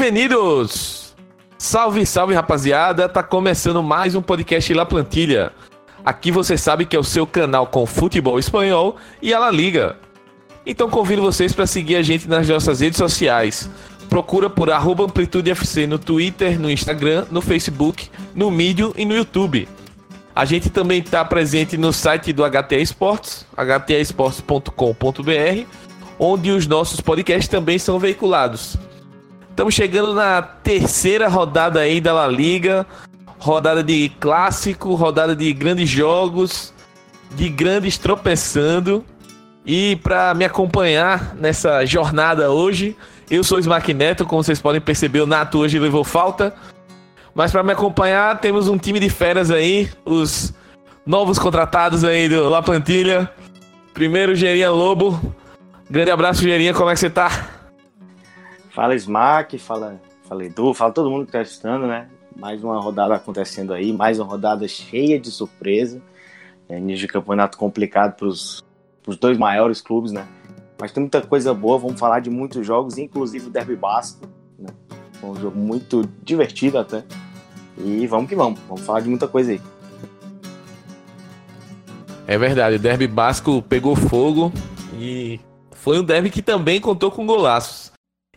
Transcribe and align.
Bem-vindos! 0.00 1.14
Salve, 1.58 2.06
salve 2.06 2.32
rapaziada! 2.32 3.06
Tá 3.06 3.22
começando 3.22 3.82
mais 3.82 4.14
um 4.14 4.22
podcast 4.22 4.72
La 4.72 4.86
Plantilha. 4.86 5.52
Aqui 6.02 6.32
você 6.32 6.56
sabe 6.56 6.86
que 6.86 6.96
é 6.96 6.98
o 6.98 7.04
seu 7.04 7.26
canal 7.26 7.66
com 7.66 7.84
futebol 7.84 8.38
espanhol 8.38 8.96
e 9.20 9.34
a 9.34 9.38
La 9.38 9.50
Liga. 9.50 9.98
Então 10.64 10.88
convido 10.88 11.20
vocês 11.20 11.52
para 11.52 11.66
seguir 11.66 11.96
a 11.96 12.02
gente 12.02 12.26
nas 12.26 12.48
nossas 12.48 12.80
redes 12.80 12.96
sociais. 12.96 13.68
Procura 14.08 14.48
por 14.48 14.70
arroba 14.70 15.04
AmplitudeFC 15.04 15.86
no 15.86 15.98
Twitter, 15.98 16.58
no 16.58 16.70
Instagram, 16.70 17.26
no 17.30 17.42
Facebook, 17.42 18.10
no 18.34 18.50
Medium 18.50 18.94
e 18.96 19.04
no 19.04 19.14
YouTube. 19.14 19.68
A 20.34 20.46
gente 20.46 20.70
também 20.70 21.00
está 21.00 21.22
presente 21.26 21.76
no 21.76 21.92
site 21.92 22.32
do 22.32 22.42
HTA 22.42 22.78
Esportes, 22.78 23.44
htaesportes.com.br, 23.54 25.66
onde 26.18 26.52
os 26.52 26.66
nossos 26.66 27.02
podcasts 27.02 27.48
também 27.48 27.78
são 27.78 27.98
veiculados. 27.98 28.78
Estamos 29.50 29.74
chegando 29.74 30.14
na 30.14 30.40
terceira 30.40 31.28
rodada 31.28 31.80
aí 31.80 32.00
da 32.00 32.14
La 32.14 32.26
Liga, 32.26 32.86
rodada 33.38 33.82
de 33.82 34.08
clássico, 34.20 34.94
rodada 34.94 35.36
de 35.36 35.52
grandes 35.52 35.88
jogos, 35.88 36.72
de 37.34 37.48
grandes 37.48 37.98
tropeçando. 37.98 39.04
E 39.66 39.96
para 39.96 40.32
me 40.34 40.44
acompanhar 40.44 41.34
nessa 41.34 41.84
jornada 41.84 42.50
hoje, 42.50 42.96
eu 43.30 43.44
sou 43.44 43.58
o 43.58 43.60
Smack 43.60 43.92
Neto, 43.92 44.24
como 44.24 44.42
vocês 44.42 44.62
podem 44.62 44.80
perceber, 44.80 45.20
o 45.20 45.26
Nato 45.26 45.58
hoje 45.58 45.78
levou 45.78 46.04
falta. 46.04 46.54
Mas 47.34 47.52
para 47.52 47.62
me 47.62 47.72
acompanhar, 47.72 48.40
temos 48.40 48.66
um 48.66 48.78
time 48.78 48.98
de 48.98 49.10
feras 49.10 49.50
aí, 49.50 49.90
os 50.06 50.54
novos 51.04 51.38
contratados 51.38 52.02
aí 52.02 52.28
do 52.28 52.48
La 52.48 52.62
Plantilha. 52.62 53.30
Primeiro, 53.92 54.34
Gerinha 54.34 54.70
Lobo. 54.70 55.20
Grande 55.90 56.10
abraço, 56.10 56.40
Gerinha, 56.40 56.72
como 56.72 56.88
é 56.88 56.94
que 56.94 57.00
você 57.00 57.10
tá? 57.10 57.59
Fala 58.80 58.94
Smack, 58.94 59.58
fala, 59.58 60.00
fala 60.26 60.42
Edu, 60.42 60.72
fala 60.72 60.90
todo 60.90 61.10
mundo 61.10 61.26
que 61.26 61.32
tá 61.32 61.42
assistindo, 61.42 61.86
né? 61.86 62.08
Mais 62.34 62.64
uma 62.64 62.80
rodada 62.80 63.14
acontecendo 63.14 63.74
aí, 63.74 63.92
mais 63.92 64.18
uma 64.18 64.26
rodada 64.26 64.66
cheia 64.66 65.20
de 65.20 65.30
surpresa. 65.30 66.00
É, 66.66 66.78
início 66.78 67.06
de 67.06 67.12
campeonato 67.12 67.58
complicado 67.58 68.16
para 68.16 68.26
os 68.26 68.64
dois 69.20 69.36
maiores 69.36 69.82
clubes, 69.82 70.12
né? 70.12 70.26
Mas 70.80 70.92
tem 70.92 71.02
muita 71.02 71.20
coisa 71.20 71.52
boa, 71.52 71.76
vamos 71.76 72.00
falar 72.00 72.20
de 72.20 72.30
muitos 72.30 72.66
jogos, 72.66 72.96
inclusive 72.96 73.48
o 73.48 73.50
Derby 73.50 73.76
Basco, 73.76 74.26
né? 74.58 74.70
um 75.22 75.36
jogo 75.36 75.58
muito 75.58 76.08
divertido 76.22 76.78
até. 76.78 77.04
E 77.76 78.06
vamos 78.06 78.30
que 78.30 78.34
vamos, 78.34 78.58
vamos 78.66 78.80
falar 78.80 79.00
de 79.00 79.10
muita 79.10 79.28
coisa 79.28 79.52
aí. 79.52 79.60
É 82.26 82.38
verdade, 82.38 82.76
o 82.76 82.78
Derby 82.78 83.06
Basco 83.06 83.60
pegou 83.60 83.94
fogo 83.94 84.50
e 84.94 85.38
foi 85.72 86.00
um 86.00 86.02
derby 86.02 86.30
que 86.30 86.40
também 86.40 86.80
contou 86.80 87.10
com 87.10 87.26
golaços. 87.26 87.89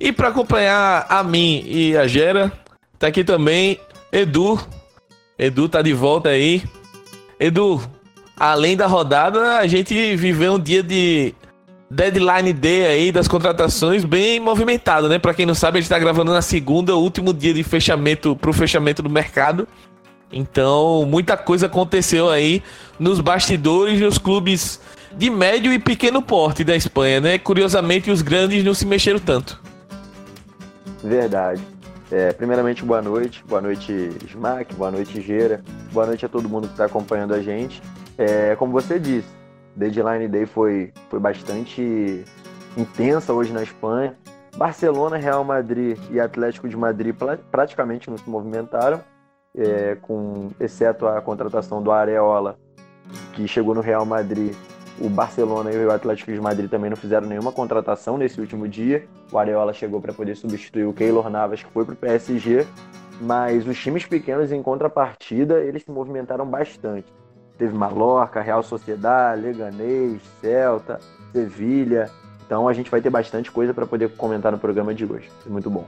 E 0.04 0.12
para 0.12 0.28
acompanhar 0.28 1.06
a 1.08 1.24
mim 1.24 1.64
e 1.66 1.96
a 1.96 2.06
Gera, 2.06 2.52
tá 3.00 3.08
aqui 3.08 3.24
também 3.24 3.80
Edu. 4.12 4.60
Edu 5.40 5.70
tá 5.70 5.82
de 5.82 5.94
volta 5.94 6.28
aí. 6.28 6.62
Edu, 7.40 7.82
além 8.36 8.76
da 8.76 8.86
rodada, 8.86 9.60
a 9.60 9.66
gente 9.66 9.94
viveu 10.18 10.56
um 10.56 10.60
dia 10.60 10.84
de 10.84 11.34
deadline 11.90 12.52
day 12.52 12.86
aí 12.86 13.12
das 13.14 13.30
contratações 13.30 14.04
bem 14.04 14.42
movimentado, 14.42 15.08
né? 15.08 15.18
Para 15.20 15.34
quem 15.34 15.46
não 15.46 15.56
sabe, 15.56 15.78
a 15.78 15.82
gente 15.82 15.90
tá 15.90 15.98
gravando 15.98 16.34
na 16.34 16.42
segunda, 16.42 16.98
último 16.98 17.34
dia 17.34 17.54
de 17.54 17.64
fechamento 17.64 18.36
pro 18.36 18.52
fechamento 18.52 19.02
do 19.02 19.10
mercado. 19.10 19.66
Então, 20.34 21.06
muita 21.08 21.38
coisa 21.38 21.68
aconteceu 21.68 22.30
aí 22.30 22.62
nos 23.00 23.22
bastidores 23.22 24.02
nos 24.02 24.18
clubes 24.18 24.82
de 25.14 25.30
médio 25.30 25.72
e 25.72 25.80
pequeno 25.80 26.22
porte 26.22 26.62
da 26.66 26.76
Espanha, 26.76 27.22
né? 27.22 27.38
Curiosamente, 27.38 28.12
os 28.12 28.22
grandes 28.22 28.66
não 28.66 28.74
se 28.74 28.86
mexeram 28.86 29.20
tanto. 29.20 29.72
Verdade. 31.04 31.62
É, 32.12 32.32
primeiramente, 32.32 32.86
boa 32.86 33.02
noite. 33.02 33.44
Boa 33.48 33.62
noite, 33.62 33.92
Smack. 34.26 34.74
Boa 34.76 34.92
noite, 34.92 35.20
Gera. 35.22 35.62
Boa 35.92 36.06
noite 36.06 36.26
a 36.26 36.30
todo 36.30 36.48
mundo 36.48 36.68
que 36.68 36.74
está 36.74 36.86
acompanhando 36.86 37.34
a 37.34 37.42
gente. 37.42 37.82
É, 38.18 38.56
como 38.56 38.72
você 38.72 39.00
disse, 39.00 39.28
Deadline 39.76 40.28
Day 40.28 40.46
foi, 40.46 40.94
foi 41.10 41.20
bastante 41.20 42.24
intensa 42.78 43.34
hoje 43.34 43.52
na 43.52 43.64
Espanha. 43.64 44.16
Barcelona, 44.56 45.18
Real 45.18 45.44
Madrid 45.44 45.98
e 46.12 46.20
Atlético 46.20 46.70
de 46.70 46.78
Madrid 46.78 47.16
praticamente 47.52 48.10
não 48.10 48.18
se 48.18 48.30
movimentaram, 48.30 49.02
é, 49.56 49.96
com, 50.02 50.50
exceto 50.60 51.08
a 51.08 51.20
contratação 51.22 51.82
do 51.82 51.92
Areola, 51.92 52.58
que 53.34 53.48
chegou 53.48 53.74
no 53.74 53.82
Real 53.82 54.06
Madrid. 54.06 54.54
O 55.00 55.10
Barcelona 55.10 55.72
e 55.72 55.86
o 55.86 55.92
Atlético 55.92 56.32
de 56.32 56.40
Madrid 56.40 56.70
também 56.70 56.90
não 56.90 56.98
fizeram 56.98 57.28
nenhuma 57.28 57.52
contratação 57.52 58.18
nesse 58.18 58.40
último 58.40 58.68
dia. 58.68 59.08
O 59.32 59.38
Areola 59.38 59.74
chegou 59.74 60.00
para 60.00 60.14
poder 60.14 60.36
substituir 60.36 60.86
o 60.86 60.94
Keylor 60.94 61.30
Navas, 61.30 61.64
que 61.64 61.72
foi 61.72 61.84
para 61.84 61.94
o 61.94 61.98
PSG. 61.98 62.66
Mas 63.20 63.68
os 63.68 63.80
times 63.80 64.06
pequenos, 64.06 64.52
em 64.52 64.62
contrapartida, 64.62 65.60
eles 65.60 65.84
se 65.84 65.92
movimentaram 65.92 66.46
bastante. 66.46 67.08
Teve 67.58 67.74
Mallorca, 67.74 68.42
Real 68.42 68.64
Sociedade, 68.64 69.42
Leganês, 69.42 70.22
Celta, 70.42 71.00
Sevilha. 71.32 72.10
Então 72.46 72.68
a 72.68 72.74
gente 72.74 72.92
vai 72.92 73.02
ter 73.02 73.10
bastante 73.10 73.52
coisa 73.52 73.74
para 73.74 73.86
poder 73.86 74.10
comentar 74.16 74.52
no 74.52 74.58
programa 74.58 74.94
de 74.94 75.06
hoje. 75.06 75.30
É 75.46 75.50
muito 75.50 75.70
bom. 75.70 75.88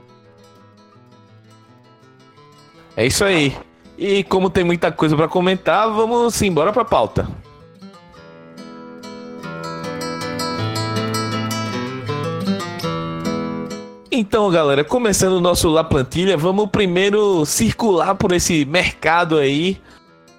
É 2.96 3.06
isso 3.06 3.24
aí. 3.24 3.56
E 3.98 4.24
como 4.24 4.50
tem 4.50 4.64
muita 4.64 4.90
coisa 4.90 5.16
para 5.16 5.28
comentar, 5.28 5.88
vamos 5.90 6.40
embora 6.42 6.72
para 6.72 6.82
a 6.82 6.86
pauta. 6.86 7.26
Então, 14.18 14.50
galera, 14.50 14.82
começando 14.82 15.34
o 15.34 15.42
nosso 15.42 15.68
La 15.68 15.84
Plantilha, 15.84 16.38
vamos 16.38 16.70
primeiro 16.70 17.44
circular 17.44 18.14
por 18.14 18.32
esse 18.32 18.64
mercado 18.64 19.36
aí 19.36 19.78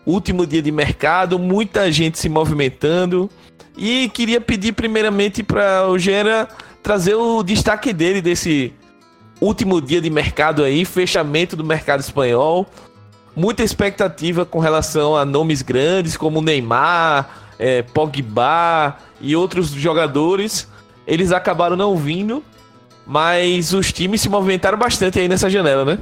último 0.04 0.48
dia 0.48 0.64
de 0.64 0.72
mercado, 0.72 1.38
muita 1.38 1.92
gente 1.92 2.18
se 2.18 2.28
movimentando. 2.28 3.30
E 3.78 4.10
queria 4.10 4.42
pedir 4.42 4.72
primeiramente 4.72 5.44
para 5.44 5.88
o 5.88 6.00
Gera 6.00 6.48
trazer 6.82 7.14
o 7.14 7.44
destaque 7.44 7.94
dele 7.94 8.20
desse 8.20 8.74
último 9.40 9.80
dia 9.80 10.02
de 10.02 10.10
mercado 10.10 10.64
aí, 10.64 10.84
fechamento 10.84 11.56
do 11.56 11.64
mercado 11.64 12.00
espanhol. 12.00 12.66
Muita 13.36 13.62
expectativa 13.62 14.44
com 14.44 14.58
relação 14.58 15.16
a 15.16 15.24
nomes 15.24 15.62
grandes 15.62 16.18
como 16.18 16.42
Neymar, 16.42 17.30
é, 17.60 17.84
Pogba 17.84 18.98
e 19.22 19.36
outros 19.36 19.70
jogadores. 19.70 20.68
Eles 21.06 21.32
acabaram 21.32 21.76
não 21.76 21.96
vindo, 21.96 22.44
mas 23.08 23.74
os 23.74 23.94
times 23.94 24.20
se 24.20 24.28
movimentaram 24.28 24.78
bastante 24.78 25.18
aí 25.18 25.30
nessa 25.30 25.50
janela, 25.50 25.86
né? 25.86 25.98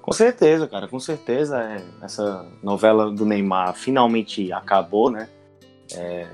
Com 0.00 0.12
certeza, 0.12 0.68
cara, 0.68 0.86
com 0.86 1.00
certeza. 1.00 1.60
É, 1.60 1.82
essa 2.04 2.46
novela 2.62 3.10
do 3.10 3.26
Neymar 3.26 3.74
finalmente 3.74 4.52
acabou, 4.52 5.10
né? 5.10 5.28
É, 5.94 6.28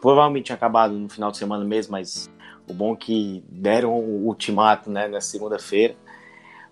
provavelmente 0.00 0.46
tinha 0.46 0.56
acabado 0.56 0.94
no 0.94 1.08
final 1.08 1.32
de 1.32 1.36
semana 1.36 1.64
mesmo, 1.64 1.92
mas 1.92 2.30
o 2.68 2.72
bom 2.72 2.94
é 2.94 2.96
que 2.96 3.44
deram 3.48 3.92
o 3.92 4.26
ultimato 4.26 4.88
né, 4.88 5.08
na 5.08 5.20
segunda-feira. 5.20 5.96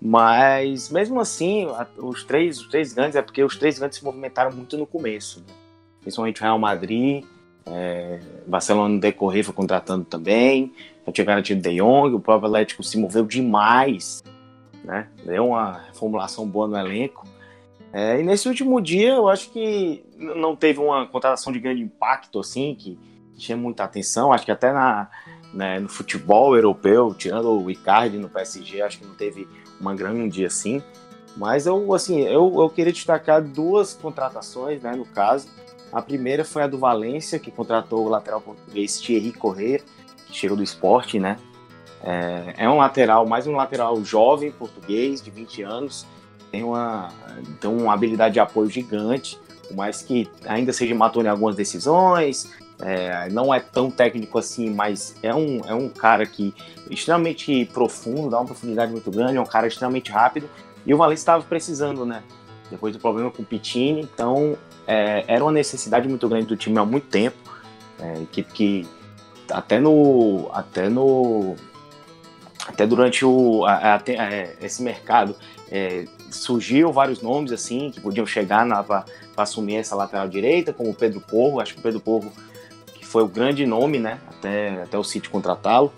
Mas 0.00 0.90
mesmo 0.90 1.18
assim, 1.20 1.66
os 1.98 2.24
três, 2.24 2.60
os 2.60 2.68
três 2.68 2.92
grandes, 2.92 3.16
é 3.16 3.22
porque 3.22 3.42
os 3.42 3.56
três 3.56 3.78
grandes 3.78 3.98
se 3.98 4.04
movimentaram 4.04 4.52
muito 4.52 4.76
no 4.76 4.86
começo. 4.86 5.40
Né? 5.40 5.46
Principalmente 6.00 6.40
o 6.40 6.44
Real 6.44 6.58
Madrid, 6.58 7.24
é, 7.66 8.20
Barcelona 8.46 8.94
no 8.94 9.00
decorrer 9.00 9.44
foi 9.44 9.54
contratando 9.54 10.04
também, 10.04 10.72
já 11.06 11.12
tinha 11.12 11.24
garantido 11.24 11.60
De 11.60 11.76
Jong, 11.76 12.14
o 12.14 12.20
próprio 12.20 12.48
Atlético 12.48 12.82
se 12.82 12.98
moveu 12.98 13.24
demais 13.24 14.22
né? 14.84 15.08
Deu 15.24 15.48
uma 15.48 15.80
reformulação 15.86 16.46
boa 16.46 16.68
no 16.68 16.76
elenco. 16.76 17.26
É, 17.92 18.20
e 18.20 18.22
nesse 18.22 18.48
último 18.48 18.80
dia, 18.80 19.14
eu 19.14 19.28
acho 19.28 19.50
que 19.50 20.04
não 20.16 20.54
teve 20.54 20.80
uma 20.80 21.06
contratação 21.06 21.52
de 21.52 21.58
grande 21.58 21.80
impacto, 21.80 22.38
assim, 22.40 22.74
que 22.74 22.98
tinha 23.36 23.56
muita 23.56 23.84
atenção. 23.84 24.32
Acho 24.32 24.44
que 24.44 24.50
até 24.50 24.72
na, 24.72 25.08
né, 25.52 25.78
no 25.80 25.88
futebol 25.88 26.54
europeu, 26.54 27.14
tirando 27.14 27.50
o 27.50 27.70
Icardi 27.70 28.18
no 28.18 28.28
PSG, 28.28 28.82
acho 28.82 28.98
que 28.98 29.06
não 29.06 29.14
teve 29.14 29.48
uma 29.80 29.94
grande 29.94 30.44
assim. 30.44 30.82
Mas 31.36 31.66
eu, 31.66 31.92
assim, 31.94 32.20
eu, 32.20 32.52
eu 32.56 32.68
queria 32.68 32.92
destacar 32.92 33.42
duas 33.42 33.94
contratações, 33.94 34.82
né, 34.82 34.94
no 34.94 35.04
caso. 35.04 35.48
A 35.92 36.02
primeira 36.02 36.44
foi 36.44 36.62
a 36.62 36.66
do 36.66 36.78
Valência, 36.78 37.38
que 37.38 37.50
contratou 37.50 38.04
o 38.04 38.08
lateral 38.08 38.40
português 38.40 39.00
Thierry 39.00 39.32
Corrêa, 39.32 39.80
chegou 40.36 40.56
do 40.56 40.62
esporte, 40.62 41.18
né? 41.18 41.36
É, 42.02 42.54
é 42.58 42.68
um 42.68 42.76
lateral, 42.76 43.26
mais 43.26 43.46
um 43.46 43.56
lateral 43.56 44.02
jovem, 44.04 44.52
português, 44.52 45.22
de 45.22 45.30
20 45.30 45.62
anos, 45.62 46.06
tem 46.50 46.62
uma, 46.62 47.08
tem 47.60 47.70
uma 47.70 47.92
habilidade 47.92 48.34
de 48.34 48.40
apoio 48.40 48.68
gigante, 48.68 49.38
por 49.66 49.76
mais 49.76 50.02
que 50.02 50.28
ainda 50.46 50.72
seja 50.72 50.94
maturo 50.94 51.26
em 51.26 51.30
algumas 51.30 51.56
decisões, 51.56 52.52
é, 52.80 53.28
não 53.30 53.52
é 53.54 53.60
tão 53.60 53.90
técnico 53.90 54.38
assim, 54.38 54.70
mas 54.70 55.16
é 55.22 55.34
um, 55.34 55.60
é 55.66 55.74
um 55.74 55.88
cara 55.88 56.26
que 56.26 56.54
extremamente 56.90 57.64
profundo, 57.72 58.28
dá 58.28 58.38
uma 58.38 58.46
profundidade 58.46 58.92
muito 58.92 59.10
grande, 59.10 59.36
é 59.36 59.40
um 59.40 59.46
cara 59.46 59.66
extremamente 59.66 60.10
rápido, 60.10 60.48
e 60.84 60.92
o 60.92 60.98
Valencia 60.98 61.22
estava 61.22 61.42
precisando, 61.44 62.04
né? 62.04 62.22
Depois 62.70 62.94
do 62.94 63.00
problema 63.00 63.30
com 63.30 63.42
o 63.42 63.44
Pitini, 63.44 64.02
então 64.02 64.56
é, 64.86 65.24
era 65.26 65.42
uma 65.42 65.52
necessidade 65.52 66.08
muito 66.08 66.28
grande 66.28 66.46
do 66.46 66.56
time 66.56 66.78
há 66.78 66.84
muito 66.84 67.06
tempo, 67.06 67.36
é, 67.98 68.22
que, 68.30 68.42
que 68.42 68.86
até 69.50 69.78
no, 69.80 70.50
até 70.52 70.88
no 70.88 71.56
até 72.66 72.86
durante 72.86 73.24
o, 73.24 73.64
a, 73.66 73.72
a, 73.72 73.96
a, 73.96 74.64
esse 74.64 74.82
mercado 74.82 75.36
é, 75.70 76.06
surgiu 76.30 76.92
vários 76.92 77.20
nomes 77.20 77.52
assim 77.52 77.90
que 77.90 78.00
podiam 78.00 78.26
chegar 78.26 78.66
para 78.84 79.04
assumir 79.36 79.76
essa 79.76 79.94
lateral 79.94 80.28
direita, 80.28 80.72
como 80.72 80.90
o 80.90 80.94
Pedro 80.94 81.20
Porro. 81.20 81.60
Acho 81.60 81.74
que 81.74 81.80
o 81.80 81.82
Pedro 81.82 82.00
Porro 82.00 82.32
que 82.94 83.04
foi 83.04 83.22
o 83.22 83.28
grande 83.28 83.66
nome, 83.66 83.98
né? 83.98 84.18
Até, 84.28 84.82
até 84.82 84.98
o 84.98 85.04
City 85.04 85.28
contratá-lo. 85.28 85.92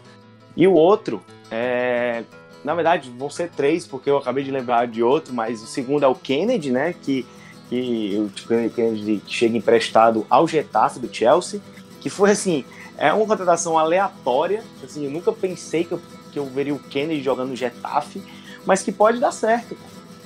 E 0.57 0.67
o 0.67 0.73
outro, 0.73 1.23
é, 1.51 2.25
na 2.65 2.75
verdade, 2.75 3.13
vão 3.17 3.31
ser 3.31 3.51
três, 3.51 3.87
porque 3.87 4.11
eu 4.11 4.17
acabei 4.17 4.43
de 4.43 4.51
lembrar 4.51 4.87
de 4.87 5.03
outro, 5.03 5.33
mas 5.33 5.63
o 5.63 5.67
segundo 5.67 6.05
é 6.05 6.09
o 6.09 6.15
Kennedy, 6.15 6.71
né? 6.71 6.95
Que, 7.01 7.27
que 7.69 8.17
o 8.19 8.71
Kennedy 8.71 9.23
chega 9.27 9.57
emprestado 9.57 10.27
ao 10.29 10.49
Getafe 10.49 10.99
do 10.99 11.15
Chelsea, 11.15 11.61
que 12.01 12.11
foi 12.11 12.31
assim, 12.31 12.65
é 12.99 13.13
uma 13.13 13.27
contratação 13.27 13.79
aleatória. 13.79 14.63
Assim, 14.83 15.05
eu 15.05 15.11
nunca 15.11 15.33
pensei 15.33 15.85
que 15.85 15.93
eu, 15.93 16.01
que 16.33 16.39
eu 16.39 16.47
veria 16.47 16.75
o 16.75 16.79
Kennedy 16.79 17.23
jogando 17.23 17.51
no 17.51 17.57
Getafe, 17.57 18.23
mas 18.65 18.83
que 18.83 18.93
pode 18.93 19.19
dar 19.19 19.33
certo. 19.33 19.77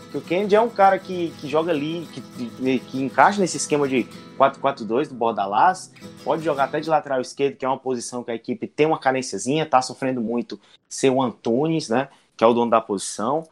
Porque 0.03 0.19
o 0.19 0.21
Kennedy 0.21 0.57
é 0.57 0.61
um 0.61 0.69
cara 0.69 0.99
que, 0.99 1.33
que 1.41 1.49
joga 1.49 1.71
ali, 1.71 2.09
que, 2.13 2.79
que 2.81 3.01
encaixa 3.01 3.41
nesse 3.41 3.57
esquema 3.57 3.87
de 3.87 4.09
4-4-2 4.37 5.09
do 5.09 5.15
Bordalás, 5.15 5.93
pode 6.25 6.43
jogar 6.43 6.65
até 6.65 6.81
de 6.81 6.89
lateral 6.89 7.21
esquerdo, 7.21 7.57
que 7.57 7.65
é 7.65 7.69
uma 7.69 7.79
posição 7.79 8.25
que 8.25 8.31
a 8.31 8.35
equipe 8.35 8.67
tem 8.67 8.87
uma 8.87 8.99
carênciazinha, 8.99 9.67
tá 9.67 9.81
sofrendo 9.83 10.21
muito 10.21 10.59
ser 10.89 11.11
o 11.11 11.23
Antunes, 11.23 11.89
né, 11.89 12.09
que 12.37 12.43
é 12.43 12.47
o 12.47 12.55
dono 12.55 12.71
da 12.71 12.81
posição. 12.81 13.47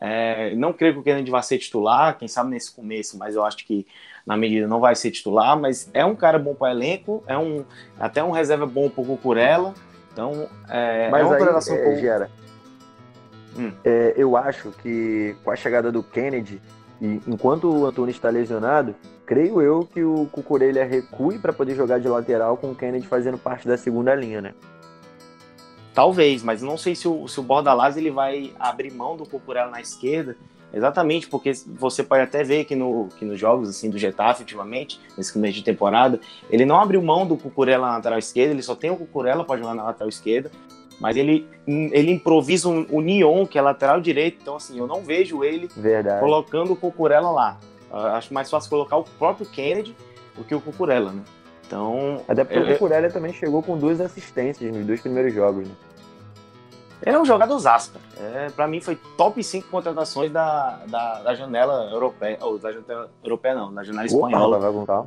É, 0.00 0.54
não 0.56 0.72
creio 0.72 0.94
que 0.94 1.00
o 1.00 1.02
Kennedy 1.02 1.30
vá 1.30 1.40
ser 1.40 1.58
titular, 1.58 2.18
quem 2.18 2.28
sabe 2.28 2.50
nesse 2.50 2.74
começo, 2.74 3.16
mas 3.16 3.36
eu 3.36 3.44
acho 3.44 3.58
que 3.58 3.86
na 4.26 4.36
medida 4.36 4.66
não 4.66 4.80
vai 4.80 4.94
ser 4.94 5.10
titular, 5.10 5.58
mas 5.58 5.88
é 5.94 6.04
um 6.04 6.16
cara 6.16 6.38
bom 6.38 6.54
para 6.54 6.72
elenco, 6.72 7.22
é 7.26 7.36
um 7.36 7.64
até 7.98 8.22
um 8.22 8.30
reserva 8.30 8.66
bom 8.66 8.88
para 8.88 9.02
o 9.02 9.06
Cucurella. 9.06 9.74
Então, 10.12 10.48
é, 10.68 11.10
mas 11.10 11.22
é 11.22 11.24
uma 11.24 11.34
aí, 11.36 11.42
relação 11.42 11.76
é. 11.76 11.96
Gera, 11.96 12.30
hum. 13.56 13.72
é, 13.84 14.14
eu 14.16 14.36
acho 14.36 14.70
que 14.82 15.36
com 15.44 15.50
a 15.50 15.56
chegada 15.56 15.90
do 15.90 16.02
Kennedy, 16.02 16.60
e 17.00 17.20
enquanto 17.26 17.68
o 17.68 17.86
Antônio 17.86 18.10
está 18.10 18.30
lesionado, 18.30 18.94
creio 19.26 19.60
eu 19.60 19.88
que 19.92 20.02
o 20.02 20.26
Cucurella 20.30 20.84
recue 20.84 21.38
para 21.38 21.52
poder 21.52 21.74
jogar 21.74 21.98
de 21.98 22.08
lateral 22.08 22.56
com 22.56 22.70
o 22.70 22.74
Kennedy 22.74 23.06
fazendo 23.06 23.38
parte 23.38 23.66
da 23.66 23.76
segunda 23.76 24.14
linha, 24.14 24.40
né? 24.40 24.54
Talvez, 25.94 26.42
mas 26.42 26.60
não 26.60 26.76
sei 26.76 26.94
se 26.94 27.06
o, 27.06 27.26
se 27.28 27.38
o 27.38 27.42
Bordalás 27.42 27.96
ele 27.96 28.10
vai 28.10 28.52
abrir 28.58 28.92
mão 28.92 29.16
do 29.16 29.24
Cucurella 29.24 29.70
na 29.70 29.80
esquerda 29.80 30.36
Exatamente, 30.74 31.28
porque 31.28 31.52
você 31.66 32.02
pode 32.02 32.22
até 32.22 32.42
ver 32.42 32.64
que, 32.64 32.74
no, 32.74 33.08
que 33.16 33.24
nos 33.24 33.38
jogos 33.38 33.68
assim 33.68 33.88
do 33.88 33.96
Getafe 33.96 34.42
ultimamente, 34.42 35.00
nesse 35.16 35.32
começo 35.32 35.54
de 35.54 35.62
temporada, 35.62 36.18
ele 36.50 36.64
não 36.64 36.80
abriu 36.80 37.00
mão 37.00 37.24
do 37.24 37.36
Cucurella 37.36 37.86
na 37.86 37.92
lateral 37.94 38.18
esquerda, 38.18 38.52
ele 38.52 38.62
só 38.62 38.74
tem 38.74 38.90
o 38.90 38.96
Cucurella 38.96 39.44
para 39.44 39.56
jogar 39.56 39.74
na 39.74 39.84
lateral 39.84 40.08
esquerda, 40.08 40.50
mas 40.98 41.16
ele, 41.16 41.46
ele 41.64 42.10
improvisa 42.10 42.68
o, 42.68 42.86
o 42.90 43.00
Nion, 43.00 43.46
que 43.46 43.56
é 43.56 43.62
lateral 43.62 44.00
direito, 44.00 44.38
então 44.42 44.56
assim, 44.56 44.76
eu 44.76 44.88
não 44.88 45.02
vejo 45.02 45.44
ele 45.44 45.68
Verdade. 45.76 46.18
colocando 46.18 46.72
o 46.72 46.76
Cucurella 46.76 47.30
lá. 47.30 47.60
Eu 47.92 47.98
acho 47.98 48.34
mais 48.34 48.50
fácil 48.50 48.68
colocar 48.68 48.96
o 48.96 49.04
próprio 49.04 49.46
Kennedy 49.46 49.94
do 50.36 50.42
que 50.42 50.56
o 50.56 50.60
Cucurella, 50.60 51.12
né? 51.12 51.22
Então. 51.66 52.22
Até 52.28 52.44
porque 52.44 52.58
eu, 52.58 52.62
o 52.62 52.72
Cucurella 52.72 53.10
também 53.10 53.32
chegou 53.32 53.62
com 53.62 53.76
duas 53.76 54.00
assistências 54.00 54.72
nos 54.74 54.86
dois 54.86 55.00
primeiros 55.00 55.32
jogos, 55.32 55.66
né? 55.66 55.74
Ele 57.04 57.16
é 57.16 57.20
um 57.20 57.24
jogador 57.24 57.58
zasca. 57.58 57.98
É, 58.18 58.48
para 58.50 58.66
mim 58.66 58.80
foi 58.80 58.96
top 59.16 59.42
5 59.42 59.68
contratações 59.68 60.32
da, 60.32 60.80
da, 60.86 61.22
da, 61.22 61.34
janela 61.34 61.90
europeia. 61.90 62.38
Ou 62.40 62.58
da 62.58 62.72
janela 62.72 63.10
europeia 63.22 63.54
não, 63.54 63.74
da 63.74 63.82
janela 63.82 64.06
espanhola. 64.06 64.70
Opa, 64.70 65.06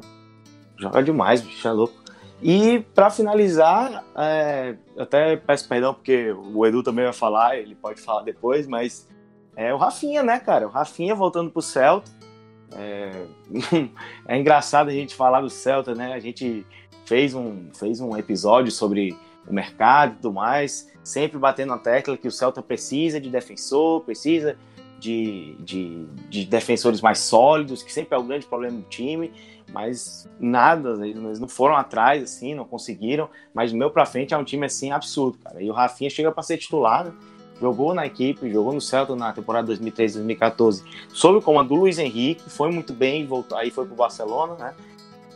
Joga 0.78 1.02
demais, 1.02 1.42
bicho, 1.42 1.68
é 1.68 1.72
louco. 1.72 1.96
E 2.42 2.82
para 2.94 3.10
finalizar, 3.10 4.04
é, 4.16 4.76
até 4.98 5.38
peço 5.38 5.68
perdão 5.68 5.92
porque 5.92 6.32
o 6.32 6.66
Edu 6.68 6.84
também 6.84 7.04
vai 7.04 7.14
falar, 7.14 7.58
ele 7.58 7.74
pode 7.74 8.00
falar 8.00 8.22
depois, 8.22 8.68
mas 8.68 9.08
é 9.56 9.74
o 9.74 9.78
Rafinha, 9.78 10.22
né, 10.22 10.40
cara? 10.40 10.68
O 10.68 10.70
Rafinha 10.70 11.16
voltando 11.16 11.50
pro 11.50 11.64
Celta. 11.64 12.12
É, 12.74 13.26
é 14.28 14.38
engraçado 14.38 14.90
a 14.90 14.94
gente 14.94 15.16
falar 15.16 15.42
do 15.42 15.50
Celta, 15.50 15.96
né? 15.96 16.14
A 16.14 16.20
gente 16.20 16.66
fez 17.06 17.34
um, 17.34 17.70
fez 17.74 18.00
um 18.00 18.16
episódio 18.18 18.72
sobre 18.72 19.18
o 19.48 19.54
mercado 19.54 20.14
e 20.14 20.16
tudo 20.18 20.34
mais 20.34 20.88
sempre 21.08 21.38
batendo 21.38 21.70
na 21.70 21.78
tecla 21.78 22.18
que 22.18 22.28
o 22.28 22.32
Celta 22.32 22.62
precisa 22.62 23.20
de 23.20 23.30
defensor, 23.30 24.02
precisa 24.02 24.58
de, 25.00 25.56
de, 25.60 26.06
de, 26.30 26.46
defensores 26.46 27.00
mais 27.00 27.20
sólidos, 27.20 27.82
que 27.82 27.94
sempre 27.94 28.14
é 28.14 28.20
o 28.20 28.24
grande 28.24 28.46
problema 28.46 28.78
do 28.78 28.84
time, 28.90 29.32
mas 29.72 30.30
nada, 30.38 31.08
eles 31.08 31.40
não 31.40 31.48
foram 31.48 31.78
atrás, 31.78 32.22
assim, 32.22 32.54
não 32.54 32.66
conseguiram, 32.66 33.30
mas 33.54 33.72
do 33.72 33.78
meu 33.78 33.90
pra 33.90 34.06
frente 34.06 34.34
é 34.34 34.38
um 34.38 34.44
time, 34.44 34.66
assim, 34.66 34.92
absurdo, 34.92 35.38
cara, 35.38 35.62
e 35.62 35.70
o 35.70 35.74
Rafinha 35.74 36.10
chega 36.10 36.30
para 36.30 36.44
ser 36.44 36.58
titular, 36.58 37.06
né? 37.06 37.14
Jogou 37.60 37.94
na 37.94 38.06
equipe, 38.06 38.52
jogou 38.52 38.74
no 38.74 38.82
Celta 38.82 39.16
na 39.16 39.34
temporada 39.34 39.74
2013-2014, 39.74 40.84
sob 41.10 41.40
o 41.40 41.42
comando 41.42 41.70
do 41.70 41.76
Luiz 41.76 41.98
Henrique, 41.98 42.50
foi 42.50 42.72
muito 42.72 42.94
bem, 42.94 43.26
voltou, 43.26 43.58
aí 43.58 43.72
foi 43.72 43.86
pro 43.86 43.96
Barcelona, 43.96 44.56
né, 44.56 44.74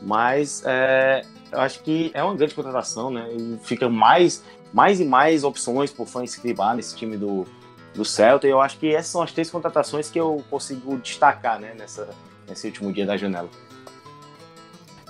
mas 0.01 0.63
é, 0.65 1.23
eu 1.51 1.59
acho 1.59 1.81
que 1.81 2.11
é 2.13 2.23
uma 2.23 2.35
grande 2.35 2.53
contratação, 2.53 3.09
né, 3.09 3.27
e 3.33 3.57
fica 3.63 3.89
mais 3.89 4.43
mais 4.73 4.99
e 4.99 5.05
mais 5.05 5.43
opções 5.43 5.91
por 5.91 6.07
fã 6.07 6.23
inscribar 6.23 6.75
nesse 6.75 6.95
time 6.95 7.17
do, 7.17 7.45
do 7.93 8.05
Celta. 8.05 8.47
E 8.47 8.49
eu 8.49 8.61
acho 8.61 8.77
que 8.77 8.93
essas 8.93 9.07
são 9.07 9.21
as 9.21 9.31
três 9.31 9.49
contratações 9.49 10.09
que 10.09 10.19
eu 10.19 10.43
consigo 10.49 10.97
destacar 10.97 11.59
né, 11.59 11.73
nessa, 11.77 12.09
nesse 12.47 12.67
último 12.67 12.91
dia 12.91 13.05
da 13.05 13.17
janela. 13.17 13.49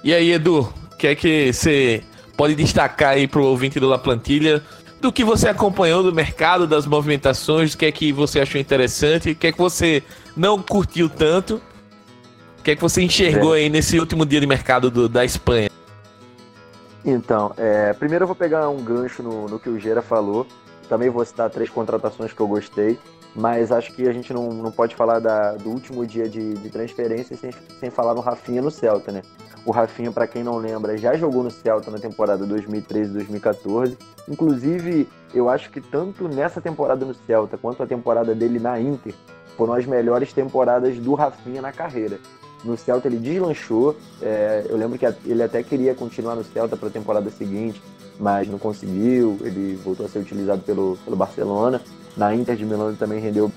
E 0.03 0.13
aí, 0.13 0.31
Edu, 0.31 0.61
o 0.91 0.95
que 0.95 1.07
é 1.07 1.15
que 1.15 1.53
você 1.53 2.03
pode 2.35 2.55
destacar 2.55 3.09
aí 3.09 3.27
para 3.27 3.39
o 3.39 3.45
ouvinte 3.45 3.79
do 3.79 3.87
La 3.87 3.99
Plantilha 3.99 4.63
do 5.01 5.11
que 5.11 5.23
você 5.23 5.49
acompanhou 5.49 6.03
do 6.03 6.13
mercado, 6.13 6.67
das 6.67 6.85
movimentações, 6.85 7.73
o 7.73 7.77
que 7.77 7.87
é 7.87 7.91
que 7.91 8.13
você 8.13 8.39
achou 8.39 8.61
interessante, 8.61 9.31
o 9.31 9.35
que 9.35 9.47
é 9.47 9.51
que 9.51 9.57
você 9.57 10.03
não 10.37 10.61
curtiu 10.61 11.09
tanto, 11.09 11.59
o 12.59 12.63
que 12.63 12.71
é 12.71 12.75
que 12.75 12.81
você 12.81 13.01
enxergou 13.01 13.55
é. 13.55 13.59
aí 13.59 13.69
nesse 13.69 13.99
último 13.99 14.25
dia 14.25 14.39
de 14.39 14.45
mercado 14.45 14.91
do, 14.91 15.09
da 15.09 15.25
Espanha? 15.25 15.69
Então, 17.03 17.51
é, 17.57 17.93
primeiro 17.93 18.23
eu 18.23 18.27
vou 18.27 18.35
pegar 18.35 18.69
um 18.69 18.83
gancho 18.83 19.23
no, 19.23 19.47
no 19.47 19.59
que 19.59 19.69
o 19.69 19.79
Gera 19.79 20.03
falou. 20.03 20.45
Também 20.87 21.09
vou 21.09 21.25
citar 21.25 21.49
três 21.49 21.69
contratações 21.69 22.31
que 22.31 22.39
eu 22.39 22.47
gostei, 22.47 22.99
mas 23.35 23.71
acho 23.71 23.93
que 23.93 24.07
a 24.07 24.13
gente 24.13 24.33
não, 24.33 24.49
não 24.49 24.71
pode 24.71 24.95
falar 24.95 25.19
da, 25.19 25.53
do 25.53 25.69
último 25.69 26.05
dia 26.05 26.27
de, 26.27 26.53
de 26.55 26.69
transferência 26.69 27.35
sem, 27.37 27.51
sem 27.79 27.89
falar 27.89 28.13
no 28.13 28.21
Rafinha 28.21 28.61
no 28.61 28.71
Celta, 28.71 29.11
né? 29.11 29.21
O 29.65 29.71
Rafinha, 29.71 30.11
para 30.11 30.27
quem 30.27 30.43
não 30.43 30.57
lembra, 30.57 30.97
já 30.97 31.15
jogou 31.15 31.43
no 31.43 31.51
Celta 31.51 31.91
na 31.91 31.99
temporada 31.99 32.45
2013-2014. 32.47 33.95
Inclusive, 34.27 35.07
eu 35.33 35.49
acho 35.49 35.69
que 35.69 35.79
tanto 35.79 36.27
nessa 36.27 36.59
temporada 36.59 37.05
no 37.05 37.13
Celta 37.13 37.57
quanto 37.57 37.83
a 37.83 37.87
temporada 37.87 38.33
dele 38.33 38.59
na 38.59 38.79
Inter 38.79 39.13
foram 39.55 39.73
as 39.73 39.85
melhores 39.85 40.33
temporadas 40.33 40.97
do 40.97 41.13
Rafinha 41.13 41.61
na 41.61 41.71
carreira. 41.71 42.19
No 42.63 42.75
Celta 42.75 43.07
ele 43.07 43.17
deslanchou. 43.17 43.95
É, 44.21 44.65
eu 44.67 44.77
lembro 44.77 44.97
que 44.97 45.05
ele 45.25 45.43
até 45.43 45.61
queria 45.61 45.93
continuar 45.93 46.35
no 46.35 46.43
Celta 46.43 46.75
para 46.75 46.87
a 46.87 46.91
temporada 46.91 47.29
seguinte, 47.29 47.81
mas 48.19 48.47
não 48.47 48.57
conseguiu. 48.57 49.37
Ele 49.41 49.79
voltou 49.83 50.05
a 50.05 50.09
ser 50.09 50.19
utilizado 50.19 50.61
pelo, 50.63 50.97
pelo 51.05 51.15
Barcelona. 51.15 51.81
Na 52.15 52.33
Inter 52.35 52.55
de 52.55 52.65
Milão 52.65 52.89
ele 52.89 52.97
também 52.97 53.19
rendeu 53.19 53.51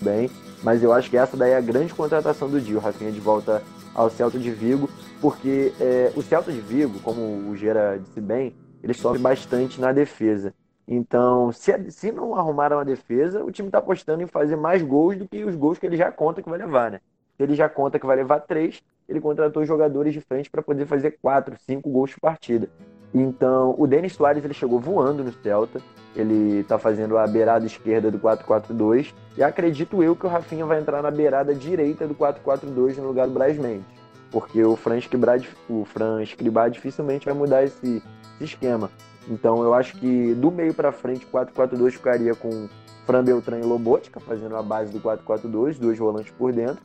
bem. 0.00 0.30
Mas 0.62 0.82
eu 0.82 0.92
acho 0.92 1.10
que 1.10 1.16
essa 1.16 1.36
daí 1.36 1.52
é 1.52 1.56
a 1.56 1.60
grande 1.60 1.94
contratação 1.94 2.48
do 2.48 2.60
dia, 2.60 2.76
o 2.76 2.80
Rafinha 2.80 3.12
de 3.12 3.20
volta 3.20 3.62
ao 3.94 4.10
Celta 4.10 4.38
de 4.38 4.50
Vigo, 4.50 4.88
porque 5.20 5.72
é, 5.80 6.12
o 6.16 6.22
Celta 6.22 6.50
de 6.50 6.60
Vigo, 6.60 6.98
como 7.00 7.50
o 7.50 7.56
Gera 7.56 7.98
disse 7.98 8.20
bem, 8.20 8.54
ele 8.82 8.94
sofre 8.94 9.20
bastante 9.20 9.80
na 9.80 9.92
defesa. 9.92 10.52
Então, 10.88 11.50
se, 11.52 11.90
se 11.90 12.12
não 12.12 12.34
arrumaram 12.34 12.78
a 12.78 12.84
defesa, 12.84 13.44
o 13.44 13.50
time 13.50 13.68
está 13.68 13.78
apostando 13.78 14.22
em 14.22 14.26
fazer 14.26 14.56
mais 14.56 14.82
gols 14.82 15.16
do 15.16 15.26
que 15.28 15.44
os 15.44 15.56
gols 15.56 15.78
que 15.78 15.86
ele 15.86 15.96
já 15.96 16.12
conta 16.12 16.42
que 16.42 16.48
vai 16.48 16.58
levar, 16.58 16.90
né? 16.90 17.00
ele 17.38 17.54
já 17.54 17.68
conta 17.68 17.98
que 17.98 18.06
vai 18.06 18.16
levar 18.16 18.40
três, 18.40 18.82
ele 19.08 19.20
contratou 19.20 19.64
jogadores 19.64 20.12
de 20.12 20.20
frente 20.20 20.50
para 20.50 20.62
poder 20.62 20.86
fazer 20.86 21.18
quatro, 21.22 21.56
cinco 21.58 21.90
gols 21.90 22.12
por 22.14 22.20
partida. 22.20 22.68
Então, 23.18 23.74
o 23.78 23.86
Denis 23.86 24.12
Soares 24.12 24.44
ele 24.44 24.52
chegou 24.52 24.78
voando 24.78 25.24
no 25.24 25.32
Celta, 25.32 25.80
ele 26.14 26.60
está 26.60 26.78
fazendo 26.78 27.16
a 27.16 27.26
beirada 27.26 27.64
esquerda 27.64 28.10
do 28.10 28.18
4-4-2, 28.18 29.14
e 29.38 29.42
acredito 29.42 30.02
eu 30.02 30.14
que 30.14 30.26
o 30.26 30.28
Rafinha 30.28 30.66
vai 30.66 30.78
entrar 30.78 31.00
na 31.00 31.10
beirada 31.10 31.54
direita 31.54 32.06
do 32.06 32.14
4-4-2 32.14 32.98
no 32.98 33.08
lugar 33.08 33.26
do 33.26 33.32
Braz 33.32 33.56
Mendes, 33.56 33.86
porque 34.30 34.62
o 34.62 34.76
Fran 34.76 34.98
Escribá, 34.98 36.68
dificilmente 36.68 37.24
vai 37.24 37.32
mudar 37.32 37.64
esse, 37.64 38.02
esse 38.34 38.44
esquema. 38.44 38.90
Então, 39.30 39.62
eu 39.62 39.72
acho 39.72 39.96
que 39.96 40.34
do 40.34 40.50
meio 40.50 40.74
para 40.74 40.92
frente, 40.92 41.26
4-4-2 41.32 41.92
ficaria 41.92 42.34
com 42.34 42.68
Fran 43.06 43.24
Beltrán 43.24 43.60
e 43.60 43.64
Lobotka, 43.64 44.20
fazendo 44.20 44.56
a 44.56 44.62
base 44.62 44.92
do 44.92 45.00
4-4-2, 45.00 45.78
dois 45.78 45.98
volantes 45.98 46.34
por 46.36 46.52
dentro. 46.52 46.82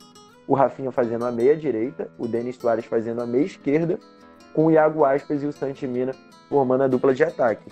O 0.48 0.54
Rafinha 0.54 0.90
fazendo 0.90 1.26
a 1.26 1.30
meia 1.30 1.54
direita, 1.54 2.10
o 2.18 2.26
Denis 2.26 2.56
Soares 2.56 2.86
fazendo 2.86 3.20
a 3.20 3.26
meia 3.26 3.44
esquerda, 3.44 3.98
com 4.54 4.66
o 4.66 4.70
Iago 4.70 5.04
Aspas 5.04 5.42
e 5.42 5.46
o 5.46 5.52
Santimina 5.52 6.14
formando 6.48 6.84
a 6.84 6.88
dupla 6.88 7.14
de 7.14 7.24
ataque. 7.24 7.70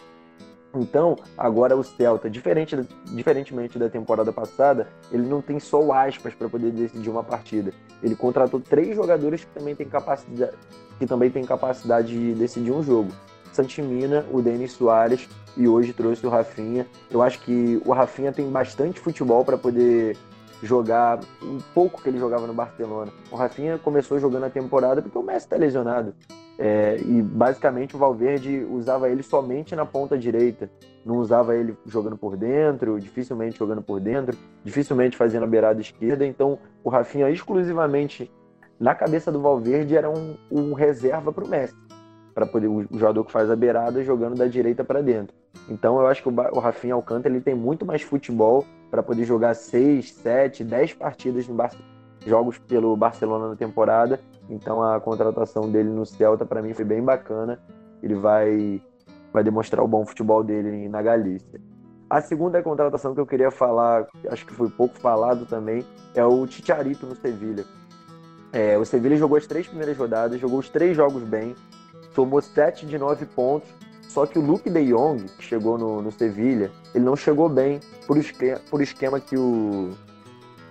Então, 0.75 1.17
agora 1.37 1.77
o 1.77 1.83
Celta, 1.83 2.31
diferente, 2.31 2.77
diferentemente 3.07 3.79
da 3.79 3.89
temporada 3.89 4.33
passada, 4.33 4.89
ele 5.11 5.27
não 5.27 5.43
tem 5.43 5.59
só 5.59 5.83
o 5.83 5.93
Aspas 5.93 6.33
para 6.33 6.49
poder 6.49 6.71
decidir 6.71 7.11
uma 7.11 7.25
partida. 7.25 7.73
Ele 8.03 8.15
contratou 8.15 8.61
três 8.61 8.95
jogadores 8.95 9.45
que 9.45 9.51
também 9.51 9.75
têm 9.75 9.89
capacidade, 9.89 10.53
que 10.99 11.07
também 11.07 11.31
têm 11.31 11.45
capacidade 11.45 12.09
de 12.09 12.35
decidir 12.35 12.71
um 12.71 12.83
jogo. 12.83 13.11
Santimina, 13.53 14.25
o 14.31 14.41
Denis 14.41 14.73
Soares 14.73 15.29
e 15.57 15.67
hoje 15.67 15.93
trouxe 15.93 16.25
o 16.25 16.31
Rafinha. 16.31 16.87
Eu 17.11 17.21
acho 17.21 17.41
que 17.41 17.83
o 17.85 17.93
Rafinha 17.93 18.33
tem 18.33 18.49
bastante 18.49 19.01
futebol 19.01 19.45
para 19.45 19.59
poder 19.59 20.17
jogar 20.62 21.21
um 21.43 21.59
pouco 21.75 22.02
que 22.02 22.09
ele 22.09 22.19
jogava 22.19 22.47
no 22.47 22.52
Barcelona. 22.52 23.12
O 23.31 23.37
Rafinha 23.37 23.79
começou 23.79 24.19
jogando 24.19 24.45
a 24.45 24.50
temporada 24.50 25.00
porque 25.00 25.17
o 25.17 25.23
Messi 25.23 25.47
está 25.47 25.57
lesionado. 25.57 26.14
É, 26.59 26.99
e 27.00 27.23
basicamente 27.23 27.97
o 27.97 27.99
Valverde 27.99 28.67
usava 28.71 29.09
ele 29.09 29.23
somente 29.23 29.75
na 29.75 29.87
ponta 29.87 30.19
direita. 30.19 30.71
Não 31.05 31.17
usava 31.17 31.57
ele 31.57 31.75
jogando 31.87 32.19
por 32.19 32.37
dentro, 32.37 33.00
dificilmente 33.00 33.59
jogando 33.59 33.81
por 33.81 33.99
dentro, 33.99 34.37
dificilmente 34.62 35.17
fazendo 35.17 35.45
a 35.45 35.47
beirada 35.47 35.81
esquerda. 35.81 36.26
Então 36.26 36.59
o 36.85 36.90
Rafinha 36.90 37.31
exclusivamente 37.31 38.31
na 38.79 38.95
cabeça 38.95 39.33
do 39.33 39.40
Valverde 39.40 39.97
era 39.97 40.11
um, 40.11 40.37
um 40.50 40.75
reserva 40.75 41.33
para 41.33 41.45
o 41.45 41.49
Messi. 41.49 41.75
Para 42.35 42.47
poder 42.47 42.69
o 42.69 42.87
jogador 42.93 43.25
que 43.25 43.33
faz 43.33 43.50
a 43.50 43.57
beirada 43.57 44.05
jogando 44.05 44.37
da 44.37 44.47
direita 44.47 44.85
para 44.85 45.00
dentro. 45.00 45.35
Então 45.69 45.99
eu 45.99 46.07
acho 46.07 46.23
que 46.23 46.29
o, 46.29 46.33
o 46.52 46.59
Rafinha 46.59 46.95
Alcântara 46.95 47.35
ele 47.35 47.43
tem 47.43 47.55
muito 47.55 47.87
mais 47.87 48.02
futebol 48.02 48.67
para 48.91 49.03
poder 49.03 49.25
jogar 49.25 49.55
6, 49.55 50.13
7, 50.13 50.65
10 50.65 50.95
partidas 50.95 51.47
no 51.47 51.55
Bar 51.55 51.71
jogos 52.27 52.59
pelo 52.59 52.97
Barcelona 52.97 53.49
na 53.49 53.57
temporada. 53.57 54.21
Então 54.49 54.83
a 54.83 55.01
contratação 55.01 55.71
dele 55.71 55.89
no 55.89 56.05
Celta 56.05 56.45
para 56.45 56.61
mim 56.61 56.75
foi 56.75 56.85
bem 56.85 57.03
bacana. 57.03 57.59
Ele 58.03 58.15
vai 58.15 58.83
vai 59.33 59.45
demonstrar 59.45 59.85
o 59.85 59.89
bom 59.89 60.05
futebol 60.05 60.43
dele 60.43 60.89
na 60.89 61.01
Galícia. 61.01 61.61
A 62.09 62.21
segunda 62.21 62.61
contratação 62.61 63.15
que 63.15 63.21
eu 63.21 63.27
queria 63.27 63.53
falar, 63.53 64.09
acho 64.29 64.45
que 64.45 64.53
foi 64.53 64.69
pouco 64.69 64.99
falado 64.99 65.47
também, 65.47 65.87
é 66.13 66.25
o 66.25 66.45
Ticharito 66.45 67.07
no 67.07 67.15
Sevilha. 67.15 67.65
É, 68.53 68.77
o 68.77 68.85
Sevilha 68.85 69.17
jogou 69.17 69.39
as 69.39 69.47
três 69.47 69.69
primeiras 69.69 69.97
rodadas, 69.97 70.41
jogou 70.41 70.59
os 70.59 70.69
três 70.69 70.97
jogos 70.97 71.23
bem, 71.23 71.55
tomou 72.13 72.41
7 72.41 72.85
de 72.85 72.99
9 72.99 73.27
pontos, 73.27 73.71
só 74.11 74.26
que 74.26 74.40
o 74.40 74.43
Luke 74.43 74.69
de 74.69 74.87
Jong, 74.87 75.25
que 75.38 75.45
chegou 75.45 75.79
no, 75.79 76.02
no 76.02 76.11
Sevilha, 76.11 76.73
ele 76.93 77.05
não 77.05 77.14
chegou 77.14 77.49
bem 77.49 77.79
por, 78.09 78.19
esquema, 78.19 78.61
por 78.69 78.83
esquema 78.83 79.21
que 79.21 79.37
o, 79.37 79.90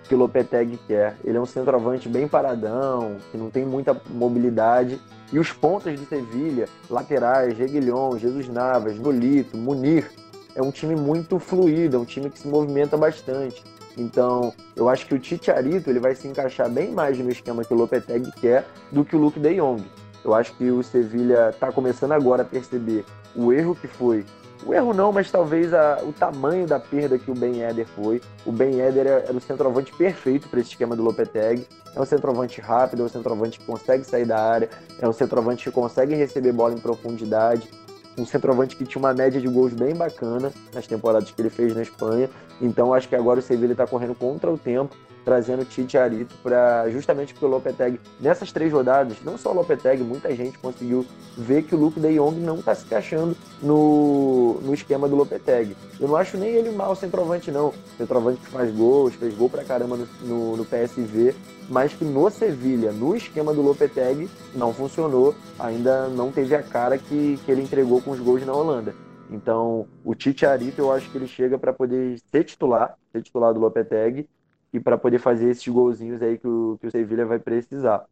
que 0.04 0.14
o 0.14 0.18
Lopetegui 0.18 0.78
quer. 0.86 1.16
Ele 1.24 1.38
é 1.38 1.40
um 1.40 1.46
centroavante 1.46 2.06
bem 2.06 2.28
paradão, 2.28 3.16
que 3.30 3.38
não 3.38 3.48
tem 3.48 3.64
muita 3.64 3.98
mobilidade. 4.10 5.00
E 5.32 5.38
os 5.38 5.52
pontas 5.52 5.98
de 5.98 6.04
Sevilha, 6.04 6.68
laterais, 6.90 7.56
Reguilhão, 7.56 8.18
Jesus 8.18 8.46
Navas, 8.46 8.98
Nolito, 8.98 9.56
Munir, 9.56 10.10
é 10.54 10.60
um 10.60 10.70
time 10.70 10.94
muito 10.94 11.38
fluido, 11.38 11.96
é 11.96 12.00
um 12.00 12.04
time 12.04 12.28
que 12.28 12.40
se 12.40 12.46
movimenta 12.46 12.94
bastante. 12.98 13.64
Então, 13.96 14.52
eu 14.76 14.86
acho 14.86 15.06
que 15.06 15.14
o 15.14 15.18
Titiarito 15.18 15.88
ele 15.88 15.98
vai 15.98 16.14
se 16.14 16.28
encaixar 16.28 16.68
bem 16.68 16.90
mais 16.90 17.18
no 17.18 17.30
esquema 17.30 17.64
que 17.64 17.72
o 17.72 17.76
Lopetegui 17.76 18.32
quer 18.32 18.66
do 18.92 19.02
que 19.02 19.16
o 19.16 19.18
Luke 19.18 19.40
de 19.40 19.54
Jong. 19.54 19.82
Eu 20.22 20.34
acho 20.34 20.54
que 20.56 20.70
o 20.70 20.82
Sevilha 20.82 21.48
está 21.48 21.72
começando 21.72 22.12
agora 22.12 22.42
a 22.42 22.44
perceber 22.44 23.06
o 23.34 23.52
erro 23.52 23.74
que 23.74 23.86
foi. 23.86 24.24
O 24.64 24.74
erro 24.74 24.92
não, 24.92 25.10
mas 25.10 25.30
talvez 25.30 25.72
a, 25.72 26.00
o 26.02 26.12
tamanho 26.12 26.66
da 26.66 26.78
perda 26.78 27.18
que 27.18 27.30
o 27.30 27.34
Ben 27.34 27.62
Eder 27.62 27.86
foi. 27.86 28.20
O 28.44 28.52
Ben 28.52 28.78
Eder 28.78 29.06
era 29.06 29.32
o 29.32 29.40
centroavante 29.40 29.92
perfeito 29.92 30.48
para 30.48 30.60
esse 30.60 30.70
esquema 30.70 30.94
do 30.94 31.02
Lopetegui. 31.02 31.66
É 31.94 32.00
um 32.00 32.04
centroavante 32.04 32.60
rápido, 32.60 33.02
é 33.02 33.06
um 33.06 33.08
centroavante 33.08 33.58
que 33.58 33.64
consegue 33.64 34.04
sair 34.04 34.26
da 34.26 34.38
área, 34.38 34.68
é 35.00 35.08
um 35.08 35.12
centroavante 35.12 35.64
que 35.64 35.70
consegue 35.70 36.14
receber 36.14 36.52
bola 36.52 36.74
em 36.74 36.78
profundidade, 36.78 37.70
um 38.18 38.26
centroavante 38.26 38.76
que 38.76 38.84
tinha 38.84 39.00
uma 39.00 39.14
média 39.14 39.40
de 39.40 39.48
gols 39.48 39.72
bem 39.72 39.94
bacana 39.94 40.52
nas 40.74 40.86
temporadas 40.86 41.30
que 41.30 41.40
ele 41.40 41.50
fez 41.50 41.74
na 41.74 41.82
Espanha. 41.82 42.28
Então 42.60 42.92
acho 42.92 43.08
que 43.08 43.16
agora 43.16 43.40
o 43.40 43.42
Sevilla 43.42 43.72
está 43.72 43.86
correndo 43.86 44.14
contra 44.14 44.50
o 44.50 44.58
tempo 44.58 44.94
trazendo 45.24 45.64
Tite 45.64 45.98
Arito 45.98 46.34
para 46.42 46.88
justamente 46.90 47.32
porque 47.32 47.46
o 47.46 47.48
Lopetegui 47.48 48.00
nessas 48.20 48.52
três 48.52 48.72
rodadas, 48.72 49.16
não 49.24 49.36
só 49.36 49.50
o 49.50 49.54
Lopetegui, 49.54 50.02
muita 50.02 50.34
gente 50.34 50.58
conseguiu 50.58 51.06
ver 51.36 51.62
que 51.62 51.74
o 51.74 51.78
Luke 51.78 52.00
De 52.00 52.16
Jong 52.16 52.38
não 52.40 52.56
está 52.56 52.74
se 52.74 52.84
encaixando 52.84 53.36
no, 53.62 54.60
no 54.62 54.74
esquema 54.74 55.08
do 55.08 55.16
Lopetegui. 55.16 55.76
Eu 55.98 56.08
não 56.08 56.16
acho 56.16 56.36
nem 56.36 56.50
ele 56.50 56.70
mal 56.70 56.94
centroavante 56.96 57.50
não, 57.50 57.72
centroavante 57.96 58.40
que 58.40 58.48
faz 58.48 58.74
gols, 58.74 59.14
fez 59.14 59.34
gol 59.34 59.48
pra 59.48 59.64
caramba 59.64 59.96
no, 59.96 60.06
no, 60.22 60.56
no 60.56 60.64
PSV, 60.64 61.34
mas 61.68 61.92
que 61.92 62.04
no 62.04 62.30
Sevilha, 62.30 62.92
no 62.92 63.14
esquema 63.14 63.52
do 63.52 63.62
Lopetegui, 63.62 64.28
não 64.54 64.72
funcionou, 64.72 65.34
ainda 65.58 66.08
não 66.08 66.32
teve 66.32 66.54
a 66.54 66.62
cara 66.62 66.98
que, 66.98 67.38
que 67.44 67.50
ele 67.50 67.62
entregou 67.62 68.00
com 68.00 68.10
os 68.10 68.20
gols 68.20 68.44
na 68.44 68.52
Holanda. 68.52 68.94
Então, 69.30 69.86
o 70.04 70.14
Tite 70.14 70.44
Arito, 70.44 70.80
eu 70.80 70.92
acho 70.92 71.10
que 71.10 71.16
ele 71.16 71.28
chega 71.28 71.56
para 71.56 71.72
poder 71.72 72.18
ser 72.30 72.44
titular, 72.44 72.96
ser 73.12 73.22
titular 73.22 73.54
do 73.54 73.60
Lopetegui, 73.60 74.28
e 74.72 74.80
para 74.80 74.98
poder 74.98 75.18
fazer 75.18 75.50
esses 75.50 75.66
golzinhos 75.66 76.20
aí 76.22 76.36
que 76.36 76.46
o, 76.46 76.76
que 76.80 76.86
o 76.86 76.90
Sevilla 76.90 77.24
vai 77.24 77.38
precisar. 77.38 78.04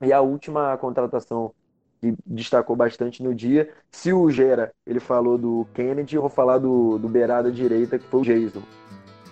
E 0.00 0.12
a 0.12 0.20
última 0.20 0.76
contratação 0.78 1.52
que 2.00 2.14
destacou 2.26 2.74
bastante 2.74 3.22
no 3.22 3.32
dia, 3.32 3.70
se 3.90 4.12
o 4.12 4.28
Gera 4.30 4.72
ele 4.84 4.98
falou 4.98 5.38
do 5.38 5.66
Kennedy, 5.72 6.16
eu 6.16 6.22
vou 6.22 6.30
falar 6.30 6.58
do, 6.58 6.98
do 6.98 7.08
beirada 7.08 7.50
direita, 7.50 7.98
que 7.98 8.06
foi 8.06 8.20
o 8.20 8.24
Jason. 8.24 8.62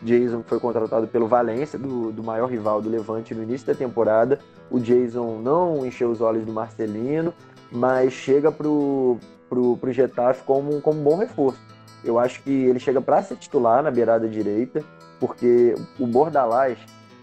Jason 0.03 0.43
foi 0.45 0.59
contratado 0.61 1.09
pelo 1.09 1.27
Valência, 1.27 1.79
do, 1.79 2.13
do 2.13 2.23
maior 2.23 2.49
rival 2.49 2.81
do 2.81 2.89
Levante 2.89 3.35
no 3.35 3.43
início 3.43 3.67
da 3.67 3.75
temporada. 3.75 4.39
O 4.71 4.79
Jason 4.79 5.41
não 5.41 5.85
encheu 5.85 6.11
os 6.11 6.21
olhos 6.21 6.45
do 6.45 6.53
Marcelino, 6.53 7.35
mas 7.71 8.13
chega 8.13 8.51
pro, 8.51 9.19
pro, 9.51 9.77
pro 9.77 9.93
Getafe 9.93 10.45
como, 10.45 10.81
como 10.81 11.01
um 11.01 11.05
bom 11.05 11.17
reforço. 11.17 11.61
Eu 12.03 12.19
acho 12.19 12.43
que 12.43 12.51
ele 12.51 12.79
chega 12.79 13.03
para 13.03 13.23
ser 13.23 13.37
titular 13.37 13.83
na 13.83 13.91
beirada 13.91 14.27
direita 14.27 14.83
porque 15.19 15.75
o 15.99 16.07
Bordalás 16.07 16.79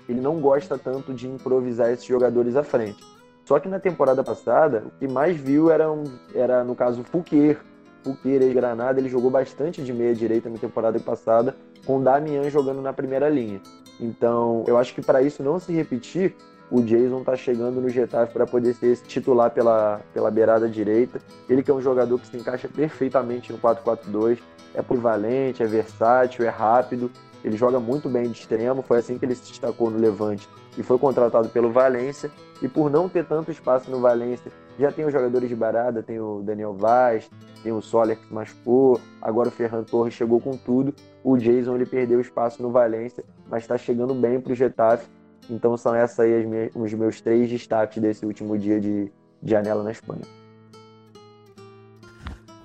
ele 0.08 0.22
não 0.22 0.40
gosta 0.40 0.78
tanto 0.78 1.14
de 1.14 1.28
improvisar 1.28 1.90
esses 1.90 2.06
jogadores 2.06 2.56
à 2.56 2.64
frente. 2.64 3.04
Só 3.44 3.60
que 3.60 3.68
na 3.68 3.80
temporada 3.80 4.24
passada, 4.24 4.84
o 4.86 5.00
que 5.00 5.08
mais 5.08 5.36
viu 5.36 5.72
era, 5.72 5.92
um, 5.92 6.04
era 6.36 6.64
no 6.64 6.76
caso, 6.76 7.02
o 7.02 7.04
Fouquier. 7.04 7.58
Fouquier 8.04 8.42
ex-Granada, 8.42 9.00
ele 9.00 9.10
jogou 9.10 9.32
bastante 9.32 9.82
de 9.82 9.94
meia 9.94 10.14
direita 10.14 10.50
na 10.50 10.58
temporada 10.58 11.00
passada, 11.00 11.56
com 11.86 11.98
o 11.98 12.04
Damian 12.04 12.50
jogando 12.50 12.82
na 12.82 12.94
primeira 12.94 13.28
linha. 13.28 13.62
Então, 14.00 14.64
eu 14.68 14.78
acho 14.78 14.94
que 14.94 15.02
para 15.02 15.22
isso 15.22 15.42
não 15.42 15.60
se 15.60 15.74
repetir, 15.74 16.36
o 16.70 16.82
Jason 16.82 17.24
tá 17.24 17.36
chegando 17.36 17.80
no 17.82 17.90
Getafe 17.90 18.34
para 18.34 18.46
poder 18.46 18.74
ser 18.74 18.98
titular 18.98 19.52
pela, 19.52 20.02
pela 20.14 20.30
beirada 20.30 20.68
direita. 20.68 21.20
Ele 21.50 21.64
que 21.64 21.72
é 21.72 21.74
um 21.74 21.82
jogador 21.82 22.20
que 22.20 22.28
se 22.28 22.38
encaixa 22.38 22.68
perfeitamente 22.68 23.52
no 23.52 23.60
4-4-2, 23.60 24.40
é 24.74 24.82
polivalente, 24.82 25.64
é 25.64 25.66
versátil, 25.66 26.46
é 26.46 26.50
rápido 26.50 27.10
ele 27.48 27.56
joga 27.56 27.80
muito 27.80 28.10
bem 28.10 28.24
de 28.24 28.40
extremo, 28.40 28.82
foi 28.82 28.98
assim 28.98 29.18
que 29.18 29.26
ele 29.26 29.36
se 29.36 29.48
destacou 29.48 29.90
no 29.90 29.98
Levante 29.98 30.48
e 30.78 30.84
foi 30.84 30.98
contratado 30.98 31.50
pelo 31.50 31.72
Valência. 31.72 32.30
E 32.62 32.68
por 32.68 32.90
não 32.90 33.08
ter 33.08 33.24
tanto 33.24 33.52
espaço 33.52 33.90
no 33.92 34.00
Valência, 34.00 34.52
já 34.80 34.92
tem 34.92 35.06
os 35.06 35.14
jogadores 35.14 35.48
de 35.48 35.56
barada, 35.56 36.02
tem 36.02 36.20
o 36.20 36.42
Daniel 36.44 36.74
Vaz, 36.74 37.30
tem 37.62 37.72
o 37.72 37.82
Soler 37.82 38.18
que 38.18 38.34
machucou, 38.34 39.00
agora 39.22 39.50
o 39.50 39.52
Ferran 39.52 39.84
Torres 39.84 40.14
chegou 40.14 40.42
com 40.42 40.52
tudo. 40.58 40.94
O 41.24 41.38
Jason 41.38 41.76
ele 41.76 41.86
perdeu 41.86 42.20
espaço 42.20 42.62
no 42.62 42.72
Valência, 42.72 43.24
mas 43.48 43.64
está 43.64 43.78
chegando 43.78 44.14
bem 44.16 44.42
para 44.42 44.54
o 44.54 44.56
Getafe. 44.56 45.08
Então 45.50 45.78
são 45.78 45.96
essas 45.96 46.20
aí 46.20 46.46
minhas, 46.46 46.72
os 46.76 46.94
meus 46.94 47.22
três 47.22 47.50
destaques 47.50 48.02
desse 48.02 48.26
último 48.26 48.58
dia 48.58 48.80
de, 48.80 49.12
de 49.42 49.52
janela 49.52 49.84
na 49.84 49.92
Espanha. 49.92 50.22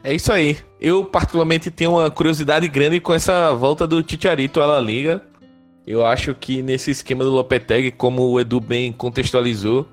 É 0.05 0.13
isso 0.13 0.33
aí. 0.33 0.59
Eu, 0.81 1.05
particularmente, 1.05 1.71
tenho 1.71 1.93
uma 1.93 2.11
curiosidade 2.11 2.67
grande 2.67 2.99
com 2.99 3.15
essa 3.15 3.53
volta 3.55 3.87
do 3.87 4.03
Titiarito 4.03 4.61
à 4.61 4.67
La 4.67 4.81
Liga. 4.81 5.23
Eu 5.87 6.05
acho 6.05 6.35
que 6.35 6.61
nesse 6.61 6.91
esquema 6.91 7.23
do 7.23 7.31
Lopetegui, 7.31 7.93
como 7.93 8.23
o 8.23 8.41
Edu 8.41 8.61
bem 8.61 8.93
contextualizou, 8.93 9.87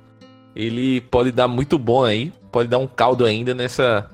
ele 0.55 1.01
pode 1.01 1.31
dar 1.31 1.47
muito 1.47 1.77
bom 1.77 2.03
aí. 2.03 2.33
Pode 2.51 2.67
dar 2.67 2.79
um 2.79 2.87
caldo 2.87 3.23
ainda 3.23 3.53
nessa, 3.53 4.09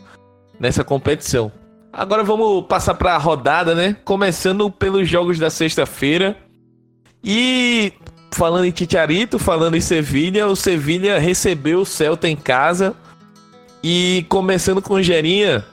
nessa 0.60 0.84
competição. 0.84 1.50
Agora 1.94 2.26
vamos 2.26 2.66
passar 2.66 2.96
para 2.96 3.16
a 3.16 3.18
rodada, 3.18 3.74
né? 3.74 3.96
Começando 4.04 4.70
pelos 4.70 5.08
jogos 5.08 5.40
da 5.40 5.50
sexta-feira. 5.50 6.36
E 7.24 7.94
falando 8.36 8.66
em 8.66 8.72
Titiarito, 8.72 9.40
falando 9.40 9.78
em 9.78 9.82
Sevilha, 9.82 10.46
o 10.46 10.58
Sevilha 10.58 11.18
recebeu 11.18 11.80
o 11.80 11.86
Celta 11.86 12.28
em 12.28 12.36
casa. 12.36 12.94
E 13.82 14.26
começando 14.28 14.82
com 14.82 15.02
Gerinha, 15.02 15.66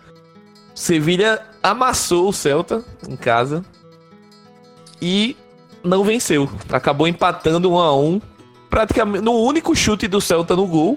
Sevilha 0.75 1.43
amassou 1.61 2.29
o 2.29 2.33
Celta 2.33 2.85
em 3.09 3.17
casa 3.17 3.65
e 5.01 5.37
não 5.83 6.05
venceu. 6.05 6.49
Acabou 6.71 7.09
empatando 7.09 7.73
um 7.73 7.79
a 7.79 7.97
um, 7.97 8.21
praticamente 8.71 9.25
no 9.25 9.33
único 9.33 9.75
chute 9.75 10.07
do 10.07 10.21
Celta 10.21 10.55
no 10.55 10.67
gol. 10.67 10.97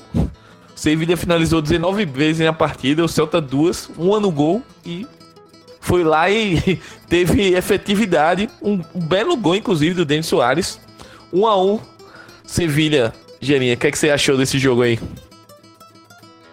Sevilha 0.75 1.17
finalizou 1.17 1.63
19 1.63 2.05
vezes 2.05 2.45
na 2.45 2.53
partida, 2.53 3.03
o 3.03 3.07
Celta 3.07 3.41
duas, 3.41 3.89
uma 3.97 4.19
no 4.19 4.29
gol 4.29 4.61
e 4.85 5.07
foi 5.79 6.03
lá 6.03 6.29
e 6.29 6.79
teve 7.09 7.55
efetividade, 7.55 8.49
um 8.61 8.81
belo 8.93 9.35
gol 9.35 9.55
inclusive 9.55 9.95
do 9.95 10.05
Denis 10.05 10.27
Soares. 10.27 10.84
1 11.35 11.47
a 11.47 11.61
1 11.61 11.79
Sevilha, 12.45 13.13
Gerinha, 13.41 13.73
o 13.73 13.77
que, 13.77 13.87
é 13.87 13.91
que 13.91 13.97
você 13.99 14.09
achou 14.09 14.37
desse 14.37 14.57
jogo 14.57 14.83
aí? 14.83 14.97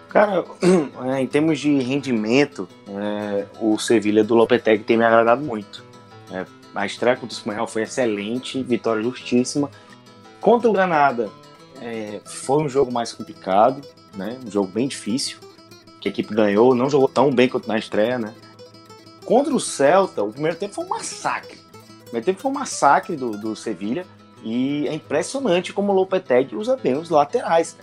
Cara, 0.09 0.43
é, 1.15 1.21
em 1.21 1.27
termos 1.27 1.57
de 1.61 1.79
rendimento, 1.79 2.67
é, 2.89 3.45
o 3.61 3.79
Sevilha 3.79 4.25
do 4.25 4.35
Lopetegui 4.35 4.83
tem 4.83 4.97
me 4.97 5.05
agradado 5.05 5.41
muito. 5.41 5.85
É, 6.29 6.45
a 6.75 6.85
estreia 6.85 7.15
contra 7.15 7.33
o 7.33 7.37
Espanhol 7.37 7.65
foi 7.65 7.83
excelente, 7.83 8.61
vitória 8.61 9.01
justíssima. 9.01 9.71
Contra 10.41 10.69
o 10.69 10.73
Granada, 10.73 11.29
é, 11.81 12.19
foi 12.25 12.61
um 12.61 12.67
jogo 12.67 12.91
mais 12.91 13.13
complicado, 13.13 13.81
né? 14.17 14.37
um 14.45 14.51
jogo 14.51 14.67
bem 14.67 14.89
difícil, 14.89 15.37
que 16.01 16.09
a 16.09 16.11
equipe 16.11 16.35
ganhou, 16.35 16.75
não 16.75 16.89
jogou 16.89 17.07
tão 17.07 17.31
bem 17.31 17.47
quanto 17.47 17.69
na 17.69 17.77
estreia, 17.77 18.19
né? 18.19 18.33
Contra 19.23 19.55
o 19.55 19.59
Celta, 19.61 20.21
o 20.21 20.33
primeiro 20.33 20.57
tempo 20.57 20.73
foi 20.73 20.83
um 20.83 20.89
massacre. 20.89 21.57
O 22.01 22.03
primeiro 22.03 22.25
tempo 22.25 22.41
foi 22.41 22.51
um 22.51 22.53
massacre 22.53 23.15
do, 23.15 23.37
do 23.37 23.55
Sevilha. 23.55 24.05
E 24.43 24.87
é 24.87 24.93
impressionante 24.93 25.71
como 25.71 25.91
o 25.91 25.95
Lopetegui 25.95 26.55
usa 26.55 26.75
bem 26.75 26.97
os 26.97 27.09
laterais. 27.09 27.77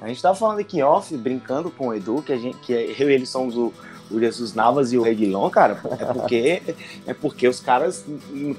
A 0.00 0.08
gente 0.08 0.22
tava 0.22 0.34
falando 0.34 0.60
aqui 0.60 0.82
off, 0.82 1.16
brincando 1.16 1.70
com 1.70 1.88
o 1.88 1.94
Edu, 1.94 2.22
que, 2.22 2.32
a 2.32 2.36
gente, 2.36 2.58
que 2.58 2.72
eu 2.72 3.10
e 3.10 3.14
ele 3.14 3.26
somos 3.26 3.56
o, 3.56 3.72
o 4.10 4.18
Jesus 4.18 4.54
Navas 4.54 4.92
e 4.92 4.98
o 4.98 5.02
Reguilon, 5.02 5.48
cara. 5.50 5.80
É 5.98 6.04
porque, 6.12 6.62
é 7.06 7.14
porque 7.14 7.48
os 7.48 7.60
caras 7.60 8.04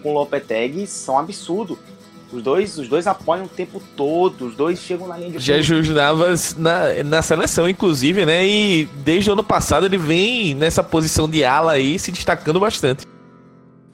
com 0.02 0.12
o 0.12 0.14
Lopetegui 0.14 0.86
são 0.88 1.18
absurdos. 1.18 1.78
Os 2.32 2.42
dois, 2.42 2.78
os 2.80 2.88
dois 2.88 3.06
apoiam 3.06 3.46
o 3.46 3.48
tempo 3.48 3.82
todo, 3.96 4.48
os 4.48 4.56
dois 4.56 4.80
chegam 4.80 5.08
na 5.08 5.18
linha 5.18 5.32
de 5.32 5.40
Jesus 5.40 5.88
Navas 5.90 6.56
na, 6.58 7.04
na 7.04 7.22
seleção, 7.22 7.70
inclusive, 7.70 8.26
né? 8.26 8.44
E 8.44 8.86
desde 8.86 9.30
o 9.30 9.34
ano 9.34 9.44
passado 9.44 9.86
ele 9.86 10.00
vem 10.00 10.56
nessa 10.56 10.84
posição 10.84 11.30
de 11.30 11.44
ala 11.44 11.74
aí, 11.74 12.00
se 12.00 12.12
destacando 12.12 12.60
bastante. 12.60 13.06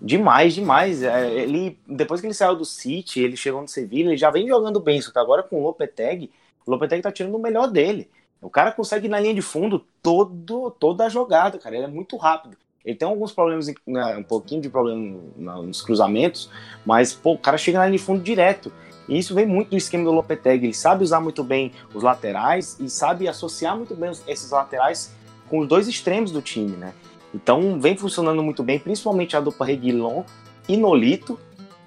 Demais, 0.01 0.53
demais. 0.53 1.03
É, 1.03 1.33
ele, 1.33 1.77
depois 1.87 2.21
que 2.21 2.27
ele 2.27 2.33
saiu 2.33 2.55
do 2.55 2.65
City, 2.65 3.21
ele 3.21 3.35
chegou 3.35 3.61
no 3.61 3.67
Sevilha, 3.67 4.09
ele 4.09 4.17
já 4.17 4.31
vem 4.31 4.47
jogando 4.47 4.79
bem, 4.79 5.01
só 5.01 5.11
que 5.11 5.19
agora 5.19 5.43
com 5.43 5.59
o 5.59 5.63
Lopetegui, 5.63 6.31
o 6.65 6.71
Lopetegui 6.71 7.01
tá 7.01 7.11
tirando 7.11 7.35
o 7.35 7.39
melhor 7.39 7.67
dele. 7.67 8.09
O 8.41 8.49
cara 8.49 8.71
consegue 8.71 9.09
na 9.09 9.19
linha 9.19 9.33
de 9.33 9.41
fundo 9.41 9.83
todo, 10.01 10.71
toda 10.71 11.05
a 11.05 11.09
jogada, 11.09 11.57
cara. 11.57 11.75
Ele 11.75 11.85
é 11.85 11.89
muito 11.89 12.15
rápido. 12.15 12.55
Ele 12.85 12.95
tem 12.95 13.07
alguns 13.07 13.33
problemas, 13.33 13.67
né, 13.85 14.15
um 14.17 14.23
pouquinho 14.23 14.61
de 14.61 14.69
problema 14.69 15.19
nos 15.61 15.81
cruzamentos, 15.81 16.49
mas 16.85 17.13
pô, 17.13 17.33
o 17.33 17.37
cara 17.37 17.57
chega 17.57 17.77
na 17.77 17.85
linha 17.85 17.97
de 17.97 18.03
fundo 18.03 18.23
direto. 18.23 18.71
E 19.09 19.17
isso 19.17 19.35
vem 19.35 19.45
muito 19.45 19.71
do 19.71 19.77
esquema 19.77 20.05
do 20.05 20.11
Lopetegui. 20.11 20.67
Ele 20.67 20.73
sabe 20.73 21.03
usar 21.03 21.19
muito 21.19 21.43
bem 21.43 21.73
os 21.93 22.01
laterais 22.01 22.77
e 22.79 22.89
sabe 22.89 23.27
associar 23.27 23.75
muito 23.75 23.95
bem 23.95 24.11
esses 24.27 24.49
laterais 24.51 25.13
com 25.49 25.59
os 25.59 25.67
dois 25.67 25.87
extremos 25.87 26.31
do 26.31 26.41
time, 26.41 26.77
né? 26.77 26.93
Então 27.33 27.79
vem 27.79 27.97
funcionando 27.97 28.41
muito 28.41 28.63
bem, 28.63 28.79
principalmente 28.79 29.35
a 29.35 29.39
dupla 29.39 29.65
Reguilon 29.65 30.23
e 30.67 30.75
Nolito, 30.75 31.39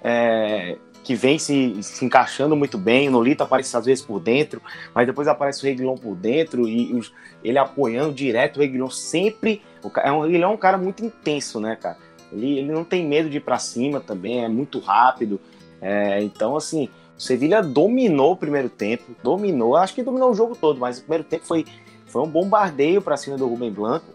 é, 0.03 0.77
que 1.03 1.15
vem 1.15 1.37
se, 1.37 1.81
se, 1.81 2.05
encaixando 2.05 2.55
muito 2.55 2.77
bem. 2.77 3.09
O 3.09 3.11
Nolito 3.11 3.43
aparece 3.43 3.75
às 3.75 3.85
vezes 3.85 4.03
por 4.03 4.19
dentro, 4.19 4.61
mas 4.93 5.05
depois 5.05 5.27
aparece 5.27 5.61
o 5.61 5.65
Reguilon 5.65 5.95
por 5.95 6.15
dentro 6.15 6.67
e 6.67 6.99
ele 7.43 7.57
apoiando 7.57 8.13
direto. 8.13 8.57
O 8.57 8.59
Reguilon 8.61 8.89
sempre. 8.89 9.61
O, 9.83 9.91
é 9.99 10.11
um, 10.11 10.25
ele 10.25 10.43
é 10.43 10.47
um 10.47 10.57
cara 10.57 10.77
muito 10.77 11.03
intenso, 11.03 11.59
né, 11.59 11.75
cara? 11.75 11.97
Ele, 12.31 12.59
ele 12.59 12.71
não 12.71 12.83
tem 12.83 13.05
medo 13.05 13.29
de 13.29 13.37
ir 13.37 13.41
para 13.41 13.59
cima 13.59 13.99
também, 13.99 14.43
é 14.43 14.47
muito 14.47 14.79
rápido. 14.79 15.39
É, 15.81 16.21
então, 16.23 16.55
assim, 16.55 16.89
o 17.17 17.21
Sevilha 17.21 17.61
dominou 17.61 18.31
o 18.31 18.37
primeiro 18.37 18.69
tempo, 18.69 19.03
dominou, 19.21 19.75
acho 19.75 19.93
que 19.93 20.01
dominou 20.01 20.31
o 20.31 20.33
jogo 20.33 20.55
todo, 20.55 20.79
mas 20.79 20.97
o 20.97 21.01
primeiro 21.01 21.23
tempo 21.25 21.45
foi, 21.45 21.65
foi 22.07 22.21
um 22.21 22.27
bombardeio 22.27 23.01
para 23.01 23.17
cima 23.17 23.37
do 23.37 23.47
Rubem 23.47 23.71
Blanco. 23.71 24.05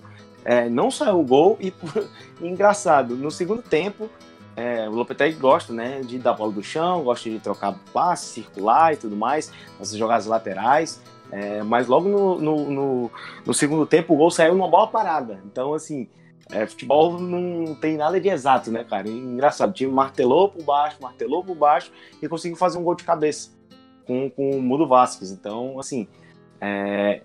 É, 0.51 0.67
não 0.67 0.91
saiu 0.91 1.21
o 1.21 1.23
gol 1.23 1.59
e, 1.61 1.75
engraçado, 2.41 3.15
no 3.15 3.31
segundo 3.31 3.61
tempo, 3.61 4.09
é, 4.57 4.89
o 4.89 4.93
Lopetegui 4.93 5.39
gosta 5.39 5.75
né, 5.75 6.01
de 6.01 6.19
dar 6.19 6.33
bola 6.33 6.51
do 6.51 6.63
chão, 6.63 7.05
gosta 7.05 7.29
de 7.29 7.39
trocar 7.39 7.79
passe, 7.93 8.33
circular 8.33 8.95
e 8.95 8.97
tudo 8.97 9.15
mais, 9.15 9.53
essas 9.79 9.95
jogadas 9.95 10.25
laterais. 10.25 11.03
É, 11.31 11.63
mas 11.63 11.87
logo 11.87 12.09
no, 12.09 12.41
no, 12.41 12.71
no, 12.71 13.11
no, 13.45 13.53
segundo 13.53 13.85
tempo 13.85 14.15
o 14.15 14.17
gol 14.17 14.31
saiu 14.31 14.55
numa 14.55 14.69
bola 14.69 14.87
parada. 14.87 15.39
Então, 15.45 15.75
assim, 15.75 16.09
é, 16.51 16.67
futebol 16.67 17.21
não 17.21 17.75
tem 17.75 17.99
nada 17.99 18.19
de 18.19 18.31
exato, 18.31 18.71
né, 18.71 18.85
cara? 18.85 19.07
engraçado, 19.07 19.69
o 19.69 19.75
time 19.75 19.93
martelou 19.93 20.49
por 20.49 20.63
baixo, 20.63 20.97
martelou 20.99 21.45
por 21.45 21.55
baixo 21.57 21.93
e 22.23 22.27
conseguiu 22.27 22.57
fazer 22.57 22.79
um 22.79 22.85
gol 22.85 22.95
de 22.95 23.05
cabeça 23.05 23.51
com, 24.07 24.31
com 24.31 24.53
o 24.53 24.63
Mudo 24.63 24.89
Vasquez. 24.89 25.31
Então, 25.31 25.79
assim, 25.79 26.09
é, 26.59 27.21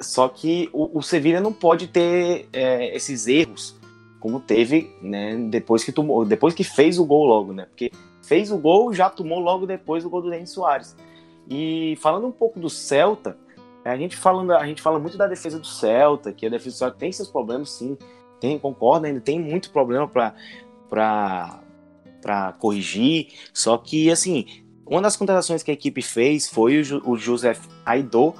só 0.00 0.28
que 0.28 0.68
o, 0.72 0.98
o 0.98 1.02
Sevilha 1.02 1.40
não 1.40 1.52
pode 1.52 1.88
ter 1.88 2.48
é, 2.52 2.94
esses 2.94 3.26
erros 3.26 3.76
como 4.20 4.40
teve, 4.40 4.90
né, 5.00 5.36
depois 5.50 5.84
que 5.84 5.92
tomou, 5.92 6.24
depois 6.24 6.54
que 6.54 6.64
fez 6.64 6.98
o 6.98 7.04
gol 7.04 7.26
logo, 7.26 7.52
né? 7.52 7.66
Porque 7.66 7.92
fez 8.22 8.50
o 8.50 8.58
gol, 8.58 8.92
já 8.92 9.08
tomou 9.08 9.38
logo 9.38 9.66
depois 9.66 10.04
o 10.04 10.10
gol 10.10 10.22
do 10.22 10.30
Denis 10.30 10.50
Soares. 10.50 10.96
E 11.48 11.96
falando 12.00 12.26
um 12.26 12.32
pouco 12.32 12.58
do 12.58 12.68
Celta, 12.68 13.38
a 13.84 13.96
gente 13.96 14.16
falando, 14.16 14.52
a 14.52 14.66
gente 14.66 14.82
fala 14.82 14.98
muito 14.98 15.16
da 15.16 15.28
defesa 15.28 15.60
do 15.60 15.66
Celta, 15.66 16.32
que 16.32 16.44
a 16.44 16.48
defesa 16.48 16.74
do 16.74 16.78
Celta 16.78 16.96
tem 16.98 17.12
seus 17.12 17.28
problemas, 17.28 17.70
sim. 17.70 17.96
Tem, 18.40 18.58
concordo, 18.58 19.06
ainda 19.06 19.20
tem 19.20 19.38
muito 19.38 19.70
problema 19.70 20.08
para 20.08 20.34
para 22.22 22.52
corrigir. 22.58 23.28
Só 23.54 23.78
que 23.78 24.10
assim, 24.10 24.46
uma 24.84 25.00
das 25.00 25.16
contratações 25.16 25.62
que 25.62 25.70
a 25.70 25.74
equipe 25.74 26.02
fez 26.02 26.48
foi 26.48 26.80
o, 26.80 27.10
o 27.12 27.16
José 27.16 27.56
Aidô, 27.84 28.34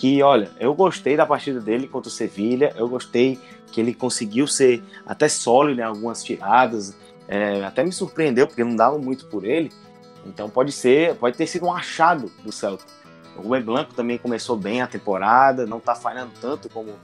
que, 0.00 0.22
olha, 0.22 0.50
eu 0.58 0.72
gostei 0.72 1.14
da 1.14 1.26
partida 1.26 1.60
dele 1.60 1.86
contra 1.86 2.08
o 2.08 2.10
Sevilha, 2.10 2.72
eu 2.74 2.88
gostei 2.88 3.38
que 3.70 3.82
ele 3.82 3.92
conseguiu 3.92 4.46
ser 4.46 4.82
até 5.04 5.28
sólido 5.28 5.78
em 5.78 5.84
algumas 5.84 6.24
tiradas, 6.24 6.96
é, 7.28 7.62
até 7.62 7.84
me 7.84 7.92
surpreendeu, 7.92 8.46
porque 8.46 8.64
não 8.64 8.74
dava 8.74 8.96
muito 8.96 9.26
por 9.26 9.44
ele, 9.44 9.70
então 10.24 10.48
pode 10.48 10.72
ser, 10.72 11.16
pode 11.16 11.36
ter 11.36 11.46
sido 11.46 11.66
um 11.66 11.74
achado 11.74 12.32
do 12.42 12.50
Celta. 12.50 12.82
O 13.36 13.42
Rubem 13.42 13.60
Blanco 13.60 13.92
também 13.92 14.16
começou 14.16 14.56
bem 14.56 14.80
a 14.80 14.86
temporada, 14.86 15.66
não 15.66 15.78
tá 15.78 15.94
falhando 15.94 16.32
tanto 16.40 16.70
como 16.70 16.94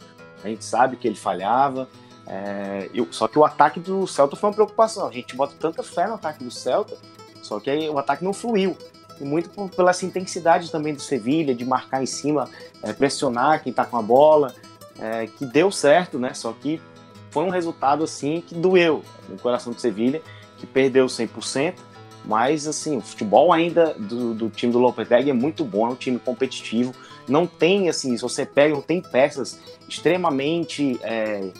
a 0.42 0.48
gente 0.48 0.64
sabe 0.64 0.96
que 0.96 1.06
ele 1.06 1.16
falhava, 1.16 1.86
é, 2.26 2.88
eu, 2.94 3.06
só 3.10 3.28
que 3.28 3.38
o 3.38 3.44
ataque 3.44 3.78
do 3.78 4.06
Celta 4.06 4.36
foi 4.36 4.48
uma 4.48 4.54
preocupação, 4.54 5.06
a 5.06 5.12
gente 5.12 5.36
bota 5.36 5.54
tanta 5.60 5.82
fé 5.82 6.06
no 6.06 6.14
ataque 6.14 6.42
do 6.42 6.50
Celta, 6.50 6.96
só 7.42 7.60
que 7.60 7.68
aí 7.68 7.90
o 7.90 7.98
ataque 7.98 8.24
não 8.24 8.32
fluiu, 8.32 8.74
e 9.20 9.24
muito 9.24 9.50
por, 9.50 9.70
pela 9.70 9.90
essa 9.90 10.04
intensidade 10.04 10.70
também 10.70 10.94
do 10.94 11.00
Sevilha, 11.00 11.54
de 11.54 11.64
marcar 11.64 12.02
em 12.02 12.06
cima, 12.06 12.48
é, 12.82 12.92
pressionar 12.92 13.62
quem 13.62 13.70
está 13.70 13.84
com 13.84 13.96
a 13.96 14.02
bola, 14.02 14.54
é, 14.98 15.26
que 15.26 15.44
deu 15.44 15.70
certo, 15.70 16.18
né? 16.18 16.34
Só 16.34 16.52
que 16.52 16.80
foi 17.30 17.44
um 17.44 17.50
resultado 17.50 18.04
assim 18.04 18.40
que 18.40 18.54
doeu 18.54 19.02
no 19.28 19.38
coração 19.38 19.72
do 19.72 19.80
Sevilha, 19.80 20.22
que 20.58 20.66
perdeu 20.66 21.06
100%, 21.06 21.74
mas 22.24 22.66
assim, 22.66 22.96
o 22.96 23.00
futebol 23.00 23.52
ainda 23.52 23.94
do, 23.94 24.34
do 24.34 24.50
time 24.50 24.72
do 24.72 24.78
Lopetegui 24.78 25.30
é 25.30 25.34
muito 25.34 25.64
bom, 25.64 25.86
é 25.86 25.90
um 25.90 25.94
time 25.94 26.18
competitivo, 26.18 26.94
não 27.28 27.46
tem 27.46 27.88
assim, 27.88 28.16
se 28.16 28.22
você 28.22 28.46
pega, 28.46 28.74
não 28.74 28.82
tem 28.82 29.00
peças 29.00 29.58
extremamente 29.88 30.98
é, 31.02 31.50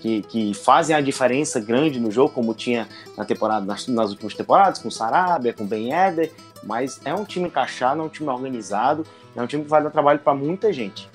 que, 0.00 0.22
que, 0.22 0.54
fazem 0.54 0.94
a 0.94 1.00
diferença 1.00 1.60
grande 1.60 1.98
no 1.98 2.10
jogo, 2.10 2.30
como 2.30 2.54
tinha 2.54 2.88
na 3.16 3.24
temporada, 3.24 3.64
nas, 3.64 3.86
nas 3.88 4.10
últimas 4.10 4.34
temporadas, 4.34 4.78
com 4.78 4.88
o 4.88 4.92
Sarabia, 4.92 5.52
com 5.52 5.64
o 5.64 5.66
Ben 5.66 5.92
Eder, 5.92 6.32
mas 6.62 7.00
é 7.04 7.14
um 7.14 7.24
time 7.24 7.46
encaixado, 7.46 8.00
é 8.00 8.04
um 8.04 8.08
time 8.08 8.28
organizado, 8.28 9.04
é 9.34 9.42
um 9.42 9.46
time 9.46 9.64
que 9.64 9.70
vai 9.70 9.82
dar 9.82 9.90
trabalho 9.90 10.18
para 10.18 10.34
muita 10.34 10.72
gente. 10.72 11.08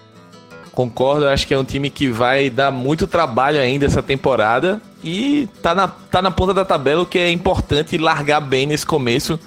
Concordo, 0.72 1.28
acho 1.28 1.46
que 1.46 1.54
é 1.54 1.60
um 1.60 1.66
time 1.66 1.90
que 1.90 2.10
vai 2.10 2.50
dar 2.50 2.72
muito 2.72 3.06
trabalho 3.06 3.60
ainda 3.60 3.86
essa 3.86 4.02
temporada 4.02 4.82
e 5.04 5.50
tá 5.62 5.76
na, 5.76 5.88
tá 5.88 6.22
na 6.22 6.32
ponta 6.32 6.54
da 6.54 6.64
tabela, 6.64 7.02
o 7.02 7.06
que 7.06 7.20
é 7.20 7.30
importante 7.30 7.98
largar 7.98 8.40
bem 8.40 8.66
nesse 8.66 8.86
começo, 8.86 9.38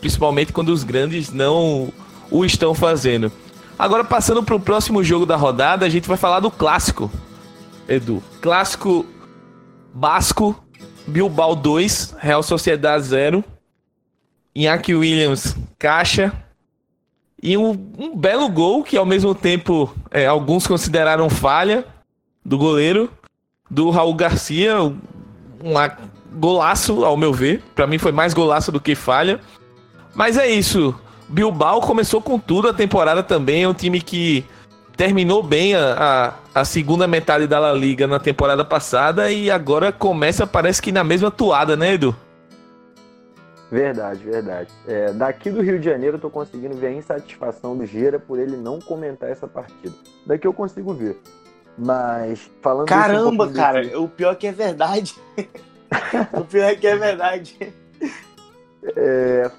principalmente 0.00 0.52
quando 0.52 0.70
os 0.70 0.82
grandes 0.82 1.30
não 1.30 1.92
o 2.30 2.44
estão 2.44 2.74
fazendo. 2.74 3.30
Agora, 3.78 4.02
passando 4.04 4.42
para 4.42 4.54
o 4.54 4.60
próximo 4.60 5.02
jogo 5.04 5.26
da 5.26 5.36
rodada, 5.36 5.84
a 5.84 5.88
gente 5.88 6.08
vai 6.08 6.16
falar 6.16 6.40
do 6.40 6.50
clássico, 6.50 7.10
Edu. 7.92 8.22
Clássico 8.40 9.06
Basco, 9.92 10.56
Bilbao 11.06 11.54
2, 11.54 12.16
Real 12.18 12.42
Sociedade 12.42 13.04
0. 13.04 13.44
Iñaki 14.54 14.94
Williams, 14.94 15.56
caixa. 15.78 16.32
E 17.42 17.56
um, 17.56 17.70
um, 17.98 18.16
belo 18.16 18.48
gol 18.48 18.84
que, 18.84 18.96
ao 18.96 19.04
mesmo 19.04 19.34
tempo, 19.34 19.92
é, 20.10 20.26
alguns 20.26 20.66
consideraram 20.66 21.28
falha 21.28 21.84
do 22.44 22.56
goleiro, 22.56 23.10
do 23.70 23.90
Raul 23.90 24.14
Garcia. 24.14 24.82
Um, 24.82 24.98
golaço, 26.32 27.04
ao 27.04 27.16
meu 27.16 27.32
ver. 27.32 27.62
Para 27.74 27.86
mim 27.86 27.98
foi 27.98 28.12
mais 28.12 28.32
golaço 28.32 28.72
do 28.72 28.80
que 28.80 28.94
falha. 28.94 29.40
Mas 30.14 30.36
é 30.36 30.48
isso. 30.48 30.94
Bilbao 31.28 31.80
começou 31.80 32.20
com 32.22 32.38
tudo 32.38 32.68
a 32.68 32.74
temporada 32.74 33.22
também. 33.22 33.64
É 33.64 33.68
um 33.68 33.74
time 33.74 34.00
que 34.00 34.44
terminou 34.96 35.42
bem 35.42 35.74
a, 35.74 36.34
a, 36.54 36.60
a, 36.60 36.64
segunda 36.64 37.06
metade 37.06 37.46
da 37.46 37.58
La 37.58 37.72
Liga 37.72 38.06
na 38.06 38.18
temporada 38.18 38.64
passada 38.64 39.30
e 39.30 39.50
agora 39.50 39.92
começa, 39.92 40.46
parece 40.46 40.80
que 40.80 40.92
na 40.92 41.02
mesma 41.02 41.30
toada, 41.30 41.76
né, 41.76 41.94
Edu? 41.94 42.14
Verdade, 43.70 44.22
verdade. 44.22 44.70
É, 44.86 45.12
daqui 45.12 45.50
do 45.50 45.62
Rio 45.62 45.78
de 45.78 45.86
Janeiro 45.86 46.16
eu 46.16 46.20
tô 46.20 46.28
conseguindo 46.28 46.76
ver 46.76 46.88
a 46.88 46.92
insatisfação 46.92 47.74
do 47.74 47.86
Gera 47.86 48.18
por 48.18 48.38
ele 48.38 48.54
não 48.54 48.78
comentar 48.78 49.30
essa 49.30 49.48
partida. 49.48 49.94
Daqui 50.26 50.46
eu 50.46 50.52
consigo 50.52 50.92
ver. 50.92 51.18
Mas 51.78 52.50
falando 52.60 52.86
Caramba, 52.86 53.46
um 53.46 53.52
cara, 53.52 53.82
desse... 53.82 53.96
o 53.96 54.06
pior 54.06 54.32
é 54.32 54.34
que 54.34 54.46
é 54.46 54.52
verdade. 54.52 55.16
o 56.38 56.44
pior 56.44 56.64
é 56.64 56.74
que 56.74 56.86
é 56.86 56.96
verdade. 56.96 57.74
É, 58.94 59.50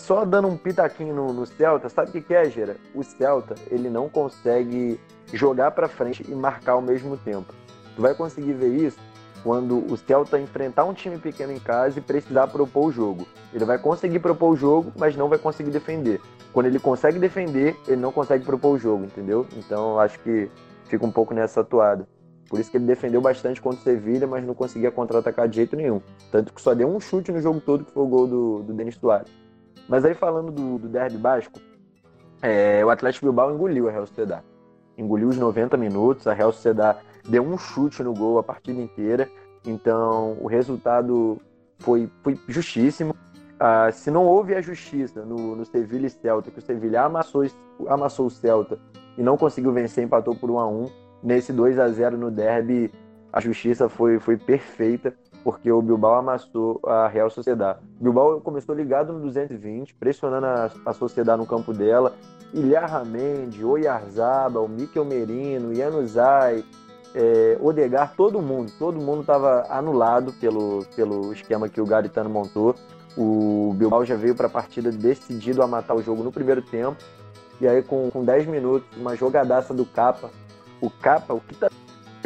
só 0.00 0.24
dando 0.24 0.48
um 0.48 0.56
pitaquinho 0.56 1.14
no, 1.14 1.32
no 1.32 1.46
Celta, 1.46 1.88
sabe 1.88 2.08
o 2.08 2.12
que, 2.12 2.20
que 2.22 2.34
é, 2.34 2.48
Gera? 2.48 2.76
O 2.94 3.04
Celta, 3.04 3.54
ele 3.70 3.90
não 3.90 4.08
consegue 4.08 4.98
jogar 5.32 5.70
para 5.72 5.88
frente 5.88 6.24
e 6.26 6.34
marcar 6.34 6.72
ao 6.72 6.80
mesmo 6.80 7.16
tempo. 7.18 7.54
Tu 7.94 8.02
vai 8.02 8.14
conseguir 8.14 8.54
ver 8.54 8.74
isso 8.74 8.98
quando 9.42 9.78
o 9.92 9.96
Celta 9.96 10.40
enfrentar 10.40 10.84
um 10.84 10.94
time 10.94 11.18
pequeno 11.18 11.52
em 11.52 11.58
casa 11.58 11.98
e 11.98 12.02
precisar 12.02 12.46
propor 12.48 12.86
o 12.86 12.92
jogo. 12.92 13.26
Ele 13.52 13.64
vai 13.64 13.78
conseguir 13.78 14.18
propor 14.20 14.50
o 14.50 14.56
jogo, 14.56 14.92
mas 14.98 15.14
não 15.16 15.28
vai 15.28 15.38
conseguir 15.38 15.70
defender. 15.70 16.20
Quando 16.52 16.66
ele 16.66 16.78
consegue 16.78 17.18
defender, 17.18 17.76
ele 17.86 18.00
não 18.00 18.10
consegue 18.10 18.44
propor 18.44 18.74
o 18.74 18.78
jogo, 18.78 19.04
entendeu? 19.04 19.46
Então 19.56 19.98
acho 19.98 20.18
que 20.20 20.50
fica 20.84 21.04
um 21.04 21.12
pouco 21.12 21.34
nessa 21.34 21.60
atuada. 21.60 22.08
Por 22.48 22.58
isso 22.58 22.70
que 22.70 22.78
ele 22.78 22.86
defendeu 22.86 23.20
bastante 23.20 23.60
contra 23.60 23.78
o 23.78 23.82
Sevilha, 23.82 24.26
mas 24.26 24.44
não 24.44 24.54
conseguia 24.54 24.90
contra-atacar 24.90 25.46
de 25.46 25.56
jeito 25.56 25.76
nenhum. 25.76 26.00
Tanto 26.32 26.52
que 26.52 26.60
só 26.60 26.74
deu 26.74 26.88
um 26.88 26.98
chute 26.98 27.30
no 27.30 27.40
jogo 27.40 27.60
todo, 27.60 27.84
que 27.84 27.92
foi 27.92 28.02
o 28.02 28.08
gol 28.08 28.26
do, 28.26 28.62
do 28.62 28.72
Denis 28.72 28.96
Soares. 28.96 29.30
Mas 29.90 30.04
aí 30.04 30.14
falando 30.14 30.52
do, 30.52 30.78
do 30.78 30.88
derby 30.88 31.18
basco, 31.18 31.58
é, 32.40 32.84
o 32.84 32.90
Atlético 32.90 33.26
Bilbao 33.26 33.52
engoliu 33.52 33.88
a 33.88 33.90
Real 33.90 34.06
Sociedad. 34.06 34.40
Engoliu 34.96 35.28
os 35.28 35.36
90 35.36 35.76
minutos, 35.76 36.28
a 36.28 36.32
Real 36.32 36.52
Sociedad 36.52 36.96
deu 37.28 37.42
um 37.42 37.58
chute 37.58 38.00
no 38.00 38.14
gol 38.14 38.38
a 38.38 38.42
partida 38.42 38.80
inteira. 38.80 39.28
Então 39.66 40.38
o 40.40 40.46
resultado 40.46 41.38
foi, 41.80 42.08
foi 42.22 42.38
justíssimo. 42.46 43.16
Ah, 43.58 43.90
se 43.90 44.12
não 44.12 44.24
houve 44.24 44.54
a 44.54 44.62
justiça 44.62 45.24
no, 45.24 45.56
no 45.56 45.64
Sevilha 45.64 46.06
e 46.06 46.10
Celta, 46.10 46.52
que 46.52 46.60
o 46.60 46.62
Sevilha 46.62 47.02
amassou, 47.02 47.44
amassou 47.88 48.26
o 48.26 48.30
Celta 48.30 48.78
e 49.18 49.22
não 49.24 49.36
conseguiu 49.36 49.72
vencer, 49.72 50.04
empatou 50.04 50.36
por 50.36 50.52
1 50.52 50.58
a 50.60 50.68
1 50.68 50.90
nesse 51.20 51.52
2 51.52 51.80
a 51.80 51.88
0 51.88 52.16
no 52.16 52.30
derby, 52.30 52.92
a 53.32 53.40
justiça 53.40 53.88
foi, 53.88 54.20
foi 54.20 54.36
perfeita, 54.36 55.12
porque 55.42 55.70
o 55.70 55.80
Bilbao 55.80 56.14
amassou 56.14 56.80
a 56.84 57.08
Real 57.08 57.30
Sociedade. 57.30 57.78
O 58.00 58.04
Bilbao 58.04 58.40
começou 58.40 58.74
ligado 58.74 59.12
no 59.12 59.20
220, 59.20 59.94
pressionando 59.94 60.46
a, 60.46 60.70
a 60.86 60.92
Sociedade 60.92 61.38
no 61.38 61.46
campo 61.46 61.72
dela. 61.72 62.14
Ilha 62.52 62.84
Ramendi, 62.84 63.64
Oyarzabal, 63.64 64.68
Mikel 64.68 65.04
Merino, 65.04 65.74
Januzaj, 65.74 66.64
é, 67.14 67.58
Odegar, 67.60 68.14
todo 68.16 68.40
mundo, 68.40 68.72
todo 68.78 69.00
mundo 69.00 69.20
estava 69.20 69.66
anulado 69.68 70.32
pelo, 70.34 70.84
pelo 70.94 71.32
esquema 71.32 71.68
que 71.68 71.80
o 71.80 71.86
Garitano 71.86 72.30
montou. 72.30 72.74
O 73.16 73.74
Bilbao 73.76 74.04
já 74.04 74.16
veio 74.16 74.34
para 74.34 74.46
a 74.46 74.50
partida 74.50 74.90
decidido 74.90 75.62
a 75.62 75.66
matar 75.66 75.94
o 75.94 76.02
jogo 76.02 76.22
no 76.22 76.30
primeiro 76.30 76.62
tempo. 76.62 76.96
E 77.60 77.68
aí, 77.68 77.82
com, 77.82 78.10
com 78.10 78.24
10 78.24 78.46
minutos, 78.46 78.88
uma 78.96 79.14
jogadaça 79.14 79.74
do 79.74 79.84
Capa, 79.84 80.30
o 80.80 80.88
Capa, 80.88 81.34
o 81.34 81.40
que 81.40 81.54
tá 81.54 81.68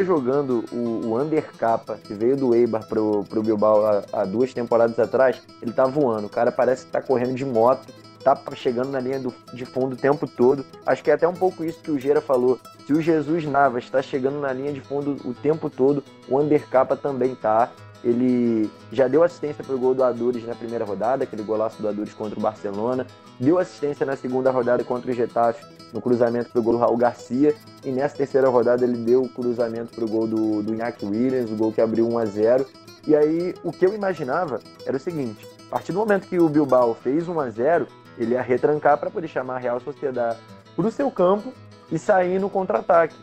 jogando 0.03 0.65
o, 0.71 1.07
o 1.07 1.21
Under 1.21 1.51
Capa, 1.57 1.97
que 2.03 2.13
veio 2.13 2.35
do 2.35 2.53
Eibar 2.53 2.85
pro, 2.87 3.23
pro 3.29 3.43
Bilbao 3.43 3.85
há, 3.85 4.03
há, 4.11 4.25
duas 4.25 4.53
temporadas 4.53 4.97
atrás, 4.99 5.41
ele 5.61 5.71
tá 5.71 5.85
voando. 5.85 6.27
O 6.27 6.29
cara 6.29 6.51
parece 6.51 6.85
que 6.85 6.91
tá 6.91 7.01
correndo 7.01 7.35
de 7.35 7.45
moto, 7.45 7.87
tá 8.23 8.35
chegando 8.55 8.89
na 8.89 8.99
linha 8.99 9.19
do, 9.19 9.33
de 9.53 9.65
fundo 9.65 9.93
o 9.93 9.97
tempo 9.97 10.27
todo. 10.27 10.65
Acho 10.85 11.03
que 11.03 11.11
é 11.11 11.13
até 11.13 11.27
um 11.27 11.33
pouco 11.33 11.63
isso 11.63 11.79
que 11.79 11.91
o 11.91 11.99
Gera 11.99 12.19
falou. 12.19 12.59
Se 12.85 12.93
o 12.93 13.01
Jesus 13.01 13.45
Navas 13.45 13.83
está 13.83 14.01
chegando 14.01 14.39
na 14.39 14.51
linha 14.51 14.73
de 14.73 14.81
fundo 14.81 15.17
o 15.23 15.33
tempo 15.33 15.69
todo, 15.69 16.03
o 16.27 16.39
Under 16.39 16.67
Capa 16.67 16.95
também 16.95 17.35
tá. 17.35 17.71
Ele 18.05 18.69
já 18.91 19.07
deu 19.07 19.23
assistência 19.23 19.63
para 19.63 19.75
o 19.75 19.79
gol 19.79 19.95
do 19.95 20.03
Adures 20.03 20.45
na 20.45 20.53
primeira 20.53 20.85
rodada, 20.85 21.23
aquele 21.23 21.41
golaço 21.41 21.81
do 21.81 21.87
Adures 21.87 22.13
contra 22.13 22.37
o 22.37 22.41
Barcelona. 22.41 23.07
Deu 23.39 23.57
assistência 23.57 24.05
na 24.05 24.15
segunda 24.15 24.51
rodada 24.51 24.83
contra 24.83 25.09
o 25.09 25.13
Getafe, 25.13 25.65
no 25.91 25.99
cruzamento 25.99 26.51
para 26.51 26.59
o 26.59 26.63
gol 26.63 26.73
do 26.73 26.79
Raul 26.79 26.97
Garcia. 26.97 27.55
E 27.83 27.89
nessa 27.89 28.15
terceira 28.15 28.47
rodada 28.47 28.83
ele 28.83 28.97
deu 28.97 29.23
o 29.23 29.29
cruzamento 29.29 29.91
para 29.95 30.05
o 30.05 30.07
gol 30.07 30.27
do, 30.27 30.61
do 30.61 30.75
Iñaki 30.75 31.03
Williams, 31.03 31.49
o 31.49 31.55
gol 31.55 31.71
que 31.71 31.81
abriu 31.81 32.07
1 32.07 32.17
a 32.19 32.25
0 32.25 32.65
E 33.07 33.15
aí 33.15 33.55
o 33.63 33.71
que 33.71 33.83
eu 33.83 33.95
imaginava 33.95 34.59
era 34.85 34.95
o 34.95 34.99
seguinte: 34.99 35.43
a 35.67 35.71
partir 35.71 35.91
do 35.91 35.97
momento 35.97 36.27
que 36.27 36.37
o 36.37 36.47
Bilbao 36.47 36.93
fez 36.93 37.27
1 37.27 37.39
a 37.39 37.49
0 37.49 37.87
ele 38.19 38.33
ia 38.33 38.41
retrancar 38.41 38.99
para 38.99 39.09
poder 39.09 39.27
chamar 39.27 39.55
a 39.55 39.59
Real 39.59 39.79
Sociedade 39.79 40.37
para 40.75 40.87
o 40.87 40.91
seu 40.91 41.09
campo 41.09 41.51
e 41.91 41.97
sair 41.97 42.39
no 42.39 42.51
contra-ataque 42.51 43.15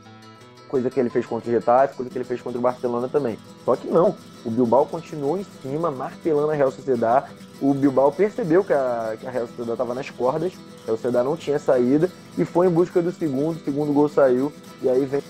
coisa 0.72 0.88
que 0.88 0.98
ele 0.98 1.10
fez 1.10 1.26
contra 1.26 1.50
o 1.50 1.52
Getafe, 1.52 1.96
coisa 1.96 2.10
que 2.10 2.16
ele 2.16 2.24
fez 2.24 2.40
contra 2.40 2.58
o 2.58 2.62
Barcelona 2.62 3.06
também. 3.06 3.38
Só 3.62 3.76
que 3.76 3.86
não, 3.88 4.16
o 4.42 4.50
Bilbao 4.50 4.86
continuou 4.86 5.36
em 5.36 5.44
cima, 5.44 5.90
martelando 5.90 6.50
a 6.50 6.54
Real 6.54 6.72
Sociedade. 6.72 7.30
O 7.60 7.74
Bilbao 7.74 8.10
percebeu 8.10 8.64
que 8.64 8.72
a, 8.72 9.14
que 9.20 9.26
a 9.26 9.30
Real 9.30 9.46
Sociedade 9.46 9.72
estava 9.72 9.94
nas 9.94 10.08
cordas, 10.08 10.54
a 10.54 10.86
Real 10.86 10.96
Sociedade 10.96 11.28
não 11.28 11.36
tinha 11.36 11.58
saída 11.58 12.10
e 12.38 12.44
foi 12.46 12.68
em 12.68 12.70
busca 12.70 13.02
do 13.02 13.12
segundo, 13.12 13.56
o 13.56 13.64
segundo 13.64 13.92
gol 13.92 14.08
saiu 14.08 14.50
e 14.80 14.88
aí 14.88 15.04
vem 15.04 15.22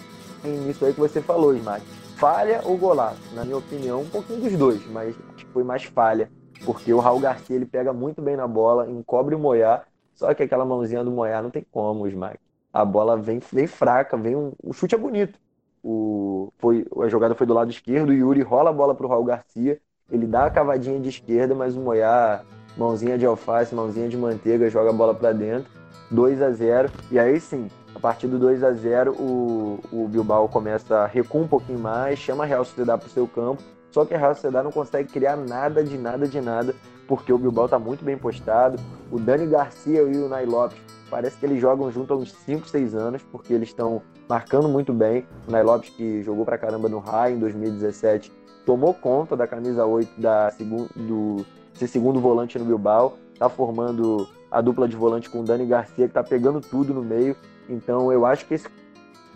nisso 0.44 0.84
aí 0.84 0.94
que 0.94 1.00
você 1.00 1.20
falou, 1.20 1.52
Smack. 1.56 1.84
Falha 2.16 2.60
ou 2.64 2.78
golaço? 2.78 3.20
Na 3.34 3.44
minha 3.44 3.56
opinião, 3.56 4.02
um 4.02 4.08
pouquinho 4.08 4.40
dos 4.40 4.52
dois, 4.56 4.80
mas 4.92 5.16
foi 5.52 5.64
mais 5.64 5.82
falha, 5.82 6.30
porque 6.64 6.94
o 6.94 7.00
Raul 7.00 7.18
Garcia 7.18 7.56
ele 7.56 7.66
pega 7.66 7.92
muito 7.92 8.22
bem 8.22 8.36
na 8.36 8.46
bola, 8.46 8.88
encobre 8.88 9.34
o 9.34 9.40
Moyá, 9.40 9.82
só 10.14 10.32
que 10.32 10.44
aquela 10.44 10.64
mãozinha 10.64 11.02
do 11.02 11.10
Moyá 11.10 11.42
não 11.42 11.50
tem 11.50 11.66
como, 11.72 12.06
Smack 12.06 12.38
a 12.72 12.84
bola 12.84 13.16
vem, 13.16 13.40
vem 13.52 13.66
fraca, 13.66 14.16
vem 14.16 14.34
um, 14.34 14.52
o 14.62 14.72
chute 14.72 14.94
é 14.94 14.98
bonito. 14.98 15.38
O, 15.84 16.52
foi, 16.58 16.86
a 17.02 17.08
jogada 17.08 17.34
foi 17.34 17.46
do 17.46 17.52
lado 17.52 17.70
esquerdo, 17.70 18.10
o 18.10 18.12
Yuri 18.12 18.40
rola 18.40 18.70
a 18.70 18.72
bola 18.72 18.94
para 18.94 19.04
o 19.04 19.08
Raul 19.08 19.24
Garcia, 19.24 19.80
ele 20.10 20.26
dá 20.26 20.46
a 20.46 20.50
cavadinha 20.50 20.98
de 21.00 21.08
esquerda, 21.08 21.54
mas 21.54 21.76
o 21.76 21.80
Moyá, 21.80 22.42
mãozinha 22.76 23.18
de 23.18 23.26
alface, 23.26 23.74
mãozinha 23.74 24.08
de 24.08 24.16
manteiga, 24.16 24.70
joga 24.70 24.90
a 24.90 24.92
bola 24.92 25.14
para 25.14 25.32
dentro, 25.32 25.70
2 26.10 26.40
a 26.40 26.50
0 26.50 26.90
e 27.10 27.18
aí 27.18 27.40
sim, 27.40 27.68
a 27.94 27.98
partir 27.98 28.28
do 28.28 28.38
2 28.38 28.62
a 28.62 28.72
0 28.72 29.12
o, 29.12 29.80
o 29.92 30.08
Bilbao 30.08 30.48
começa 30.48 30.98
a 30.98 31.06
recuar 31.06 31.42
um 31.42 31.48
pouquinho 31.48 31.78
mais, 31.80 32.18
chama 32.18 32.44
a 32.44 32.46
Real 32.46 32.64
Sociedade 32.64 33.00
para 33.00 33.08
o 33.08 33.12
seu 33.12 33.26
campo, 33.26 33.62
só 33.90 34.04
que 34.04 34.14
a 34.14 34.18
Real 34.18 34.34
Sociedade 34.34 34.64
não 34.64 34.72
consegue 34.72 35.12
criar 35.12 35.36
nada 35.36 35.82
de 35.82 35.98
nada 35.98 36.28
de 36.28 36.40
nada, 36.40 36.74
porque 37.08 37.32
o 37.32 37.38
Bilbao 37.38 37.64
está 37.64 37.78
muito 37.78 38.04
bem 38.04 38.16
postado, 38.16 38.78
o 39.10 39.18
Dani 39.18 39.46
Garcia 39.46 40.02
e 40.02 40.16
o 40.16 40.28
Nai 40.28 40.46
Lopes 40.46 40.78
Parece 41.12 41.36
que 41.36 41.44
eles 41.44 41.60
jogam 41.60 41.92
junto 41.92 42.14
há 42.14 42.16
uns 42.16 42.32
5, 42.32 42.66
6 42.66 42.94
anos, 42.94 43.22
porque 43.30 43.52
eles 43.52 43.68
estão 43.68 44.00
marcando 44.26 44.66
muito 44.66 44.94
bem. 44.94 45.26
O 45.46 45.50
Nai 45.50 45.62
Lopes, 45.62 45.90
que 45.90 46.22
jogou 46.22 46.42
pra 46.42 46.56
caramba 46.56 46.88
no 46.88 47.00
Rai 47.00 47.34
em 47.34 47.38
2017, 47.38 48.32
tomou 48.64 48.94
conta 48.94 49.36
da 49.36 49.46
camisa 49.46 49.84
8 49.84 50.18
da 50.18 50.50
segundo, 50.52 50.88
do 50.96 51.44
segundo 51.86 52.18
volante 52.18 52.58
no 52.58 52.64
Bilbao. 52.64 53.18
Tá 53.38 53.46
formando 53.50 54.26
a 54.50 54.62
dupla 54.62 54.88
de 54.88 54.96
volante 54.96 55.28
com 55.28 55.40
o 55.40 55.44
Dani 55.44 55.66
Garcia, 55.66 56.08
que 56.08 56.14
tá 56.14 56.24
pegando 56.24 56.62
tudo 56.62 56.94
no 56.94 57.02
meio. 57.02 57.36
Então 57.68 58.10
eu 58.10 58.24
acho 58.24 58.46
que 58.46 58.54
esse 58.54 58.66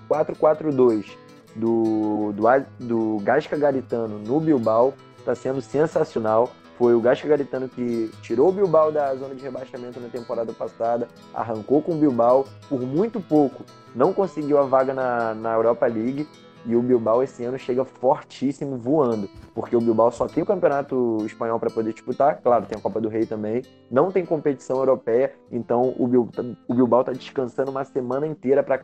4-4-2 0.09 1.05
do, 1.55 2.33
do, 2.33 2.47
do 2.81 3.19
Gasca 3.23 3.55
Garitano 3.55 4.19
no 4.19 4.41
Bilbao 4.41 4.95
está 5.19 5.35
sendo 5.35 5.61
sensacional. 5.61 6.51
Foi 6.79 6.95
o 6.95 7.01
Gasca 7.01 7.27
Garitano 7.27 7.69
que 7.69 8.11
tirou 8.21 8.51
o 8.51 8.53
Bilbao 8.53 8.93
da 8.93 9.15
zona 9.15 9.35
de 9.35 9.43
rebaixamento 9.43 9.99
na 9.99 10.09
temporada 10.09 10.53
passada, 10.53 11.09
arrancou 11.33 11.81
com 11.81 11.93
o 11.93 11.97
Bilbao 11.97 12.47
por 12.69 12.81
muito 12.81 13.21
pouco, 13.21 13.65
não 13.95 14.13
conseguiu 14.13 14.59
a 14.59 14.63
vaga 14.63 14.93
na, 14.93 15.35
na 15.35 15.55
Europa 15.55 15.87
League 15.87 16.29
e 16.67 16.75
o 16.75 16.83
Bilbao 16.83 17.23
esse 17.23 17.45
ano 17.45 17.59
chega 17.59 17.85
fortíssimo 17.85 18.77
voando, 18.77 19.31
porque 19.55 19.77
o 19.77 19.81
Bilbao 19.81 20.11
só 20.11 20.27
tem 20.27 20.43
o 20.43 20.47
Campeonato 20.47 21.19
Espanhol 21.25 21.59
para 21.61 21.71
poder 21.71 21.93
disputar, 21.93 22.41
claro, 22.43 22.67
tem 22.67 22.77
a 22.77 22.81
Copa 22.81 23.01
do 23.01 23.09
Rei 23.09 23.25
também, 23.25 23.63
não 23.91 24.11
tem 24.11 24.27
competição 24.27 24.77
europeia, 24.79 25.33
então 25.51 25.95
o 25.97 26.75
Bilbao 26.75 27.01
está 27.01 27.13
descansando 27.13 27.71
uma 27.71 27.85
semana 27.85 28.27
inteira 28.27 28.63
para 28.63 28.83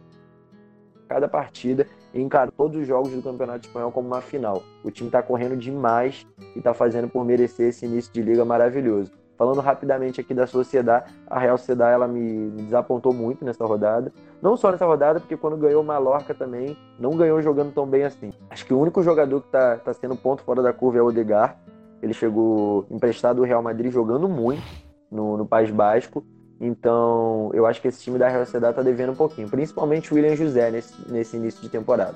cada 1.13 1.29
partida 1.29 1.87
e 2.15 2.21
encara 2.21 2.51
todos 2.51 2.81
os 2.81 2.87
jogos 2.87 3.13
do 3.13 3.23
Campeonato 3.23 3.67
Espanhol 3.67 3.93
como 3.93 4.09
uma 4.09 4.23
final. 4.23 4.63
O 4.83 4.91
time 4.91 5.09
está 5.09 5.23
correndo 5.23 5.57
demais 5.57 6.27
e 6.55 6.59
está 6.59 6.73
fazendo 6.73 7.09
por 7.09 7.25
merecer 7.25 7.69
esse 7.69 7.85
início 7.85 8.13
de 8.13 8.23
liga 8.23 8.45
maravilhoso. 8.45 9.13
Falando 9.37 9.61
rapidamente 9.61 10.21
aqui 10.21 10.33
da 10.33 10.47
Sociedade, 10.47 11.13
a 11.27 11.39
Real 11.39 11.59
Sociedade 11.59 11.93
ela 11.93 12.09
me, 12.09 12.51
desapontou 12.63 13.13
muito 13.13 13.45
nessa 13.45 13.65
rodada. 13.67 14.13
Não 14.41 14.57
só 14.57 14.71
nessa 14.71 14.87
rodada, 14.87 15.21
porque 15.21 15.37
quando 15.37 15.57
ganhou 15.57 15.83
o 15.83 15.85
Mallorca 15.85 16.33
também, 16.33 16.77
não 16.99 17.11
ganhou 17.11 17.43
jogando 17.43 17.73
tão 17.73 17.87
bem 17.87 18.05
assim. 18.05 18.33
Acho 18.51 18.65
que 18.65 18.73
o 18.73 18.79
único 18.79 19.03
jogador 19.03 19.41
que 19.41 19.49
está 19.49 19.77
tá 19.77 19.93
sendo 19.93 20.17
ponto 20.17 20.43
fora 20.43 20.63
da 20.63 20.73
curva 20.73 20.99
é 20.99 21.03
o 21.03 21.07
Odegar. 21.07 21.59
Ele 22.01 22.15
chegou 22.15 22.87
emprestado 22.91 23.37
do 23.37 23.43
Real 23.43 23.63
Madrid 23.63 23.93
jogando 23.93 24.29
muito 24.29 24.63
no, 25.11 25.37
no 25.37 25.47
País 25.47 25.71
Basco 25.71 26.25
então, 26.65 27.51
eu 27.53 27.67
acho 27.67 27.83
que 27.83 27.89
esse 27.89 28.01
time 28.01 28.17
da 28.17 28.29
Real 28.29 28.45
Sociedade 28.45 28.77
tá 28.77 28.83
devendo 28.83 29.11
um 29.11 29.17
pouquinho, 29.17 29.49
principalmente 29.49 30.13
o 30.13 30.15
William 30.15 30.37
José 30.37 30.71
nesse, 30.71 30.95
nesse 31.09 31.37
início 31.37 31.61
de 31.61 31.69
temporada. 31.69 32.15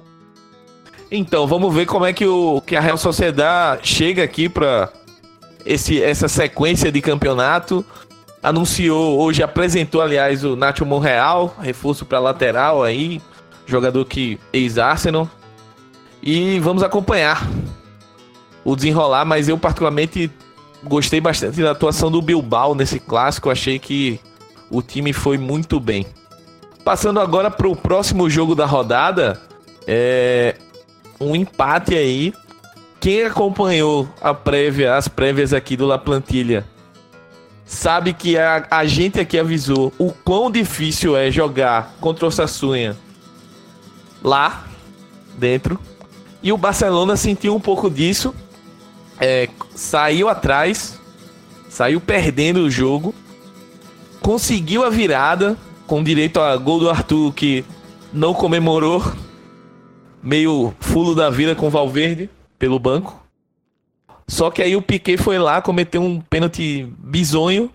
Então, 1.11 1.48
vamos 1.48 1.74
ver 1.74 1.85
como 1.85 2.04
é 2.04 2.12
que, 2.12 2.24
o, 2.24 2.61
que 2.61 2.76
a 2.76 2.80
Real 2.80 2.96
Sociedade 2.96 3.88
chega 3.88 4.22
aqui 4.22 4.48
para 4.48 4.88
essa 5.66 6.28
sequência 6.28 6.92
de 6.92 7.02
campeonato. 7.02 7.85
Anunciou, 8.40 9.18
hoje 9.18 9.42
apresentou, 9.42 10.00
aliás, 10.00 10.44
o 10.44 10.54
Nacho 10.54 10.87
Monreal, 10.87 11.56
reforço 11.61 12.06
para 12.06 12.20
lateral 12.20 12.85
aí, 12.85 13.20
jogador 13.66 14.04
que 14.04 14.38
ex-Arsenal. 14.52 15.28
E 16.22 16.61
vamos 16.61 16.85
acompanhar 16.85 17.44
o 18.64 18.76
desenrolar, 18.76 19.24
mas 19.24 19.48
eu 19.48 19.59
particularmente 19.59 20.30
gostei 20.85 21.20
bastante 21.20 21.61
da 21.61 21.72
atuação 21.72 22.12
do 22.12 22.22
Bilbao 22.22 22.76
nesse 22.76 23.00
clássico, 23.00 23.50
achei 23.50 23.80
que 23.80 24.20
o 24.70 24.83
time 24.83 25.12
foi 25.12 25.38
muito 25.38 25.79
bem. 25.79 26.07
Passando 26.85 27.20
agora 27.20 27.50
para 27.50 27.68
o 27.68 27.76
próximo 27.76 28.31
jogo 28.31 28.55
da 28.55 28.66
rodada, 28.66 29.40
é 29.87 30.57
um 31.20 31.35
empate 31.35 31.94
aí. 31.94 32.33
Quem 33.00 33.24
acompanhou 33.24 34.09
a 34.20 34.33
prévia, 34.33 34.94
as 34.94 35.09
prévias 35.09 35.52
aqui 35.52 35.76
do 35.76 35.87
La 35.87 35.98
Plantilha, 35.98 36.66
sabe 37.64 38.12
que 38.12 38.38
a, 38.38 38.66
a 38.70 38.85
gente 38.85 39.20
aqui 39.20 39.38
avisou 39.38 39.92
o 39.98 40.12
quão 40.12 40.50
difícil 40.50 41.16
é 41.16 41.31
jogar 41.31 41.94
contra 42.00 42.26
o 42.26 42.31
Sassunha 42.31 42.96
lá 44.22 44.64
dentro. 45.37 45.79
E 46.42 46.52
o 46.52 46.57
Barcelona 46.57 47.16
sentiu 47.16 47.55
um 47.55 47.61
pouco 47.61 47.90
disso. 47.90 48.35
É, 49.18 49.48
saiu 49.74 50.29
atrás, 50.29 51.00
saiu 51.68 52.00
perdendo 52.00 52.61
o 52.61 52.70
jogo 52.70 53.14
conseguiu 54.20 54.85
a 54.85 54.90
virada 54.90 55.57
com 55.87 56.02
direito 56.02 56.40
a 56.40 56.57
gol 56.57 56.81
do 56.81 56.90
Arthur 56.90 57.33
que 57.33 57.64
não 58.12 58.35
comemorou 58.35 59.02
meio 60.22 60.74
fulo 60.81 61.14
da 61.14 61.31
vida 61.31 61.55
com 61.55 61.70
Valverde 61.70 62.29
pelo 62.59 62.79
banco. 62.79 63.22
Só 64.26 64.50
que 64.50 64.61
aí 64.61 64.74
o 64.74 64.83
Piquet 64.83 65.16
foi 65.16 65.38
lá, 65.38 65.62
cometeu 65.62 66.02
um 66.02 66.20
pênalti 66.20 66.92
bizonho 66.98 67.70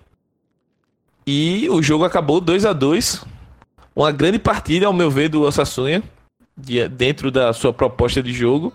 e 1.26 1.70
o 1.70 1.82
jogo 1.82 2.04
acabou 2.04 2.42
2 2.42 2.66
a 2.66 2.74
2 2.74 3.24
Uma 3.96 4.12
grande 4.12 4.40
partida, 4.40 4.88
ao 4.88 4.94
meu 4.94 5.10
ver, 5.10 5.30
do 5.30 5.44
Osasuna, 5.44 6.04
dentro 6.92 7.32
da 7.32 7.54
sua 7.54 7.72
proposta 7.72 8.22
de 8.22 8.34
jogo. 8.34 8.74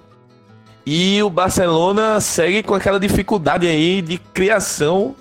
E 0.87 1.23
o 1.23 1.29
Barcelona 1.29 2.21
segue 2.21 2.63
com 2.63 2.75
aquela 2.75 3.01
dificuldade 3.01 3.67
aí 3.67 4.01
de 4.01 4.19
criação 4.19 5.17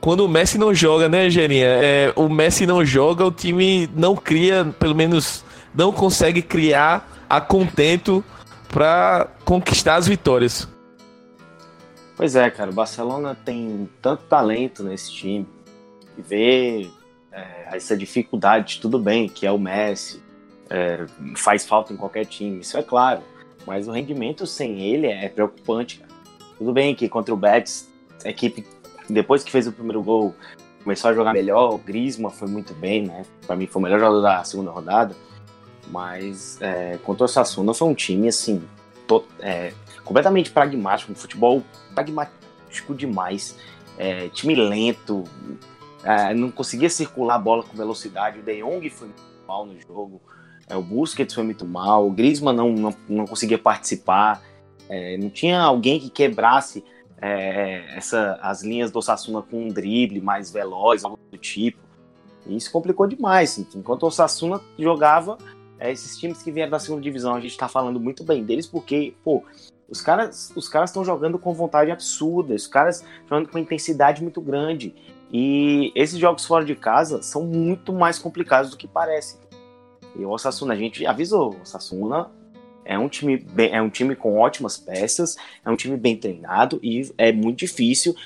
quando 0.00 0.20
o 0.20 0.28
Messi 0.28 0.56
não 0.56 0.74
joga, 0.74 1.08
né, 1.08 1.28
Gerinha? 1.28 1.66
É, 1.66 2.12
o 2.16 2.28
Messi 2.28 2.66
não 2.66 2.84
joga, 2.84 3.24
o 3.24 3.30
time 3.30 3.88
não 3.94 4.16
cria, 4.16 4.64
pelo 4.78 4.94
menos 4.94 5.44
não 5.74 5.92
consegue 5.92 6.40
criar 6.42 7.24
a 7.28 7.40
contento 7.40 8.24
para 8.68 9.28
conquistar 9.44 9.96
as 9.96 10.06
vitórias. 10.06 10.68
Pois 12.16 12.34
é, 12.36 12.50
cara, 12.50 12.70
o 12.70 12.74
Barcelona 12.74 13.36
tem 13.44 13.88
tanto 14.00 14.24
talento 14.24 14.82
nesse 14.82 15.12
time. 15.12 15.46
E 16.18 16.22
ver 16.22 16.90
é, 17.32 17.76
essa 17.76 17.96
dificuldade, 17.96 18.80
tudo 18.80 18.98
bem, 18.98 19.28
que 19.28 19.46
é 19.46 19.52
o 19.52 19.58
Messi, 19.58 20.22
é, 20.68 21.06
faz 21.36 21.66
falta 21.66 21.92
em 21.92 21.96
qualquer 21.96 22.24
time, 22.26 22.60
isso 22.60 22.76
é 22.76 22.82
claro. 22.82 23.22
Mas 23.66 23.86
o 23.86 23.92
rendimento 23.92 24.46
sem 24.46 24.80
ele 24.80 25.06
é 25.06 25.28
preocupante, 25.28 25.98
cara. 25.98 26.10
Tudo 26.58 26.72
bem 26.72 26.94
que 26.94 27.08
contra 27.08 27.32
o 27.32 27.36
Betis, 27.36 27.88
a 28.24 28.28
equipe 28.28 28.66
depois 29.12 29.42
que 29.42 29.50
fez 29.50 29.66
o 29.66 29.72
primeiro 29.72 30.02
gol, 30.02 30.34
começou 30.82 31.10
a 31.10 31.14
jogar 31.14 31.32
melhor. 31.32 31.74
O 31.74 31.78
Griezmann 31.78 32.30
foi 32.30 32.48
muito 32.48 32.74
bem, 32.74 33.06
né? 33.06 33.24
Para 33.46 33.56
mim 33.56 33.66
foi 33.66 33.80
o 33.80 33.82
melhor 33.82 33.98
jogador 33.98 34.20
da 34.20 34.44
segunda 34.44 34.70
rodada. 34.70 35.14
Mas 35.88 36.60
é, 36.60 36.98
contra 37.04 37.24
o 37.24 37.28
Sassuna 37.28 37.74
foi 37.74 37.88
um 37.88 37.94
time 37.94 38.28
assim, 38.28 38.62
to, 39.06 39.24
é, 39.40 39.72
completamente 40.04 40.50
pragmático, 40.50 41.12
um 41.12 41.14
futebol 41.14 41.62
pragmático 41.94 42.94
demais. 42.94 43.56
É, 43.98 44.28
time 44.28 44.54
lento, 44.54 45.24
é, 46.04 46.32
não 46.32 46.50
conseguia 46.50 46.88
circular 46.88 47.34
a 47.34 47.38
bola 47.38 47.62
com 47.62 47.76
velocidade. 47.76 48.38
O 48.38 48.42
De 48.42 48.62
Jong 48.62 48.88
foi 48.90 49.08
muito 49.08 49.22
mal 49.46 49.66
no 49.66 49.78
jogo, 49.80 50.20
é, 50.68 50.76
o 50.76 50.82
Busquets 50.82 51.34
foi 51.34 51.42
muito 51.42 51.66
mal, 51.66 52.06
o 52.06 52.10
Griezmann 52.10 52.54
não, 52.54 52.70
não, 52.72 52.94
não 53.08 53.26
conseguia 53.26 53.58
participar. 53.58 54.40
É, 54.88 55.16
não 55.16 55.28
tinha 55.28 55.60
alguém 55.60 56.00
que 56.00 56.10
quebrasse 56.10 56.84
é, 57.20 57.96
essa, 57.96 58.38
as 58.40 58.62
linhas 58.62 58.90
do 58.90 59.02
Sassuna 59.02 59.42
com 59.42 59.64
um 59.64 59.68
drible 59.68 60.20
mais 60.20 60.50
veloz, 60.50 61.04
algo 61.04 61.18
do 61.30 61.38
tipo. 61.38 61.78
E 62.46 62.56
isso 62.56 62.72
complicou 62.72 63.06
demais. 63.06 63.58
Enquanto 63.74 64.06
o 64.06 64.10
Sassuna 64.10 64.60
jogava, 64.78 65.36
é, 65.78 65.92
esses 65.92 66.18
times 66.18 66.42
que 66.42 66.50
vieram 66.50 66.70
da 66.70 66.78
segunda 66.78 67.02
divisão, 67.02 67.34
a 67.34 67.40
gente 67.40 67.50
está 67.50 67.68
falando 67.68 68.00
muito 68.00 68.24
bem 68.24 68.44
deles 68.44 68.66
porque, 68.66 69.14
pô, 69.22 69.44
os 69.88 70.00
caras 70.00 70.52
os 70.54 70.68
caras 70.68 70.90
estão 70.90 71.04
jogando 71.04 71.38
com 71.38 71.52
vontade 71.52 71.90
absurda, 71.90 72.54
os 72.54 72.66
caras 72.66 73.04
jogando 73.28 73.48
com 73.48 73.58
intensidade 73.58 74.22
muito 74.22 74.40
grande. 74.40 74.94
E 75.32 75.92
esses 75.94 76.18
jogos 76.18 76.44
fora 76.44 76.64
de 76.64 76.74
casa 76.74 77.22
são 77.22 77.44
muito 77.44 77.92
mais 77.92 78.18
complicados 78.18 78.70
do 78.70 78.76
que 78.76 78.88
parece. 78.88 79.38
E 80.16 80.24
o 80.24 80.30
Osasuna, 80.30 80.74
a 80.74 80.76
gente 80.76 81.06
avisou, 81.06 81.54
o 81.54 81.62
Osasuna 81.62 82.30
é 82.90 82.98
um 82.98 83.08
time 83.08 83.36
bem, 83.36 83.72
é 83.72 83.80
um 83.80 83.88
time 83.88 84.16
com 84.16 84.36
ótimas 84.36 84.76
peças, 84.76 85.36
é 85.64 85.70
um 85.70 85.76
time 85.76 85.96
bem 85.96 86.16
treinado 86.16 86.80
e 86.82 87.08
é 87.16 87.30
muito 87.30 87.60
difícil 87.60 88.16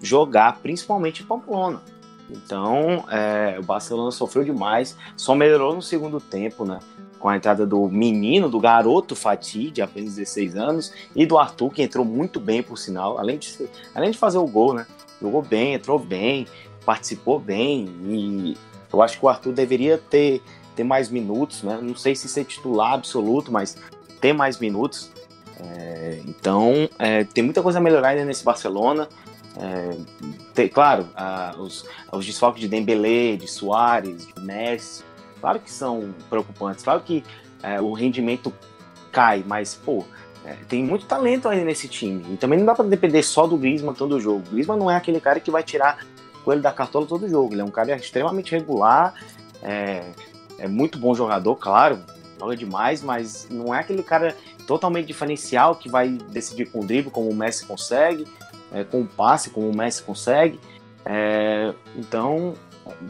jogar, 0.00 0.60
principalmente 0.62 1.24
em 1.24 1.26
Pamplona. 1.26 1.82
Então, 2.30 3.04
é, 3.10 3.58
o 3.58 3.64
Barcelona 3.64 4.12
sofreu 4.12 4.44
demais, 4.44 4.96
só 5.16 5.34
melhorou 5.34 5.74
no 5.74 5.82
segundo 5.82 6.20
tempo, 6.20 6.64
né? 6.64 6.78
Com 7.18 7.28
a 7.28 7.36
entrada 7.36 7.66
do 7.66 7.88
menino, 7.88 8.48
do 8.48 8.60
garoto 8.60 9.16
Fatih, 9.16 9.72
de 9.72 9.82
apenas 9.82 10.14
16 10.14 10.54
anos, 10.54 10.94
e 11.16 11.26
do 11.26 11.36
Arthur, 11.36 11.70
que 11.70 11.82
entrou 11.82 12.04
muito 12.04 12.38
bem, 12.38 12.62
por 12.62 12.78
sinal, 12.78 13.18
além 13.18 13.38
de, 13.38 13.68
além 13.92 14.12
de 14.12 14.18
fazer 14.18 14.38
o 14.38 14.46
gol, 14.46 14.72
né? 14.72 14.86
Jogou 15.20 15.42
bem, 15.42 15.74
entrou 15.74 15.98
bem, 15.98 16.46
participou 16.86 17.40
bem, 17.40 17.88
e 18.04 18.56
eu 18.92 19.02
acho 19.02 19.18
que 19.18 19.26
o 19.26 19.28
Arthur 19.28 19.52
deveria 19.52 19.98
ter, 19.98 20.40
ter 20.76 20.84
mais 20.84 21.10
minutos, 21.10 21.64
né? 21.64 21.80
Não 21.82 21.96
sei 21.96 22.14
se 22.14 22.28
ser 22.28 22.44
titular 22.44 22.92
absoluto, 22.92 23.50
mas 23.50 23.76
ter 24.22 24.32
mais 24.32 24.58
minutos. 24.58 25.10
É, 25.58 26.20
então, 26.26 26.88
é, 26.98 27.24
tem 27.24 27.44
muita 27.44 27.60
coisa 27.60 27.78
a 27.78 27.82
melhorar 27.82 28.10
ainda 28.10 28.24
nesse 28.24 28.44
Barcelona. 28.44 29.08
É, 29.58 29.96
tem, 30.54 30.68
claro, 30.68 31.06
a, 31.14 31.54
os, 31.58 31.84
os 32.10 32.24
desfalques 32.24 32.62
de 32.62 32.68
Dembélé, 32.68 33.36
de 33.36 33.46
Soares, 33.46 34.26
de 34.26 34.40
Messi, 34.40 35.04
claro 35.40 35.58
que 35.60 35.70
são 35.70 36.14
preocupantes. 36.30 36.82
Claro 36.82 37.00
que 37.00 37.22
é, 37.62 37.80
o 37.80 37.92
rendimento 37.92 38.52
cai, 39.10 39.44
mas, 39.46 39.74
pô, 39.74 40.04
é, 40.44 40.54
tem 40.68 40.82
muito 40.82 41.04
talento 41.04 41.48
ainda 41.48 41.64
nesse 41.64 41.88
time. 41.88 42.24
E 42.32 42.36
também 42.36 42.58
não 42.58 42.66
dá 42.66 42.74
para 42.74 42.86
depender 42.86 43.22
só 43.22 43.46
do 43.46 43.56
Griezmann 43.56 43.94
todo 43.94 44.18
jogo. 44.20 44.42
O 44.46 44.50
Griezmann 44.52 44.78
não 44.78 44.90
é 44.90 44.96
aquele 44.96 45.20
cara 45.20 45.38
que 45.40 45.50
vai 45.50 45.62
tirar 45.62 45.98
o 46.44 46.52
ele 46.52 46.62
da 46.62 46.72
cartola 46.72 47.06
todo 47.06 47.28
jogo. 47.28 47.52
Ele 47.54 47.60
é 47.60 47.64
um 47.64 47.70
cara 47.70 47.94
extremamente 47.94 48.52
regular, 48.52 49.14
é, 49.62 50.10
é 50.58 50.66
muito 50.66 50.98
bom 50.98 51.14
jogador, 51.14 51.56
claro, 51.56 52.00
joga 52.42 52.56
demais, 52.56 53.02
mas 53.02 53.46
não 53.50 53.72
é 53.74 53.78
aquele 53.78 54.02
cara 54.02 54.36
totalmente 54.66 55.06
diferencial 55.06 55.76
que 55.76 55.88
vai 55.88 56.08
decidir 56.08 56.66
com 56.66 56.80
o 56.80 56.86
drible 56.86 57.10
como 57.10 57.28
o 57.28 57.34
Messi 57.34 57.64
consegue, 57.64 58.26
é, 58.72 58.82
com 58.84 59.02
o 59.02 59.06
passe 59.06 59.50
como 59.50 59.68
o 59.68 59.76
Messi 59.76 60.02
consegue. 60.02 60.58
É, 61.04 61.72
então 61.96 62.54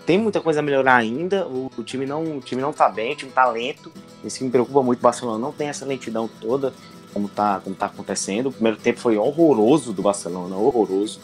tem 0.05 0.18
muita 0.18 0.40
coisa 0.40 0.61
a 0.61 0.62
melhorar 0.62 0.97
ainda. 0.97 1.47
O, 1.47 1.71
o, 1.77 1.83
time 1.83 2.05
não, 2.05 2.38
o 2.38 2.40
time 2.40 2.61
não 2.61 2.73
tá 2.73 2.88
bem, 2.88 3.12
o 3.12 3.16
time 3.16 3.33
tá 3.33 3.47
lento. 3.47 3.90
Isso 4.23 4.45
me 4.45 4.51
preocupa 4.51 4.83
muito. 4.83 5.01
O 5.01 5.03
Barcelona 5.03 5.38
não 5.38 5.53
tem 5.53 5.68
essa 5.68 5.85
lentidão 5.87 6.29
toda 6.40 6.73
como 7.12 7.29
tá, 7.29 7.61
como 7.62 7.75
tá 7.75 7.87
acontecendo. 7.87 8.49
O 8.49 8.53
primeiro 8.53 8.79
tempo 8.79 9.01
foi 9.01 9.16
horroroso 9.16 9.92
do 9.92 10.03
Barcelona, 10.03 10.57
horroroso. 10.57 11.21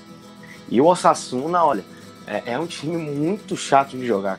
E 0.70 0.80
o 0.80 0.86
Osasuna, 0.86 1.64
olha, 1.64 1.84
é, 2.26 2.52
é 2.52 2.58
um 2.58 2.66
time 2.66 2.96
muito 2.96 3.56
chato 3.56 3.96
de 3.96 4.06
jogar. 4.06 4.38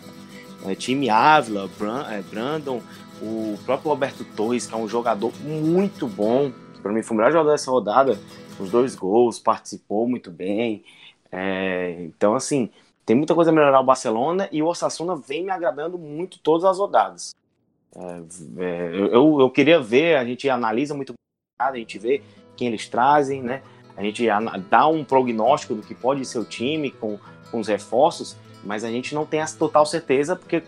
É, 0.65 0.75
time 0.75 1.10
Ávila, 1.10 1.69
é, 2.12 2.21
Brandon, 2.21 2.82
o 3.21 3.58
próprio 3.65 3.89
Roberto 3.89 4.23
Torres, 4.36 4.65
que 4.65 4.73
é 4.73 4.77
um 4.77 4.88
jogador 4.88 5.32
muito 5.41 6.08
bom, 6.08 6.51
para 6.82 6.91
mim 6.91 7.01
foi 7.01 7.15
o 7.15 7.17
melhor 7.17 7.32
jogador 7.32 7.51
dessa 7.51 7.71
rodada, 7.71 8.19
os 8.60 8.69
dois 8.69 8.95
gols, 8.95 9.39
participou 9.39 10.08
muito 10.08 10.32
bem. 10.32 10.84
É, 11.32 11.95
então, 12.01 12.36
assim, 12.36 12.69
tem 13.05 13.15
muita 13.15 13.36
coisa 13.36 13.51
a 13.51 13.53
melhorar 13.53 13.79
o 13.79 13.86
Barcelona 13.86 14.49
e 14.51 14.62
o 14.62 14.67
Osasuna 14.67 15.15
vem 15.15 15.43
me 15.43 15.51
agradando 15.51 15.97
muito 15.97 16.39
todas 16.39 16.65
as 16.65 16.77
rodadas. 16.77 17.36
É, 17.95 18.21
é, 18.58 18.95
eu, 18.95 19.39
eu 19.39 19.49
queria 19.49 19.79
ver, 19.79 20.17
a 20.17 20.25
gente 20.25 20.49
analisa 20.49 20.93
muito, 20.93 21.13
a 21.60 21.75
gente 21.75 21.97
vê 21.97 22.21
quem 22.55 22.67
eles 22.67 22.88
trazem, 22.88 23.41
né? 23.41 23.62
A 23.95 24.03
gente 24.03 24.25
dá 24.69 24.88
um 24.88 25.03
prognóstico 25.03 25.75
do 25.75 25.82
que 25.82 25.93
pode 25.93 26.23
ser 26.25 26.39
o 26.39 26.45
time 26.45 26.91
com, 26.91 27.19
com 27.51 27.60
os 27.60 27.67
reforços, 27.67 28.38
mas 28.63 28.84
a 28.84 28.89
gente 28.89 29.13
não 29.13 29.25
tem 29.25 29.41
essa 29.41 29.58
total 29.58 29.86
certeza, 29.86 30.36
porque 30.36 30.63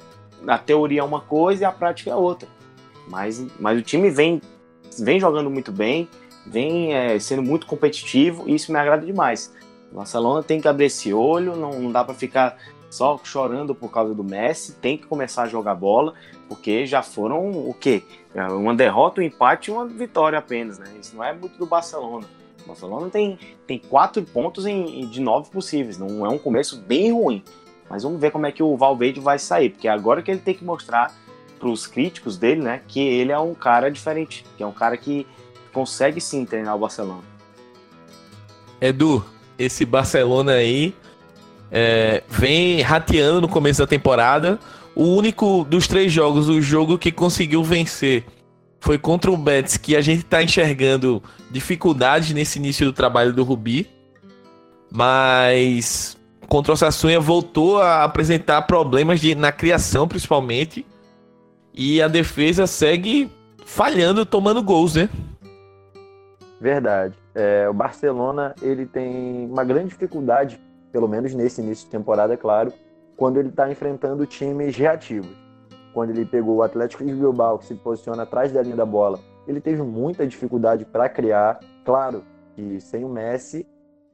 a 0.47 0.57
teoria 0.57 1.01
é 1.01 1.03
uma 1.03 1.21
coisa 1.21 1.63
e 1.63 1.65
a 1.65 1.71
prática 1.71 2.11
é 2.11 2.15
outra. 2.15 2.47
Mas, 3.07 3.45
mas 3.59 3.79
o 3.79 3.81
time 3.81 4.09
vem, 4.09 4.41
vem 4.99 5.19
jogando 5.19 5.49
muito 5.49 5.71
bem, 5.71 6.07
vem 6.45 6.93
é, 6.93 7.19
sendo 7.19 7.43
muito 7.43 7.65
competitivo 7.67 8.43
e 8.47 8.55
isso 8.55 8.71
me 8.71 8.79
agrada 8.79 9.05
demais. 9.05 9.53
O 9.91 9.95
Barcelona 9.95 10.41
tem 10.41 10.61
que 10.61 10.67
abrir 10.67 10.85
esse 10.85 11.13
olho, 11.13 11.55
não, 11.55 11.71
não 11.79 11.91
dá 11.91 12.03
para 12.03 12.13
ficar 12.13 12.57
só 12.89 13.19
chorando 13.23 13.73
por 13.73 13.89
causa 13.89 14.13
do 14.13 14.23
Messi, 14.23 14.73
tem 14.73 14.97
que 14.97 15.05
começar 15.05 15.43
a 15.43 15.47
jogar 15.47 15.75
bola, 15.75 16.13
porque 16.47 16.85
já 16.85 17.01
foram 17.01 17.49
o 17.49 17.73
quê? 17.73 18.03
Uma 18.35 18.75
derrota, 18.75 19.21
um 19.21 19.23
empate 19.23 19.71
e 19.71 19.73
uma 19.73 19.85
vitória 19.87 20.37
apenas, 20.37 20.77
né? 20.77 20.87
Isso 20.99 21.15
não 21.15 21.23
é 21.23 21.33
muito 21.33 21.57
do 21.57 21.65
Barcelona. 21.65 22.27
O 22.63 22.67
Barcelona 22.67 23.09
tem, 23.09 23.39
tem 23.65 23.79
quatro 23.79 24.21
pontos 24.23 24.65
em, 24.65 25.07
de 25.07 25.21
nove 25.21 25.49
possíveis, 25.49 25.97
não 25.97 26.25
é 26.25 26.29
um 26.29 26.37
começo 26.37 26.77
bem 26.81 27.11
ruim. 27.13 27.43
Mas 27.91 28.03
vamos 28.03 28.21
ver 28.21 28.31
como 28.31 28.45
é 28.45 28.53
que 28.53 28.63
o 28.63 28.77
Valverde 28.77 29.19
vai 29.19 29.37
sair, 29.37 29.69
porque 29.69 29.85
é 29.85 29.91
agora 29.91 30.21
que 30.21 30.31
ele 30.31 30.39
tem 30.39 30.53
que 30.53 30.63
mostrar 30.63 31.13
para 31.59 31.67
os 31.67 31.85
críticos 31.85 32.37
dele, 32.37 32.61
né, 32.61 32.81
que 32.87 33.01
ele 33.01 33.33
é 33.33 33.37
um 33.37 33.53
cara 33.53 33.91
diferente, 33.91 34.45
que 34.55 34.63
é 34.63 34.65
um 34.65 34.71
cara 34.71 34.95
que 34.95 35.27
consegue 35.73 36.21
sim 36.21 36.45
treinar 36.45 36.73
o 36.73 36.79
Barcelona. 36.79 37.21
Edu, 38.79 39.23
esse 39.59 39.85
Barcelona 39.85 40.53
aí 40.53 40.95
é, 41.69 42.23
vem 42.29 42.81
rateando 42.81 43.41
no 43.41 43.49
começo 43.49 43.79
da 43.79 43.87
temporada. 43.87 44.57
O 44.95 45.03
único 45.03 45.65
dos 45.65 45.85
três 45.85 46.13
jogos, 46.13 46.47
o 46.47 46.61
jogo 46.61 46.97
que 46.97 47.11
conseguiu 47.11 47.61
vencer 47.61 48.23
foi 48.79 48.97
contra 48.97 49.29
o 49.29 49.37
Betis, 49.37 49.75
que 49.75 49.97
a 49.97 50.01
gente 50.01 50.21
está 50.21 50.41
enxergando 50.41 51.21
dificuldades 51.51 52.31
nesse 52.31 52.57
início 52.57 52.85
do 52.85 52.93
trabalho 52.93 53.33
do 53.33 53.43
Rubi. 53.43 53.87
Mas 54.89 56.17
contra 56.47 56.73
o 56.73 56.77
Sassunha 56.77 57.19
voltou 57.19 57.81
a 57.81 58.03
apresentar 58.03 58.61
problemas 58.63 59.19
de, 59.19 59.35
na 59.35 59.51
criação, 59.51 60.07
principalmente. 60.07 60.85
E 61.73 62.01
a 62.01 62.07
defesa 62.07 62.67
segue 62.67 63.31
falhando, 63.65 64.25
tomando 64.25 64.61
gols, 64.61 64.95
né? 64.95 65.09
Verdade. 66.59 67.15
É, 67.33 67.67
o 67.69 67.73
Barcelona 67.73 68.53
ele 68.61 68.85
tem 68.85 69.47
uma 69.49 69.63
grande 69.63 69.89
dificuldade, 69.89 70.59
pelo 70.91 71.07
menos 71.07 71.33
nesse 71.33 71.61
início 71.61 71.85
de 71.85 71.91
temporada, 71.91 72.33
é 72.33 72.37
claro, 72.37 72.73
quando 73.15 73.37
ele 73.37 73.49
está 73.49 73.71
enfrentando 73.71 74.25
times 74.25 74.75
reativos. 74.75 75.31
Quando 75.93 76.11
ele 76.11 76.25
pegou 76.25 76.57
o 76.57 76.63
Atlético 76.63 77.03
de 77.05 77.13
Bilbao, 77.13 77.59
que 77.59 77.65
se 77.65 77.75
posiciona 77.75 78.23
atrás 78.23 78.51
da 78.51 78.61
linha 78.61 78.75
da 78.75 78.85
bola 78.85 79.19
ele 79.47 79.61
teve 79.61 79.81
muita 79.81 80.25
dificuldade 80.25 80.85
para 80.85 81.09
criar. 81.09 81.59
Claro 81.85 82.23
que 82.55 82.79
sem 82.79 83.03
o 83.03 83.09
Messi, 83.09 83.67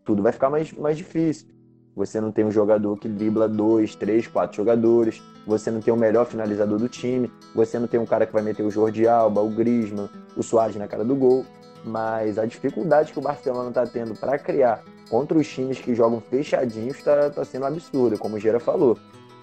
tudo 0.04 0.24
vai 0.24 0.32
ficar 0.32 0.50
mais, 0.50 0.72
mais 0.74 0.98
difícil. 0.98 1.48
Você 1.97 2.21
não 2.21 2.31
tem 2.31 2.45
um 2.45 2.51
jogador 2.51 2.95
que 2.95 3.10
dribla 3.10 3.49
dois, 3.49 3.95
três, 3.95 4.27
quatro 4.27 4.55
jogadores. 4.55 5.19
Você 5.47 5.71
não 5.71 5.81
tem 5.81 5.91
o 5.91 5.97
melhor 5.97 6.27
finalizador 6.27 6.77
do 6.77 6.88
time. 6.88 7.31
Você 7.55 7.79
não 7.79 7.88
tem 7.88 7.99
um 7.99 8.05
cara 8.05 8.27
que 8.27 8.31
vai 8.31 8.43
meter 8.43 8.62
o 8.62 8.69
Jordi 8.69 9.07
Alba, 9.07 9.41
o 9.41 9.49
Griezmann, 9.49 10.07
o 10.36 10.43
Suárez 10.43 10.75
na 10.75 10.88
cara 10.88 11.03
do 11.03 11.15
gol. 11.15 11.43
Mas 11.83 12.38
a 12.38 12.45
dificuldade 12.45 13.12
que 13.12 13.17
o 13.17 13.21
Barcelona 13.21 13.69
está 13.69 13.83
tendo 13.88 14.13
para 14.13 14.38
criar 14.38 14.83
contra 15.10 15.36
os 15.36 15.47
times 15.47 15.79
que 15.79 15.95
jogam 15.95 16.21
fechadinhos 16.21 16.97
está 16.97 17.31
tá 17.31 17.43
sendo 17.43 17.65
absurda, 17.65 18.15
como 18.15 18.36
o 18.36 18.39
Gera 18.39 18.60
falou. 18.60 18.95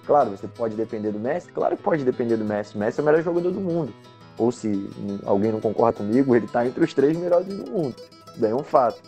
Claro, 0.05 0.29
você 0.29 0.47
pode 0.47 0.77
depender 0.77 1.11
do 1.11 1.19
Messi? 1.19 1.51
Claro 1.51 1.75
que 1.75 1.83
pode 1.83 2.05
depender 2.05 2.37
do 2.37 2.45
Messi. 2.45 2.77
O 2.77 2.79
Messi 2.79 3.01
é 3.01 3.03
o 3.03 3.05
melhor 3.05 3.21
jogador 3.21 3.51
do 3.51 3.59
mundo. 3.59 3.93
Ou 4.37 4.49
se 4.49 4.89
alguém 5.25 5.51
não 5.51 5.59
concorda 5.59 5.97
comigo, 5.97 6.33
ele 6.33 6.45
está 6.45 6.65
entre 6.65 6.81
os 6.81 6.93
três 6.93 7.17
melhores 7.17 7.47
do 7.47 7.69
mundo. 7.69 7.95
Isso 8.33 8.45
é 8.45 8.55
um 8.55 8.63
fato 8.63 9.01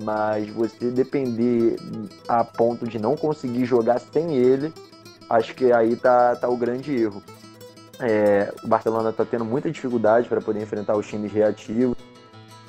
mas 0.00 0.48
você 0.50 0.90
depender 0.90 1.76
a 2.28 2.44
ponto 2.44 2.86
de 2.86 2.98
não 2.98 3.16
conseguir 3.16 3.64
jogar 3.64 3.98
sem 3.98 4.34
ele, 4.34 4.72
acho 5.28 5.54
que 5.54 5.72
aí 5.72 5.96
tá, 5.96 6.36
tá 6.36 6.48
o 6.48 6.56
grande 6.56 6.94
erro. 6.94 7.22
É, 8.00 8.52
o 8.64 8.68
Barcelona 8.68 9.10
está 9.10 9.24
tendo 9.24 9.44
muita 9.44 9.70
dificuldade 9.70 10.28
para 10.28 10.40
poder 10.40 10.62
enfrentar 10.62 10.96
os 10.96 11.06
times 11.06 11.32
reativos, 11.32 11.96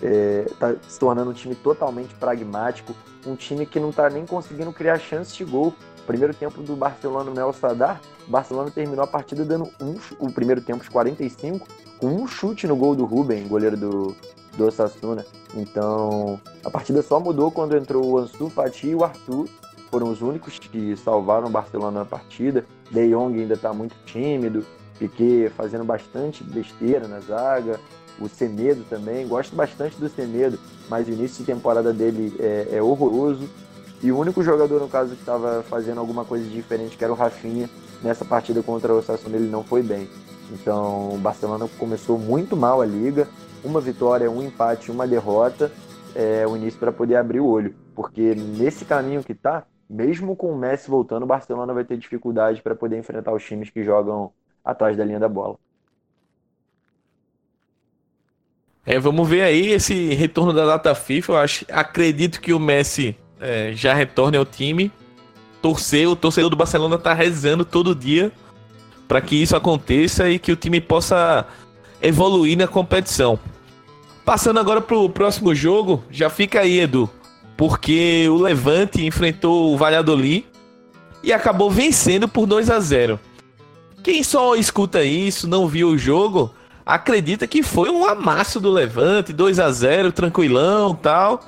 está 0.01 0.71
é, 0.71 0.75
se 0.87 0.99
tornando 0.99 1.31
um 1.31 1.33
time 1.33 1.55
totalmente 1.55 2.13
pragmático, 2.15 2.93
um 3.25 3.35
time 3.35 3.65
que 3.65 3.79
não 3.79 3.89
está 3.89 4.09
nem 4.09 4.25
conseguindo 4.25 4.71
criar 4.73 4.99
chances 4.99 5.35
de 5.35 5.43
gol. 5.43 5.73
Primeiro 6.05 6.33
tempo 6.33 6.61
do 6.61 6.75
Barcelona 6.75 7.31
no 7.31 7.39
El 7.39 7.53
Sadar, 7.53 8.01
o 8.27 8.31
Barcelona 8.31 8.69
terminou 8.69 9.05
a 9.05 9.07
partida 9.07 9.45
dando 9.45 9.69
um, 9.81 9.95
o 10.19 10.29
primeiro 10.29 10.59
tempo, 10.59 10.81
os 10.81 10.89
45, 10.89 11.65
com 11.97 12.07
um 12.07 12.27
chute 12.27 12.67
no 12.67 12.75
gol 12.75 12.93
do 12.93 13.05
Ruben, 13.05 13.47
goleiro 13.47 13.77
do, 13.77 14.15
do 14.57 14.67
Osasuna. 14.67 15.25
Então, 15.55 16.39
a 16.63 16.69
partida 16.69 17.01
só 17.01 17.19
mudou 17.19 17.51
quando 17.51 17.75
entrou 17.75 18.05
o 18.05 18.17
Ansu 18.17 18.49
Fati 18.49 18.87
e 18.87 18.95
o 18.95 19.03
Arthur. 19.03 19.47
Foram 19.89 20.09
os 20.09 20.21
únicos 20.21 20.57
que 20.57 20.95
salvaram 20.97 21.47
o 21.47 21.51
Barcelona 21.51 21.99
na 21.99 22.05
partida. 22.05 22.65
De 22.89 23.09
Jong 23.09 23.39
ainda 23.39 23.53
está 23.53 23.73
muito 23.73 23.95
tímido. 24.05 24.65
Piquet 24.97 25.49
fazendo 25.49 25.83
bastante 25.83 26.43
besteira 26.43 27.07
na 27.07 27.19
zaga. 27.19 27.79
O 28.19 28.27
Semedo 28.27 28.83
também. 28.89 29.27
Gosto 29.27 29.55
bastante 29.55 29.97
do 29.97 30.09
Semedo, 30.09 30.59
mas 30.89 31.07
o 31.07 31.11
início 31.11 31.39
de 31.39 31.51
temporada 31.51 31.91
dele 31.91 32.35
é, 32.39 32.77
é 32.77 32.81
horroroso. 32.81 33.47
E 34.01 34.11
o 34.11 34.17
único 34.17 34.43
jogador, 34.43 34.81
no 34.81 34.89
caso, 34.89 35.15
que 35.15 35.21
estava 35.21 35.63
fazendo 35.63 35.99
alguma 35.99 36.25
coisa 36.25 36.47
diferente, 36.49 36.97
que 36.97 37.03
era 37.03 37.13
o 37.13 37.15
Rafinha, 37.15 37.69
nessa 38.03 38.25
partida 38.25 38.61
contra 38.61 38.93
o 38.93 38.97
Osasuna, 38.97 39.37
ele 39.37 39.49
não 39.49 39.63
foi 39.63 39.81
bem. 39.81 40.09
Então, 40.51 41.13
o 41.13 41.17
Barcelona 41.17 41.69
começou 41.79 42.19
muito 42.19 42.55
mal 42.57 42.81
a 42.81 42.85
liga, 42.85 43.29
uma 43.63 43.79
vitória, 43.79 44.29
um 44.29 44.43
empate, 44.43 44.91
uma 44.91 45.07
derrota, 45.07 45.71
é 46.15 46.45
o 46.47 46.55
início 46.55 46.79
para 46.79 46.91
poder 46.91 47.15
abrir 47.15 47.39
o 47.39 47.47
olho. 47.47 47.75
Porque 47.95 48.35
nesse 48.35 48.85
caminho 48.85 49.23
que 49.23 49.31
está, 49.31 49.65
mesmo 49.89 50.35
com 50.35 50.51
o 50.51 50.57
Messi 50.57 50.89
voltando, 50.89 51.23
o 51.23 51.27
Barcelona 51.27 51.73
vai 51.73 51.83
ter 51.83 51.97
dificuldade 51.97 52.61
para 52.61 52.75
poder 52.75 52.97
enfrentar 52.97 53.33
os 53.33 53.43
times 53.43 53.69
que 53.69 53.83
jogam 53.83 54.31
atrás 54.63 54.97
da 54.97 55.05
linha 55.05 55.19
da 55.19 55.29
bola. 55.29 55.57
É, 58.85 58.99
vamos 58.99 59.27
ver 59.29 59.43
aí 59.43 59.71
esse 59.71 60.13
retorno 60.13 60.51
da 60.51 60.65
data 60.65 60.93
FIFA. 60.93 61.31
Eu 61.31 61.37
acho, 61.37 61.65
acredito 61.71 62.41
que 62.41 62.53
o 62.53 62.59
Messi 62.59 63.17
é, 63.39 63.71
já 63.73 63.93
retorne 63.93 64.37
ao 64.37 64.45
time. 64.45 64.91
Torcer, 65.61 66.09
o 66.09 66.15
torcedor 66.15 66.49
do 66.49 66.57
Barcelona 66.57 66.95
está 66.95 67.13
rezando 67.13 67.63
todo 67.63 67.95
dia 67.95 68.31
para 69.07 69.21
que 69.21 69.41
isso 69.41 69.55
aconteça 69.55 70.29
e 70.29 70.37
que 70.37 70.51
o 70.51 70.55
time 70.55 70.81
possa 70.81 71.47
evoluir 72.01 72.57
na 72.57 72.67
competição. 72.67 73.39
Passando 74.25 74.59
agora 74.59 74.79
pro 74.79 75.09
próximo 75.09 75.53
jogo, 75.53 76.03
já 76.09 76.29
fica 76.29 76.61
aí, 76.61 76.79
Edu. 76.79 77.09
Porque 77.57 78.27
o 78.29 78.37
Levante 78.37 79.05
enfrentou 79.05 79.73
o 79.73 79.77
Valladolid 79.77 80.45
e 81.21 81.33
acabou 81.33 81.69
vencendo 81.69 82.27
por 82.27 82.45
2 82.45 82.69
a 82.69 82.79
0. 82.79 83.19
Quem 84.01 84.23
só 84.23 84.55
escuta 84.55 85.03
isso, 85.03 85.47
não 85.47 85.67
viu 85.67 85.89
o 85.89 85.97
jogo, 85.97 86.53
acredita 86.85 87.47
que 87.47 87.63
foi 87.63 87.89
um 87.89 88.05
amasso 88.05 88.59
do 88.59 88.71
Levante, 88.71 89.31
2 89.31 89.59
a 89.59 89.71
0, 89.71 90.11
tranquilão, 90.11 90.95
tal. 90.95 91.41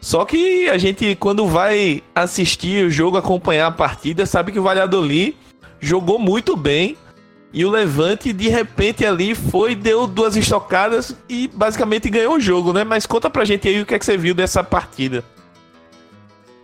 Só 0.00 0.24
que 0.24 0.68
a 0.68 0.78
gente 0.78 1.14
quando 1.16 1.46
vai 1.46 2.02
assistir 2.14 2.86
o 2.86 2.90
jogo, 2.90 3.16
acompanhar 3.16 3.66
a 3.66 3.72
partida, 3.72 4.24
sabe 4.24 4.52
que 4.52 4.58
o 4.58 4.62
Valladolid 4.62 5.36
jogou 5.78 6.18
muito 6.18 6.56
bem 6.56 6.96
e 7.52 7.64
o 7.64 7.70
Levante, 7.70 8.32
de 8.32 8.48
repente, 8.48 9.04
ali 9.04 9.34
foi, 9.34 9.74
deu 9.74 10.06
duas 10.06 10.36
estocadas 10.36 11.16
e 11.28 11.48
basicamente 11.48 12.08
ganhou 12.08 12.36
o 12.36 12.40
jogo, 12.40 12.72
né? 12.72 12.84
Mas 12.84 13.06
conta 13.06 13.28
pra 13.28 13.44
gente 13.44 13.66
aí 13.66 13.82
o 13.82 13.86
que 13.86 13.94
é 13.94 13.98
que 13.98 14.04
você 14.04 14.16
viu 14.16 14.34
dessa 14.34 14.62
partida. 14.62 15.24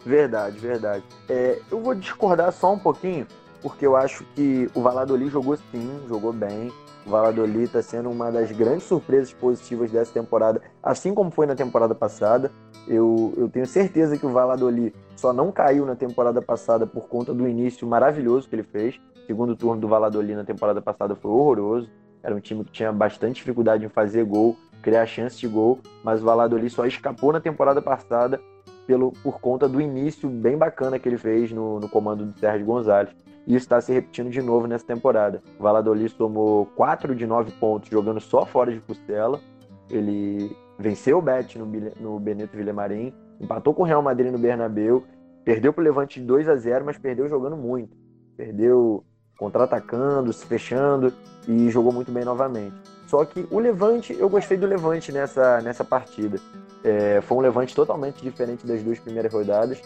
Verdade, 0.04 0.56
verdade. 0.60 1.02
É, 1.28 1.58
eu 1.72 1.80
vou 1.80 1.92
discordar 1.92 2.52
só 2.52 2.72
um 2.72 2.78
pouquinho, 2.78 3.26
porque 3.60 3.84
eu 3.84 3.96
acho 3.96 4.24
que 4.36 4.70
o 4.72 4.80
Valladolid 4.80 5.28
jogou 5.28 5.56
sim, 5.56 6.00
jogou 6.08 6.32
bem. 6.32 6.72
O 7.04 7.10
Valladolid 7.10 7.64
está 7.64 7.82
sendo 7.82 8.08
uma 8.08 8.30
das 8.30 8.52
grandes 8.52 8.84
surpresas 8.84 9.32
positivas 9.32 9.90
dessa 9.90 10.12
temporada, 10.12 10.62
assim 10.80 11.12
como 11.12 11.32
foi 11.32 11.46
na 11.46 11.56
temporada 11.56 11.96
passada. 11.96 12.52
Eu, 12.86 13.34
eu 13.36 13.48
tenho 13.48 13.66
certeza 13.66 14.16
que 14.16 14.24
o 14.24 14.30
Valladolid 14.30 14.94
só 15.16 15.32
não 15.32 15.50
caiu 15.50 15.84
na 15.84 15.96
temporada 15.96 16.40
passada 16.40 16.86
por 16.86 17.08
conta 17.08 17.34
do 17.34 17.48
início 17.48 17.84
maravilhoso 17.88 18.48
que 18.48 18.54
ele 18.54 18.62
fez 18.62 19.00
segundo 19.26 19.56
turno 19.56 19.80
do 19.80 19.88
Valladolid 19.88 20.34
na 20.34 20.44
temporada 20.44 20.80
passada 20.80 21.14
foi 21.14 21.30
horroroso. 21.30 21.90
Era 22.22 22.34
um 22.34 22.40
time 22.40 22.64
que 22.64 22.72
tinha 22.72 22.92
bastante 22.92 23.36
dificuldade 23.36 23.84
em 23.84 23.88
fazer 23.88 24.24
gol, 24.24 24.56
criar 24.82 25.06
chance 25.06 25.38
de 25.38 25.46
gol, 25.46 25.78
mas 26.02 26.22
o 26.22 26.24
Valladolid 26.24 26.70
só 26.70 26.86
escapou 26.86 27.32
na 27.32 27.40
temporada 27.40 27.80
passada 27.82 28.40
pelo, 28.86 29.12
por 29.22 29.40
conta 29.40 29.68
do 29.68 29.80
início 29.80 30.28
bem 30.28 30.56
bacana 30.56 30.98
que 30.98 31.08
ele 31.08 31.18
fez 31.18 31.52
no, 31.52 31.80
no 31.80 31.88
comando 31.88 32.24
do 32.24 32.38
Sérgio 32.38 32.66
Gonzalez. 32.66 33.10
E 33.46 33.54
isso 33.54 33.64
está 33.64 33.80
se 33.80 33.92
repetindo 33.92 34.28
de 34.28 34.42
novo 34.42 34.66
nessa 34.66 34.84
temporada. 34.84 35.42
O 35.58 35.62
Valladolid 35.62 36.12
tomou 36.14 36.66
4 36.74 37.14
de 37.14 37.26
9 37.26 37.52
pontos 37.52 37.88
jogando 37.88 38.20
só 38.20 38.44
fora 38.44 38.72
de 38.72 38.80
Costela. 38.80 39.40
Ele 39.88 40.50
venceu 40.78 41.18
o 41.18 41.22
Bet 41.22 41.56
no, 41.58 41.66
no 42.00 42.18
Benito 42.18 42.56
Villamarim, 42.56 43.14
empatou 43.40 43.72
com 43.72 43.82
o 43.82 43.86
Real 43.86 44.02
Madrid 44.02 44.32
no 44.32 44.38
Bernabéu, 44.38 45.04
perdeu 45.44 45.72
para 45.72 45.80
o 45.80 45.84
Levante 45.84 46.20
de 46.20 46.26
2 46.26 46.48
a 46.48 46.56
0, 46.56 46.84
mas 46.84 46.98
perdeu 46.98 47.28
jogando 47.28 47.56
muito. 47.56 47.96
Perdeu 48.36 49.04
contra-atacando, 49.36 50.32
se 50.32 50.44
fechando 50.46 51.12
e 51.46 51.70
jogou 51.70 51.92
muito 51.92 52.10
bem 52.10 52.24
novamente. 52.24 52.74
Só 53.06 53.24
que 53.24 53.46
o 53.50 53.58
Levante, 53.58 54.16
eu 54.18 54.28
gostei 54.28 54.56
do 54.56 54.66
Levante 54.66 55.12
nessa, 55.12 55.60
nessa 55.60 55.84
partida. 55.84 56.38
É, 56.82 57.20
foi 57.20 57.36
um 57.38 57.40
Levante 57.40 57.74
totalmente 57.74 58.22
diferente 58.22 58.66
das 58.66 58.82
duas 58.82 58.98
primeiras 58.98 59.32
rodadas. 59.32 59.80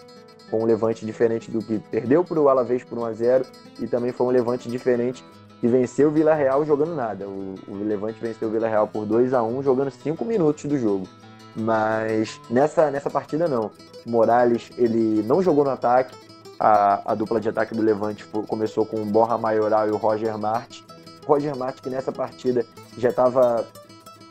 Foi 0.48 0.58
um 0.58 0.64
Levante 0.64 1.04
diferente 1.04 1.50
do 1.50 1.60
que 1.60 1.78
perdeu 1.78 2.24
para 2.24 2.40
o 2.40 2.48
Alavés 2.48 2.82
por 2.82 2.98
1 2.98 3.04
a 3.04 3.12
0 3.12 3.44
e 3.78 3.86
também 3.86 4.12
foi 4.12 4.26
um 4.26 4.30
Levante 4.30 4.68
diferente 4.68 5.24
que 5.60 5.68
venceu 5.68 6.08
o 6.08 6.10
Vila 6.10 6.34
Real 6.34 6.64
jogando 6.64 6.94
nada. 6.94 7.28
O, 7.28 7.54
o 7.68 7.74
Levante 7.74 8.18
venceu 8.18 8.48
o 8.48 8.50
Vila 8.50 8.68
Real 8.68 8.88
por 8.88 9.04
2 9.04 9.34
a 9.34 9.42
1 9.42 9.62
jogando 9.62 9.90
5 9.90 10.24
minutos 10.24 10.64
do 10.64 10.78
jogo. 10.78 11.06
Mas 11.54 12.40
nessa, 12.48 12.90
nessa 12.90 13.10
partida 13.10 13.46
não. 13.46 13.70
O 14.06 14.10
Morales 14.10 14.70
ele 14.78 15.22
não 15.22 15.42
jogou 15.42 15.62
no 15.62 15.70
ataque, 15.70 16.16
a, 16.60 17.12
a 17.12 17.14
dupla 17.14 17.40
de 17.40 17.48
ataque 17.48 17.74
do 17.74 17.80
Levante 17.80 18.26
começou 18.46 18.84
com 18.84 19.00
o 19.00 19.06
Borra 19.06 19.38
Maioral 19.38 19.88
e 19.88 19.90
o 19.90 19.96
Roger 19.96 20.36
Mart. 20.36 20.82
Roger 21.26 21.56
Mart, 21.56 21.80
que 21.80 21.88
nessa 21.88 22.12
partida 22.12 22.66
já 22.98 23.08
estava 23.08 23.66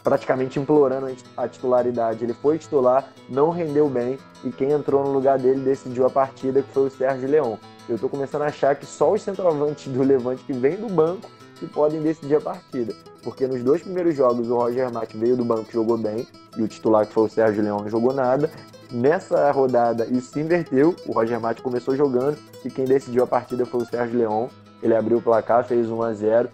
praticamente 0.04 0.60
implorando 0.60 1.12
a 1.36 1.48
titularidade. 1.48 2.24
Ele 2.24 2.34
foi 2.36 2.60
titular, 2.60 3.12
não 3.28 3.50
rendeu 3.50 3.90
bem 3.90 4.20
e 4.44 4.52
quem 4.52 4.72
entrou 4.72 5.04
no 5.04 5.12
lugar 5.12 5.40
dele 5.40 5.62
decidiu 5.62 6.06
a 6.06 6.10
partida, 6.10 6.62
que 6.62 6.72
foi 6.72 6.88
o 6.88 6.92
Sérgio 6.92 7.28
Leão. 7.28 7.58
Eu 7.88 7.96
estou 7.96 8.10
começando 8.10 8.44
a 8.44 8.46
achar 8.46 8.76
que 8.76 8.86
só 8.86 9.12
os 9.12 9.24
centroavantes 9.24 9.92
do 9.92 10.04
Levante 10.04 10.44
que 10.44 10.54
vêm 10.54 10.76
do 10.76 10.88
banco 10.88 11.28
que 11.56 11.66
podem 11.66 12.00
decidir 12.00 12.36
a 12.36 12.42
partida. 12.42 12.94
Porque 13.24 13.48
nos 13.48 13.64
dois 13.64 13.82
primeiros 13.82 14.16
jogos 14.16 14.50
o 14.50 14.56
Roger 14.56 14.94
Mart 14.94 15.12
veio 15.16 15.36
do 15.36 15.44
banco 15.44 15.72
jogou 15.72 15.98
bem, 15.98 16.28
e 16.56 16.62
o 16.62 16.68
titular 16.68 17.08
que 17.08 17.14
foi 17.14 17.24
o 17.24 17.30
Sérgio 17.30 17.64
Leão 17.64 17.80
não 17.80 17.90
jogou 17.90 18.14
nada. 18.14 18.50
Nessa 18.92 19.52
rodada 19.52 20.06
isso 20.06 20.32
se 20.32 20.40
inverteu, 20.40 20.96
o 21.06 21.12
Roger 21.12 21.40
Mate 21.40 21.62
começou 21.62 21.96
jogando 21.96 22.38
e 22.66 22.72
quem 22.72 22.86
decidiu 22.86 23.24
a 23.24 23.28
partida 23.28 23.64
foi 23.66 23.84
o 23.84 23.86
Sérgio 23.86 24.18
Leão. 24.18 24.50
Ele 24.82 24.96
abriu 24.96 25.20
o 25.20 25.22
placar, 25.22 25.64
fez 25.64 25.90
1 25.90 26.02
a 26.02 26.14
0 26.14 26.50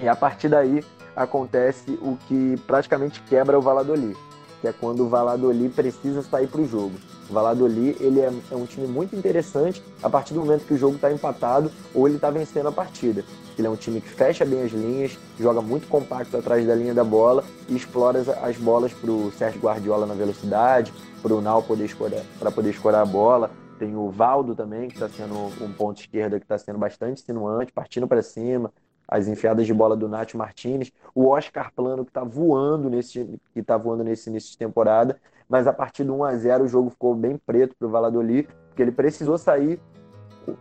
e 0.00 0.08
a 0.08 0.16
partir 0.16 0.48
daí 0.48 0.82
acontece 1.14 1.98
o 2.00 2.16
que 2.26 2.56
praticamente 2.66 3.20
quebra 3.22 3.58
o 3.58 3.62
Valladolid, 3.62 4.16
que 4.60 4.68
é 4.68 4.72
quando 4.72 5.04
o 5.04 5.08
Valladolid 5.08 5.74
precisa 5.74 6.22
sair 6.22 6.46
para 6.46 6.62
o 6.62 6.66
jogo. 6.66 6.94
O 7.28 7.32
Valladolid 7.32 7.96
ele 8.00 8.20
é, 8.20 8.32
é, 8.50 8.56
um 8.56 8.64
time 8.64 8.86
muito 8.86 9.14
interessante 9.14 9.82
a 10.02 10.08
partir 10.08 10.32
do 10.32 10.40
momento 10.40 10.64
que 10.64 10.74
o 10.74 10.78
jogo 10.78 10.96
está 10.96 11.12
empatado 11.12 11.70
ou 11.94 12.08
ele 12.08 12.16
está 12.16 12.30
vencendo 12.30 12.68
a 12.68 12.72
partida. 12.72 13.22
Ele 13.58 13.66
é 13.66 13.70
um 13.70 13.76
time 13.76 14.00
que 14.00 14.08
fecha 14.08 14.44
bem 14.44 14.62
as 14.62 14.72
linhas, 14.72 15.18
joga 15.38 15.60
muito 15.60 15.88
compacto 15.88 16.36
atrás 16.36 16.66
da 16.66 16.74
linha 16.74 16.94
da 16.94 17.04
bola 17.04 17.44
e 17.68 17.76
explora 17.76 18.20
as, 18.20 18.28
as 18.28 18.56
bolas 18.56 18.92
para 18.92 19.10
o 19.10 19.30
Sérgio 19.32 19.60
Guardiola 19.60 20.06
na 20.06 20.14
velocidade, 20.14 20.92
para 21.22 21.34
o 21.34 21.40
Nau 21.40 21.62
poder 21.62 21.84
escorar, 21.84 22.22
para 22.38 22.50
poder 22.50 22.70
escorar 22.70 23.02
a 23.02 23.06
bola. 23.06 23.50
Tem 23.78 23.96
o 23.96 24.10
Valdo 24.10 24.54
também, 24.54 24.88
que 24.88 24.94
está 24.94 25.08
sendo 25.08 25.34
um 25.62 25.72
ponto 25.72 26.00
esquerda 26.00 26.38
que 26.38 26.44
está 26.44 26.58
sendo 26.58 26.78
bastante 26.78 27.20
sinuante, 27.22 27.72
partindo 27.72 28.06
para 28.06 28.22
cima, 28.22 28.72
as 29.10 29.26
enfiadas 29.26 29.66
de 29.66 29.74
bola 29.74 29.96
do 29.96 30.08
Nath 30.08 30.34
Martinez, 30.34 30.92
o 31.14 31.26
Oscar 31.26 31.72
Plano 31.74 32.04
que 32.04 32.10
está 32.10 32.22
voando 32.22 32.88
nesse 32.88 33.40
que 33.52 33.62
tá 33.62 33.76
voando 33.76 34.04
nesse 34.04 34.30
início 34.30 34.52
de 34.52 34.58
temporada, 34.58 35.16
mas 35.48 35.66
a 35.66 35.72
partir 35.72 36.04
do 36.04 36.14
1 36.14 36.24
a 36.24 36.36
0 36.36 36.64
o 36.64 36.68
jogo 36.68 36.90
ficou 36.90 37.14
bem 37.14 37.36
preto 37.36 37.74
para 37.76 37.88
o 37.88 37.90
Valladolid, 37.90 38.48
porque 38.68 38.82
ele 38.82 38.92
precisou 38.92 39.36
sair, 39.36 39.80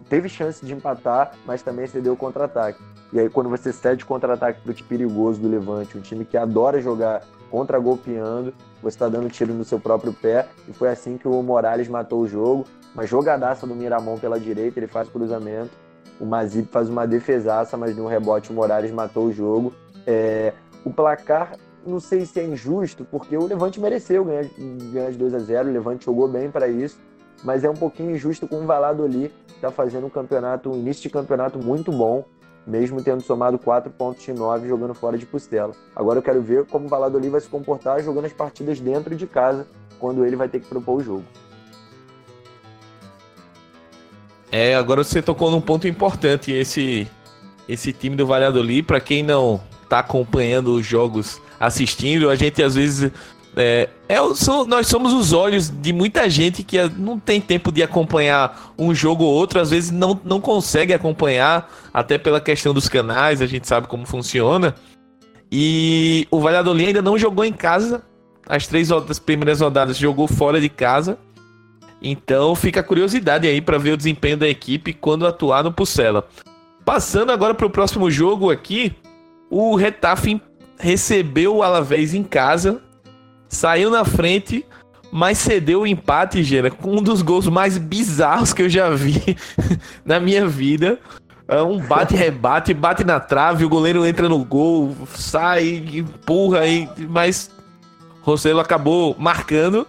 teve 0.08 0.30
chance 0.30 0.66
de 0.66 0.74
empatar, 0.74 1.34
mas 1.46 1.62
também 1.62 1.88
cedeu 1.88 2.14
o 2.14 2.18
contra-ataque. 2.18 2.82
E 3.12 3.20
aí 3.20 3.30
quando 3.30 3.50
você 3.50 3.74
cede 3.74 4.06
contra-ataque 4.06 4.62
para 4.62 4.72
o 4.72 4.74
time 4.74 4.88
perigoso 4.88 5.42
do 5.42 5.48
Levante, 5.48 5.98
um 5.98 6.02
time 6.02 6.26
que 6.26 6.38
adora 6.38 6.82
jogar 6.82 7.24
contra-golpeando, 7.50 8.54
você 8.82 8.96
está 8.96 9.10
dando 9.10 9.30
tiro 9.30 9.54
no 9.54 9.64
seu 9.64 9.80
próprio 9.80 10.14
pé, 10.14 10.48
e 10.68 10.74
foi 10.74 10.90
assim 10.90 11.18
que 11.18 11.28
o 11.28 11.42
Morales 11.42 11.88
matou 11.88 12.22
o 12.22 12.28
jogo, 12.28 12.66
uma 12.94 13.06
jogadaça 13.06 13.66
do 13.66 13.76
Miramon 13.76 14.18
pela 14.18 14.40
direita, 14.40 14.80
ele 14.80 14.88
faz 14.88 15.10
cruzamento, 15.10 15.72
o 16.20 16.26
Mazip 16.26 16.70
faz 16.70 16.90
uma 16.90 17.08
defesaça, 17.08 17.78
mas 17.78 17.96
de 17.96 18.02
um 18.02 18.08
rebote 18.08 18.52
o 18.52 18.54
Morales 18.54 18.92
matou 18.92 19.28
o 19.28 19.34
jogo. 19.34 19.74
É, 20.06 20.54
o 20.84 20.92
placar, 20.92 21.54
não 21.86 22.00
sei 22.00 22.26
se 22.26 22.40
é 22.40 22.44
injusto, 22.46 23.06
porque 23.06 23.38
o 23.38 23.48
Levante 23.48 23.80
mereceu 23.80 24.26
ganhar, 24.26 24.46
ganhar 24.92 25.12
de 25.12 25.18
2 25.18 25.34
a 25.34 25.40
0 25.40 25.70
o 25.70 25.72
Levante 25.72 26.06
jogou 26.06 26.28
bem 26.28 26.52
para 26.52 26.68
isso, 26.68 27.00
mas 27.44 27.64
é 27.64 27.70
um 27.70 27.76
pouquinho 27.76 28.12
injusto 28.12 28.48
com 28.48 28.58
o 28.58 28.66
que 28.66 29.32
está 29.60 29.72
fazendo 29.72 30.08
um 30.08 30.10
campeonato, 30.10 30.72
um 30.72 30.76
início 30.76 31.04
de 31.04 31.10
campeonato 31.10 31.60
muito 31.60 31.92
bom, 31.92 32.26
mesmo 32.66 33.04
tendo 33.04 33.22
somado 33.22 33.60
4 33.60 33.92
pontos 33.92 34.24
de 34.24 34.34
9 34.34 34.68
jogando 34.68 34.94
fora 34.94 35.18
de 35.18 35.26
Costela. 35.26 35.74
Agora 35.96 36.20
eu 36.20 36.24
quero 36.24 36.42
ver 36.42 36.66
como 36.66 36.86
o 36.86 36.90
Valladolid 36.90 37.30
vai 37.30 37.42
se 37.42 37.48
comportar 37.48 38.02
jogando 38.02 38.26
as 38.26 38.34
partidas 38.34 38.80
dentro 38.80 39.16
de 39.16 39.28
casa, 39.28 39.68
quando 40.00 40.26
ele 40.26 40.36
vai 40.36 40.48
ter 40.48 40.60
que 40.60 40.68
propor 40.68 40.98
o 40.98 41.04
jogo. 41.04 41.24
É, 44.52 44.76
agora 44.76 45.04
você 45.04 45.22
tocou 45.22 45.52
num 45.52 45.62
ponto 45.62 45.88
importante. 45.88 46.52
Esse, 46.52 47.08
esse 47.68 47.94
time 47.94 48.16
do 48.16 48.26
Valladolid, 48.26 48.84
para 48.84 49.00
quem 49.00 49.22
não 49.22 49.62
tá 49.88 50.00
acompanhando 50.00 50.74
os 50.74 50.86
jogos, 50.86 51.42
assistindo, 51.60 52.30
a 52.30 52.36
gente 52.36 52.64
às 52.64 52.76
vezes. 52.76 53.12
É, 53.62 53.90
é, 54.08 54.16
são, 54.36 54.66
nós 54.66 54.88
somos 54.88 55.12
os 55.12 55.34
olhos 55.34 55.70
de 55.70 55.92
muita 55.92 56.30
gente 56.30 56.64
que 56.64 56.78
não 56.98 57.20
tem 57.20 57.42
tempo 57.42 57.74
de 57.74 57.84
acompanhar 57.84 58.74
um 58.78 58.96
jogo 58.96 59.26
ou 59.26 59.34
outro, 59.34 59.60
às 59.60 59.70
vezes 59.70 59.92
não, 59.92 60.18
não 60.24 60.40
consegue 60.40 60.94
acompanhar, 60.94 61.70
até 61.94 62.18
pela 62.18 62.40
questão 62.40 62.74
dos 62.74 62.88
canais, 62.88 63.42
a 63.42 63.46
gente 63.46 63.68
sabe 63.68 63.90
como 63.90 64.06
funciona. 64.06 64.74
E 65.52 66.26
o 66.32 66.40
Valladolid 66.40 66.88
ainda 66.88 67.02
não 67.02 67.18
jogou 67.18 67.44
em 67.44 67.52
casa. 67.52 68.02
As 68.48 68.66
três 68.66 68.90
as 68.94 69.20
primeiras 69.20 69.60
rodadas 69.60 69.98
jogou 69.98 70.26
fora 70.26 70.62
de 70.62 70.70
casa. 70.70 71.18
Então 72.02 72.56
fica 72.56 72.80
a 72.80 72.84
curiosidade 72.84 73.46
aí 73.46 73.60
para 73.60 73.78
ver 73.78 73.92
o 73.92 73.98
desempenho 73.98 74.38
da 74.38 74.48
equipe 74.48 74.94
quando 74.94 75.28
atuar 75.28 75.66
no 75.66 75.74
Pucela. 75.74 76.26
Passando 76.86 77.34
agora 77.34 77.54
para 77.54 77.66
o 77.66 77.70
próximo 77.70 78.10
jogo 78.10 78.52
aqui, 78.52 78.96
o 79.50 79.76
Retafe 79.76 80.42
recebeu 80.80 81.58
o 81.58 81.64
Alavés 81.64 82.14
em 82.14 82.24
casa, 82.24 82.82
saiu 83.50 83.90
na 83.90 84.06
frente, 84.06 84.66
mas 85.12 85.40
cedeu 85.40 85.82
o 85.82 85.88
empate, 85.88 86.44
Gera, 86.44 86.70
com 86.70 86.98
um 86.98 87.04
dos 87.04 87.22
gols 87.22 87.48
mais 87.48 87.78
bizarros 87.78 88.54
que 88.54 88.62
eu 88.62 88.70
já 88.70 88.90
vi 88.92 89.36
na 90.06 90.20
minha 90.20 90.48
vida. 90.48 91.00
É 91.48 91.62
um 91.64 91.80
bate-rebate, 91.80 92.76
bate 92.76 93.04
na 93.04 93.20
trave, 93.20 93.66
o 93.66 93.70
goleiro 93.70 94.06
entra 94.06 94.30
no 94.30 94.46
gol, 94.46 94.96
sai, 95.16 95.84
empurra, 95.96 96.60
aí, 96.60 96.88
mas 97.10 97.50
Rossello 98.22 98.60
acabou 98.60 99.16
marcando. 99.18 99.88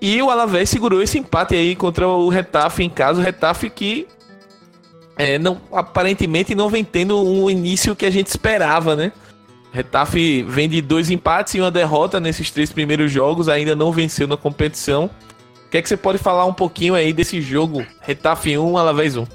E 0.00 0.22
o 0.22 0.30
Alavés 0.30 0.70
segurou 0.70 1.02
esse 1.02 1.18
empate 1.18 1.54
aí 1.54 1.76
contra 1.76 2.08
o 2.08 2.30
Retafe 2.30 2.82
em 2.82 2.88
casa. 2.88 3.20
O 3.20 3.22
Retafe 3.22 3.68
que 3.68 4.08
é, 5.18 5.38
não, 5.38 5.60
aparentemente 5.70 6.54
não 6.54 6.70
vem 6.70 6.82
tendo 6.82 7.22
um 7.22 7.50
início 7.50 7.94
que 7.94 8.06
a 8.06 8.10
gente 8.10 8.28
esperava, 8.28 8.96
né? 8.96 9.12
Retafe 9.72 10.42
vem 10.42 10.68
de 10.68 10.82
dois 10.82 11.10
empates 11.10 11.54
e 11.54 11.60
uma 11.60 11.70
derrota 11.70 12.18
nesses 12.18 12.50
três 12.50 12.72
primeiros 12.72 13.10
jogos, 13.12 13.48
ainda 13.48 13.76
não 13.76 13.92
venceu 13.92 14.26
na 14.26 14.36
competição. 14.36 15.08
O 15.66 15.70
que 15.70 15.78
é 15.78 15.82
que 15.82 15.88
você 15.88 15.96
pode 15.96 16.18
falar 16.18 16.44
um 16.46 16.52
pouquinho 16.52 16.94
aí 16.94 17.12
desse 17.12 17.40
jogo? 17.40 17.86
Retafe 18.00 18.58
1, 18.58 18.76
Alavés 18.76 19.16
1. 19.16 19.26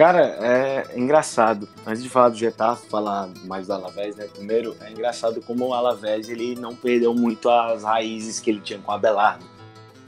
Cara, 0.00 0.22
é 0.40 0.96
engraçado. 0.96 1.68
Antes 1.86 2.02
de 2.02 2.08
falar 2.08 2.30
do 2.30 2.36
Getafe, 2.36 2.88
falar 2.88 3.28
mais 3.44 3.66
do 3.66 3.74
Alavés, 3.74 4.16
né? 4.16 4.26
Primeiro, 4.32 4.74
é 4.80 4.90
engraçado 4.90 5.42
como 5.42 5.66
o 5.66 5.74
Alavés 5.74 6.30
ele 6.30 6.54
não 6.54 6.74
perdeu 6.74 7.12
muito 7.12 7.50
as 7.50 7.82
raízes 7.82 8.40
que 8.40 8.48
ele 8.48 8.60
tinha 8.60 8.78
com 8.78 8.92
o 8.92 8.94
Abelardo, 8.94 9.44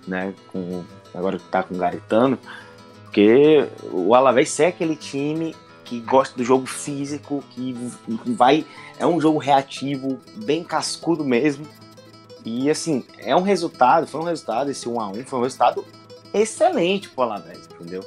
né? 0.09 0.33
Com, 0.51 0.83
agora 1.15 1.39
que 1.39 1.45
tá 1.49 1.63
com 1.63 1.75
o 1.75 1.79
Garitano. 1.79 2.39
Porque 3.05 3.69
o 3.93 4.15
Alavés 4.15 4.59
é 4.61 4.69
aquele 4.69 4.97
time 4.97 5.55
que 5.85 6.01
gosta 6.01 6.37
do 6.37 6.45
jogo 6.45 6.67
físico, 6.67 7.43
que 7.51 7.75
vai. 8.27 8.65
É 8.99 9.07
um 9.07 9.21
jogo 9.21 9.39
reativo, 9.39 10.19
bem 10.37 10.63
cascudo 10.63 11.25
mesmo. 11.25 11.67
E 12.45 12.71
assim, 12.71 13.05
é 13.19 13.35
um 13.37 13.43
resultado, 13.43 14.07
foi 14.07 14.21
um 14.21 14.25
resultado, 14.25 14.71
esse 14.71 14.87
1x1 14.87 15.25
foi 15.25 15.39
um 15.39 15.43
resultado 15.43 15.85
excelente 16.35 17.09
pro 17.09 17.23
Alavés, 17.23 17.69
entendeu? 17.75 18.05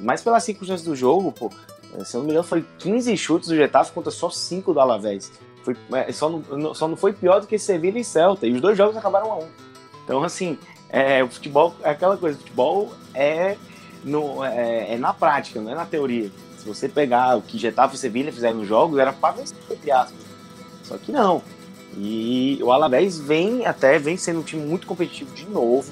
Mas 0.00 0.20
pelas 0.20 0.44
circunstâncias 0.44 0.86
do 0.86 0.94
jogo, 0.94 1.32
pô, 1.32 1.50
eh, 1.94 2.04
se 2.04 2.14
eu 2.14 2.20
não 2.20 2.26
me 2.26 2.32
engano, 2.32 2.46
foi 2.46 2.64
15 2.78 3.16
chutes 3.16 3.48
do 3.48 3.56
Getafe 3.56 3.92
contra 3.92 4.10
só 4.10 4.28
5 4.28 4.72
do 4.72 4.80
Alavés. 4.80 5.32
Foi, 5.62 5.76
é, 5.92 6.12
só, 6.12 6.28
não, 6.28 6.74
só 6.74 6.86
não 6.86 6.96
foi 6.96 7.12
pior 7.12 7.40
do 7.40 7.46
que 7.46 7.58
Sevilha 7.58 7.98
e 7.98 8.04
Celta. 8.04 8.46
E 8.46 8.52
os 8.52 8.60
dois 8.60 8.76
jogos 8.76 8.96
acabaram 8.96 9.32
a 9.32 9.38
um. 9.38 9.48
Então, 10.04 10.22
assim, 10.22 10.58
é, 10.88 11.22
o 11.22 11.28
futebol 11.28 11.74
é 11.82 11.90
aquela 11.90 12.16
coisa, 12.16 12.38
o 12.38 12.40
futebol 12.40 12.92
é, 13.14 13.56
no, 14.02 14.42
é, 14.44 14.94
é, 14.94 14.96
na 14.96 15.12
prática, 15.12 15.60
não 15.60 15.72
é 15.72 15.74
na 15.74 15.84
teoria. 15.84 16.30
Você 16.68 16.88
pegar 16.88 17.36
o 17.36 17.42
que 17.42 17.58
Getafe 17.58 17.96
e 17.96 17.98
Sevilha 17.98 18.32
fizeram 18.32 18.58
nos 18.58 18.68
jogos, 18.68 18.98
era 18.98 19.12
para 19.12 19.36
vencer, 19.36 19.56
entre 19.70 19.90
aspas. 19.90 20.20
Só 20.84 20.98
que 20.98 21.10
não. 21.10 21.42
E 21.96 22.58
o 22.62 22.70
Alavés 22.70 23.18
vem 23.18 23.66
até, 23.66 23.98
vem 23.98 24.16
sendo 24.16 24.40
um 24.40 24.42
time 24.42 24.62
muito 24.62 24.86
competitivo 24.86 25.34
de 25.34 25.46
novo. 25.46 25.90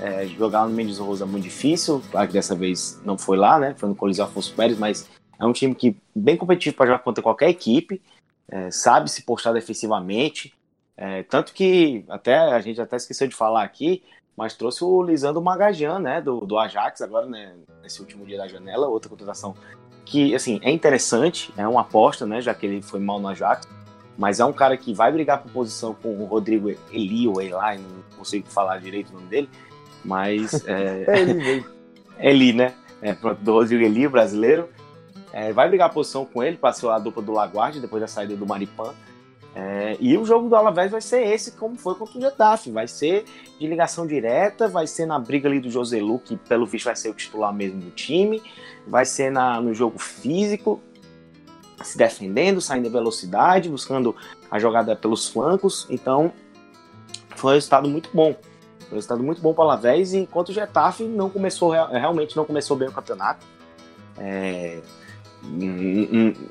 É, 0.00 0.26
jogar 0.26 0.66
no 0.66 0.74
Mendes 0.74 0.98
Rosa 0.98 1.24
é 1.24 1.26
muito 1.26 1.44
difícil, 1.44 2.02
claro 2.10 2.26
que 2.26 2.32
dessa 2.32 2.54
vez 2.54 3.00
não 3.04 3.16
foi 3.16 3.36
lá, 3.36 3.58
né? 3.58 3.74
Foi 3.76 3.88
no 3.88 3.94
Coliseu 3.94 4.24
Afonso 4.24 4.52
Pérez, 4.54 4.78
mas 4.78 5.08
é 5.38 5.44
um 5.44 5.52
time 5.52 5.74
que 5.74 5.96
bem 6.14 6.36
competitivo 6.36 6.76
para 6.76 6.86
jogar 6.86 6.98
contra 7.00 7.22
qualquer 7.22 7.48
equipe, 7.48 8.00
é, 8.48 8.70
sabe 8.70 9.10
se 9.10 9.22
postar 9.22 9.52
defensivamente. 9.52 10.52
É, 10.96 11.22
tanto 11.24 11.52
que 11.52 12.04
até 12.08 12.36
a 12.36 12.60
gente 12.60 12.80
até 12.80 12.96
esqueceu 12.96 13.26
de 13.26 13.34
falar 13.34 13.62
aqui, 13.62 14.02
mas 14.36 14.54
trouxe 14.54 14.82
o 14.82 15.02
Lisandro 15.02 15.42
Magajan, 15.42 15.98
né, 15.98 16.20
do, 16.20 16.40
do 16.40 16.58
Ajax, 16.58 17.00
agora, 17.02 17.26
né, 17.26 17.54
nesse 17.82 18.00
último 18.00 18.26
dia 18.26 18.38
da 18.38 18.48
janela, 18.48 18.88
outra 18.88 19.08
contratação 19.08 19.54
que, 20.04 20.34
assim, 20.34 20.60
é 20.62 20.70
interessante, 20.70 21.52
é 21.56 21.66
uma 21.66 21.80
aposta, 21.80 22.26
né, 22.26 22.40
já 22.40 22.54
que 22.54 22.66
ele 22.66 22.82
foi 22.82 23.00
mal 23.00 23.18
no 23.18 23.28
Ajax, 23.28 23.66
mas 24.16 24.38
é 24.38 24.44
um 24.44 24.52
cara 24.52 24.76
que 24.76 24.92
vai 24.94 25.10
brigar 25.10 25.42
por 25.42 25.50
posição 25.50 25.94
com 25.94 26.08
o 26.08 26.24
Rodrigo 26.24 26.70
Eli 26.92 27.26
ou 27.26 27.40
Eli, 27.40 27.50
não 27.50 28.16
consigo 28.16 28.46
falar 28.48 28.78
direito 28.78 29.10
o 29.10 29.14
nome 29.14 29.26
dele, 29.26 29.48
mas. 30.04 30.64
É, 30.66 31.04
é 31.08 31.20
ele 31.20 31.34
mesmo. 31.34 31.74
Eli, 32.18 32.52
né? 32.52 32.74
É, 33.02 33.12
do 33.12 33.52
Rodrigo 33.52 33.82
Eli, 33.82 34.06
brasileiro. 34.06 34.68
É, 35.32 35.52
vai 35.52 35.68
brigar 35.68 35.90
a 35.90 35.92
posição 35.92 36.24
com 36.24 36.44
ele, 36.44 36.56
passou 36.56 36.90
a 36.90 36.98
dupla 36.98 37.20
do 37.20 37.32
Laguardia 37.32 37.80
depois 37.80 38.00
da 38.00 38.06
saída 38.06 38.36
do 38.36 38.46
Maripan. 38.46 38.94
É, 39.54 39.96
e 40.00 40.18
o 40.18 40.24
jogo 40.24 40.48
do 40.48 40.56
Alavés 40.56 40.90
vai 40.90 41.00
ser 41.00 41.22
esse, 41.28 41.52
como 41.52 41.76
foi 41.76 41.94
contra 41.94 42.18
o 42.18 42.20
Getafe. 42.20 42.70
Vai 42.70 42.88
ser 42.88 43.24
de 43.58 43.66
ligação 43.66 44.06
direta, 44.06 44.68
vai 44.68 44.86
ser 44.86 45.06
na 45.06 45.18
briga 45.18 45.48
ali 45.48 45.60
do 45.60 45.70
Joselu, 45.70 46.18
que 46.18 46.36
pelo 46.36 46.66
visto 46.66 46.86
vai 46.86 46.96
ser 46.96 47.10
o 47.10 47.14
titular 47.14 47.52
mesmo 47.52 47.80
do 47.80 47.90
time. 47.90 48.42
Vai 48.86 49.04
ser 49.04 49.30
na, 49.30 49.60
no 49.60 49.72
jogo 49.72 49.98
físico, 49.98 50.80
se 51.82 51.96
defendendo, 51.96 52.60
saindo 52.60 52.88
em 52.88 52.90
velocidade, 52.90 53.68
buscando 53.68 54.14
a 54.50 54.58
jogada 54.58 54.96
pelos 54.96 55.28
flancos. 55.28 55.86
Então, 55.88 56.32
foi 57.36 57.52
um 57.52 57.54
resultado 57.54 57.88
muito 57.88 58.10
bom. 58.12 58.34
Um 58.90 58.94
resultado 58.94 59.22
muito 59.22 59.40
bom 59.40 59.54
para 59.54 59.64
o 59.64 59.70
Alavés, 59.70 60.14
enquanto 60.14 60.48
o 60.48 60.52
Getafe 60.52 61.04
não 61.04 61.30
começou, 61.30 61.70
realmente 61.70 62.36
não 62.36 62.44
começou 62.44 62.76
bem 62.76 62.88
o 62.88 62.92
campeonato. 62.92 63.46
É, 64.18 64.80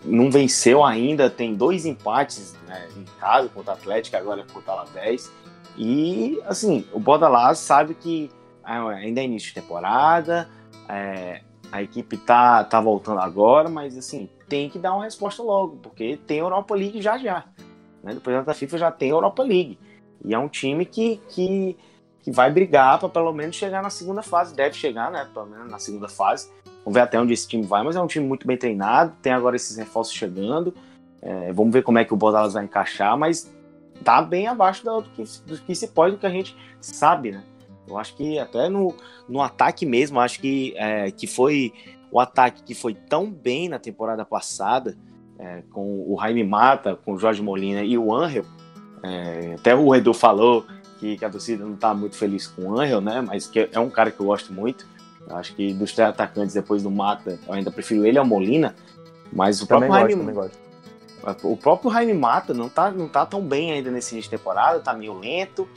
não 0.06 0.30
venceu 0.30 0.84
ainda, 0.84 1.30
tem 1.30 1.56
dois 1.56 1.86
empates 1.86 2.56
né, 2.68 2.88
em 2.96 3.04
casa 3.20 3.50
contra 3.50 3.72
o 3.72 3.76
Atlético, 3.76 4.18
agora 4.18 4.46
contra 4.52 4.72
o 4.72 4.76
Alavés. 4.76 5.32
E, 5.78 6.40
assim, 6.46 6.86
o 6.94 7.00
Bordalás 7.00 7.58
sabe 7.58 7.96
que 7.96 8.30
ainda 8.64 9.22
é 9.22 9.26
início 9.26 9.50
de 9.50 9.56
temporada, 9.56 10.50
é, 10.88 11.42
a 11.72 11.82
equipe 11.82 12.18
tá, 12.18 12.64
tá 12.64 12.80
voltando 12.80 13.20
agora, 13.20 13.68
mas, 13.68 13.98
assim, 13.98 14.30
tem 14.48 14.70
que 14.70 14.78
dar 14.78 14.94
uma 14.94 15.06
resposta 15.06 15.42
logo, 15.42 15.78
porque 15.78 16.18
tem 16.28 16.38
Europa 16.38 16.76
League 16.76 17.02
já 17.02 17.18
já. 17.18 17.46
Né? 18.04 18.14
Depois 18.14 18.46
da 18.46 18.54
FIFA 18.54 18.78
já 18.78 18.92
tem 18.92 19.10
Europa 19.10 19.42
League. 19.42 19.80
E 20.24 20.34
é 20.34 20.40
um 20.40 20.48
time 20.48 20.86
que, 20.86 21.20
que 21.30 21.78
que 22.24 22.32
vai 22.32 22.50
brigar 22.50 22.98
para 23.00 23.10
pelo 23.10 23.34
menos 23.34 23.56
chegar 23.56 23.84
na 23.84 23.90
segunda 23.90 24.24
fase. 24.24 24.56
Deve 24.56 24.76
chegar, 24.76 25.12
né? 25.12 25.30
Pelo 25.34 25.46
menos 25.46 25.70
na 25.70 25.78
segunda 25.78 26.08
fase. 26.08 26.50
Vamos 26.84 26.96
ver 26.96 27.02
até 27.02 27.20
onde 27.20 27.34
esse 27.34 27.48
time 27.48 27.64
vai, 27.64 27.84
mas 27.84 27.96
é 27.96 28.02
um 28.02 28.08
time 28.08 28.26
muito 28.26 28.46
bem 28.46 28.58
treinado. 28.58 29.14
Tem 29.22 29.32
agora 29.32 29.56
esses 29.56 29.78
reforços 29.78 30.14
chegando. 30.14 30.74
É, 31.22 31.54
vamos 31.54 31.72
ver 31.72 31.84
como 31.84 31.98
é 31.98 32.04
que 32.04 32.14
o 32.14 32.18
Bordalas 32.18 32.54
vai 32.54 32.66
encaixar, 32.66 33.18
mas 33.18 33.50
tá 34.04 34.22
bem 34.22 34.48
abaixo 34.48 34.84
do 34.84 35.04
que, 35.04 35.24
do 35.46 35.58
que 35.60 35.74
se 35.74 35.88
pode, 35.88 36.16
do 36.16 36.20
que 36.20 36.26
a 36.26 36.30
gente 36.30 36.56
sabe, 36.82 37.32
né? 37.32 37.44
Eu 37.88 37.98
acho 37.98 38.16
que 38.16 38.38
até 38.40 38.70
no, 38.70 38.94
no 39.28 39.42
ataque 39.42 39.86
mesmo, 39.86 40.20
acho 40.20 40.40
que, 40.40 40.74
é, 40.78 41.12
que 41.12 41.28
foi 41.28 41.74
o 42.12 42.20
ataque 42.20 42.64
que 42.64 42.76
foi 42.76 42.94
tão 42.94 43.30
bem 43.30 43.70
na 43.70 43.80
temporada 43.80 44.26
passada, 44.26 44.98
é, 45.40 45.64
com 45.72 46.06
o 46.08 46.18
Jaime 46.20 46.44
Mata, 46.44 46.96
com 46.96 47.14
o 47.14 47.18
Jorge 47.18 47.42
Molina 47.42 47.84
e 47.84 47.98
o 47.98 48.14
Angel. 48.14 48.46
É, 49.02 49.56
até 49.58 49.76
o 49.76 49.94
Edu 49.94 50.14
falou 50.14 50.66
que, 51.00 51.18
que 51.18 51.26
a 51.26 51.30
torcida 51.30 51.66
não 51.66 51.74
está 51.74 51.94
muito 51.94 52.16
feliz 52.16 52.48
com 52.48 52.64
o 52.64 52.80
Angel, 52.80 53.02
né? 53.02 53.22
Mas 53.22 53.48
que 53.48 53.70
é 53.72 53.80
um 53.80 53.90
cara 53.90 54.12
que 54.12 54.20
eu 54.20 54.28
gosto 54.28 54.54
muito. 54.54 54.88
Eu 55.28 55.38
acho 55.38 55.56
que 55.56 55.74
dos 55.74 55.94
três 55.94 56.10
atacantes 56.10 56.54
depois 56.54 56.84
do 56.84 56.92
Mata, 56.92 57.40
eu 57.48 57.54
ainda 57.54 57.72
prefiro 57.72 58.06
ele 58.06 58.18
ao 58.18 58.26
Molina. 58.26 58.76
Mas 59.32 59.62
o 59.62 59.68
próprio 59.68 59.92
também 59.92 60.16
Jaime, 60.16 60.32
gosto, 60.32 60.58
gosto. 61.22 61.52
o 61.52 61.58
próprio 61.58 61.92
Jaime 61.92 62.14
Mata 62.14 62.54
não 62.54 62.70
tá, 62.70 62.92
não 62.92 63.08
tá 63.08 63.26
tão 63.26 63.42
bem 63.42 63.72
ainda 63.72 63.90
nesse 63.90 64.14
início 64.14 64.30
de 64.30 64.38
temporada, 64.38 64.80
tá 64.80 64.94
meio 64.94 65.18
lento. 65.18 65.68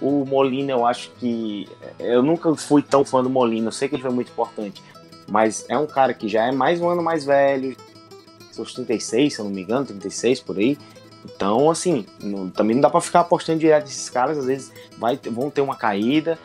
O 0.00 0.24
Molina, 0.24 0.72
eu 0.72 0.84
acho 0.84 1.10
que. 1.18 1.68
Eu 1.98 2.22
nunca 2.22 2.54
fui 2.56 2.82
tão 2.82 3.04
fã 3.04 3.22
do 3.22 3.30
Molina, 3.30 3.68
eu 3.68 3.72
sei 3.72 3.88
que 3.88 3.94
ele 3.94 4.02
foi 4.02 4.10
muito 4.10 4.30
importante. 4.30 4.82
Mas 5.28 5.64
é 5.68 5.78
um 5.78 5.86
cara 5.86 6.12
que 6.12 6.28
já 6.28 6.46
é 6.46 6.52
mais 6.52 6.80
um 6.80 6.88
ano 6.88 7.02
mais 7.02 7.24
velho, 7.24 7.76
seus 8.50 8.74
36, 8.74 9.34
se 9.34 9.40
eu 9.40 9.44
não 9.44 9.52
me 9.52 9.62
engano, 9.62 9.86
36 9.86 10.40
por 10.40 10.58
aí. 10.58 10.76
Então, 11.24 11.70
assim, 11.70 12.04
não, 12.20 12.50
também 12.50 12.74
não 12.74 12.82
dá 12.82 12.90
para 12.90 13.00
ficar 13.00 13.20
apostando 13.20 13.58
direto 13.58 13.84
nesses 13.84 14.10
caras, 14.10 14.36
às 14.36 14.46
vezes 14.46 14.72
vai, 14.98 15.18
vão 15.30 15.50
ter 15.50 15.62
uma 15.62 15.76
caída. 15.76 16.38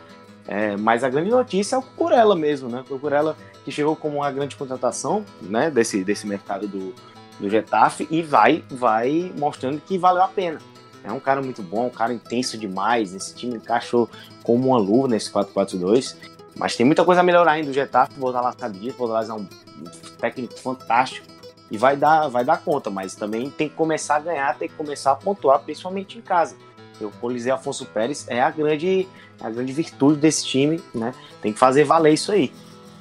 É, 0.46 0.76
mas 0.76 1.04
a 1.04 1.08
grande 1.08 1.30
notícia 1.30 1.76
é 1.76 1.78
o 1.78 1.82
Cucurella 1.82 2.34
mesmo, 2.34 2.68
né? 2.68 2.80
O 2.80 2.84
Cucurella 2.84 3.36
que 3.64 3.70
chegou 3.70 3.94
como 3.94 4.18
uma 4.18 4.30
grande 4.30 4.56
contratação 4.56 5.24
né, 5.40 5.70
desse, 5.70 6.02
desse 6.02 6.26
mercado 6.26 6.66
do, 6.66 6.94
do 7.38 7.48
Getafe 7.48 8.06
e 8.10 8.22
vai, 8.22 8.64
vai 8.70 9.32
mostrando 9.36 9.80
que 9.80 9.98
valeu 9.98 10.22
a 10.22 10.28
pena. 10.28 10.58
É 11.04 11.12
um 11.12 11.20
cara 11.20 11.40
muito 11.40 11.62
bom, 11.62 11.86
um 11.86 11.90
cara 11.90 12.12
intenso 12.12 12.58
demais. 12.58 13.14
Esse 13.14 13.34
time 13.34 13.56
encaixou 13.56 14.08
como 14.42 14.68
uma 14.68 14.78
luva 14.78 15.08
nesse 15.08 15.30
4-4-2. 15.30 16.16
Mas 16.56 16.76
tem 16.76 16.84
muita 16.84 17.04
coisa 17.04 17.20
a 17.20 17.24
melhorar 17.24 17.52
ainda. 17.52 17.70
O 17.70 17.72
Getafe, 17.72 18.18
voltar 18.18 18.40
lá 18.40 18.54
disso, 18.68 18.96
voltar 18.98 19.20
lá 19.20 19.26
é 19.26 19.32
um 19.32 19.46
técnico 20.18 20.58
fantástico 20.58 21.26
e 21.70 21.78
vai 21.78 21.96
dar, 21.96 22.28
vai 22.28 22.44
dar 22.44 22.60
conta, 22.62 22.90
mas 22.90 23.14
também 23.14 23.48
tem 23.48 23.68
que 23.68 23.74
começar 23.74 24.16
a 24.16 24.20
ganhar, 24.20 24.58
tem 24.58 24.68
que 24.68 24.74
começar 24.74 25.12
a 25.12 25.16
pontuar, 25.16 25.60
principalmente 25.60 26.18
em 26.18 26.20
casa. 26.20 26.56
O 27.00 27.10
Coliseu 27.12 27.54
Afonso 27.54 27.86
Pérez 27.86 28.26
é 28.28 28.42
a 28.42 28.50
grande, 28.50 29.08
a 29.40 29.50
grande 29.50 29.72
virtude 29.72 30.18
desse 30.18 30.44
time, 30.46 30.80
né? 30.94 31.14
Tem 31.40 31.52
que 31.52 31.58
fazer 31.58 31.84
valer 31.84 32.12
isso 32.12 32.32
aí. 32.32 32.52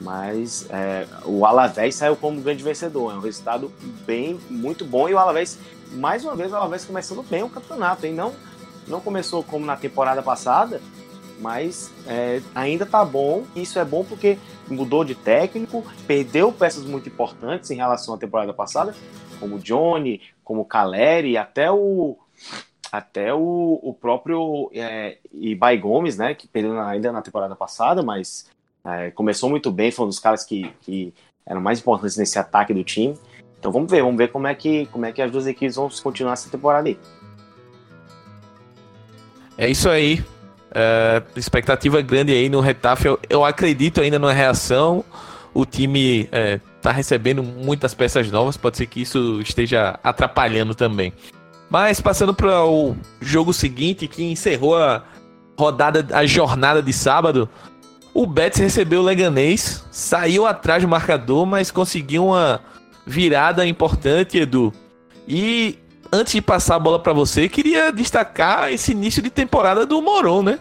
Mas 0.02 0.66
é, 0.70 1.06
o 1.26 1.46
Alavés 1.46 1.96
saiu 1.96 2.16
como 2.16 2.40
grande 2.42 2.64
vencedor. 2.64 3.14
É 3.14 3.16
um 3.16 3.20
resultado 3.20 3.72
bem, 4.06 4.40
muito 4.50 4.86
bom. 4.86 5.10
E 5.10 5.14
o 5.14 5.18
Alavés, 5.18 5.60
mais 5.92 6.24
uma 6.24 6.36
vez, 6.36 6.52
o 6.52 6.56
Alavés 6.56 6.86
começando 6.86 7.22
bem 7.24 7.44
o 7.44 7.50
campeonato. 7.50 8.06
Hein? 8.06 8.14
Não, 8.14 8.34
não 8.88 9.02
começou 9.02 9.44
como 9.44 9.66
na 9.66 9.76
temporada 9.76 10.22
passada, 10.22 10.82
mas 11.40 11.92
é, 12.08 12.42
ainda 12.56 12.86
tá 12.86 13.04
bom. 13.04 13.44
Isso 13.56 13.78
é 13.78 13.84
bom 13.84 14.06
porque 14.06 14.38
mudou 14.70 15.04
de 15.04 15.16
técnico, 15.16 15.84
perdeu 16.08 16.52
peças 16.52 16.86
muito 16.86 17.10
importantes 17.10 17.70
em 17.72 17.76
relação 17.76 18.14
à 18.14 18.18
temporada 18.18 18.54
passada, 18.54 18.96
como 19.40 19.56
o 19.56 19.60
Johnny, 19.60 20.22
como 20.44 20.62
o 20.62 20.66
Caleri, 20.66 21.38
até 21.38 21.70
o 21.70 22.18
até 22.92 23.34
o, 23.34 23.80
o 23.82 23.94
próprio 23.94 24.70
é, 24.74 25.18
Ibai 25.34 25.78
Gomes, 25.78 26.18
né, 26.18 26.34
que 26.34 26.48
perdeu 26.48 26.80
ainda 26.80 27.12
na 27.12 27.22
temporada 27.22 27.56
passada, 27.56 28.02
mas 28.02 28.50
é, 28.84 29.12
começou 29.12 29.50
muito 29.50 29.72
bem, 29.72 29.92
foi 29.92 30.06
um 30.06 30.10
dos 30.10 30.20
caras 30.20 30.44
que, 30.44 30.72
que 30.82 31.14
eram 31.46 31.62
mais 31.62 31.80
importantes 31.80 32.18
nesse 32.18 32.40
ataque 32.40 32.74
do 32.74 32.84
time. 32.84 33.18
Então 33.60 33.72
vamos 33.72 33.92
ver, 33.92 34.02
vamos 34.02 34.18
ver 34.18 34.30
como 34.30 34.48
é 34.48 34.56
que, 34.56 34.86
como 34.88 35.06
é 35.06 35.12
que 35.12 35.22
as 35.22 35.32
duas 35.32 35.46
equipes 35.46 35.76
vão 35.76 35.90
continuar 36.02 36.34
essa 36.34 36.50
temporada 36.50 36.88
aí. 36.88 36.98
É 39.58 39.70
isso 39.70 39.90
aí. 39.90 40.24
Uh, 40.70 41.38
expectativa 41.38 42.02
grande 42.02 42.32
aí 42.32 42.48
no 42.48 42.62
Retafe. 42.62 43.08
Eu, 43.08 43.20
eu, 43.30 43.44
acredito 43.44 44.00
ainda 44.00 44.18
na 44.18 44.32
reação. 44.32 45.04
O 45.54 45.66
time 45.66 46.30
está 46.76 46.92
é, 46.92 46.94
recebendo 46.94 47.44
muitas 47.44 47.94
peças 47.94 48.32
novas. 48.32 48.56
Pode 48.56 48.78
ser 48.78 48.86
que 48.86 49.02
isso 49.02 49.42
esteja 49.42 50.00
atrapalhando 50.02 50.74
também. 50.74 51.12
Mas 51.70 52.02
passando 52.02 52.34
para 52.34 52.66
o 52.66 52.96
jogo 53.22 53.54
seguinte, 53.54 54.08
que 54.08 54.24
encerrou 54.24 54.76
a 54.76 55.04
rodada, 55.58 56.08
a 56.18 56.26
jornada 56.26 56.82
de 56.82 56.92
sábado. 56.94 57.48
O 58.14 58.26
Betis 58.26 58.60
recebeu 58.60 59.02
o 59.02 59.04
Leganês, 59.04 59.86
saiu 59.92 60.48
atrás 60.48 60.82
do 60.82 60.90
marcador, 60.90 61.46
mas 61.46 61.70
conseguiu 61.70 62.28
uma 62.28 62.60
virada 63.06 63.66
importante, 63.68 64.40
Edu. 64.40 64.74
E 65.28 65.78
antes 66.12 66.34
de 66.34 66.42
passar 66.42 66.76
a 66.76 66.80
bola 66.80 67.00
para 67.00 67.14
você, 67.14 67.48
queria 67.48 67.92
destacar 67.92 68.74
esse 68.74 68.94
início 68.94 69.22
de 69.22 69.30
temporada 69.30 69.86
do 69.86 70.02
Moron, 70.02 70.42
né? 70.42 70.60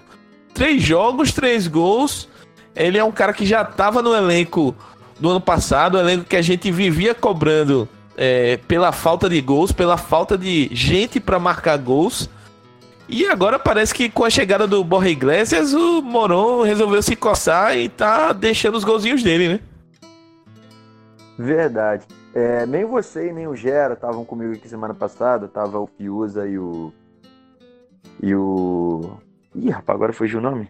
Três 0.52 0.82
jogos, 0.82 1.32
três 1.32 1.66
gols. 1.66 2.28
Ele 2.76 2.98
é 2.98 3.04
um 3.04 3.12
cara 3.12 3.32
que 3.32 3.46
já 3.46 3.62
estava 3.62 4.02
no 4.02 4.14
elenco 4.14 4.74
do 5.18 5.30
ano 5.30 5.40
passado, 5.40 5.96
o 5.96 6.00
elenco 6.00 6.24
que 6.24 6.36
a 6.36 6.42
gente 6.42 6.70
vivia 6.70 7.14
cobrando 7.14 7.88
é, 8.20 8.56
pela 8.56 8.90
falta 8.90 9.28
de 9.28 9.40
gols, 9.40 9.70
pela 9.70 9.96
falta 9.96 10.36
de 10.36 10.68
gente 10.72 11.20
para 11.20 11.38
marcar 11.38 11.78
gols. 11.78 12.28
E 13.08 13.24
agora 13.26 13.58
parece 13.58 13.94
que 13.94 14.10
com 14.10 14.24
a 14.24 14.28
chegada 14.28 14.66
do 14.66 14.82
Borja 14.82 15.08
Iglesias, 15.08 15.72
o 15.72 16.02
Moron 16.02 16.62
resolveu 16.62 17.00
se 17.00 17.14
coçar 17.14 17.78
e 17.78 17.88
tá 17.88 18.32
deixando 18.32 18.74
os 18.74 18.82
golzinhos 18.82 19.22
dele, 19.22 19.48
né? 19.48 19.60
Verdade. 21.38 22.04
É, 22.34 22.66
nem 22.66 22.84
você 22.84 23.28
e 23.28 23.32
nem 23.32 23.46
o 23.46 23.54
Gera 23.54 23.94
estavam 23.94 24.24
comigo 24.24 24.52
aqui 24.52 24.68
semana 24.68 24.92
passada. 24.92 25.46
Tava 25.46 25.78
o 25.78 25.86
Fiuza 25.86 26.46
e 26.48 26.58
o. 26.58 26.92
E 28.20 28.34
o. 28.34 29.12
Ih, 29.54 29.70
rapaz, 29.70 29.96
agora 29.96 30.12
fugiu 30.12 30.40
o 30.40 30.42
nome? 30.42 30.68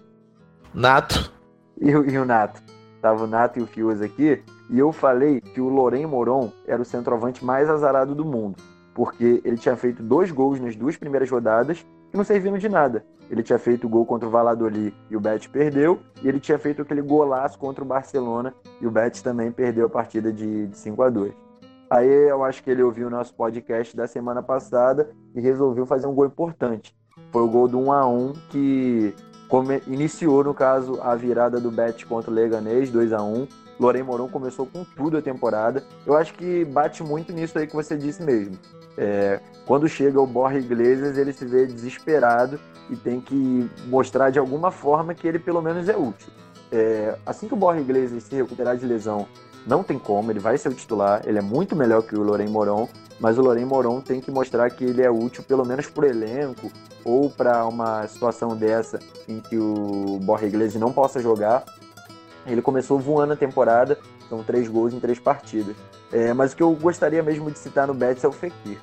Nato. 0.75 1.33
E, 1.81 1.89
e 1.89 2.19
o 2.19 2.25
Nato. 2.27 2.63
Tava 3.01 3.25
o 3.25 3.27
Nato 3.27 3.59
e 3.59 3.63
o 3.63 3.67
Fiuza 3.67 4.05
aqui. 4.05 4.43
E 4.71 4.79
eu 4.79 4.93
falei 4.93 5.41
que 5.41 5.61
o 5.61 5.69
Loren 5.69 6.07
Moron 6.07 6.53
era 6.67 6.81
o 6.81 6.85
centroavante 6.85 7.45
mais 7.45 7.69
azarado 7.71 8.15
do 8.15 8.25
mundo. 8.25 8.57
Porque 8.95 9.41
ele 9.45 9.57
tinha 9.57 9.77
feito 9.77 10.03
dois 10.03 10.31
gols 10.31 10.61
nas 10.61 10.77
duas 10.77 10.97
primeiras 10.97 11.31
rodadas 11.31 11.87
que 12.11 12.17
não 12.17 12.25
serviram 12.25 12.59
de 12.59 12.69
nada. 12.69 13.05
Ele 13.31 13.43
tinha 13.43 13.59
feito 13.59 13.87
o 13.87 13.91
gol 13.91 14.07
contra 14.07 14.29
o 14.29 14.31
Valladolid 14.31 14.95
e 15.11 15.17
o 15.17 15.21
Betis 15.21 15.47
perdeu, 15.47 16.01
e 16.23 16.29
ele 16.29 16.41
tinha 16.41 16.59
feito 16.59 16.83
aquele 16.83 17.03
golaço 17.03 17.59
contra 17.59 17.85
o 17.85 17.87
Barcelona 17.87 18.55
e 18.81 18.87
o 18.87 18.91
Betis 18.91 19.23
também 19.23 19.53
perdeu 19.53 19.87
a 19.87 19.91
partida 19.91 20.33
de, 20.33 20.67
de 20.67 20.77
5 20.77 21.03
a 21.03 21.11
2 21.11 21.33
Aí 21.91 22.09
eu 22.09 22.45
acho 22.45 22.63
que 22.63 22.71
ele 22.71 22.83
ouviu 22.83 23.07
o 23.07 23.11
nosso 23.11 23.35
podcast 23.35 23.97
da 23.97 24.07
semana 24.07 24.43
passada 24.43 25.11
e 25.35 25.41
resolveu 25.41 25.87
fazer 25.87 26.07
um 26.07 26.15
gol 26.15 26.27
importante. 26.27 26.95
Foi 27.33 27.43
o 27.43 27.49
gol 27.49 27.69
do 27.69 27.79
1 27.79 27.93
a 27.93 28.07
1 28.07 28.33
que 28.51 29.15
iniciou, 29.87 30.45
no 30.45 30.53
caso, 30.53 31.01
a 31.03 31.15
virada 31.15 31.59
do 31.59 31.71
Betis 31.71 32.05
contra 32.05 32.31
o 32.31 32.35
Leganês, 32.35 32.91
2 32.91 33.13
a 33.13 33.23
1 33.23 33.47
Lorém 33.79 34.03
Moron 34.03 34.29
começou 34.29 34.67
com 34.67 34.85
tudo 34.85 35.19
a 35.19 35.23
temporada. 35.23 35.85
Eu 36.07 36.17
acho 36.17 36.35
que 36.35 36.65
bate 36.65 37.03
muito 37.03 37.33
nisso 37.33 37.59
aí 37.59 37.67
que 37.67 37.75
você 37.75 37.97
disse 37.97 38.23
mesmo. 38.23 38.59
É, 38.97 39.41
quando 39.65 39.89
chega 39.89 40.21
o 40.21 40.27
Borja 40.27 40.59
Iglesias, 40.59 41.17
ele 41.17 41.33
se 41.33 41.45
vê 41.45 41.67
desesperado 41.67 42.59
e 42.91 42.97
tem 42.97 43.21
que 43.21 43.71
mostrar 43.87 44.31
de 44.31 44.39
alguma 44.39 44.71
forma 44.71 45.15
que 45.15 45.27
ele 45.29 45.39
pelo 45.39 45.63
menos 45.63 45.89
é 45.89 45.97
útil. 45.97 46.33
É, 46.71 47.17
assim 47.25 47.47
que 47.47 47.55
o 47.55 47.57
Borja 47.57 47.81
Iglesias 47.81 48.25
se 48.25 48.35
recuperar 48.35 48.77
de 48.77 48.85
lesão 48.85 49.27
não 49.67 49.83
tem 49.83 49.99
como, 49.99 50.31
ele 50.31 50.39
vai 50.39 50.57
ser 50.57 50.71
o 50.71 50.75
titular, 50.75 51.23
ele 51.27 51.39
é 51.39 51.43
muito 51.43 51.77
melhor 51.77 52.03
que 52.03 52.17
o 52.17 52.23
Lorém 52.23 52.49
Moron, 52.49 52.89
mas 53.21 53.37
o 53.39 53.43
Lorém 53.43 53.65
Moron 53.65 54.01
tem 54.01 54.21
que 54.21 54.31
mostrar 54.31 54.71
que 54.71 54.85
ele 54.85 55.03
é 55.03 55.11
útil 55.11 55.43
pelo 55.43 55.67
menos 55.67 55.87
para 55.87 56.05
o 56.05 56.09
elenco 56.09 56.71
ou 57.05 57.31
para 57.31 57.67
uma 57.67 58.07
situação 58.07 58.57
dessa 58.57 58.99
em 59.29 59.41
que 59.41 59.59
o 59.59 60.19
Borja 60.23 60.47
Iglesias 60.47 60.81
não 60.81 60.93
possa 60.93 61.21
jogar. 61.21 61.65
Ele 62.53 62.63
começou 62.63 62.99
voando 62.99 63.33
a 63.33 63.37
temporada, 63.37 63.99
são 64.29 64.43
três 64.43 64.69
gols 64.69 64.93
em 64.93 65.01
três 65.01 65.19
partidas. 65.19 65.77
É, 66.13 66.33
mas 66.33 66.53
o 66.53 66.57
que 66.57 66.63
eu 66.63 66.73
gostaria 66.73 67.23
mesmo 67.23 67.51
de 67.51 67.59
citar 67.59 67.87
no 67.87 67.95
Betis 67.95 68.25
é 68.25 68.29
o 68.29 68.33
Fekir. 68.33 68.79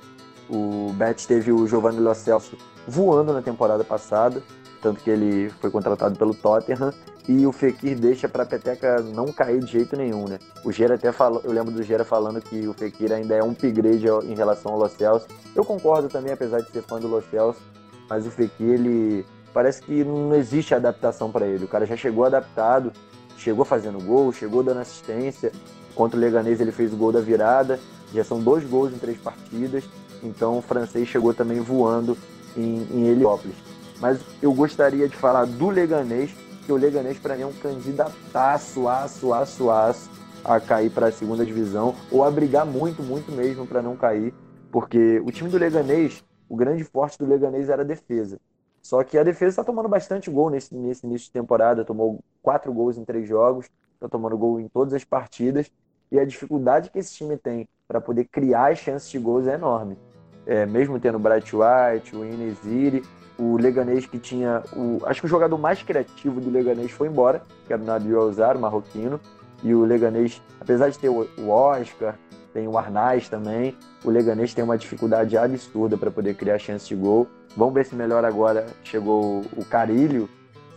O 0.49 0.93
Betis 0.93 1.25
teve 1.25 1.51
o 1.51 1.67
Giovanni 1.67 1.99
Lo 1.99 2.13
Celso 2.13 2.57
voando 2.87 3.33
na 3.33 3.41
temporada 3.41 3.83
passada, 3.83 4.43
tanto 4.81 5.03
que 5.03 5.09
ele 5.09 5.49
foi 5.59 5.71
contratado 5.71 6.15
pelo 6.15 6.33
Tottenham 6.33 6.93
e 7.27 7.45
o 7.47 7.51
Fekir 7.51 7.97
deixa 7.99 8.29
para 8.29 8.43
a 8.43 8.45
peteca 8.45 9.01
não 9.01 9.25
cair 9.31 9.59
de 9.59 9.71
jeito 9.71 9.97
nenhum, 9.97 10.27
né? 10.27 10.37
O 10.63 10.71
Gera 10.71 10.93
até 10.93 11.11
falou, 11.11 11.41
eu 11.43 11.51
lembro 11.51 11.71
do 11.71 11.81
Gera 11.81 12.05
falando 12.05 12.39
que 12.39 12.67
o 12.67 12.73
Fekir 12.73 13.11
ainda 13.11 13.35
é 13.35 13.43
um 13.43 13.51
upgrade 13.51 14.05
em 14.25 14.35
relação 14.35 14.73
ao 14.73 14.79
Lo 14.79 14.87
Celso. 14.87 15.27
Eu 15.55 15.65
concordo 15.65 16.07
também, 16.07 16.31
apesar 16.31 16.61
de 16.61 16.69
ser 16.69 16.83
fã 16.83 16.99
do 16.99 17.07
Lo 17.07 17.23
Celso, 17.31 17.59
mas 18.07 18.27
o 18.27 18.31
Fekir 18.31 18.73
ele 18.73 19.25
parece 19.51 19.81
que 19.81 20.03
não 20.03 20.35
existe 20.35 20.75
adaptação 20.75 21.31
para 21.31 21.47
ele. 21.47 21.65
O 21.65 21.67
cara 21.67 21.85
já 21.85 21.95
chegou 21.95 22.25
adaptado, 22.25 22.91
chegou 23.37 23.65
fazendo 23.65 24.03
gol, 24.03 24.31
chegou 24.31 24.63
dando 24.63 24.79
assistência. 24.79 25.51
Contra 25.93 26.17
o 26.17 26.21
Leganês 26.21 26.59
ele 26.59 26.71
fez 26.71 26.93
o 26.93 26.97
gol 26.97 27.11
da 27.11 27.21
virada. 27.21 27.79
Já 28.13 28.23
são 28.23 28.41
dois 28.41 28.63
gols 28.63 28.93
em 28.93 28.97
três 28.97 29.17
partidas. 29.17 29.83
Então 30.23 30.57
o 30.57 30.61
francês 30.61 31.07
chegou 31.07 31.33
também 31.33 31.59
voando 31.59 32.17
em, 32.55 32.87
em 32.91 33.07
Heliópolis. 33.07 33.55
Mas 33.99 34.19
eu 34.41 34.53
gostaria 34.53 35.07
de 35.07 35.15
falar 35.15 35.45
do 35.45 35.69
Leganês, 35.69 36.31
que 36.65 36.71
o 36.71 36.75
Leganês 36.75 37.17
para 37.17 37.35
mim 37.35 37.43
é 37.43 37.45
um 37.45 37.53
candidataço, 37.53 38.87
aço, 38.87 39.33
aço, 39.33 39.69
aço 39.69 40.09
a 40.43 40.59
cair 40.59 40.91
para 40.91 41.07
a 41.07 41.11
segunda 41.11 41.43
divisão 41.43 41.95
ou 42.11 42.23
a 42.23 42.29
brigar 42.29 42.65
muito, 42.65 43.01
muito 43.01 43.31
mesmo 43.31 43.65
para 43.65 43.81
não 43.81 43.95
cair, 43.95 44.33
porque 44.71 45.19
o 45.25 45.31
time 45.31 45.49
do 45.49 45.57
Leganês, 45.57 46.23
o 46.47 46.55
grande 46.55 46.83
forte 46.83 47.17
do 47.17 47.25
Leganês 47.25 47.69
era 47.69 47.81
a 47.81 47.85
defesa. 47.85 48.39
Só 48.85 49.03
que 49.03 49.17
a 49.17 49.23
defesa 49.23 49.49
está 49.49 49.63
tomando 49.63 49.89
bastante 49.89 50.29
gol 50.29 50.51
nesse, 50.51 50.75
nesse 50.75 51.07
início 51.07 51.25
de 51.25 51.31
temporada, 51.31 51.83
tomou 51.83 52.19
quatro 52.39 52.71
gols 52.71 52.99
em 52.99 53.03
três 53.03 53.27
jogos, 53.27 53.65
está 53.95 54.07
tomando 54.07 54.37
gol 54.37 54.59
em 54.59 54.67
todas 54.67 54.93
as 54.93 55.03
partidas 55.03 55.71
e 56.11 56.19
a 56.19 56.23
dificuldade 56.23 56.91
que 56.91 56.99
esse 56.99 57.11
time 57.11 57.35
tem 57.35 57.67
para 57.87 57.99
poder 57.99 58.25
criar 58.25 58.71
as 58.71 58.77
chances 58.77 59.09
de 59.09 59.17
gols 59.17 59.47
é 59.47 59.55
enorme. 59.55 59.97
É, 60.45 60.67
mesmo 60.67 60.99
tendo 60.99 61.15
o 61.15 61.19
Bright 61.19 61.51
White, 61.55 62.15
o 62.15 62.23
Inesiri, 62.23 63.01
o 63.39 63.57
Leganês 63.57 64.05
que 64.05 64.19
tinha 64.19 64.61
o. 64.75 65.03
Acho 65.07 65.19
que 65.19 65.25
o 65.25 65.29
jogador 65.29 65.57
mais 65.57 65.81
criativo 65.81 66.39
do 66.39 66.51
Leganês 66.51 66.91
foi 66.91 67.07
embora, 67.07 67.41
que 67.65 67.73
era 67.73 67.81
o 67.81 67.85
Nabil 67.85 68.21
Alzar, 68.21 68.55
o 68.55 68.59
marroquino. 68.59 69.19
E 69.63 69.73
o 69.73 69.83
Leganês, 69.83 70.39
apesar 70.61 70.89
de 70.89 70.99
ter 70.99 71.09
o 71.09 71.49
Oscar, 71.49 72.19
tem 72.53 72.67
o 72.67 72.77
Arnaz 72.77 73.27
também, 73.29 73.75
o 74.03 74.11
Leganês 74.11 74.53
tem 74.53 74.63
uma 74.63 74.77
dificuldade 74.77 75.35
absurda 75.35 75.97
para 75.97 76.11
poder 76.11 76.35
criar 76.35 76.59
chance 76.59 76.87
de 76.87 76.95
gol. 76.95 77.27
Vamos 77.55 77.73
ver 77.73 77.85
se 77.85 77.95
melhor 77.95 78.25
agora. 78.25 78.65
Chegou 78.83 79.43
o 79.55 79.65
Carilho, 79.65 80.29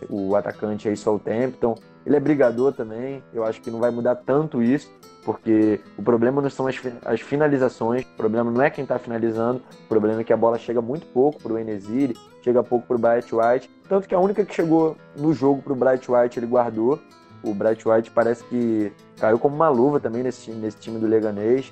o 0.09 0.35
atacante 0.35 0.87
aí 0.87 0.95
Southampton. 0.95 1.75
Ele 2.05 2.15
é 2.15 2.19
brigador 2.19 2.73
também. 2.73 3.23
Eu 3.33 3.43
acho 3.43 3.61
que 3.61 3.69
não 3.69 3.79
vai 3.79 3.91
mudar 3.91 4.15
tanto 4.15 4.63
isso, 4.63 4.89
porque 5.23 5.79
o 5.97 6.01
problema 6.01 6.41
não 6.41 6.49
são 6.49 6.67
as, 6.67 6.79
as 7.05 7.21
finalizações, 7.21 8.03
o 8.03 8.17
problema 8.17 8.49
não 8.49 8.61
é 8.61 8.69
quem 8.69 8.83
está 8.83 8.97
finalizando, 8.97 9.61
o 9.85 9.87
problema 9.87 10.21
é 10.21 10.23
que 10.23 10.33
a 10.33 10.37
bola 10.37 10.57
chega 10.57 10.81
muito 10.81 11.05
pouco 11.07 11.41
para 11.41 11.53
o 11.53 11.59
Enesiri, 11.59 12.15
chega 12.41 12.63
pouco 12.63 12.87
para 12.87 12.95
o 12.95 12.99
Bright 12.99 13.35
White. 13.35 13.69
Tanto 13.87 14.07
que 14.07 14.15
a 14.15 14.19
única 14.19 14.45
que 14.45 14.55
chegou 14.55 14.95
no 15.17 15.33
jogo 15.33 15.61
para 15.61 15.73
o 15.73 15.75
Bright 15.75 16.09
White 16.09 16.39
ele 16.39 16.47
guardou. 16.47 16.99
O 17.43 17.53
Bright 17.53 17.87
White 17.87 18.11
parece 18.11 18.43
que 18.45 18.91
caiu 19.17 19.39
como 19.39 19.55
uma 19.55 19.69
luva 19.69 19.99
também 19.99 20.23
nesse 20.23 20.51
nesse 20.51 20.77
time 20.77 20.99
do 20.99 21.07
Leganês. 21.07 21.71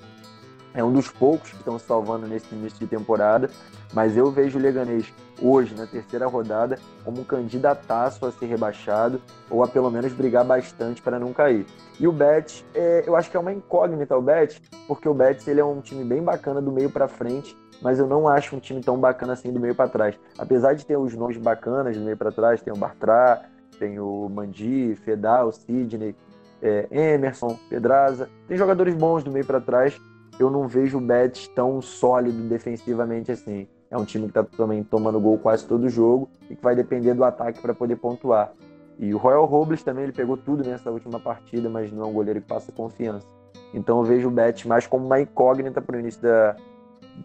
É 0.73 0.83
um 0.83 0.91
dos 0.91 1.09
poucos 1.09 1.49
que 1.49 1.57
estão 1.57 1.79
salvando 1.79 2.27
nesse 2.27 2.53
início 2.53 2.77
de 2.77 2.87
temporada. 2.87 3.49
Mas 3.93 4.17
eu 4.17 4.29
vejo 4.31 4.59
o 4.59 4.61
Leganês 4.61 5.13
hoje, 5.41 5.75
na 5.75 5.85
terceira 5.85 6.27
rodada, 6.27 6.77
como 7.03 7.21
um 7.21 7.23
candidataço 7.23 8.25
a 8.25 8.31
ser 8.31 8.47
rebaixado 8.47 9.21
ou 9.49 9.63
a 9.63 9.67
pelo 9.67 9.89
menos 9.89 10.11
brigar 10.13 10.43
bastante 10.43 11.01
para 11.01 11.19
não 11.19 11.31
cair. 11.33 11.65
E 11.99 12.07
o 12.07 12.11
Betis, 12.11 12.65
é, 12.73 13.03
eu 13.05 13.15
acho 13.15 13.29
que 13.29 13.37
é 13.37 13.39
uma 13.39 13.53
incógnita 13.53 14.17
o 14.17 14.21
Betis, 14.21 14.61
porque 14.87 15.07
o 15.07 15.13
Betis 15.13 15.47
ele 15.47 15.59
é 15.59 15.65
um 15.65 15.81
time 15.81 16.03
bem 16.03 16.21
bacana 16.21 16.61
do 16.61 16.71
meio 16.71 16.89
para 16.89 17.07
frente, 17.07 17.55
mas 17.81 17.99
eu 17.99 18.07
não 18.07 18.27
acho 18.27 18.55
um 18.55 18.59
time 18.59 18.81
tão 18.81 18.99
bacana 18.99 19.33
assim 19.33 19.51
do 19.51 19.59
meio 19.59 19.75
para 19.75 19.89
trás. 19.89 20.19
Apesar 20.37 20.73
de 20.73 20.85
ter 20.85 20.97
os 20.97 21.13
nomes 21.13 21.37
bacanas 21.37 21.95
do 21.95 22.03
meio 22.03 22.17
para 22.17 22.31
trás, 22.31 22.61
tem 22.61 22.73
o 22.73 22.77
Bartra, 22.77 23.45
tem 23.79 23.99
o 23.99 24.27
Mandi, 24.29 24.95
Fedal, 25.03 25.51
Sidney, 25.51 26.15
é, 26.61 26.87
Emerson, 26.89 27.57
Pedraza, 27.69 28.29
tem 28.47 28.57
jogadores 28.57 28.95
bons 28.95 29.23
do 29.23 29.31
meio 29.31 29.45
para 29.45 29.61
trás. 29.61 29.99
Eu 30.39 30.49
não 30.49 30.67
vejo 30.67 30.97
o 30.97 31.01
Betis 31.01 31.47
tão 31.49 31.81
sólido 31.81 32.47
defensivamente 32.47 33.31
assim. 33.31 33.67
É 33.89 33.97
um 33.97 34.03
time 34.03 34.25
que 34.25 34.37
está 34.37 34.43
também 34.43 34.83
tomando 34.83 35.19
gol 35.19 35.37
quase 35.37 35.65
todo 35.65 35.89
jogo 35.89 36.29
e 36.49 36.55
que 36.55 36.63
vai 36.63 36.75
depender 36.75 37.13
do 37.13 37.23
ataque 37.23 37.61
para 37.61 37.73
poder 37.73 37.95
pontuar. 37.95 38.51
E 38.99 39.13
o 39.13 39.17
Royal 39.17 39.45
Robles 39.45 39.83
também 39.83 40.03
ele 40.03 40.11
pegou 40.11 40.35
tudo 40.35 40.63
nessa 40.63 40.89
última 40.91 41.19
partida, 41.19 41.69
mas 41.69 41.91
não 41.91 42.03
é 42.03 42.07
um 42.07 42.13
goleiro 42.13 42.41
que 42.41 42.47
passa 42.47 42.71
confiança. 42.71 43.25
Então 43.73 43.99
eu 43.99 44.03
vejo 44.03 44.27
o 44.27 44.31
Betis 44.31 44.65
mais 44.65 44.87
como 44.87 45.05
uma 45.05 45.21
incógnita 45.21 45.81
para 45.81 45.95
o 45.95 45.99
início 45.99 46.21
da 46.21 46.55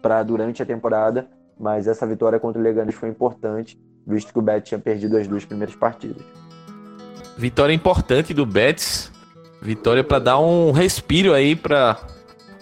para 0.01 0.23
durante 0.23 0.61
a 0.61 0.65
temporada, 0.65 1.27
mas 1.59 1.87
essa 1.87 2.05
vitória 2.07 2.39
contra 2.39 2.59
o 2.59 2.63
Leganés 2.63 2.95
foi 2.95 3.09
importante, 3.09 3.79
visto 4.07 4.33
que 4.33 4.39
o 4.39 4.41
Betis 4.41 4.69
tinha 4.69 4.79
perdido 4.79 5.17
as 5.17 5.27
duas 5.27 5.45
primeiras 5.45 5.75
partidas. 5.75 6.23
Vitória 7.37 7.73
importante 7.73 8.33
do 8.33 8.45
Betis. 8.45 9.11
Vitória 9.61 10.03
para 10.03 10.19
dar 10.19 10.39
um 10.39 10.71
respiro 10.71 11.33
aí 11.33 11.55
para 11.55 11.97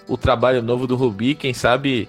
o 0.08 0.18
trabalho 0.18 0.62
novo 0.62 0.86
do 0.86 0.96
Rubi, 0.96 1.36
quem 1.36 1.54
sabe 1.54 2.08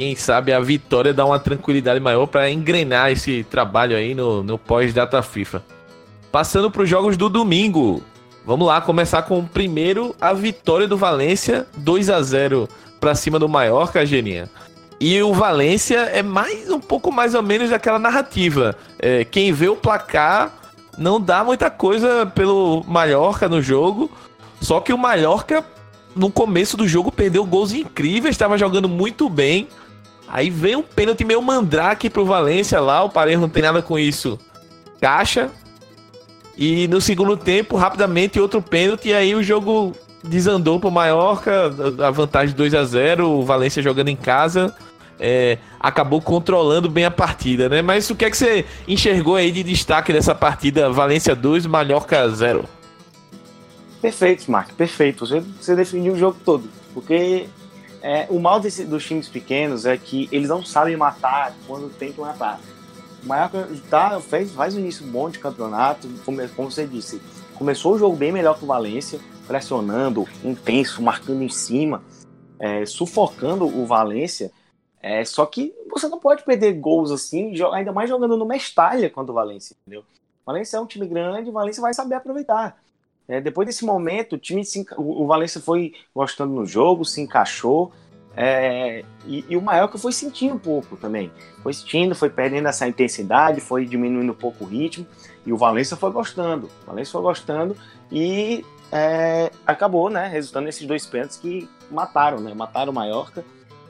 quem 0.00 0.16
sabe 0.16 0.50
a 0.50 0.58
vitória 0.58 1.12
dá 1.12 1.26
uma 1.26 1.38
tranquilidade 1.38 2.00
maior 2.00 2.26
para 2.26 2.50
engrenar 2.50 3.10
esse 3.10 3.44
trabalho 3.44 3.94
aí 3.94 4.14
no, 4.14 4.42
no 4.42 4.56
pós-data 4.56 5.20
FIFA. 5.20 5.62
Passando 6.32 6.70
para 6.70 6.84
os 6.84 6.88
jogos 6.88 7.18
do 7.18 7.28
domingo. 7.28 8.02
Vamos 8.46 8.66
lá, 8.66 8.80
começar 8.80 9.20
com 9.24 9.44
primeiro 9.44 10.16
a 10.18 10.32
vitória 10.32 10.88
do 10.88 10.96
Valência, 10.96 11.66
2 11.76 12.08
a 12.08 12.22
0 12.22 12.66
para 12.98 13.14
cima 13.14 13.38
do 13.38 13.46
Mallorca, 13.46 14.06
Geninha. 14.06 14.48
E 14.98 15.20
o 15.20 15.34
Valência 15.34 15.98
é 15.98 16.22
mais 16.22 16.70
um 16.70 16.80
pouco 16.80 17.12
mais 17.12 17.34
ou 17.34 17.42
menos 17.42 17.68
daquela 17.68 17.98
narrativa. 17.98 18.74
É, 18.98 19.26
quem 19.26 19.52
vê 19.52 19.68
o 19.68 19.76
placar 19.76 20.50
não 20.96 21.20
dá 21.20 21.44
muita 21.44 21.70
coisa 21.70 22.24
pelo 22.24 22.82
Mallorca 22.88 23.50
no 23.50 23.60
jogo. 23.60 24.10
Só 24.62 24.80
que 24.80 24.94
o 24.94 24.98
Mallorca, 24.98 25.62
no 26.16 26.30
começo 26.30 26.74
do 26.74 26.88
jogo, 26.88 27.12
perdeu 27.12 27.44
gols 27.44 27.74
incríveis, 27.74 28.34
estava 28.34 28.56
jogando 28.56 28.88
muito 28.88 29.28
bem. 29.28 29.68
Aí 30.32 30.48
vem 30.48 30.76
um 30.76 30.82
pênalti 30.82 31.24
meio 31.24 31.42
mandrake 31.42 32.08
pro 32.08 32.24
Valência 32.24 32.80
lá, 32.80 33.02
o 33.02 33.10
Parejo 33.10 33.40
não 33.40 33.48
tem 33.48 33.62
nada 33.62 33.82
com 33.82 33.98
isso. 33.98 34.38
Caixa. 35.00 35.50
E 36.56 36.86
no 36.86 37.00
segundo 37.00 37.36
tempo, 37.36 37.76
rapidamente, 37.76 38.38
outro 38.38 38.62
pênalti, 38.62 39.08
e 39.08 39.14
aí 39.14 39.34
o 39.34 39.42
jogo 39.42 39.92
desandou 40.22 40.78
pro 40.78 40.90
Mallorca, 40.90 41.72
a 42.06 42.10
vantagem 42.10 42.54
2 42.54 42.74
a 42.74 42.84
0 42.84 43.28
o 43.28 43.44
Valência 43.44 43.82
jogando 43.82 44.08
em 44.08 44.16
casa. 44.16 44.74
É, 45.18 45.58
acabou 45.78 46.22
controlando 46.22 46.88
bem 46.88 47.04
a 47.04 47.10
partida, 47.10 47.68
né? 47.68 47.82
Mas 47.82 48.08
o 48.08 48.14
que 48.14 48.24
é 48.24 48.30
que 48.30 48.36
você 48.36 48.64
enxergou 48.88 49.36
aí 49.36 49.50
de 49.50 49.62
destaque 49.62 50.12
dessa 50.12 50.34
partida 50.34 50.90
Valência 50.90 51.34
2, 51.34 51.66
Mallorca 51.66 52.26
0? 52.28 52.64
Perfeito, 54.00 54.50
Mark, 54.50 54.72
perfeito. 54.72 55.26
Você, 55.26 55.40
você 55.40 55.76
definiu 55.76 56.14
o 56.14 56.18
jogo 56.18 56.38
todo. 56.42 56.70
Porque 56.94 57.46
é, 58.02 58.26
o 58.30 58.38
mal 58.38 58.60
desse, 58.60 58.84
dos 58.84 59.04
times 59.04 59.28
pequenos 59.28 59.84
é 59.84 59.96
que 59.96 60.28
eles 60.32 60.48
não 60.48 60.64
sabem 60.64 60.96
matar 60.96 61.54
quando 61.66 61.90
tem 61.90 62.12
que 62.12 62.20
matar. 62.20 62.60
O 63.22 63.26
Mallorca 63.26 63.68
tá, 63.90 64.20
fez, 64.20 64.52
faz 64.52 64.74
um 64.74 64.78
início 64.78 65.06
bom 65.06 65.28
de 65.28 65.38
campeonato, 65.38 66.08
como, 66.24 66.46
como 66.50 66.70
você 66.70 66.86
disse. 66.86 67.20
Começou 67.54 67.94
o 67.94 67.98
jogo 67.98 68.16
bem 68.16 68.32
melhor 68.32 68.56
que 68.56 68.64
o 68.64 68.66
Valência, 68.66 69.20
pressionando, 69.46 70.26
intenso, 70.42 71.02
marcando 71.02 71.42
em 71.42 71.48
cima, 71.50 72.02
é, 72.58 72.86
sufocando 72.86 73.66
o 73.66 73.84
Valência. 73.84 74.50
É, 75.02 75.22
só 75.24 75.44
que 75.44 75.74
você 75.90 76.08
não 76.08 76.18
pode 76.18 76.42
perder 76.44 76.72
gols 76.74 77.10
assim, 77.10 77.52
ainda 77.72 77.92
mais 77.92 78.08
jogando 78.08 78.36
no 78.36 78.46
Mestalha 78.46 79.10
contra 79.10 79.32
o 79.32 79.34
Valência, 79.34 79.76
entendeu? 79.82 80.04
Valência 80.44 80.78
é 80.78 80.80
um 80.80 80.86
time 80.86 81.06
grande, 81.06 81.50
o 81.50 81.52
Valência 81.52 81.82
vai 81.82 81.92
saber 81.92 82.14
aproveitar. 82.14 82.80
É, 83.30 83.40
depois 83.40 83.64
desse 83.64 83.84
momento, 83.84 84.32
o 84.32 84.38
time 84.38 84.64
se, 84.64 84.84
o, 84.96 85.24
Valência 85.24 85.60
foi 85.60 85.92
gostando 86.12 86.52
no 86.52 86.66
jogo, 86.66 87.04
se 87.04 87.20
encaixou. 87.20 87.92
É, 88.36 89.04
e, 89.24 89.44
e, 89.48 89.56
o 89.56 89.62
Mallorca 89.62 89.96
foi 89.96 90.10
sentindo 90.10 90.54
um 90.54 90.58
pouco 90.58 90.96
também. 90.96 91.30
Foi 91.62 91.72
sentindo, 91.72 92.12
foi 92.12 92.28
perdendo 92.28 92.66
essa 92.66 92.88
intensidade, 92.88 93.60
foi 93.60 93.86
diminuindo 93.86 94.32
um 94.32 94.34
pouco 94.34 94.64
o 94.64 94.66
ritmo. 94.66 95.06
E 95.46 95.52
o 95.52 95.56
Valência 95.56 95.96
foi 95.96 96.10
gostando. 96.10 96.68
O 96.82 96.86
Valência 96.88 97.12
foi 97.12 97.22
gostando 97.22 97.76
e 98.10 98.64
é, 98.90 99.52
acabou, 99.64 100.10
né? 100.10 100.26
Resultando 100.26 100.64
nesses 100.64 100.84
dois 100.84 101.06
pênaltis 101.06 101.36
que 101.36 101.68
mataram, 101.88 102.40
né? 102.40 102.52
Mataram 102.52 102.90
o 102.90 102.94
Mallorca. 102.94 103.44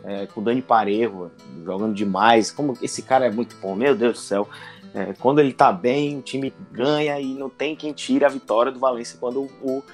É, 0.04 0.26
com 0.26 0.40
o 0.40 0.44
Dani 0.44 0.60
Parejo 0.60 1.30
jogando 1.64 1.94
demais. 1.94 2.50
Como 2.50 2.76
esse 2.82 3.00
cara 3.00 3.26
é 3.26 3.30
muito 3.30 3.56
bom, 3.56 3.74
meu 3.74 3.94
Deus 3.94 4.14
do 4.14 4.18
céu. 4.18 4.48
É, 4.94 5.12
quando 5.18 5.38
ele 5.38 5.52
tá 5.52 5.72
bem, 5.72 6.18
o 6.18 6.22
time 6.22 6.52
ganha 6.72 7.18
e 7.20 7.34
não 7.34 7.48
tem 7.48 7.76
quem 7.76 7.92
tire 7.92 8.24
a 8.24 8.28
vitória 8.28 8.72
do 8.72 8.78
Valência 8.78 9.16
quando 9.20 9.48
o, 9.62 9.84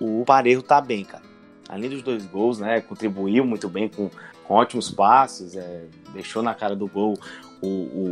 o, 0.00 0.20
o 0.20 0.24
Parejo 0.24 0.62
tá 0.62 0.80
bem, 0.80 1.04
cara. 1.04 1.24
Além 1.68 1.90
dos 1.90 2.02
dois 2.02 2.24
gols, 2.26 2.60
né? 2.60 2.80
Contribuiu 2.80 3.44
muito 3.44 3.68
bem 3.68 3.88
com, 3.88 4.08
com 4.44 4.54
ótimos 4.54 4.90
passes, 4.90 5.56
é, 5.56 5.84
deixou 6.12 6.42
na 6.42 6.54
cara 6.54 6.76
do 6.76 6.86
gol 6.86 7.18
o, 7.60 7.66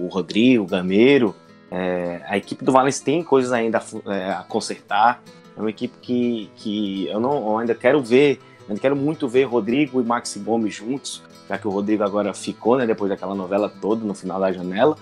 o 0.04 0.08
Rodrigo, 0.10 0.64
o 0.64 0.66
Gameiro. 0.66 1.34
É, 1.70 2.20
a 2.26 2.36
equipe 2.36 2.64
do 2.64 2.72
Valência 2.72 3.04
tem 3.04 3.22
coisas 3.22 3.52
ainda 3.52 3.78
a, 3.78 4.12
é, 4.12 4.30
a, 4.32 4.42
consertar. 4.42 5.22
É 5.56 5.60
uma 5.60 5.70
equipe 5.70 5.94
que, 6.00 6.50
que 6.56 7.06
eu 7.06 7.20
não 7.20 7.50
eu 7.50 7.58
ainda 7.58 7.74
quero 7.76 8.02
ver, 8.02 8.40
ainda 8.68 8.80
quero 8.80 8.96
muito 8.96 9.28
ver 9.28 9.44
Rodrigo 9.44 10.00
e 10.00 10.04
Maxi 10.04 10.40
Gomes 10.40 10.74
juntos, 10.74 11.22
já 11.48 11.56
que 11.56 11.68
o 11.68 11.70
Rodrigo 11.70 12.02
agora 12.02 12.34
ficou, 12.34 12.76
né? 12.76 12.86
Depois 12.86 13.08
daquela 13.08 13.36
novela 13.36 13.68
toda 13.80 14.04
no 14.04 14.14
final 14.14 14.40
da 14.40 14.52
janela. 14.52 14.96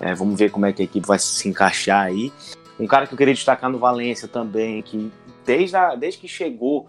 É, 0.00 0.14
vamos 0.14 0.38
ver 0.38 0.50
como 0.50 0.66
é 0.66 0.72
que 0.72 0.82
a 0.82 0.84
equipe 0.84 1.06
vai 1.06 1.18
se 1.18 1.48
encaixar 1.48 2.06
aí. 2.06 2.32
Um 2.78 2.86
cara 2.86 3.06
que 3.06 3.14
eu 3.14 3.18
queria 3.18 3.34
destacar 3.34 3.70
no 3.70 3.78
Valência 3.78 4.28
também, 4.28 4.80
que 4.82 5.10
desde, 5.44 5.76
a, 5.76 5.94
desde 5.94 6.20
que 6.20 6.28
chegou, 6.28 6.86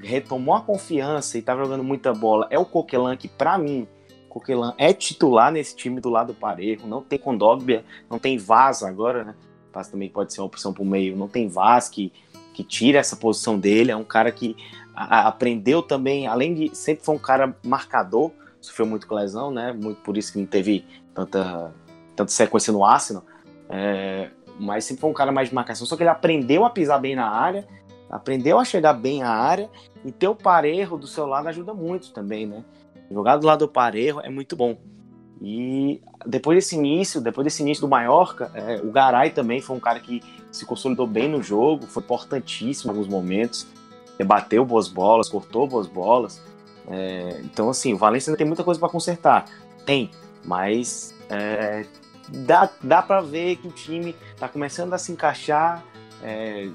retomou 0.00 0.54
a 0.54 0.60
confiança 0.60 1.38
e 1.38 1.42
tá 1.42 1.56
jogando 1.56 1.84
muita 1.84 2.12
bola, 2.12 2.46
é 2.50 2.58
o 2.58 2.64
Coquelan, 2.64 3.16
que 3.16 3.28
para 3.28 3.56
mim, 3.56 3.86
Coquelan 4.28 4.74
é 4.76 4.92
titular 4.92 5.52
nesse 5.52 5.74
time 5.74 6.00
do 6.00 6.10
lado 6.10 6.28
do 6.28 6.34
Parejo. 6.34 6.86
Não 6.86 7.02
tem 7.02 7.18
Condogbia, 7.18 7.84
não 8.10 8.18
tem 8.18 8.36
Vaz 8.36 8.82
agora, 8.82 9.24
né? 9.24 9.34
Vaz 9.72 9.88
também 9.88 10.08
pode 10.08 10.32
ser 10.32 10.40
uma 10.40 10.46
opção 10.46 10.72
pro 10.72 10.84
meio. 10.84 11.16
Não 11.16 11.28
tem 11.28 11.48
Vaz 11.48 11.88
que, 11.88 12.12
que 12.52 12.64
tira 12.64 12.98
essa 12.98 13.16
posição 13.16 13.58
dele. 13.58 13.90
É 13.90 13.96
um 13.96 14.04
cara 14.04 14.30
que 14.30 14.56
a, 14.94 15.28
aprendeu 15.28 15.82
também, 15.82 16.26
além 16.26 16.54
de 16.54 16.76
sempre 16.76 17.04
foi 17.04 17.14
um 17.14 17.18
cara 17.18 17.56
marcador, 17.64 18.30
sofreu 18.60 18.86
muito 18.86 19.06
com 19.06 19.14
lesão, 19.14 19.50
né? 19.50 19.72
Muito 19.72 20.00
por 20.02 20.16
isso 20.16 20.32
que 20.32 20.38
não 20.38 20.46
teve 20.46 20.84
tanta 21.14 21.72
tanto 22.18 22.32
sequência 22.32 22.72
no 22.72 22.84
Arsenal, 22.84 23.22
é, 23.68 24.30
mas 24.58 24.84
sempre 24.84 25.02
foi 25.02 25.10
um 25.10 25.14
cara 25.14 25.30
mais 25.30 25.48
de 25.48 25.54
marcação. 25.54 25.86
Só 25.86 25.96
que 25.96 26.02
ele 26.02 26.10
aprendeu 26.10 26.64
a 26.64 26.70
pisar 26.70 27.00
bem 27.00 27.14
na 27.14 27.30
área, 27.30 27.64
aprendeu 28.10 28.58
a 28.58 28.64
chegar 28.64 28.92
bem 28.92 29.22
à 29.22 29.30
área 29.30 29.70
e 30.04 30.10
ter 30.10 30.26
o 30.26 30.34
parejo 30.34 30.96
do 30.96 31.06
seu 31.06 31.26
lado 31.26 31.46
ajuda 31.46 31.72
muito 31.72 32.12
também, 32.12 32.44
né? 32.44 32.64
Jogar 33.08 33.36
do 33.36 33.46
lado 33.46 33.60
do 33.60 33.72
parejo 33.72 34.18
é 34.20 34.28
muito 34.28 34.56
bom. 34.56 34.76
E 35.40 36.02
depois 36.26 36.56
desse 36.56 36.74
início, 36.74 37.20
depois 37.20 37.44
desse 37.44 37.62
início 37.62 37.82
do 37.82 37.88
Mallorca, 37.88 38.50
é, 38.52 38.80
o 38.82 38.90
Garay 38.90 39.30
também 39.30 39.60
foi 39.60 39.76
um 39.76 39.80
cara 39.80 40.00
que 40.00 40.20
se 40.50 40.66
consolidou 40.66 41.06
bem 41.06 41.28
no 41.28 41.40
jogo, 41.40 41.86
foi 41.86 42.02
importantíssimo 42.02 42.90
em 42.90 42.96
alguns 42.96 43.08
momentos. 43.08 43.64
bateu 44.26 44.64
boas 44.64 44.88
bolas, 44.88 45.28
cortou 45.28 45.68
boas 45.68 45.86
bolas. 45.86 46.42
É, 46.90 47.40
então, 47.44 47.70
assim, 47.70 47.94
o 47.94 47.96
Valência 47.96 48.30
ainda 48.30 48.38
tem 48.38 48.46
muita 48.46 48.64
coisa 48.64 48.80
para 48.80 48.88
consertar. 48.88 49.44
Tem, 49.86 50.10
mas 50.44 51.14
é, 51.30 51.86
dá, 52.28 52.68
dá 52.82 53.02
para 53.02 53.20
ver 53.20 53.56
que 53.56 53.68
o 53.68 53.70
time 53.70 54.14
está 54.34 54.48
começando 54.48 54.92
a 54.94 54.98
se 54.98 55.12
encaixar. 55.12 55.82
É, 56.20 56.68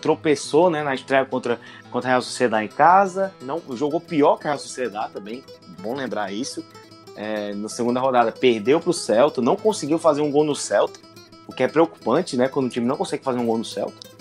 tropeçou 0.00 0.70
né, 0.70 0.84
na 0.84 0.94
estreia 0.94 1.24
contra, 1.24 1.58
contra 1.90 2.08
a 2.08 2.12
Real 2.12 2.22
Sociedade 2.22 2.66
em 2.66 2.68
casa, 2.68 3.34
não 3.42 3.60
jogou 3.72 4.00
pior 4.00 4.36
que 4.36 4.46
a 4.46 4.50
Real 4.50 4.58
Sociedade 4.60 5.12
também, 5.12 5.42
bom 5.80 5.96
lembrar 5.96 6.32
isso. 6.32 6.64
É, 7.16 7.52
na 7.54 7.68
segunda 7.68 7.98
rodada 7.98 8.30
perdeu 8.30 8.78
para 8.78 8.90
o 8.90 8.92
Celta, 8.92 9.42
não 9.42 9.56
conseguiu 9.56 9.98
fazer 9.98 10.20
um 10.20 10.30
gol 10.30 10.44
no 10.44 10.54
Celta, 10.54 11.00
o 11.44 11.52
que 11.52 11.64
é 11.64 11.68
preocupante, 11.68 12.36
né? 12.36 12.46
Quando 12.46 12.66
o 12.66 12.68
time 12.68 12.86
não 12.86 12.96
consegue 12.96 13.24
fazer 13.24 13.40
um 13.40 13.46
gol 13.46 13.58
no 13.58 13.64
Celta. 13.64 14.14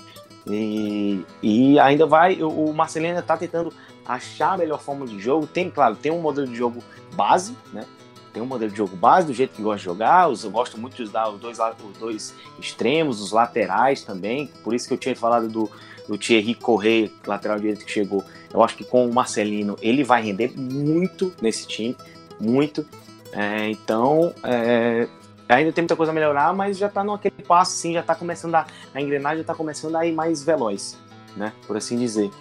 E, 0.47 1.23
e 1.41 1.79
ainda 1.79 2.05
vai, 2.05 2.41
o 2.41 2.73
Marcelino 2.73 3.19
está 3.19 3.37
tentando 3.37 3.71
achar 4.05 4.53
a 4.53 4.57
melhor 4.57 4.81
forma 4.81 5.05
de 5.05 5.19
jogo. 5.19 5.47
Tem, 5.47 5.69
claro, 5.69 5.95
tem 5.95 6.11
um 6.11 6.19
modelo 6.19 6.47
de 6.47 6.55
jogo 6.55 6.83
base, 7.15 7.55
né? 7.71 7.85
Tem 8.33 8.41
um 8.41 8.47
modelo 8.47 8.71
de 8.71 8.77
jogo 8.77 8.95
base, 8.95 9.27
do 9.27 9.33
jeito 9.33 9.53
que 9.55 9.61
gosta 9.61 9.77
de 9.77 9.85
jogar. 9.85 10.27
Eu 10.27 10.51
gosto 10.51 10.77
muito 10.79 10.95
de 10.95 11.03
usar 11.03 11.29
os 11.29 11.39
dois, 11.39 11.59
os 11.59 11.97
dois 11.99 12.33
extremos, 12.59 13.21
os 13.21 13.31
laterais 13.31 14.03
também. 14.03 14.47
Por 14.63 14.73
isso 14.73 14.87
que 14.87 14.93
eu 14.95 14.97
tinha 14.97 15.15
falado 15.15 15.47
do, 15.47 15.69
do 16.07 16.17
Thierry 16.17 16.55
Correia, 16.55 17.11
lateral 17.27 17.59
direito 17.59 17.85
que 17.85 17.91
chegou. 17.91 18.23
Eu 18.51 18.63
acho 18.63 18.75
que 18.75 18.83
com 18.83 19.07
o 19.07 19.13
Marcelino 19.13 19.77
ele 19.81 20.03
vai 20.03 20.23
render 20.23 20.51
muito 20.57 21.31
nesse 21.39 21.67
time, 21.67 21.95
muito. 22.39 22.83
É, 23.31 23.69
então, 23.69 24.33
é, 24.43 25.07
ainda 25.47 25.71
tem 25.71 25.83
muita 25.83 25.95
coisa 25.95 26.11
a 26.11 26.15
melhorar, 26.15 26.53
mas 26.53 26.77
já 26.77 26.87
está 26.87 27.03
naquele 27.03 27.43
passo, 27.47 27.73
assim, 27.73 27.93
já 27.93 27.99
está 27.99 28.15
começando 28.15 28.55
a, 28.55 28.65
a 28.93 29.01
engrenagem, 29.01 29.37
já 29.37 29.41
está 29.41 29.55
começando 29.55 29.95
a 29.95 30.05
ir 30.05 30.11
mais 30.11 30.43
veloz, 30.43 30.97
né? 31.37 31.53
Por 31.67 31.77
assim 31.77 31.97
dizer. 31.97 32.31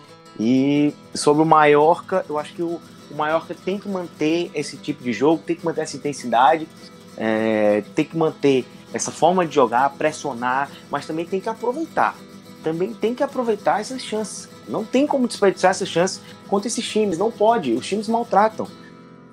E 0.40 0.94
sobre 1.14 1.42
o 1.42 1.46
Mallorca, 1.46 2.24
eu 2.28 2.38
acho 2.38 2.54
que 2.54 2.62
o, 2.62 2.80
o 3.12 3.14
Mallorca 3.14 3.54
tem 3.54 3.78
que 3.78 3.88
manter 3.88 4.50
esse 4.54 4.76
tipo 4.76 5.02
de 5.04 5.12
jogo, 5.12 5.42
tem 5.44 5.54
que 5.54 5.64
manter 5.64 5.82
essa 5.82 5.96
intensidade, 5.96 6.66
é, 7.16 7.82
tem 7.94 8.04
que 8.04 8.16
manter 8.16 8.64
essa 8.92 9.10
forma 9.10 9.46
de 9.46 9.54
jogar, 9.54 9.90
pressionar, 9.90 10.70
mas 10.90 11.06
também 11.06 11.26
tem 11.26 11.40
que 11.40 11.48
aproveitar. 11.48 12.16
Também 12.62 12.94
tem 12.94 13.14
que 13.14 13.22
aproveitar 13.22 13.80
essas 13.80 14.02
chances. 14.02 14.48
Não 14.66 14.84
tem 14.84 15.06
como 15.06 15.28
desperdiçar 15.28 15.72
essas 15.72 15.88
chances 15.88 16.22
contra 16.48 16.68
esses 16.68 16.88
times, 16.88 17.18
não 17.18 17.30
pode. 17.30 17.72
Os 17.72 17.86
times 17.86 18.08
maltratam. 18.08 18.66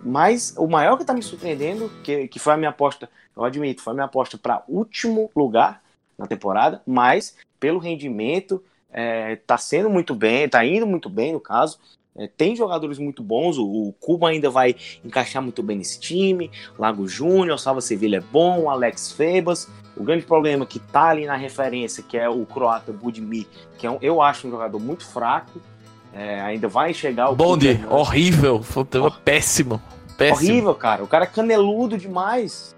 Mas 0.03 0.53
o 0.57 0.67
maior 0.67 0.95
que 0.95 1.03
está 1.03 1.13
me 1.13 1.21
surpreendendo, 1.21 1.91
que, 2.03 2.27
que 2.27 2.39
foi 2.39 2.53
a 2.53 2.57
minha 2.57 2.69
aposta, 2.69 3.09
eu 3.35 3.43
admito, 3.43 3.81
foi 3.81 3.91
a 3.91 3.93
minha 3.93 4.05
aposta 4.05 4.37
para 4.37 4.63
último 4.67 5.29
lugar 5.35 5.81
na 6.17 6.25
temporada, 6.25 6.81
mas 6.85 7.35
pelo 7.59 7.79
rendimento, 7.79 8.63
é, 8.91 9.35
tá 9.35 9.57
sendo 9.57 9.89
muito 9.89 10.15
bem, 10.15 10.49
tá 10.49 10.65
indo 10.65 10.87
muito 10.87 11.09
bem 11.09 11.33
no 11.33 11.39
caso. 11.39 11.77
É, 12.19 12.27
tem 12.27 12.53
jogadores 12.53 12.97
muito 12.97 13.23
bons, 13.23 13.57
o, 13.57 13.63
o 13.63 13.93
Cuba 13.93 14.27
ainda 14.27 14.49
vai 14.49 14.75
encaixar 15.05 15.41
muito 15.41 15.63
bem 15.63 15.77
nesse 15.77 15.97
time. 16.01 16.51
Lago 16.77 17.07
Júnior, 17.07 17.57
Salva 17.57 17.79
Sevilha 17.79 18.17
é 18.17 18.19
bom, 18.19 18.69
Alex 18.69 19.13
Febas. 19.13 19.69
O 19.95 20.03
grande 20.03 20.25
problema 20.25 20.65
que 20.65 20.79
tá 20.79 21.05
ali 21.05 21.25
na 21.25 21.37
referência, 21.37 22.03
que 22.03 22.17
é 22.17 22.27
o 22.27 22.45
croata 22.45 22.91
Budimir, 22.91 23.47
que 23.77 23.87
é 23.87 23.91
um, 23.91 23.97
eu 24.01 24.21
acho 24.21 24.47
um 24.47 24.51
jogador 24.51 24.79
muito 24.79 25.05
fraco. 25.05 25.61
É, 26.13 26.41
ainda 26.41 26.67
vai 26.67 26.93
chegar 26.93 27.29
o. 27.29 27.35
Bonde, 27.35 27.79
horrível, 27.89 28.61
foi 28.61 28.85
oh. 29.01 29.11
péssimo, 29.23 29.81
péssimo. 30.17 30.49
Horrível, 30.49 30.75
cara. 30.75 31.03
O 31.03 31.07
cara 31.07 31.23
é 31.23 31.27
caneludo 31.27 31.97
demais. 31.97 32.75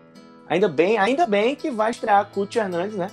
Ainda 0.47 0.67
bem, 0.67 0.99
ainda 0.99 1.25
bem 1.25 1.55
que 1.55 1.71
vai 1.71 1.89
estrear 1.89 2.29
Cuti 2.29 2.59
Hernandes, 2.59 2.95
né? 2.95 3.09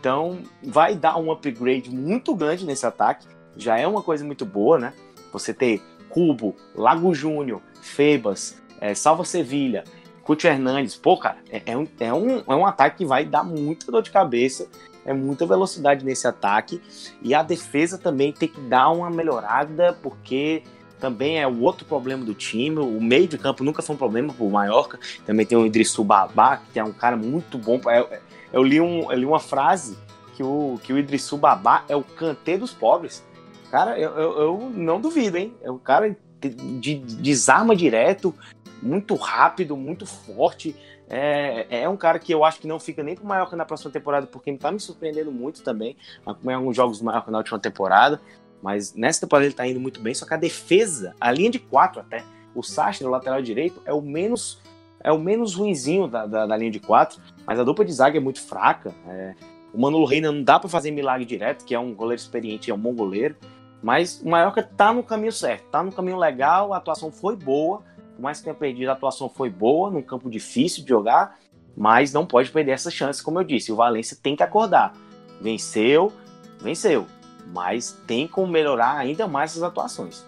Então, 0.00 0.38
vai 0.62 0.94
dar 0.94 1.18
um 1.18 1.30
upgrade 1.30 1.90
muito 1.90 2.34
grande 2.34 2.64
nesse 2.64 2.86
ataque. 2.86 3.26
Já 3.56 3.76
é 3.76 3.86
uma 3.86 4.00
coisa 4.00 4.24
muito 4.24 4.46
boa, 4.46 4.78
né? 4.78 4.94
Você 5.32 5.52
ter 5.52 5.82
Cubo, 6.08 6.56
Lago 6.74 7.14
Júnior, 7.14 7.60
Febas, 7.80 8.60
é, 8.80 8.94
Salva 8.94 9.24
Sevilha, 9.24 9.84
Cuti 10.22 10.46
Hernandes. 10.46 10.94
Pô, 10.94 11.16
cara, 11.16 11.38
é, 11.50 11.62
é, 11.66 11.76
um, 11.76 11.86
é, 11.98 12.12
um, 12.12 12.38
é 12.38 12.54
um 12.54 12.66
ataque 12.66 12.98
que 12.98 13.04
vai 13.06 13.24
dar 13.24 13.42
muita 13.42 13.90
dor 13.90 14.02
de 14.02 14.10
cabeça. 14.10 14.68
É 15.04 15.12
muita 15.14 15.46
velocidade 15.46 16.04
nesse 16.04 16.26
ataque. 16.26 16.82
E 17.22 17.34
a 17.34 17.42
defesa 17.42 17.96
também 17.96 18.30
tem 18.30 18.46
que 18.46 18.60
dar 18.60 18.90
uma 18.90 19.08
melhorada, 19.08 19.96
porque 20.02 20.62
também 21.00 21.40
é 21.40 21.46
o 21.46 21.62
outro 21.62 21.86
problema 21.86 22.24
do 22.24 22.34
time. 22.34 22.78
O 22.78 23.00
meio 23.00 23.26
de 23.26 23.38
campo 23.38 23.64
nunca 23.64 23.80
foi 23.80 23.94
um 23.94 23.98
problema 23.98 24.34
pro 24.34 24.50
Mallorca. 24.50 24.98
Também 25.24 25.46
tem 25.46 25.56
o 25.56 25.64
Idrissu 25.64 26.04
Babá, 26.04 26.60
que 26.72 26.78
é 26.78 26.84
um 26.84 26.92
cara 26.92 27.16
muito 27.16 27.56
bom. 27.56 27.80
É, 27.88 28.20
eu 28.52 28.62
li, 28.62 28.80
um, 28.80 29.10
eu 29.10 29.18
li 29.18 29.24
uma 29.24 29.40
frase 29.40 29.96
que 30.34 30.42
o, 30.42 30.78
que 30.82 30.92
o 30.92 30.98
Idrissu 30.98 31.38
Babá 31.38 31.84
é 31.88 31.96
o 31.96 32.02
cantê 32.02 32.58
dos 32.58 32.74
pobres. 32.74 33.24
Cara, 33.70 33.98
eu, 33.98 34.10
eu, 34.10 34.38
eu 34.38 34.70
não 34.74 35.00
duvido, 35.00 35.36
hein? 35.36 35.54
É 35.62 35.70
o 35.70 35.78
cara 35.78 36.16
de, 36.40 36.48
de, 36.48 36.94
desarma 36.94 37.74
direto, 37.74 38.34
muito 38.82 39.14
rápido, 39.14 39.76
muito 39.76 40.06
forte. 40.06 40.74
É, 41.10 41.82
é 41.82 41.88
um 41.88 41.96
cara 41.96 42.18
que 42.18 42.32
eu 42.32 42.44
acho 42.44 42.60
que 42.60 42.66
não 42.66 42.78
fica 42.78 43.02
nem 43.02 43.14
pro 43.14 43.26
Mallorca 43.26 43.56
na 43.56 43.64
próxima 43.64 43.90
temporada, 43.90 44.26
porque 44.26 44.50
ele 44.50 44.58
tá 44.58 44.70
me 44.70 44.80
surpreendendo 44.80 45.32
muito 45.32 45.62
também. 45.62 45.96
Acompanhar 46.24 46.58
alguns 46.58 46.76
jogos 46.76 46.98
do 46.98 47.04
Mallorca 47.04 47.30
na 47.30 47.38
última 47.38 47.58
temporada. 47.58 48.20
Mas 48.62 48.94
nessa 48.94 49.20
temporada 49.20 49.46
ele 49.46 49.54
tá 49.54 49.66
indo 49.66 49.80
muito 49.80 50.00
bem, 50.00 50.12
só 50.14 50.26
que 50.26 50.34
a 50.34 50.36
defesa, 50.36 51.14
a 51.20 51.30
linha 51.30 51.50
de 51.50 51.60
quatro 51.60 52.00
até, 52.00 52.24
o 52.54 52.62
Sacha, 52.62 53.04
no 53.04 53.10
lateral 53.10 53.40
direito, 53.40 53.80
é 53.84 53.92
o 53.92 54.02
menos 54.02 54.60
é 55.00 55.12
o 55.12 55.18
menos 55.18 55.54
ruinzinho 55.54 56.08
da, 56.08 56.26
da, 56.26 56.44
da 56.44 56.56
linha 56.56 56.72
de 56.72 56.80
quatro. 56.80 57.20
Mas 57.46 57.58
a 57.58 57.64
dupla 57.64 57.84
de 57.84 57.92
zaga 57.92 58.16
é 58.16 58.20
muito 58.20 58.40
fraca. 58.40 58.92
É... 59.06 59.34
O 59.72 59.80
Manolo 59.80 60.04
Reina 60.04 60.32
não 60.32 60.42
dá 60.42 60.58
para 60.58 60.68
fazer 60.68 60.90
milagre 60.90 61.24
direto, 61.24 61.64
que 61.64 61.74
é 61.74 61.78
um 61.78 61.94
goleiro 61.94 62.20
experiente, 62.20 62.70
é 62.70 62.74
um 62.74 62.78
bom 62.78 62.92
goleiro. 62.92 63.36
Mas 63.82 64.20
o 64.22 64.28
Mallorca 64.28 64.62
tá 64.62 64.92
no 64.92 65.02
caminho 65.02 65.32
certo, 65.32 65.64
tá 65.70 65.82
no 65.82 65.92
caminho 65.92 66.18
legal, 66.18 66.72
a 66.72 66.78
atuação 66.78 67.12
foi 67.12 67.36
boa. 67.36 67.82
Por 68.16 68.22
mais 68.22 68.38
que 68.38 68.44
tenha 68.44 68.54
perdido, 68.54 68.88
a 68.88 68.92
atuação 68.92 69.28
foi 69.28 69.48
boa, 69.48 69.90
num 69.90 70.02
campo 70.02 70.28
difícil 70.28 70.82
de 70.82 70.88
jogar, 70.88 71.38
mas 71.76 72.12
não 72.12 72.26
pode 72.26 72.50
perder 72.50 72.72
essa 72.72 72.90
chance, 72.90 73.22
como 73.22 73.38
eu 73.38 73.44
disse. 73.44 73.70
O 73.70 73.76
Valência 73.76 74.16
tem 74.20 74.34
que 74.34 74.42
acordar. 74.42 74.92
Venceu, 75.40 76.12
venceu, 76.60 77.06
mas 77.46 77.96
tem 78.06 78.26
como 78.26 78.50
melhorar 78.50 78.96
ainda 78.96 79.28
mais 79.28 79.52
essas 79.52 79.62
atuações. 79.62 80.24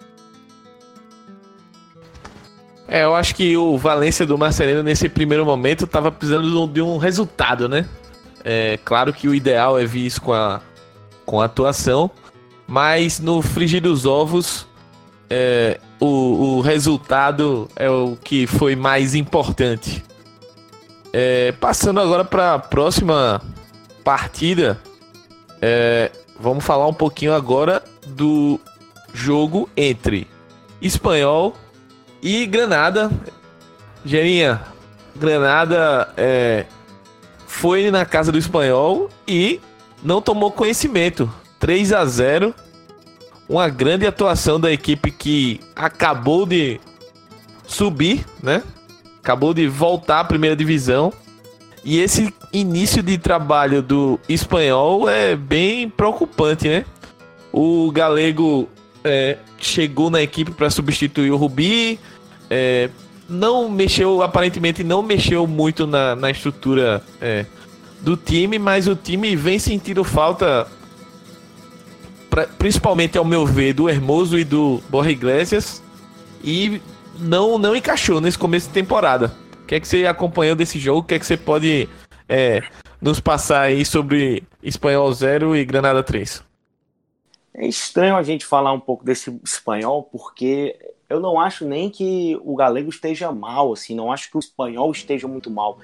É, 2.87 3.03
eu 3.03 3.15
acho 3.15 3.35
que 3.35 3.55
o 3.55 3.77
Valência 3.77 4.25
do 4.25 4.37
Marcelino 4.37 4.83
nesse 4.83 5.07
primeiro 5.07 5.45
momento 5.45 5.85
estava 5.85 6.11
precisando 6.11 6.67
de 6.67 6.81
um 6.81 6.97
resultado, 6.97 7.69
né? 7.69 7.87
É 8.43 8.77
claro 8.83 9.13
que 9.13 9.27
o 9.27 9.35
ideal 9.35 9.79
é 9.79 9.85
vir 9.85 10.05
isso 10.05 10.21
com 10.21 10.33
a, 10.33 10.61
com 11.25 11.39
a 11.39 11.45
atuação, 11.45 12.11
mas 12.71 13.19
no 13.19 13.41
frigir 13.41 13.81
dos 13.81 14.05
ovos, 14.05 14.65
é, 15.29 15.77
o, 15.99 16.55
o 16.55 16.61
resultado 16.61 17.67
é 17.75 17.89
o 17.89 18.15
que 18.15 18.47
foi 18.47 18.77
mais 18.77 19.13
importante. 19.13 20.01
É, 21.11 21.51
passando 21.51 21.99
agora 21.99 22.23
para 22.23 22.53
a 22.53 22.59
próxima 22.59 23.41
partida, 24.05 24.79
é, 25.61 26.11
vamos 26.39 26.63
falar 26.63 26.87
um 26.87 26.93
pouquinho 26.93 27.33
agora 27.33 27.83
do 28.07 28.57
jogo 29.13 29.67
entre 29.75 30.25
Espanhol 30.81 31.53
e 32.23 32.45
Granada, 32.45 33.11
Gerinha, 34.05 34.61
Granada 35.13 36.13
é, 36.15 36.65
foi 37.45 37.91
na 37.91 38.05
casa 38.05 38.31
do 38.31 38.37
espanhol 38.37 39.09
e 39.27 39.59
não 40.01 40.21
tomou 40.21 40.53
conhecimento. 40.53 41.40
3 41.61 41.93
a 41.93 42.03
0 42.03 42.53
Uma 43.47 43.69
grande 43.69 44.05
atuação 44.05 44.59
da 44.59 44.71
equipe 44.71 45.11
que 45.11 45.61
acabou 45.73 46.45
de 46.45 46.81
subir, 47.65 48.25
né? 48.43 48.61
Acabou 49.23 49.53
de 49.53 49.67
voltar 49.67 50.19
à 50.19 50.23
primeira 50.25 50.55
divisão. 50.55 51.13
E 51.83 51.99
esse 51.99 52.33
início 52.51 53.01
de 53.01 53.17
trabalho 53.17 53.81
do 53.81 54.19
espanhol 54.27 55.07
é 55.07 55.35
bem 55.35 55.89
preocupante, 55.89 56.67
né? 56.67 56.85
O 57.53 57.91
galego 57.91 58.67
é, 59.03 59.37
chegou 59.57 60.09
na 60.09 60.21
equipe 60.21 60.51
para 60.51 60.69
substituir 60.69 61.31
o 61.31 61.37
Rubi. 61.37 61.99
É, 62.49 62.89
não 63.29 63.69
mexeu, 63.69 64.21
aparentemente 64.21 64.83
não 64.83 65.01
mexeu 65.01 65.47
muito 65.47 65.87
na, 65.87 66.15
na 66.15 66.29
estrutura 66.29 67.01
é, 67.21 67.45
do 68.01 68.17
time, 68.17 68.59
mas 68.59 68.87
o 68.87 68.95
time 68.95 69.35
vem 69.35 69.57
sentindo 69.57 70.03
falta, 70.03 70.67
principalmente 72.57 73.17
ao 73.17 73.25
meu 73.25 73.45
ver, 73.45 73.73
do 73.73 73.89
Hermoso 73.89 74.37
e 74.37 74.43
do 74.43 74.81
Borja 74.89 75.11
Iglesias, 75.11 75.83
e 76.43 76.81
não, 77.19 77.57
não 77.57 77.75
encaixou 77.75 78.21
nesse 78.21 78.37
começo 78.37 78.67
de 78.67 78.73
temporada. 78.73 79.31
O 79.63 79.65
que 79.65 79.75
é 79.75 79.79
que 79.79 79.87
você 79.87 80.05
acompanhou 80.05 80.55
desse 80.55 80.79
jogo? 80.79 80.99
O 80.99 81.03
que 81.03 81.15
é 81.15 81.19
que 81.19 81.25
você 81.25 81.37
pode 81.37 81.87
é, 82.27 82.63
nos 83.01 83.19
passar 83.19 83.61
aí 83.61 83.85
sobre 83.85 84.43
Espanhol 84.63 85.11
0 85.13 85.55
e 85.55 85.65
Granada 85.65 86.03
3? 86.03 86.43
É 87.53 87.67
estranho 87.67 88.15
a 88.15 88.23
gente 88.23 88.45
falar 88.45 88.71
um 88.71 88.79
pouco 88.79 89.03
desse 89.03 89.37
espanhol, 89.43 90.03
porque 90.03 90.77
eu 91.09 91.19
não 91.19 91.39
acho 91.39 91.65
nem 91.65 91.89
que 91.89 92.39
o 92.43 92.55
galego 92.55 92.89
esteja 92.89 93.31
mal, 93.31 93.73
assim, 93.73 93.93
não 93.93 94.11
acho 94.11 94.29
que 94.31 94.37
o 94.37 94.39
espanhol 94.39 94.89
esteja 94.91 95.27
muito 95.27 95.51
mal. 95.51 95.79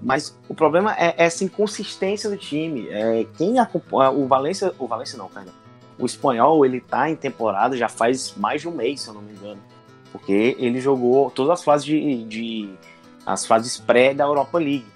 Mas 0.00 0.38
o 0.48 0.54
problema 0.54 0.94
é 0.96 1.14
essa 1.16 1.42
inconsistência 1.42 2.30
do 2.30 2.36
time. 2.36 2.88
É, 2.88 3.26
quem 3.36 3.58
acompanha, 3.58 4.10
o 4.10 4.28
Valência, 4.28 4.72
o 4.78 4.86
Valência 4.86 5.18
não, 5.18 5.28
perdão. 5.28 5.54
O 5.98 6.06
espanhol 6.06 6.64
ele 6.64 6.80
tá 6.80 7.10
em 7.10 7.16
temporada 7.16 7.76
já 7.76 7.88
faz 7.88 8.34
mais 8.36 8.60
de 8.60 8.68
um 8.68 8.72
mês, 8.72 9.00
se 9.00 9.08
eu 9.08 9.14
não 9.14 9.22
me 9.22 9.32
engano. 9.32 9.60
Porque 10.12 10.56
ele 10.58 10.80
jogou 10.80 11.30
todas 11.30 11.58
as 11.58 11.64
fases 11.64 11.84
de, 11.84 12.24
de 12.24 12.70
as 13.26 13.46
fases 13.46 13.76
pré 13.78 14.14
da 14.14 14.24
Europa 14.24 14.58
League. 14.58 14.86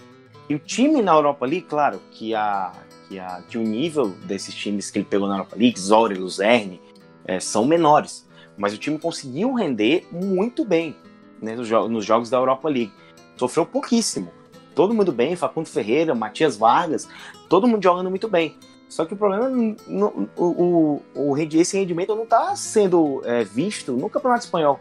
E 0.48 0.54
o 0.54 0.58
time 0.58 1.02
na 1.02 1.12
Europa 1.12 1.44
League, 1.44 1.66
claro, 1.68 2.00
que 2.10 2.34
a 2.34 2.72
que, 3.12 3.18
a, 3.18 3.42
que 3.46 3.58
o 3.58 3.62
nível 3.62 4.08
desses 4.24 4.54
times 4.54 4.90
que 4.90 4.98
ele 4.98 5.04
pegou 5.04 5.28
na 5.28 5.34
Europa 5.34 5.56
League, 5.56 5.78
Zori, 5.78 6.14
Luzerne, 6.14 6.80
é, 7.26 7.38
são 7.38 7.66
menores. 7.66 8.26
Mas 8.56 8.72
o 8.72 8.78
time 8.78 8.98
conseguiu 8.98 9.52
render 9.52 10.06
muito 10.10 10.64
bem 10.64 10.96
né, 11.40 11.54
nos, 11.54 11.68
jo 11.68 11.88
nos 11.88 12.06
jogos 12.06 12.30
da 12.30 12.38
Europa 12.38 12.70
League. 12.70 12.92
Sofreu 13.36 13.66
pouquíssimo. 13.66 14.30
Todo 14.74 14.94
mundo 14.94 15.12
bem, 15.12 15.36
Facundo 15.36 15.66
Ferreira, 15.66 16.14
Matias 16.14 16.56
Vargas, 16.56 17.06
todo 17.50 17.68
mundo 17.68 17.82
jogando 17.82 18.08
muito 18.08 18.28
bem. 18.28 18.56
Só 18.92 19.06
que 19.06 19.14
o 19.14 19.16
problema, 19.16 19.48
no, 19.86 20.28
o, 20.36 20.44
o, 20.44 21.30
o, 21.30 21.38
esse 21.38 21.78
rendimento 21.78 22.14
não 22.14 22.24
está 22.24 22.54
sendo 22.54 23.22
é, 23.24 23.42
visto 23.42 23.92
no 23.94 24.10
Campeonato 24.10 24.44
Espanhol. 24.44 24.78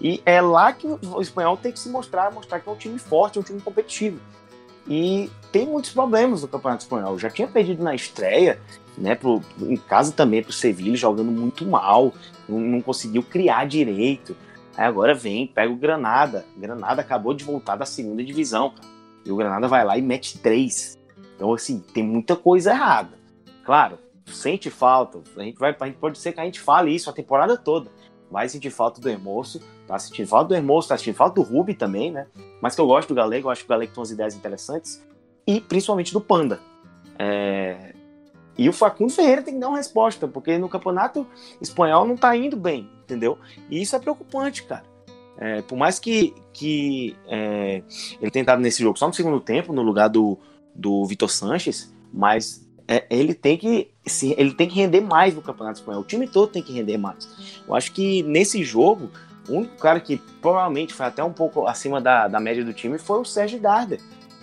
E 0.00 0.20
é 0.26 0.40
lá 0.40 0.72
que 0.72 0.88
o 0.88 1.20
espanhol 1.22 1.56
tem 1.56 1.70
que 1.70 1.78
se 1.78 1.88
mostrar, 1.88 2.32
mostrar 2.32 2.58
que 2.58 2.68
é 2.68 2.72
um 2.72 2.74
time 2.74 2.98
forte, 2.98 3.38
é 3.38 3.40
um 3.40 3.44
time 3.44 3.60
competitivo. 3.60 4.18
E 4.88 5.30
tem 5.52 5.68
muitos 5.68 5.92
problemas 5.92 6.42
no 6.42 6.48
Campeonato 6.48 6.82
Espanhol. 6.82 7.16
Já 7.16 7.30
tinha 7.30 7.46
perdido 7.46 7.80
na 7.80 7.94
estreia, 7.94 8.60
né, 8.98 9.14
pro, 9.14 9.40
em 9.60 9.76
casa 9.76 10.10
também 10.10 10.42
pro 10.42 10.52
Sevilla, 10.52 10.96
jogando 10.96 11.30
muito 11.30 11.64
mal, 11.64 12.12
não, 12.48 12.58
não 12.58 12.80
conseguiu 12.80 13.22
criar 13.22 13.68
direito. 13.68 14.36
Aí 14.76 14.84
agora 14.84 15.14
vem, 15.14 15.46
pega 15.46 15.72
o 15.72 15.76
Granada. 15.76 16.44
Granada 16.56 17.02
acabou 17.02 17.32
de 17.32 17.44
voltar 17.44 17.76
da 17.76 17.86
segunda 17.86 18.24
divisão, 18.24 18.70
cara. 18.70 18.88
E 19.24 19.30
o 19.30 19.36
Granada 19.36 19.68
vai 19.68 19.84
lá 19.84 19.96
e 19.96 20.02
mete 20.02 20.38
três. 20.40 20.98
Então, 21.36 21.54
assim, 21.54 21.78
tem 21.94 22.02
muita 22.02 22.34
coisa 22.34 22.72
errada. 22.72 23.22
Claro, 23.64 23.98
sente 24.26 24.70
falta. 24.70 25.20
A 25.36 25.42
gente, 25.42 25.58
vai, 25.58 25.74
a 25.78 25.86
gente 25.86 25.98
pode 25.98 26.18
ser 26.18 26.32
que 26.32 26.40
a 26.40 26.44
gente 26.44 26.60
fale 26.60 26.94
isso 26.94 27.08
a 27.08 27.12
temporada 27.12 27.56
toda. 27.56 27.90
Vai 28.30 28.48
sentir 28.48 28.70
falta 28.70 29.00
do 29.00 29.08
Hermoso, 29.08 29.60
tá 29.86 29.98
sentindo 29.98 30.26
falta 30.26 30.48
do 30.48 30.54
Hermoso, 30.54 30.88
tá 30.88 30.96
sentindo 30.96 31.14
falta 31.14 31.36
do 31.36 31.42
Rubi 31.42 31.74
também, 31.74 32.10
né? 32.10 32.26
Mas 32.60 32.74
que 32.74 32.80
eu 32.80 32.86
gosto 32.86 33.08
do 33.08 33.14
Galego, 33.14 33.48
eu 33.48 33.52
acho 33.52 33.62
que 33.62 33.66
o 33.66 33.68
Galego 33.68 33.92
tem 33.92 34.00
umas 34.00 34.10
ideias 34.10 34.34
interessantes. 34.34 35.04
E 35.46 35.60
principalmente 35.60 36.12
do 36.12 36.20
Panda. 36.20 36.60
É... 37.18 37.94
E 38.56 38.68
o 38.68 38.72
Facundo 38.72 39.12
Ferreira 39.12 39.42
tem 39.42 39.54
que 39.54 39.60
dar 39.60 39.68
uma 39.68 39.78
resposta, 39.78 40.28
porque 40.28 40.56
no 40.58 40.68
campeonato 40.68 41.26
espanhol 41.60 42.06
não 42.06 42.16
tá 42.16 42.36
indo 42.36 42.56
bem, 42.56 42.88
entendeu? 43.02 43.38
E 43.68 43.82
isso 43.82 43.96
é 43.96 43.98
preocupante, 43.98 44.62
cara. 44.62 44.84
É, 45.36 45.62
por 45.62 45.76
mais 45.76 45.98
que, 45.98 46.32
que 46.52 47.16
é, 47.26 47.82
ele 48.20 48.30
tenha 48.30 48.42
entrado 48.42 48.60
nesse 48.60 48.80
jogo 48.80 48.96
só 48.96 49.08
no 49.08 49.12
segundo 49.12 49.40
tempo, 49.40 49.72
no 49.72 49.82
lugar 49.82 50.08
do, 50.08 50.38
do 50.72 51.04
Vitor 51.04 51.28
Sanches, 51.28 51.92
mas 52.12 52.63
é, 52.86 53.04
ele 53.08 53.34
tem 53.34 53.56
que 53.56 53.90
se, 54.06 54.34
ele 54.36 54.52
tem 54.52 54.68
que 54.68 54.74
render 54.74 55.00
mais 55.00 55.34
no 55.34 55.42
Campeonato 55.42 55.78
Espanhol. 55.78 56.02
O 56.02 56.04
time 56.04 56.28
todo 56.28 56.50
tem 56.50 56.62
que 56.62 56.72
render 56.72 56.98
mais. 56.98 57.62
Eu 57.66 57.74
acho 57.74 57.92
que 57.92 58.22
nesse 58.22 58.62
jogo, 58.62 59.10
o 59.48 59.54
único 59.54 59.76
cara 59.76 60.00
que 60.00 60.18
provavelmente 60.40 60.92
foi 60.92 61.06
até 61.06 61.24
um 61.24 61.32
pouco 61.32 61.66
acima 61.66 62.00
da, 62.00 62.28
da 62.28 62.40
média 62.40 62.64
do 62.64 62.72
time 62.72 62.98
foi 62.98 63.20
o 63.20 63.24
Sérgio 63.24 63.60
Darder, 63.60 64.00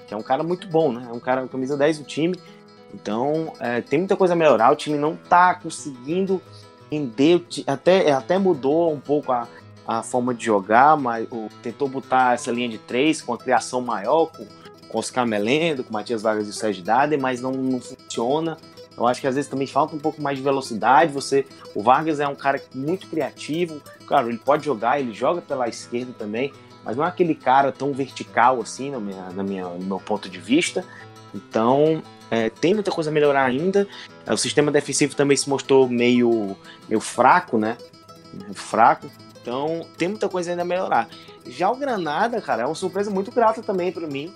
que 0.08 0.14
é 0.14 0.18
um 0.18 0.24
cara 0.24 0.44
muito 0.44 0.68
bom, 0.68 0.92
né? 0.92 1.08
É 1.10 1.14
um 1.14 1.20
cara 1.20 1.48
camisa 1.48 1.78
10 1.78 2.00
do 2.00 2.06
time. 2.06 2.40
Então, 2.94 3.54
é, 3.60 3.82
tem 3.82 4.00
muita 4.00 4.16
coisa 4.16 4.34
a 4.34 4.36
melhorar. 4.36 4.72
O 4.72 4.76
time 4.76 4.98
não 4.98 5.16
tá 5.16 5.56
conseguindo 5.56 6.42
render, 6.92 7.46
até, 7.68 8.12
até 8.12 8.38
mudou 8.38 8.92
um 8.92 9.00
pouco 9.00 9.32
a, 9.32 9.48
a 9.88 10.04
forma 10.04 10.34
de 10.34 10.44
jogar, 10.46 10.98
mas 10.98 11.28
o, 11.32 11.48
tentou 11.62 11.88
botar 11.88 12.34
essa 12.34 12.52
linha 12.52 12.68
de 12.68 12.78
três 12.78 13.22
com 13.22 13.34
a 13.34 13.38
criação 13.38 13.82
maior, 13.82 14.26
com 14.26 14.46
com 14.92 15.00
Oscar 15.00 15.26
Melendo, 15.26 15.84
com 15.84 15.94
Matias 15.94 16.22
Vargas 16.22 16.48
e 16.48 16.50
o 16.50 16.54
Sérgio 16.54 16.84
Dade, 16.84 17.16
mas 17.18 17.42
não, 17.42 17.52
não 17.52 17.80
funciona. 17.80 18.58
Eu 18.98 19.08
acho 19.08 19.22
que 19.22 19.28
às 19.28 19.36
vezes 19.36 19.50
também 19.50 19.66
falta 19.66 19.96
um 19.96 20.00
pouco 20.00 20.22
mais 20.22 20.38
de 20.38 20.44
velocidade. 20.44 21.14
Você, 21.14 21.46
o 21.74 21.82
Vargas 21.82 22.20
é 22.20 22.28
um 22.28 22.36
cara 22.36 22.62
muito 22.76 23.08
criativo. 23.08 23.82
Claro, 24.06 24.30
ele 24.30 24.38
pode 24.38 24.66
jogar, 24.66 25.00
ele 25.00 25.14
joga 25.14 25.42
pela 25.42 25.68
esquerda 25.70 26.14
também, 26.18 26.52
mas 26.84 26.98
não 26.98 27.06
é 27.06 27.08
aquele 27.08 27.34
cara 27.34 27.72
tão 27.72 27.94
vertical 27.94 28.60
assim, 28.60 28.94
minha, 28.98 29.30
na 29.30 29.44
minha, 29.44 29.66
no 29.66 29.86
meu 29.86 30.00
ponto 30.00 30.28
de 30.28 30.40
vista. 30.40 30.84
Então, 31.34 32.04
é, 32.30 32.50
tem 32.50 32.74
muita 32.74 32.92
coisa 32.92 33.10
a 33.10 33.14
melhorar 33.14 33.46
ainda. 33.46 33.88
O 34.28 34.38
sistema 34.38 34.72
defensivo 34.72 35.16
também 35.16 35.38
se 35.38 35.50
mostrou 35.50 35.88
meio, 35.88 36.58
meio 36.90 37.00
fraco, 37.00 37.58
né? 37.58 37.78
Fraco. 38.54 39.10
Então, 39.42 39.88
tem 39.98 40.10
muita 40.10 40.28
coisa 40.28 40.52
ainda 40.52 40.64
a 40.64 40.66
melhorar. 40.66 41.08
Já 41.48 41.72
o 41.72 41.76
Granada, 41.76 42.40
cara, 42.42 42.64
é 42.64 42.66
uma 42.66 42.76
surpresa 42.76 43.10
muito 43.10 43.32
grata 43.32 43.64
também 43.64 43.92
para 43.92 44.06
mim. 44.06 44.32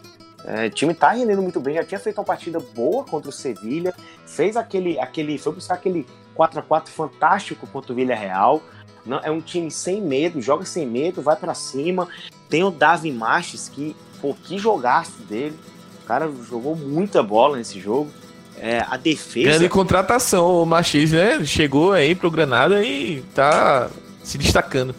É, 0.48 0.68
o 0.68 0.70
time 0.70 0.94
tá 0.94 1.12
rendendo 1.12 1.42
muito 1.42 1.60
bem, 1.60 1.76
já 1.76 1.84
tinha 1.84 2.00
feito 2.00 2.20
uma 2.20 2.24
partida 2.24 2.60
boa 2.60 3.04
contra 3.04 3.30
o 3.30 3.34
Sevilha, 3.34 3.94
fez 4.28 4.56
aquele, 4.56 5.00
aquele, 5.00 5.38
foi 5.38 5.54
buscar 5.54 5.74
aquele 5.74 6.06
4 6.36 6.60
a 6.60 6.62
4 6.62 6.92
fantástico 6.92 7.66
contra 7.68 7.92
o 7.92 7.96
Villarreal. 7.96 8.62
Não, 9.06 9.20
é 9.24 9.32
um 9.32 9.42
time 9.42 9.72
sem 9.72 10.02
medo, 10.02 10.42
joga 10.42 10.66
sem 10.66 10.86
medo, 10.86 11.22
vai 11.22 11.36
para 11.36 11.54
cima. 11.54 12.08
Tem 12.50 12.64
o 12.64 12.72
Davi 12.72 13.12
Marches 13.12 13.70
que, 13.70 13.96
pô, 14.22 14.34
que 14.34 14.58
jogaço 14.58 15.22
dele. 15.24 15.58
O 16.04 16.08
cara 16.08 16.30
jogou 16.48 16.76
muita 16.76 17.24
bola 17.24 17.58
nesse 17.58 17.80
jogo. 17.80 18.12
É, 18.58 18.86
a 18.88 18.98
defesa. 18.98 19.50
Grande 19.50 19.70
contratação, 19.70 20.62
o 20.62 20.66
Machis, 20.66 21.12
né? 21.12 21.44
Chegou 21.44 21.92
aí 21.92 22.16
pro 22.16 22.32
Granada 22.32 22.84
e 22.84 23.22
tá 23.34 23.90
se 24.24 24.38
destacando. 24.38 24.96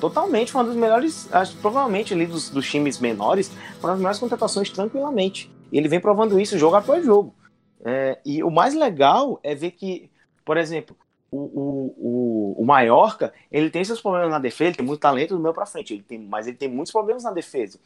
Totalmente, 0.00 0.54
uma 0.54 0.64
das 0.64 0.76
melhores, 0.76 1.32
acho, 1.32 1.56
provavelmente 1.56 2.12
ali 2.12 2.26
dos, 2.26 2.50
dos 2.50 2.68
times 2.68 2.98
menores, 2.98 3.50
uma 3.80 3.90
das 3.90 3.98
melhores 3.98 4.18
contratações 4.18 4.70
tranquilamente. 4.70 5.50
E 5.72 5.78
ele 5.78 5.88
vem 5.88 6.00
provando 6.00 6.38
isso 6.38 6.58
jogo 6.58 6.76
após 6.76 7.04
jogo. 7.04 7.34
É, 7.84 8.18
e 8.24 8.42
o 8.42 8.50
mais 8.50 8.74
legal 8.74 9.38
é 9.42 9.54
ver 9.54 9.72
que, 9.72 10.10
por 10.44 10.56
exemplo, 10.56 10.96
o, 11.30 12.54
o, 12.56 12.62
o, 12.62 12.64
Mallorca, 12.64 13.32
ele 13.50 13.68
tem 13.68 13.84
seus 13.84 14.00
problemas 14.00 14.30
na 14.30 14.38
defesa, 14.38 14.70
ele 14.70 14.76
tem 14.76 14.86
muito 14.86 15.00
talento 15.00 15.34
do 15.34 15.40
meio 15.40 15.54
para 15.54 15.66
frente, 15.66 15.92
ele 15.92 16.02
tem, 16.02 16.18
mas 16.18 16.46
ele 16.46 16.56
tem 16.56 16.68
muitos 16.68 16.92
problemas 16.92 17.24
na 17.24 17.32
defesa. 17.32 17.78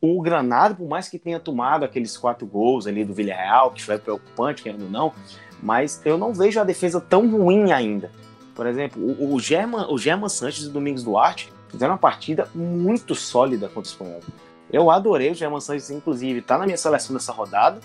O 0.00 0.22
Granada, 0.22 0.74
por 0.74 0.88
mais 0.88 1.08
que 1.08 1.18
tenha 1.18 1.40
tomado 1.40 1.84
aqueles 1.84 2.16
quatro 2.16 2.46
gols 2.46 2.86
ali 2.86 3.04
do 3.04 3.12
Villarreal, 3.12 3.72
que 3.72 3.82
foi 3.82 3.98
preocupante, 3.98 4.62
querendo 4.62 4.84
ou 4.84 4.90
não, 4.90 5.12
mas 5.62 6.00
eu 6.04 6.16
não 6.16 6.32
vejo 6.32 6.60
a 6.60 6.64
defesa 6.64 7.00
tão 7.00 7.28
ruim 7.28 7.72
ainda. 7.72 8.10
Por 8.56 8.66
exemplo, 8.66 9.00
o, 9.00 9.34
o, 9.34 9.38
German, 9.38 9.86
o 9.90 9.98
German 9.98 10.30
Sanches 10.30 10.64
e 10.64 10.68
o 10.68 10.72
Domingos 10.72 11.04
Duarte 11.04 11.52
fizeram 11.68 11.92
uma 11.92 11.98
partida 11.98 12.48
muito 12.54 13.14
sólida 13.14 13.68
contra 13.68 13.88
o 13.88 13.92
Espanhol. 13.92 14.20
Eu 14.72 14.90
adorei 14.90 15.30
o 15.30 15.34
German 15.34 15.60
Sanches, 15.60 15.90
inclusive, 15.90 16.40
tá 16.40 16.56
na 16.56 16.64
minha 16.64 16.78
seleção 16.78 17.14
dessa 17.14 17.32
rodada. 17.32 17.80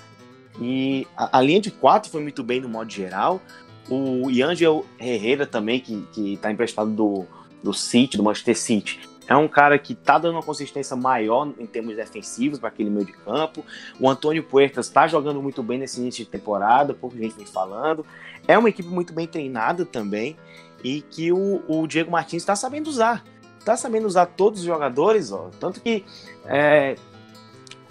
E 0.60 1.06
a, 1.16 1.38
a 1.38 1.42
linha 1.42 1.60
de 1.60 1.70
quatro 1.70 2.10
foi 2.10 2.22
muito 2.22 2.42
bem 2.42 2.62
no 2.62 2.70
modo 2.70 2.90
geral. 2.90 3.42
O 3.90 4.30
Angel 4.30 4.86
Herrera 4.98 5.46
também, 5.46 5.82
que, 5.82 6.08
que 6.14 6.38
tá 6.38 6.50
emprestado 6.50 6.90
do, 6.90 7.26
do 7.62 7.74
City, 7.74 8.16
do 8.16 8.24
Manchester 8.24 8.58
City. 8.58 9.00
É 9.28 9.36
um 9.36 9.48
cara 9.48 9.78
que 9.78 9.96
tá 9.96 10.18
dando 10.18 10.34
uma 10.34 10.44
consistência 10.44 10.96
maior 10.96 11.48
em 11.58 11.66
termos 11.66 11.96
defensivos 11.96 12.60
para 12.60 12.70
aquele 12.70 12.90
meio 12.90 13.06
de 13.06 13.14
campo. 13.14 13.64
O 14.00 14.10
Antônio 14.10 14.44
Puertas 14.44 14.88
está 14.88 15.08
jogando 15.08 15.42
muito 15.42 15.62
bem 15.64 15.78
nesse 15.78 16.02
início 16.02 16.26
de 16.26 16.30
temporada, 16.30 16.94
pouco 16.94 17.18
gente 17.18 17.36
vem 17.36 17.46
falando. 17.46 18.06
É 18.48 18.58
uma 18.58 18.70
equipe 18.70 18.90
muito 18.90 19.14
bem 19.14 19.28
treinada 19.28 19.86
também 19.86 20.38
e 20.84 21.02
que 21.02 21.32
o, 21.32 21.62
o 21.68 21.88
Diego 21.88 22.12
Martins 22.12 22.42
está 22.42 22.56
sabendo 22.56 22.88
usar. 22.88 23.24
Está 23.60 23.78
sabendo 23.78 24.08
usar 24.08 24.26
todos 24.26 24.62
os 24.62 24.66
jogadores, 24.66 25.32
ó. 25.32 25.50
Tanto 25.60 25.82
que 25.82 26.04
é, 26.46 26.96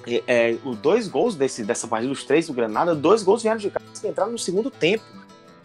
é, 0.07 0.23
é, 0.27 0.57
os 0.65 0.77
dois 0.79 1.07
gols 1.07 1.35
desse, 1.37 1.65
dessa 1.65 1.87
partida, 1.87 2.13
os 2.13 2.25
três 2.25 2.49
do 2.49 2.53
Granada, 2.53 2.95
dois 2.95 3.23
gols 3.23 3.43
vieram 3.43 3.59
de 3.59 3.71
caras 3.71 3.99
que 3.99 4.09
entraram 4.09 4.33
no 4.33 4.39
segundo 4.39 4.71
tempo. 4.71 5.05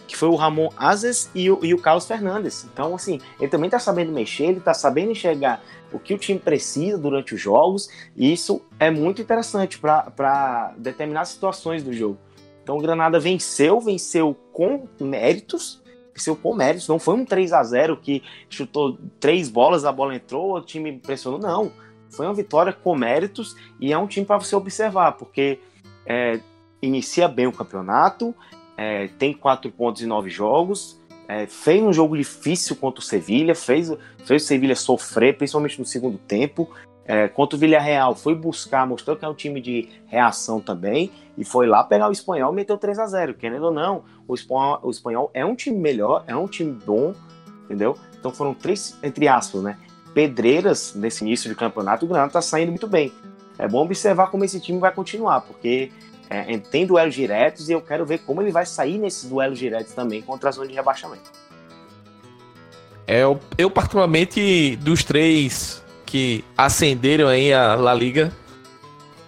Que 0.08 0.16
foi 0.16 0.30
o 0.30 0.36
Ramon 0.36 0.70
Azes 0.78 1.32
e 1.34 1.50
o, 1.50 1.60
e 1.66 1.74
o 1.74 1.80
Carlos 1.80 2.06
Fernandes. 2.06 2.64
Então, 2.72 2.94
assim, 2.94 3.20
ele 3.40 3.50
também 3.50 3.68
está 3.68 3.80
sabendo 3.80 4.12
mexer, 4.12 4.44
ele 4.44 4.60
está 4.60 4.72
sabendo 4.72 5.12
enxergar 5.12 5.64
o 5.92 5.98
que 5.98 6.14
o 6.14 6.18
time 6.18 6.38
precisa 6.38 6.96
durante 6.96 7.34
os 7.34 7.42
jogos, 7.42 7.90
e 8.16 8.32
isso 8.32 8.62
é 8.80 8.92
muito 8.92 9.22
interessante 9.22 9.80
para 9.80 10.74
determinadas 10.78 11.30
situações 11.30 11.82
do 11.84 11.92
jogo. 11.92 12.20
Então 12.66 12.80
o 12.80 12.82
Granada 12.82 13.20
venceu, 13.20 13.80
venceu 13.80 14.36
com 14.52 14.88
méritos, 15.00 15.84
venceu 16.12 16.36
com 16.36 16.56
méritos, 16.56 16.88
não 16.88 16.98
foi 16.98 17.14
um 17.14 17.24
3 17.24 17.54
a 17.54 17.64
0 17.64 17.96
que 17.98 18.24
chutou 18.50 18.98
três 19.20 19.50
bolas, 19.50 19.86
a 19.86 19.92
bola 19.92 20.16
entrou, 20.16 20.56
o 20.56 20.62
time 20.62 20.94
pressionou, 20.94 21.40
não. 21.40 21.72
Foi 22.10 22.26
uma 22.26 22.34
vitória 22.34 22.74
com 22.74 22.96
méritos 22.96 23.56
e 23.80 23.94
é 23.94 23.98
um 24.00 24.08
time 24.08 24.26
para 24.26 24.40
você 24.40 24.56
observar, 24.56 25.12
porque 25.12 25.60
é, 26.08 26.40
inicia 26.82 27.28
bem 27.28 27.46
o 27.46 27.52
campeonato, 27.52 28.34
é, 28.76 29.10
tem 29.20 29.32
quatro 29.32 29.70
pontos 29.70 30.02
em 30.02 30.08
nove 30.08 30.32
jogos, 30.32 31.00
é, 31.28 31.46
fez 31.46 31.84
um 31.84 31.94
jogo 31.94 32.18
difícil 32.18 32.76
contra 32.78 33.00
o 33.00 33.04
Sevilha, 33.04 33.54
fez, 33.54 33.94
fez 34.26 34.42
o 34.42 34.46
Sevilha 34.48 34.76
sofrer, 34.76 35.38
principalmente 35.38 35.78
no 35.78 35.86
segundo 35.86 36.18
tempo, 36.18 36.68
é, 37.08 37.28
contra 37.28 37.56
o 37.56 37.60
Villarreal, 37.60 38.16
foi 38.16 38.34
buscar, 38.34 38.86
mostrou 38.88 39.16
que 39.16 39.24
é 39.24 39.28
um 39.28 39.34
time 39.34 39.62
de 39.62 39.90
reação 40.08 40.60
também, 40.60 41.12
e 41.38 41.44
foi 41.46 41.68
lá 41.68 41.84
pegar 41.84 42.10
o 42.10 42.12
espanhol 42.12 42.52
e 42.52 42.56
meteu 42.56 42.78
3 42.78 42.98
a 42.98 43.06
0 43.06 43.34
Querendo 43.36 43.66
ou 43.66 43.72
não, 43.72 44.04
o 44.28 44.34
espanhol, 44.34 44.80
o 44.82 44.90
espanhol 44.90 45.30
é 45.34 45.46
um 45.46 45.56
time 45.56 45.78
melhor, 45.78 46.24
é 46.28 46.36
um 46.36 46.48
time 46.48 46.72
bom, 46.86 47.14
entendeu? 47.66 47.96
Então 48.20 48.32
foram 48.32 48.54
três, 48.54 48.98
entre 49.04 49.28
aspas, 49.28 49.62
né? 49.62 49.78
Pedreiras 50.14 50.96
nesse 50.96 51.24
início 51.24 51.50
de 51.50 51.56
campeonato, 51.56 52.06
o 52.06 52.08
Granada 52.08 52.32
tá 52.32 52.42
saindo 52.42 52.70
muito 52.70 52.88
bem. 52.88 53.12
É 53.58 53.68
bom 53.68 53.84
observar 53.84 54.32
como 54.32 54.44
esse 54.44 54.60
time 54.60 54.80
vai 54.80 54.92
continuar, 54.92 55.42
porque 55.42 55.92
é, 56.30 56.58
tem 56.58 56.86
duelos 56.86 57.14
diretos 57.14 57.70
e 57.70 57.74
eu 57.74 57.82
quero 57.82 58.06
ver 58.06 58.20
como 58.20 58.42
ele 58.42 58.52
vai 58.52 58.66
sair 58.66 58.98
nesses 58.98 59.30
duelos 59.30 59.60
diretos 59.60 59.94
também 59.94 60.22
contra 60.22 60.50
a 60.50 60.52
zona 60.52 60.68
de 60.68 60.74
rebaixamento. 60.74 61.30
É, 63.06 63.22
eu, 63.22 63.40
eu 63.58 63.70
particularmente, 63.70 64.76
dos 64.78 65.04
três 65.04 65.85
que 66.06 66.44
ascenderam 66.58 67.28
aí 67.28 67.54
a 67.54 67.76
La 67.76 67.94
Liga, 67.94 68.32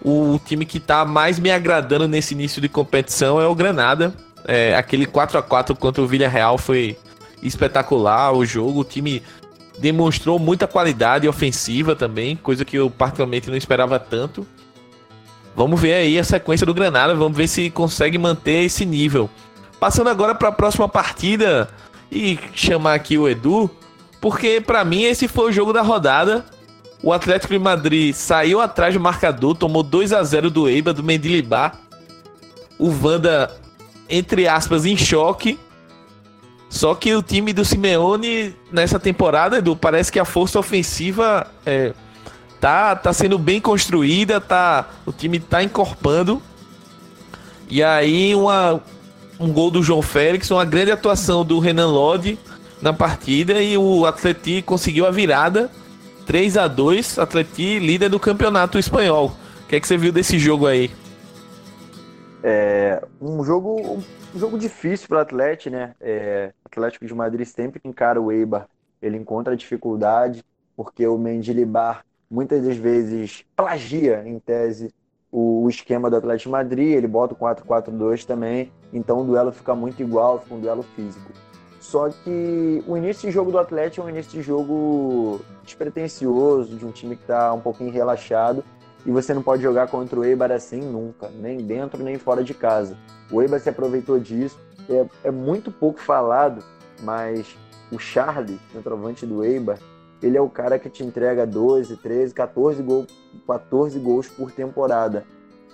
o 0.02 0.40
time 0.46 0.66
que 0.66 0.80
tá 0.80 1.04
mais 1.04 1.40
me 1.40 1.52
agradando 1.52 2.08
nesse 2.08 2.34
início 2.34 2.62
de 2.62 2.70
competição 2.70 3.42
é 3.42 3.48
o 3.48 3.56
Granada. 3.56 4.14
É, 4.46 4.76
aquele 4.76 5.06
4 5.06 5.38
a 5.38 5.42
4 5.42 5.76
contra 5.76 6.02
o 6.02 6.08
Villarreal 6.08 6.58
foi 6.58 6.98
espetacular 7.42 8.32
o 8.32 8.46
jogo. 8.46 8.82
O 8.82 8.84
time 8.84 9.22
demonstrou 9.78 10.40
muita 10.40 10.68
qualidade 10.68 11.28
ofensiva 11.28 11.96
também, 11.96 12.36
coisa 12.36 12.64
que 12.64 12.78
eu 12.78 12.90
particularmente 12.90 13.50
não 13.50 13.58
esperava 13.58 14.00
tanto. 14.00 14.46
Vamos 15.56 15.80
ver 15.82 15.94
aí 15.96 16.20
a 16.20 16.24
sequência 16.24 16.66
do 16.66 16.74
Granada, 16.74 17.16
vamos 17.16 17.36
ver 17.36 17.48
se 17.48 17.70
consegue 17.70 18.18
manter 18.18 18.64
esse 18.64 18.86
nível. 18.86 19.30
Passando 19.80 20.10
agora 20.10 20.36
para 20.36 20.50
a 20.50 20.52
próxima 20.52 20.88
partida 20.88 21.70
e 22.12 22.40
chamar 22.54 22.94
aqui 22.94 23.18
o 23.18 23.28
Edu, 23.28 23.70
porque 24.22 24.62
para 24.62 24.86
mim 24.86 25.04
esse 25.04 25.28
foi 25.28 25.50
o 25.50 25.52
jogo 25.52 25.74
da 25.74 25.82
rodada. 25.82 26.46
O 27.02 27.14
Atlético 27.14 27.54
de 27.54 27.60
Madrid 27.60 28.14
saiu 28.14 28.60
atrás 28.60 28.94
do 28.94 29.00
marcador, 29.00 29.56
tomou 29.56 29.84
2 29.84 30.14
a 30.14 30.24
0 30.24 30.50
do 30.50 30.68
Eibar, 30.68 30.94
do 30.94 31.04
Mendilibar. 31.04 31.80
O 32.80 32.90
Vanda, 32.90 33.52
entre 34.10 34.48
aspas, 34.48 34.86
em 34.86 34.98
choque. 34.98 35.60
Só 36.70 36.96
que 36.96 37.16
o 37.16 37.22
time 37.22 37.54
do 37.54 37.64
Simeone 37.64 38.56
nessa 38.72 39.00
temporada, 39.00 39.60
Edu, 39.60 39.76
parece 39.76 40.12
que 40.12 40.20
a 40.20 40.26
força 40.26 40.60
ofensiva 40.60 41.48
é, 41.66 41.94
tá, 42.60 42.96
tá 42.96 43.14
sendo 43.14 43.38
bem 43.38 43.62
construída, 43.62 44.42
tá, 44.42 44.90
o 45.06 45.12
time 45.12 45.40
tá 45.40 45.64
encorpando. 45.64 46.42
E 47.70 47.82
aí 47.82 48.36
uma, 48.36 48.82
um 49.40 49.52
gol 49.52 49.72
do 49.72 49.82
João 49.82 50.02
Félix, 50.02 50.52
uma 50.52 50.66
grande 50.66 50.92
atuação 50.92 51.46
do 51.46 51.60
Renan 51.60 51.88
Lodi 51.88 52.38
na 52.82 52.92
partida 52.92 53.62
e 53.62 53.78
o 53.78 54.06
Atleti 54.06 54.62
conseguiu 54.62 55.06
a 55.06 55.12
virada 55.12 55.70
3 56.28 56.58
a 56.58 56.68
2 56.68 57.20
Atleti 57.20 57.80
líder 57.80 58.10
do 58.10 58.20
campeonato 58.20 58.78
espanhol. 58.78 59.32
O 59.64 59.68
que 59.68 59.78
é 59.78 59.80
que 59.80 59.88
você 59.88 59.98
viu 59.98 60.12
desse 60.12 60.38
jogo 60.38 60.68
aí? 60.68 60.92
É 62.44 63.02
um 63.22 63.44
jogo, 63.46 64.04
um 64.36 64.40
jogo 64.40 64.58
difícil 64.58 65.08
para 65.08 65.20
o 65.20 65.22
Atlético, 65.22 65.74
né? 65.74 65.96
É, 66.02 66.52
Atlético 66.66 67.06
de 67.06 67.14
Madrid 67.16 67.48
sempre 67.48 67.80
que 67.80 67.88
encara 67.88 68.22
o 68.22 68.30
Eibar, 68.30 68.68
ele 69.02 69.16
encontra 69.16 69.56
dificuldade, 69.56 70.44
porque 70.76 71.08
o 71.08 71.18
Mendilibar 71.18 72.04
muitas 72.30 72.62
das 72.62 72.76
vezes 72.76 73.46
plagia, 73.56 74.22
em 74.26 74.38
tese, 74.38 74.94
o, 75.32 75.64
o 75.64 75.70
esquema 75.70 76.10
do 76.10 76.18
Atlético 76.18 76.50
de 76.50 76.52
Madrid, 76.52 76.94
ele 76.94 77.08
bota 77.08 77.34
o 77.34 77.38
4-4-2 77.38 78.26
também, 78.26 78.70
então 78.92 79.22
o 79.22 79.24
duelo 79.24 79.54
fica 79.54 79.74
muito 79.74 80.02
igual, 80.02 80.42
fica 80.42 80.56
um 80.56 80.60
duelo 80.60 80.84
físico. 80.84 81.32
Só 81.88 82.10
que 82.10 82.84
o 82.86 82.98
início 82.98 83.30
de 83.30 83.34
jogo 83.34 83.50
do 83.50 83.58
Atlético 83.58 84.02
é 84.02 84.06
um 84.08 84.14
início 84.14 84.34
de 84.34 84.42
jogo 84.42 85.40
despretensioso, 85.64 86.76
de 86.76 86.86
um 86.86 86.92
time 86.92 87.16
que 87.16 87.22
está 87.22 87.54
um 87.54 87.62
pouquinho 87.62 87.90
relaxado, 87.90 88.62
e 89.06 89.10
você 89.10 89.34
não 89.34 89.42
pode 89.42 89.64
jogar 89.64 89.88
contra 89.88 90.20
o 90.20 90.26
Eibar 90.26 90.52
assim 90.52 90.82
nunca, 90.82 91.30
nem 91.30 91.60
dentro 91.60 92.04
nem 92.04 92.18
fora 92.18 92.44
de 92.44 92.54
casa. 92.54 92.98
O 93.32 93.42
Eibar 93.42 93.62
se 93.62 93.70
aproveitou 93.70 94.20
disso, 94.20 94.60
é, 94.90 95.06
é 95.30 95.32
muito 95.32 95.72
pouco 95.72 96.02
falado, 96.02 96.62
mas 97.04 97.56
o 97.90 97.98
Charlie, 97.98 98.60
centroavante 98.74 99.26
do 99.26 99.42
Eibar, 99.42 99.80
ele 100.22 100.36
é 100.36 100.42
o 100.42 100.50
cara 100.50 100.78
que 100.78 100.90
te 100.90 101.06
entrega 101.06 101.48
12, 101.48 101.96
13, 101.96 102.34
14, 102.34 102.84
gol, 102.84 103.08
14 103.48 103.98
gols 103.98 104.28
por 104.28 104.52
temporada. 104.52 105.24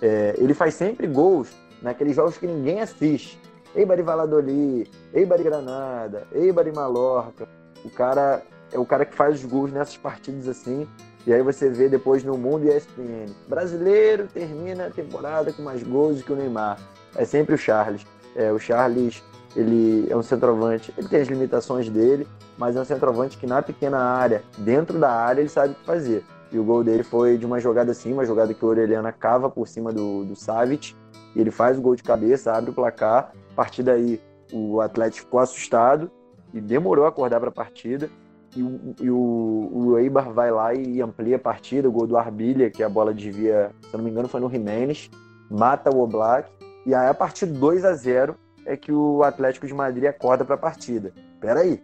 É, 0.00 0.36
ele 0.38 0.54
faz 0.54 0.74
sempre 0.74 1.08
gols 1.08 1.50
naqueles 1.82 2.14
jogos 2.14 2.38
que 2.38 2.46
ninguém 2.46 2.80
assiste. 2.80 3.36
Eibar 3.74 3.98
e 3.98 4.02
Valladolid, 4.02 4.90
Eibar 5.12 5.40
e 5.40 5.44
Granada, 5.44 6.26
Eibar 6.32 6.66
e 6.66 6.72
Mallorca. 6.72 7.48
O 7.84 7.90
cara 7.90 8.42
é 8.72 8.78
o 8.78 8.84
cara 8.84 9.04
que 9.04 9.14
faz 9.14 9.36
os 9.36 9.44
gols 9.44 9.72
nessas 9.72 9.96
partidas 9.96 10.48
assim. 10.48 10.86
E 11.26 11.32
aí 11.32 11.42
você 11.42 11.70
vê 11.70 11.88
depois 11.88 12.22
no 12.22 12.36
mundo 12.36 12.66
ESPN. 12.66 13.32
Brasileiro 13.48 14.26
termina 14.26 14.86
a 14.86 14.90
temporada 14.90 15.52
com 15.52 15.62
mais 15.62 15.82
gols 15.82 16.22
que 16.22 16.32
o 16.32 16.36
Neymar. 16.36 16.78
É 17.16 17.24
sempre 17.24 17.54
o 17.54 17.58
Charles. 17.58 18.06
É, 18.36 18.52
o 18.52 18.58
Charles 18.58 19.22
ele 19.56 20.06
é 20.10 20.16
um 20.16 20.22
centroavante, 20.22 20.92
ele 20.98 21.08
tem 21.08 21.20
as 21.20 21.28
limitações 21.28 21.88
dele, 21.88 22.26
mas 22.58 22.76
é 22.76 22.80
um 22.80 22.84
centroavante 22.84 23.38
que 23.38 23.46
na 23.46 23.62
pequena 23.62 23.98
área, 23.98 24.42
dentro 24.58 24.98
da 24.98 25.10
área, 25.10 25.40
ele 25.40 25.48
sabe 25.48 25.72
o 25.72 25.76
que 25.76 25.84
fazer. 25.84 26.24
E 26.50 26.58
o 26.58 26.64
gol 26.64 26.84
dele 26.84 27.02
foi 27.02 27.38
de 27.38 27.46
uma 27.46 27.60
jogada 27.60 27.92
assim, 27.92 28.12
uma 28.12 28.24
jogada 28.24 28.52
que 28.52 28.64
o 28.64 28.68
Orelhana 28.68 29.12
cava 29.12 29.48
por 29.48 29.66
cima 29.66 29.92
do, 29.92 30.24
do 30.24 30.36
Savic, 30.36 30.94
e 31.34 31.40
ele 31.40 31.50
faz 31.50 31.78
o 31.78 31.80
gol 31.80 31.94
de 31.94 32.02
cabeça, 32.02 32.52
abre 32.52 32.70
o 32.70 32.74
placar. 32.74 33.32
A 33.54 33.56
partir 33.56 33.82
daí, 33.82 34.20
o 34.52 34.80
Atlético 34.80 35.26
ficou 35.26 35.40
assustado 35.40 36.10
e 36.52 36.60
demorou 36.60 37.04
a 37.04 37.08
acordar 37.08 37.40
para 37.40 37.48
a 37.48 37.52
partida. 37.52 38.10
E, 38.56 38.62
o, 38.62 38.94
e 39.00 39.10
o, 39.10 39.70
o 39.72 39.98
Eibar 39.98 40.32
vai 40.32 40.50
lá 40.50 40.74
e 40.74 41.00
amplia 41.00 41.36
a 41.36 41.38
partida. 41.38 41.88
O 41.88 41.92
gol 41.92 42.06
do 42.06 42.16
Arbilha, 42.16 42.70
que 42.70 42.82
a 42.82 42.88
bola 42.88 43.14
desvia, 43.14 43.70
se 43.80 43.94
eu 43.94 43.98
não 43.98 44.04
me 44.04 44.10
engano, 44.10 44.28
foi 44.28 44.40
no 44.40 44.50
Jiménez, 44.50 45.10
mata 45.50 45.94
o 45.94 46.00
Oblak. 46.00 46.50
E 46.84 46.94
aí, 46.94 47.08
a 47.08 47.14
partir 47.14 47.46
de 47.46 47.52
2 47.52 47.84
a 47.84 47.94
0 47.94 48.36
é 48.66 48.76
que 48.76 48.92
o 48.92 49.22
Atlético 49.22 49.66
de 49.66 49.74
Madrid 49.74 50.04
acorda 50.04 50.44
para 50.44 50.56
a 50.56 50.58
partida. 50.58 51.12
Peraí, 51.40 51.80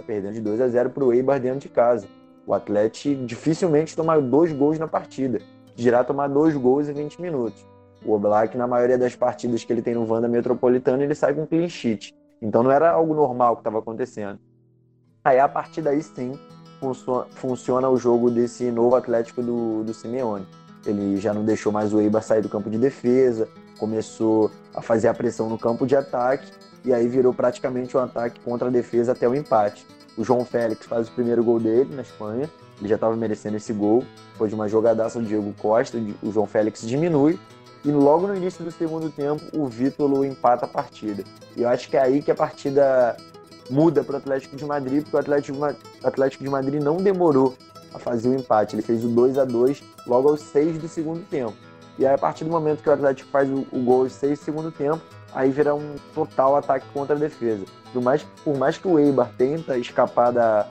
Tá 0.00 0.02
perdendo 0.02 0.32
de 0.32 0.40
2 0.40 0.60
a 0.62 0.68
0 0.68 0.90
para 0.90 1.04
o 1.04 1.12
Eibar 1.12 1.38
dentro 1.38 1.60
de 1.60 1.68
casa. 1.68 2.06
O 2.46 2.54
Atlético 2.54 3.26
dificilmente 3.26 3.94
toma 3.94 4.18
dois 4.18 4.50
gols 4.52 4.78
na 4.78 4.88
partida. 4.88 5.38
Dirá 5.76 6.02
tomar 6.02 6.28
dois 6.28 6.56
gols 6.56 6.88
em 6.88 6.94
20 6.94 7.20
minutos. 7.20 7.66
O 8.04 8.12
Oblak, 8.12 8.56
na 8.56 8.66
maioria 8.66 8.96
das 8.96 9.14
partidas 9.14 9.64
que 9.64 9.72
ele 9.72 9.82
tem 9.82 9.94
no 9.94 10.06
Vanda 10.06 10.28
Metropolitano, 10.28 11.02
ele 11.02 11.14
sai 11.14 11.34
com 11.34 11.46
clean 11.46 11.68
sheet. 11.68 12.14
Então 12.40 12.62
não 12.62 12.70
era 12.70 12.90
algo 12.90 13.14
normal 13.14 13.56
que 13.56 13.60
estava 13.60 13.78
acontecendo. 13.78 14.38
Aí 15.22 15.38
a 15.38 15.48
partir 15.48 15.82
daí 15.82 16.02
sim 16.02 16.38
funciona 17.34 17.88
o 17.90 17.96
jogo 17.98 18.30
desse 18.30 18.70
novo 18.70 18.96
Atlético 18.96 19.42
do, 19.42 19.84
do 19.84 19.92
Simeone. 19.92 20.46
Ele 20.86 21.18
já 21.18 21.34
não 21.34 21.44
deixou 21.44 21.70
mais 21.70 21.92
o 21.92 22.00
Eibar 22.00 22.22
sair 22.22 22.40
do 22.40 22.48
campo 22.48 22.70
de 22.70 22.78
defesa, 22.78 23.46
começou 23.78 24.50
a 24.74 24.80
fazer 24.80 25.08
a 25.08 25.14
pressão 25.14 25.48
no 25.48 25.58
campo 25.58 25.86
de 25.86 25.94
ataque 25.94 26.50
e 26.82 26.94
aí 26.94 27.06
virou 27.06 27.34
praticamente 27.34 27.96
um 27.96 28.00
ataque 28.00 28.40
contra 28.40 28.68
a 28.68 28.70
defesa 28.70 29.12
até 29.12 29.28
o 29.28 29.34
empate. 29.34 29.86
O 30.16 30.24
João 30.24 30.44
Félix 30.44 30.86
faz 30.86 31.08
o 31.08 31.12
primeiro 31.12 31.44
gol 31.44 31.60
dele 31.60 31.94
na 31.94 32.02
Espanha, 32.02 32.48
ele 32.78 32.88
já 32.88 32.94
estava 32.94 33.14
merecendo 33.14 33.58
esse 33.58 33.72
gol, 33.72 34.02
foi 34.36 34.48
de 34.48 34.54
uma 34.54 34.68
jogadaça 34.68 35.20
do 35.20 35.26
Diego 35.26 35.54
Costa, 35.60 35.98
o 36.22 36.32
João 36.32 36.46
Félix 36.46 36.80
diminui, 36.86 37.38
e 37.84 37.90
logo 37.90 38.26
no 38.26 38.36
início 38.36 38.64
do 38.64 38.70
segundo 38.70 39.10
tempo 39.10 39.42
o 39.52 39.66
Vítolo 39.66 40.24
empata 40.24 40.66
a 40.66 40.68
partida. 40.68 41.24
E 41.56 41.62
eu 41.62 41.68
acho 41.68 41.88
que 41.88 41.96
é 41.96 42.02
aí 42.02 42.22
que 42.22 42.30
a 42.30 42.34
partida 42.34 43.16
muda 43.70 44.02
para 44.02 44.14
o 44.14 44.18
Atlético 44.18 44.56
de 44.56 44.64
Madrid, 44.64 45.02
porque 45.02 45.16
o 45.16 45.20
Atlético, 45.20 45.58
Atlético 46.02 46.44
de 46.44 46.50
Madrid 46.50 46.82
não 46.82 46.96
demorou 46.96 47.54
a 47.94 47.98
fazer 47.98 48.28
o 48.28 48.34
empate, 48.34 48.74
ele 48.74 48.82
fez 48.82 49.04
o 49.04 49.08
2 49.08 49.38
a 49.38 49.44
2 49.44 49.82
logo 50.06 50.28
aos 50.28 50.40
6 50.40 50.78
do 50.78 50.88
segundo 50.88 51.24
tempo. 51.28 51.54
E 51.98 52.06
aí, 52.06 52.14
a 52.14 52.18
partir 52.18 52.44
do 52.44 52.50
momento 52.50 52.82
que 52.82 52.88
o 52.88 52.92
Atlético 52.92 53.28
faz 53.30 53.48
o, 53.48 53.66
o 53.72 53.82
gol 53.82 54.02
aos 54.02 54.12
6 54.12 54.38
do 54.38 54.44
segundo 54.44 54.72
tempo, 54.72 55.00
aí 55.32 55.50
vira 55.50 55.74
um 55.74 55.96
total 56.14 56.56
ataque 56.56 56.86
contra 56.92 57.14
a 57.14 57.18
defesa. 57.18 57.64
Por 57.92 58.02
mais, 58.02 58.22
por 58.44 58.56
mais 58.56 58.78
que 58.78 58.88
o 58.88 58.98
Eibar 58.98 59.30
tenta 59.36 59.76
escapar 59.76 60.32
da, 60.32 60.68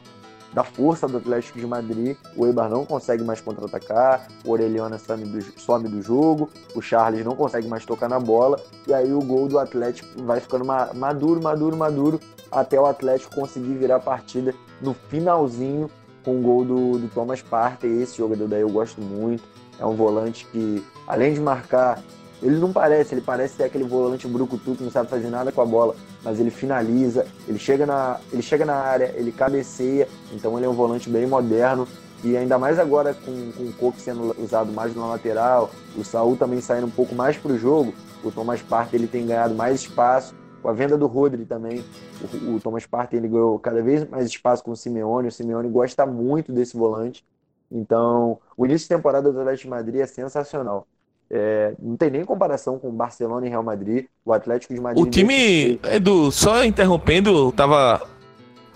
da 0.53 0.63
força 0.63 1.07
do 1.07 1.17
Atlético 1.17 1.59
de 1.59 1.67
Madrid, 1.67 2.17
o 2.35 2.45
Eibar 2.45 2.69
não 2.69 2.85
consegue 2.85 3.23
mais 3.23 3.39
contra-atacar, 3.39 4.27
o 4.43 4.51
Orelhana 4.51 4.97
some 4.97 5.25
do, 5.25 5.41
some 5.59 5.87
do 5.87 6.01
jogo, 6.01 6.49
o 6.75 6.81
Charles 6.81 7.23
não 7.23 7.35
consegue 7.35 7.67
mais 7.67 7.85
tocar 7.85 8.09
na 8.09 8.19
bola, 8.19 8.59
e 8.87 8.93
aí 8.93 9.13
o 9.13 9.21
gol 9.21 9.47
do 9.47 9.59
Atlético 9.59 10.23
vai 10.23 10.39
ficando 10.39 10.65
maduro, 10.65 11.41
maduro, 11.41 11.77
maduro, 11.77 12.19
até 12.51 12.79
o 12.79 12.85
Atlético 12.85 13.35
conseguir 13.35 13.75
virar 13.75 13.97
a 13.97 13.99
partida 13.99 14.53
no 14.81 14.93
finalzinho 14.93 15.89
com 16.23 16.39
o 16.39 16.41
gol 16.41 16.65
do, 16.65 16.97
do 16.97 17.07
Thomas 17.09 17.41
Partey. 17.41 18.01
Esse 18.01 18.17
jogador 18.17 18.47
daí 18.47 18.61
eu 18.61 18.69
gosto 18.69 18.99
muito. 19.01 19.43
É 19.79 19.85
um 19.85 19.95
volante 19.95 20.45
que, 20.51 20.83
além 21.07 21.33
de 21.33 21.39
marcar 21.39 22.01
ele 22.41 22.57
não 22.57 22.71
parece, 22.71 23.13
ele 23.13 23.21
parece 23.21 23.57
ser 23.57 23.63
aquele 23.63 23.83
volante 23.83 24.27
brucutu 24.27 24.75
que 24.75 24.83
não 24.83 24.91
sabe 24.91 25.09
fazer 25.09 25.29
nada 25.29 25.51
com 25.51 25.61
a 25.61 25.65
bola, 25.65 25.95
mas 26.24 26.39
ele 26.39 26.49
finaliza, 26.49 27.26
ele 27.47 27.57
chega 27.57 27.86
na, 27.86 28.20
ele 28.32 28.41
chega 28.41 28.65
na 28.65 28.76
área, 28.76 29.13
ele 29.15 29.32
cabeceia, 29.32 30.07
então 30.34 30.57
ele 30.57 30.65
é 30.65 30.70
um 30.70 30.74
volante 30.74 31.09
bem 31.09 31.26
moderno. 31.26 31.88
E 32.22 32.36
ainda 32.36 32.59
mais 32.59 32.78
agora 32.78 33.13
com, 33.13 33.51
com 33.53 33.63
o 33.63 33.74
Coque 33.74 34.01
sendo 34.01 34.36
usado 34.38 34.74
mais 34.74 34.93
na 34.93 35.05
lateral, 35.07 35.72
o 35.97 36.03
Saul 36.03 36.36
também 36.36 36.59
saindo 36.59 36.88
um 36.88 36.91
pouco 36.91 37.15
mais 37.15 37.38
para 37.38 37.53
o 37.53 37.57
jogo, 37.57 37.93
o 38.24 38.30
Thomas 38.30 38.61
Partey 38.61 38.99
ele 38.99 39.07
tem 39.07 39.26
ganhado 39.26 39.55
mais 39.55 39.82
espaço. 39.82 40.36
Com 40.61 40.67
a 40.67 40.74
venda 40.74 40.97
do 40.97 41.07
Rodri 41.07 41.45
também, 41.45 41.86
o, 42.22 42.55
o 42.55 42.59
Thomas 42.59 42.86
Partey 42.86 43.17
ele 43.17 43.30
ganhou 43.30 43.57
cada 43.59 43.82
vez 43.82 44.05
mais 44.09 44.28
espaço 44.28 44.61
com 44.61 44.72
o 44.72 44.76
Simeone. 44.76 45.30
O 45.30 45.32
Simeone 45.32 45.70
gosta 45.70 46.05
muito 46.05 46.51
desse 46.51 46.76
volante. 46.76 47.26
Então, 47.72 48.39
o 48.57 48.65
início 48.65 48.89
de 48.89 48.95
temporada 48.95 49.32
do 49.32 49.39
Atlético 49.39 49.63
de 49.63 49.70
Madrid 49.70 50.01
é 50.01 50.05
sensacional. 50.05 50.86
É, 51.32 51.73
não 51.80 51.95
tem 51.95 52.09
nem 52.09 52.25
comparação 52.25 52.80
com 52.80 52.89
Barcelona 52.91 53.45
e 53.45 53.49
Real 53.49 53.63
Madrid. 53.63 54.05
O 54.25 54.34
Atlético 54.34 54.73
de 54.73 54.82
Madrid. 54.82 55.05
O 55.05 55.09
time, 55.09 55.80
Edu, 55.84 56.32
só 56.32 56.63
interrompendo, 56.65 57.51
tava 57.51 58.01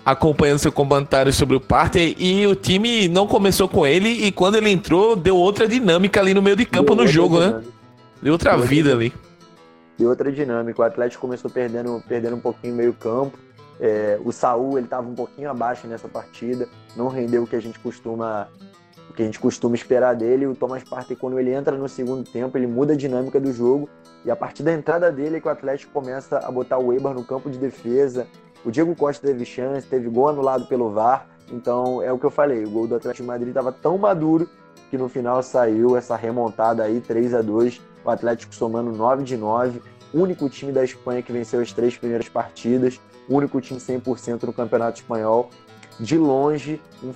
acompanhando 0.05 0.59
seu 0.59 0.71
comentário 0.71 1.31
sobre 1.31 1.55
o 1.55 1.61
Partey 1.61 2.15
e 2.19 2.45
o 2.45 2.55
time 2.55 3.07
não 3.07 3.25
começou 3.25 3.69
com 3.69 3.87
ele 3.87 4.09
e 4.09 4.31
quando 4.31 4.55
ele 4.55 4.69
entrou 4.69 5.15
deu 5.15 5.37
outra 5.37 5.65
dinâmica 5.65 6.19
ali 6.19 6.33
no 6.33 6.41
meio 6.41 6.57
de 6.57 6.65
campo 6.65 6.93
deu 6.93 7.05
no 7.05 7.09
jogo, 7.09 7.39
né? 7.39 7.45
dinâmica. 7.45 7.67
né? 7.67 7.73
Deu 8.21 8.33
outra 8.33 8.57
deu 8.57 8.65
vida 8.65 8.91
ali. 8.91 9.13
deu 9.97 10.09
outra 10.09 10.31
dinâmica. 10.31 10.81
O 10.81 10.85
Atlético 10.85 11.21
começou 11.21 11.49
perdendo, 11.49 12.03
perdendo 12.07 12.35
um 12.35 12.39
pouquinho 12.39 12.75
meio 12.75 12.93
campo. 12.93 13.37
É, 13.79 14.19
o 14.23 14.31
Saul 14.31 14.77
ele 14.77 14.85
estava 14.85 15.07
um 15.07 15.15
pouquinho 15.15 15.49
abaixo 15.49 15.87
nessa 15.87 16.07
partida, 16.07 16.69
não 16.95 17.07
rendeu 17.07 17.43
o 17.43 17.47
que 17.47 17.55
a 17.55 17.61
gente 17.61 17.79
costuma 17.79 18.47
que 19.15 19.21
a 19.21 19.25
gente 19.25 19.39
costuma 19.39 19.75
esperar 19.75 20.15
dele. 20.15 20.47
O 20.47 20.55
Thomas 20.55 20.83
Partey, 20.83 21.15
quando 21.15 21.39
ele 21.39 21.53
entra 21.53 21.77
no 21.77 21.87
segundo 21.87 22.23
tempo, 22.23 22.57
ele 22.57 22.67
muda 22.67 22.93
a 22.93 22.95
dinâmica 22.95 23.39
do 23.39 23.51
jogo. 23.51 23.89
E 24.25 24.31
a 24.31 24.35
partir 24.35 24.63
da 24.63 24.73
entrada 24.73 25.11
dele 25.11 25.37
é 25.37 25.39
que 25.39 25.47
o 25.47 25.51
Atlético 25.51 25.91
começa 25.91 26.39
a 26.39 26.51
botar 26.51 26.77
o 26.77 26.87
Weber 26.87 27.13
no 27.13 27.23
campo 27.23 27.49
de 27.49 27.57
defesa. 27.57 28.27
O 28.65 28.71
Diego 28.71 28.95
Costa 28.95 29.25
teve 29.27 29.45
chance, 29.45 29.87
teve 29.87 30.09
gol 30.09 30.29
anulado 30.29 30.67
pelo 30.67 30.91
VAR. 30.91 31.27
Então 31.51 32.01
é 32.01 32.11
o 32.11 32.17
que 32.17 32.25
eu 32.25 32.31
falei, 32.31 32.63
o 32.63 32.69
gol 32.69 32.87
do 32.87 32.95
Atlético 32.95 33.23
de 33.23 33.27
Madrid 33.27 33.49
estava 33.49 33.71
tão 33.71 33.97
maduro 33.97 34.49
que 34.89 34.97
no 34.97 35.09
final 35.09 35.43
saiu 35.43 35.97
essa 35.97 36.15
remontada 36.15 36.83
aí, 36.83 37.01
3 37.01 37.33
a 37.33 37.41
2 37.41 37.81
o 38.05 38.09
Atlético 38.09 38.53
somando 38.53 38.91
9 38.91 39.23
de 39.23 39.37
9, 39.37 39.81
único 40.13 40.49
time 40.49 40.71
da 40.71 40.83
Espanha 40.83 41.21
que 41.21 41.31
venceu 41.31 41.61
as 41.61 41.71
três 41.71 41.97
primeiras 41.97 42.27
partidas, 42.27 42.99
único 43.29 43.59
time 43.61 43.79
100% 43.79 44.43
no 44.43 44.53
Campeonato 44.53 45.01
Espanhol. 45.01 45.49
De 45.99 46.17
longe, 46.17 46.81
um 47.03 47.13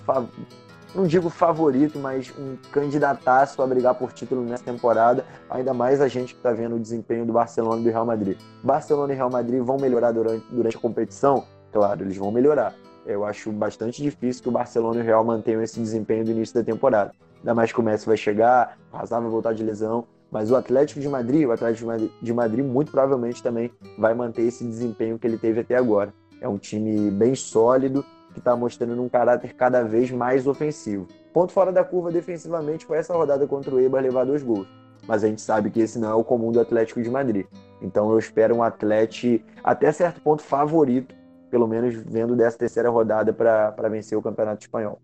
não 0.96 1.06
digo 1.06 1.30
favorito, 1.30 2.00
mas 2.00 2.34
um 2.38 2.56
candidataço 2.72 3.62
a 3.62 3.68
brigar 3.68 3.96
por 3.96 4.12
título 4.14 4.44
nessa 4.44 4.64
temporada, 4.64 5.26
ainda 5.50 5.74
mais 5.74 6.02
a 6.02 6.08
gente 6.08 6.34
que 6.34 6.40
está 6.40 6.52
vendo 6.52 6.76
o 6.76 6.80
desempenho 6.80 7.26
do 7.26 7.34
Barcelona 7.34 7.82
e 7.82 7.84
do 7.84 7.90
Real 7.90 8.06
Madrid. 8.06 8.38
Barcelona 8.64 9.14
e 9.14 9.16
Real 9.16 9.30
Madrid 9.30 9.62
vão 9.62 9.78
melhorar 9.78 10.12
durante, 10.12 10.46
durante 10.50 10.78
a 10.78 10.80
competição? 10.80 11.44
Claro, 11.72 12.04
eles 12.04 12.18
vão 12.18 12.32
melhorar. 12.32 12.74
Eu 13.06 13.26
acho 13.26 13.52
bastante 13.52 14.02
difícil 14.02 14.44
que 14.44 14.50
o 14.50 14.52
Barcelona 14.52 15.00
e 15.00 15.02
o 15.02 15.06
Real 15.06 15.24
mantenham 15.24 15.62
esse 15.62 15.80
desempenho 15.80 16.26
do 16.26 16.32
início 16.32 16.56
da 16.56 16.64
temporada. 16.64 17.14
Ainda 17.40 17.54
mais 17.54 17.72
que 17.72 17.80
o 17.80 17.84
Messi 17.84 18.06
vai 18.06 18.18
chegar, 18.18 18.78
o 18.92 18.98
Hazard 18.98 19.24
vai 19.24 19.32
voltar 19.32 19.54
de 19.54 19.64
lesão, 19.64 20.06
mas 20.32 20.52
o 20.52 20.56
Atlético 20.56 21.00
de 21.00 21.08
Madrid, 21.08 21.48
o 21.48 21.52
Atlético 21.52 21.90
de 22.22 22.34
Madrid 22.34 22.66
muito 22.66 22.92
provavelmente 22.92 23.42
também 23.42 23.72
vai 23.98 24.14
manter 24.14 24.42
esse 24.44 24.66
desempenho 24.66 25.18
que 25.18 25.26
ele 25.26 25.38
teve 25.38 25.62
até 25.62 25.76
agora. 25.76 26.14
É 26.42 26.48
um 26.48 26.58
time 26.58 27.10
bem 27.10 27.34
sólido, 27.34 28.06
que 28.38 28.42
está 28.42 28.56
mostrando 28.56 29.02
um 29.02 29.10
caráter 29.10 29.54
cada 29.54 29.84
vez 29.84 30.12
mais 30.12 30.46
ofensivo. 30.46 31.08
Ponto 31.34 31.52
fora 31.52 31.72
da 31.72 31.84
curva 31.84 32.12
defensivamente 32.12 32.86
foi 32.86 33.00
essa 33.00 33.14
rodada 33.14 33.48
contra 33.48 33.74
o 33.74 33.80
Eibar 33.80 34.02
levar 34.02 34.26
dois 34.26 34.44
gols. 34.44 34.68
Mas 35.08 35.24
a 35.24 35.28
gente 35.28 35.42
sabe 35.42 35.72
que 35.72 35.80
esse 35.80 35.98
não 35.98 36.10
é 36.10 36.14
o 36.14 36.24
comum 36.24 36.52
do 36.52 36.60
Atlético 36.60 37.02
de 37.02 37.10
Madrid. 37.10 37.48
Então 37.82 38.12
eu 38.12 38.20
espero 38.20 38.56
um 38.56 38.62
Atlético 38.62 39.44
até 39.64 39.92
certo 39.92 40.22
ponto 40.22 40.44
favorito, 40.44 41.16
pelo 41.50 41.68
menos 41.68 41.96
vendo 41.96 42.36
dessa 42.36 42.58
terceira 42.58 42.90
rodada 42.90 43.34
para 43.34 43.90
vencer 43.90 44.18
o 44.18 44.22
Campeonato 44.22 44.62
Espanhol. 44.62 45.00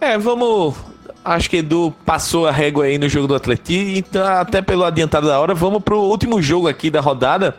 É, 0.00 0.16
vamos. 0.16 0.76
Acho 1.24 1.50
que 1.50 1.56
Edu 1.56 1.92
passou 2.06 2.46
a 2.46 2.52
régua 2.52 2.84
aí 2.84 2.96
no 2.96 3.08
jogo 3.08 3.26
do 3.26 3.34
Atlético, 3.34 3.72
então 3.72 4.24
até 4.24 4.62
pelo 4.62 4.84
adiantado 4.84 5.26
da 5.26 5.40
hora, 5.40 5.52
vamos 5.52 5.82
pro 5.82 6.00
último 6.00 6.40
jogo 6.40 6.68
aqui 6.68 6.90
da 6.90 7.00
rodada, 7.00 7.56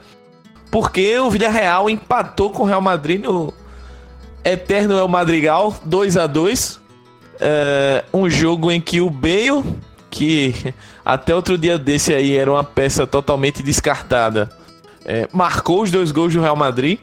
porque 0.72 1.18
o 1.20 1.30
Villarreal 1.30 1.90
empatou 1.90 2.50
com 2.50 2.64
o 2.64 2.66
Real 2.66 2.82
Madrid 2.82 3.24
no 3.24 3.54
Eterno 4.44 4.98
El 4.98 5.08
Madrigal, 5.08 5.76
2 5.84 6.18
a 6.18 6.28
2 6.28 6.80
é, 7.40 8.04
Um 8.14 8.30
jogo 8.30 8.72
em 8.72 8.80
que 8.80 9.02
o 9.02 9.10
Bale, 9.10 9.64
que 10.10 10.74
até 11.04 11.34
outro 11.34 11.58
dia 11.58 11.78
desse 11.78 12.14
aí 12.14 12.38
era 12.38 12.52
uma 12.52 12.64
peça 12.64 13.08
totalmente 13.08 13.64
descartada, 13.64 14.50
é, 15.06 15.28
marcou 15.32 15.82
os 15.82 15.92
dois 15.92 16.12
gols 16.12 16.34
do 16.34 16.42
Real 16.42 16.56
Madrid. 16.56 17.00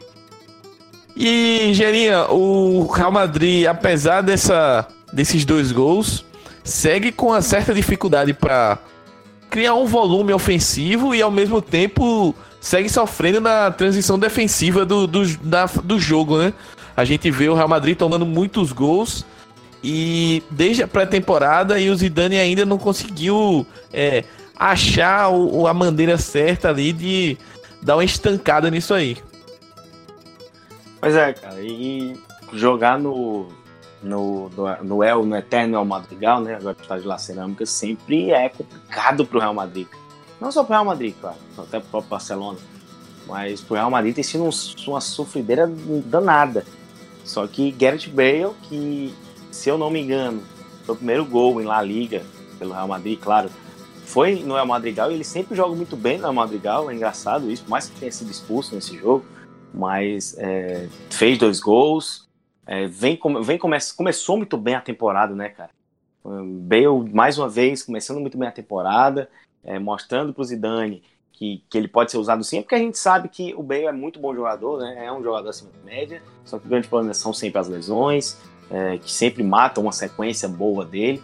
E, 1.17 1.71
Gerinha, 1.73 2.27
o 2.31 2.87
Real 2.87 3.11
Madrid, 3.11 3.67
apesar 3.67 4.21
dessa, 4.21 4.87
desses 5.13 5.45
dois 5.45 5.73
gols, 5.73 6.25
segue 6.63 7.11
com 7.11 7.29
uma 7.29 7.41
certa 7.41 7.73
dificuldade 7.73 8.35
para 8.35 8.79
criar 9.49 9.75
um 9.75 9.87
volume 9.87 10.33
ofensivo 10.33 11.15
e 11.15 11.23
ao 11.23 11.31
mesmo 11.31 11.63
tempo 11.63 12.35
segue 12.67 12.89
sofrendo 12.89 13.41
na 13.41 13.71
transição 13.71 14.19
defensiva 14.19 14.85
do, 14.85 15.07
do, 15.07 15.25
da, 15.39 15.67
do 15.67 16.01
jogo, 16.01 16.37
né? 16.37 16.53
A 16.97 17.05
gente 17.05 17.31
vê 17.31 17.49
o 17.49 17.55
Real 17.55 17.69
Madrid 17.69 17.97
tomando 17.97 18.27
muitos 18.27 18.73
gols 18.73 19.25
e 19.85 20.43
desde 20.51 20.83
a 20.83 20.89
pré-temporada 20.89 21.79
e 21.79 21.89
o 21.89 21.95
Zidane 21.95 22.37
ainda 22.37 22.67
não 22.67 22.77
conseguiu 22.77 23.65
é, 23.93 24.25
achar 24.57 25.29
o, 25.29 25.69
a 25.69 25.73
maneira 25.73 26.19
certa 26.19 26.71
ali 26.71 26.93
de 26.93 27.39
dar 27.81 27.95
uma 27.95 28.05
estancada 28.05 28.69
nisso 28.69 28.93
aí. 28.93 29.17
Pois 31.01 31.15
é, 31.15 31.35
cara, 31.35 31.61
e 31.61 32.19
jogar 32.53 32.99
no, 32.99 33.47
no, 34.03 34.51
no, 34.83 35.05
El, 35.05 35.25
no 35.25 35.37
Eterno 35.37 35.79
El 35.79 35.85
Madrigal, 35.85 36.41
né, 36.41 36.57
agora 36.57 36.75
que 36.75 36.89
tá 36.89 36.99
de 36.99 37.07
La 37.07 37.17
Cerâmica, 37.17 37.65
sempre 37.65 38.33
é 38.33 38.49
complicado 38.49 39.25
pro 39.25 39.39
Real 39.39 39.55
Madrid. 39.55 39.87
Não 40.41 40.53
só 40.53 40.63
pro 40.63 40.73
Real 40.73 40.85
Madrid, 40.85 41.15
claro, 41.21 41.37
até 41.59 41.81
pro 41.81 41.89
próprio 41.89 42.11
Barcelona. 42.11 42.59
Mas 43.27 43.61
pro 43.61 43.75
Real 43.75 43.91
Madrid 43.91 44.15
tem 44.15 44.25
sido 44.25 44.45
um, 44.45 44.51
uma 44.89 45.01
sofrideira 45.01 45.67
danada. 46.05 46.65
Só 47.25 47.47
que 47.47 47.73
Gareth 47.73 48.09
Bale, 48.09 48.55
que, 48.63 49.13
se 49.51 49.69
eu 49.69 49.77
não 49.77 49.91
me 49.91 50.01
engano, 50.01 50.43
foi 50.85 50.95
o 50.95 50.99
primeiro 50.99 51.25
gol 51.25 51.61
em 51.61 51.65
La 51.65 51.83
Liga 51.83 52.23
pelo 52.59 52.73
Real 52.73 52.89
Madrid, 52.89 53.19
claro, 53.19 53.51
foi 54.05 54.37
no 54.37 54.55
Real 54.55 54.67
Madrigal 54.67 55.11
e 55.11 55.15
ele 55.15 55.25
sempre 55.25 55.57
joga 55.57 55.75
muito 55.75 55.97
bem 55.97 56.17
no 56.17 56.23
Real 56.23 56.33
Madrigal, 56.33 56.91
é 56.91 56.95
engraçado 56.95 57.51
isso, 57.51 57.65
por 57.65 57.71
mais 57.71 57.89
que 57.89 57.99
tenha 57.99 58.13
sido 58.13 58.31
expulso 58.31 58.75
nesse 58.75 58.97
jogo, 58.97 59.27
mas 59.75 60.37
é, 60.39 60.89
fez 61.11 61.37
dois 61.37 61.61
gols, 61.61 62.27
é, 62.65 62.87
vem, 62.87 63.19
vem 63.43 63.59
come, 63.59 63.79
começou 63.97 64.37
muito 64.37 64.57
bem 64.57 64.75
a 64.75 64.81
temporada, 64.81 65.35
né, 65.35 65.49
cara? 65.49 65.71
Bale, 66.25 67.11
mais 67.13 67.39
uma 67.39 67.49
vez, 67.49 67.83
começando 67.83 68.21
muito 68.21 68.39
bem 68.39 68.49
a 68.49 68.53
temporada, 68.53 69.29
é, 69.67 69.79
mostrando 69.79 70.33
para 70.33 70.41
o 70.41 70.45
Zidane 70.45 71.03
que, 71.37 71.63
que 71.69 71.77
ele 71.77 71.87
pode 71.87 72.11
ser 72.11 72.17
usado 72.17 72.43
sim, 72.43 72.63
porque 72.63 72.75
a 72.75 72.79
gente 72.79 72.99
sabe 72.99 73.29
que 73.29 73.55
o 73.55 73.63
Bale 73.63 73.85
é 73.85 73.93
muito 73.93 74.19
bom 74.19 74.35
jogador, 74.35 74.79
né? 74.81 75.05
É 75.05 75.13
um 75.13 75.23
jogador 75.23 75.51
acima 75.51 75.71
da 75.71 75.91
média, 75.91 76.23
só 76.45 76.59
que 76.59 76.67
o 76.67 76.69
grande 76.69 76.89
problema 76.89 77.13
são 77.13 77.33
sempre 77.33 77.61
as 77.61 77.69
lesões, 77.69 78.39
é, 78.71 78.97
que 78.97 79.13
sempre 79.13 79.43
matam 79.43 79.83
uma 79.83 79.93
sequência 79.93 80.49
boa 80.49 80.85
dele. 80.85 81.23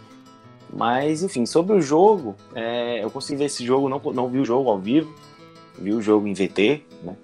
Mas, 0.71 1.23
enfim, 1.23 1.45
sobre 1.45 1.75
o 1.75 1.81
jogo, 1.81 2.35
é, 2.53 3.03
eu 3.03 3.09
consegui 3.09 3.39
ver 3.39 3.45
esse 3.45 3.65
jogo, 3.65 3.89
não, 3.89 3.99
não 4.13 4.29
vi 4.29 4.39
o 4.39 4.45
jogo 4.45 4.69
ao 4.69 4.79
vivo, 4.79 5.13
vi 5.79 5.93
o 5.93 6.01
jogo 6.01 6.27
em 6.27 6.33
VT, 6.33 6.83
né? 7.03 7.15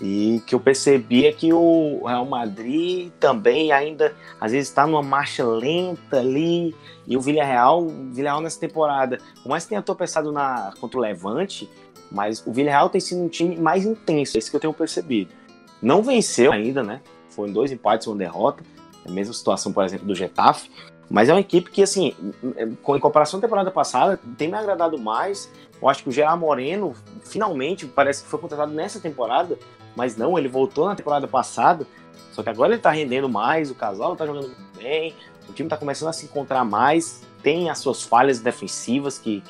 E 0.00 0.42
que 0.46 0.54
eu 0.54 0.60
percebi 0.60 1.26
é 1.26 1.32
que 1.32 1.52
o 1.52 2.04
Real 2.04 2.24
Madrid 2.24 3.12
também 3.20 3.72
ainda, 3.72 4.14
às 4.40 4.52
vezes, 4.52 4.68
está 4.68 4.86
numa 4.86 5.02
marcha 5.02 5.44
lenta 5.44 6.18
ali. 6.18 6.74
E 7.06 7.16
o 7.16 7.20
Villarreal, 7.20 7.86
Villarreal 7.86 8.40
nessa 8.40 8.58
temporada, 8.58 9.18
por 9.42 9.48
mais 9.48 9.64
que 9.64 9.70
tenha 9.70 9.82
tropeçado 9.82 10.32
na, 10.32 10.72
contra 10.80 10.98
o 10.98 11.02
Levante, 11.02 11.68
mas 12.10 12.44
o 12.46 12.52
Villarreal 12.52 12.88
tem 12.88 13.00
sido 13.00 13.22
um 13.22 13.28
time 13.28 13.56
mais 13.56 13.84
intenso, 13.84 14.36
é 14.36 14.38
isso 14.38 14.50
que 14.50 14.56
eu 14.56 14.60
tenho 14.60 14.72
percebido. 14.72 15.32
Não 15.80 16.02
venceu 16.02 16.52
ainda, 16.52 16.82
né? 16.82 17.00
Foram 17.30 17.52
dois 17.52 17.72
empates 17.72 18.06
e 18.06 18.10
uma 18.10 18.16
derrota. 18.16 18.62
É 19.04 19.08
a 19.08 19.12
mesma 19.12 19.34
situação, 19.34 19.72
por 19.72 19.84
exemplo, 19.84 20.06
do 20.06 20.14
Getafe. 20.14 20.70
Mas 21.10 21.28
é 21.28 21.34
uma 21.34 21.40
equipe 21.40 21.70
que, 21.70 21.82
assim, 21.82 22.14
em 22.56 23.00
comparação 23.00 23.38
à 23.38 23.40
temporada 23.42 23.70
passada, 23.70 24.18
tem 24.38 24.48
me 24.48 24.54
agradado 24.54 24.96
mais. 24.98 25.50
Eu 25.80 25.88
acho 25.88 26.04
que 26.04 26.08
o 26.08 26.12
Gerard 26.12 26.40
Moreno, 26.40 26.94
finalmente, 27.24 27.86
parece 27.86 28.22
que 28.22 28.28
foi 28.28 28.38
contratado 28.38 28.72
nessa 28.72 29.00
temporada 29.00 29.58
mas 29.96 30.16
não, 30.16 30.38
ele 30.38 30.48
voltou 30.48 30.86
na 30.86 30.94
temporada 30.94 31.26
passada, 31.28 31.86
só 32.32 32.42
que 32.42 32.48
agora 32.48 32.72
ele 32.72 32.82
tá 32.82 32.90
rendendo 32.90 33.28
mais, 33.28 33.70
o 33.70 33.74
casal 33.74 34.16
tá 34.16 34.26
jogando 34.26 34.46
muito 34.46 34.78
bem, 34.78 35.14
o 35.48 35.52
time 35.52 35.68
tá 35.68 35.76
começando 35.76 36.08
a 36.08 36.12
se 36.12 36.24
encontrar 36.24 36.64
mais, 36.64 37.22
tem 37.42 37.68
as 37.68 37.78
suas 37.78 38.02
falhas 38.02 38.40
defensivas 38.40 39.18
que 39.18 39.42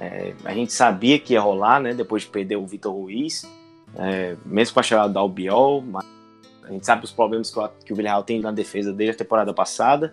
é, 0.00 0.34
a 0.44 0.54
gente 0.54 0.72
sabia 0.72 1.18
que 1.18 1.32
ia 1.32 1.40
rolar, 1.40 1.80
né, 1.80 1.92
depois 1.92 2.22
de 2.22 2.28
perder 2.28 2.56
o 2.56 2.66
Vitor 2.66 2.94
Ruiz, 2.94 3.44
é, 3.96 4.36
mesmo 4.44 4.74
com 4.74 4.80
a 4.80 4.82
chegada 4.82 5.12
do 5.12 5.18
Albiol, 5.18 5.82
mas 5.82 6.06
a 6.62 6.70
gente 6.70 6.86
sabe 6.86 7.04
os 7.04 7.10
problemas 7.10 7.50
que 7.50 7.58
o, 7.58 7.68
que 7.84 7.92
o 7.92 7.96
Villarreal 7.96 8.22
tem 8.22 8.40
na 8.40 8.52
defesa 8.52 8.92
desde 8.92 9.16
a 9.16 9.18
temporada 9.18 9.52
passada, 9.52 10.12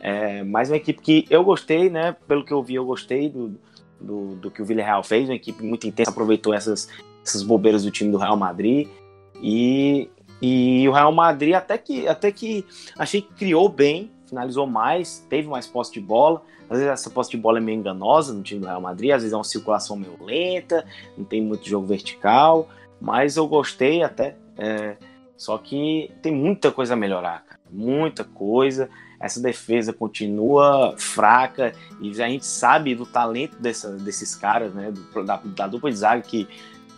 é, 0.00 0.44
mas 0.44 0.70
uma 0.70 0.76
equipe 0.76 1.00
que 1.00 1.26
eu 1.28 1.42
gostei, 1.42 1.90
né, 1.90 2.14
pelo 2.28 2.44
que 2.44 2.52
eu 2.52 2.62
vi, 2.62 2.76
eu 2.76 2.84
gostei 2.84 3.28
do, 3.28 3.58
do, 4.00 4.36
do 4.36 4.50
que 4.50 4.62
o 4.62 4.64
Villarreal 4.64 5.02
fez, 5.02 5.28
uma 5.28 5.34
equipe 5.34 5.64
muito 5.64 5.86
intensa, 5.86 6.10
aproveitou 6.10 6.54
essas, 6.54 6.88
essas 7.24 7.42
bobeiras 7.42 7.82
do 7.82 7.90
time 7.90 8.12
do 8.12 8.18
Real 8.18 8.36
Madrid, 8.36 8.88
e, 9.42 10.08
e 10.40 10.88
o 10.88 10.92
Real 10.92 11.12
Madrid 11.12 11.54
até 11.54 11.78
que, 11.78 12.06
até 12.06 12.30
que 12.30 12.64
achei 12.98 13.20
que 13.20 13.32
criou 13.34 13.68
bem, 13.68 14.10
finalizou 14.26 14.66
mais, 14.66 15.24
teve 15.28 15.48
mais 15.48 15.66
posse 15.66 15.92
de 15.92 16.00
bola. 16.00 16.42
Às 16.68 16.78
vezes 16.78 16.92
essa 16.92 17.10
posse 17.10 17.30
de 17.30 17.36
bola 17.36 17.58
é 17.58 17.60
meio 17.60 17.78
enganosa 17.78 18.32
no 18.32 18.42
time 18.42 18.60
do 18.60 18.66
Real 18.66 18.80
Madrid, 18.80 19.12
às 19.12 19.22
vezes 19.22 19.32
é 19.32 19.36
uma 19.36 19.44
circulação 19.44 19.96
meio 19.96 20.16
lenta, 20.22 20.84
não 21.16 21.24
tem 21.24 21.40
muito 21.40 21.68
jogo 21.68 21.86
vertical, 21.86 22.68
mas 23.00 23.36
eu 23.36 23.46
gostei 23.46 24.02
até. 24.02 24.36
É, 24.58 24.96
só 25.36 25.58
que 25.58 26.10
tem 26.22 26.32
muita 26.32 26.72
coisa 26.72 26.94
a 26.94 26.96
melhorar, 26.96 27.44
cara, 27.44 27.60
muita 27.70 28.24
coisa. 28.24 28.88
Essa 29.18 29.40
defesa 29.40 29.92
continua 29.92 30.94
fraca 30.98 31.72
e 32.00 32.10
a 32.10 32.28
gente 32.28 32.44
sabe 32.44 32.94
do 32.94 33.06
talento 33.06 33.56
dessa, 33.58 33.92
desses 33.92 34.34
caras, 34.34 34.74
né, 34.74 34.92
do, 34.92 35.24
da, 35.24 35.36
da 35.36 35.66
dupla 35.66 35.90
de 35.90 35.96
zaga 35.96 36.20
que 36.20 36.46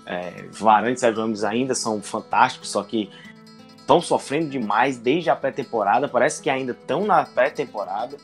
é, 0.09 0.47
Varane 0.51 0.94
e 0.94 0.98
Sérgio 0.98 1.20
Ramos 1.20 1.44
ainda 1.44 1.74
são 1.74 2.01
fantásticos, 2.01 2.70
só 2.70 2.82
que 2.82 3.10
estão 3.76 4.01
sofrendo 4.01 4.48
demais 4.48 4.97
desde 4.97 5.28
a 5.28 5.36
pré-temporada. 5.36 6.09
Parece 6.09 6.40
que 6.40 6.48
ainda 6.48 6.72
estão 6.72 7.05
na 7.05 7.24
pré-temporada. 7.26 8.16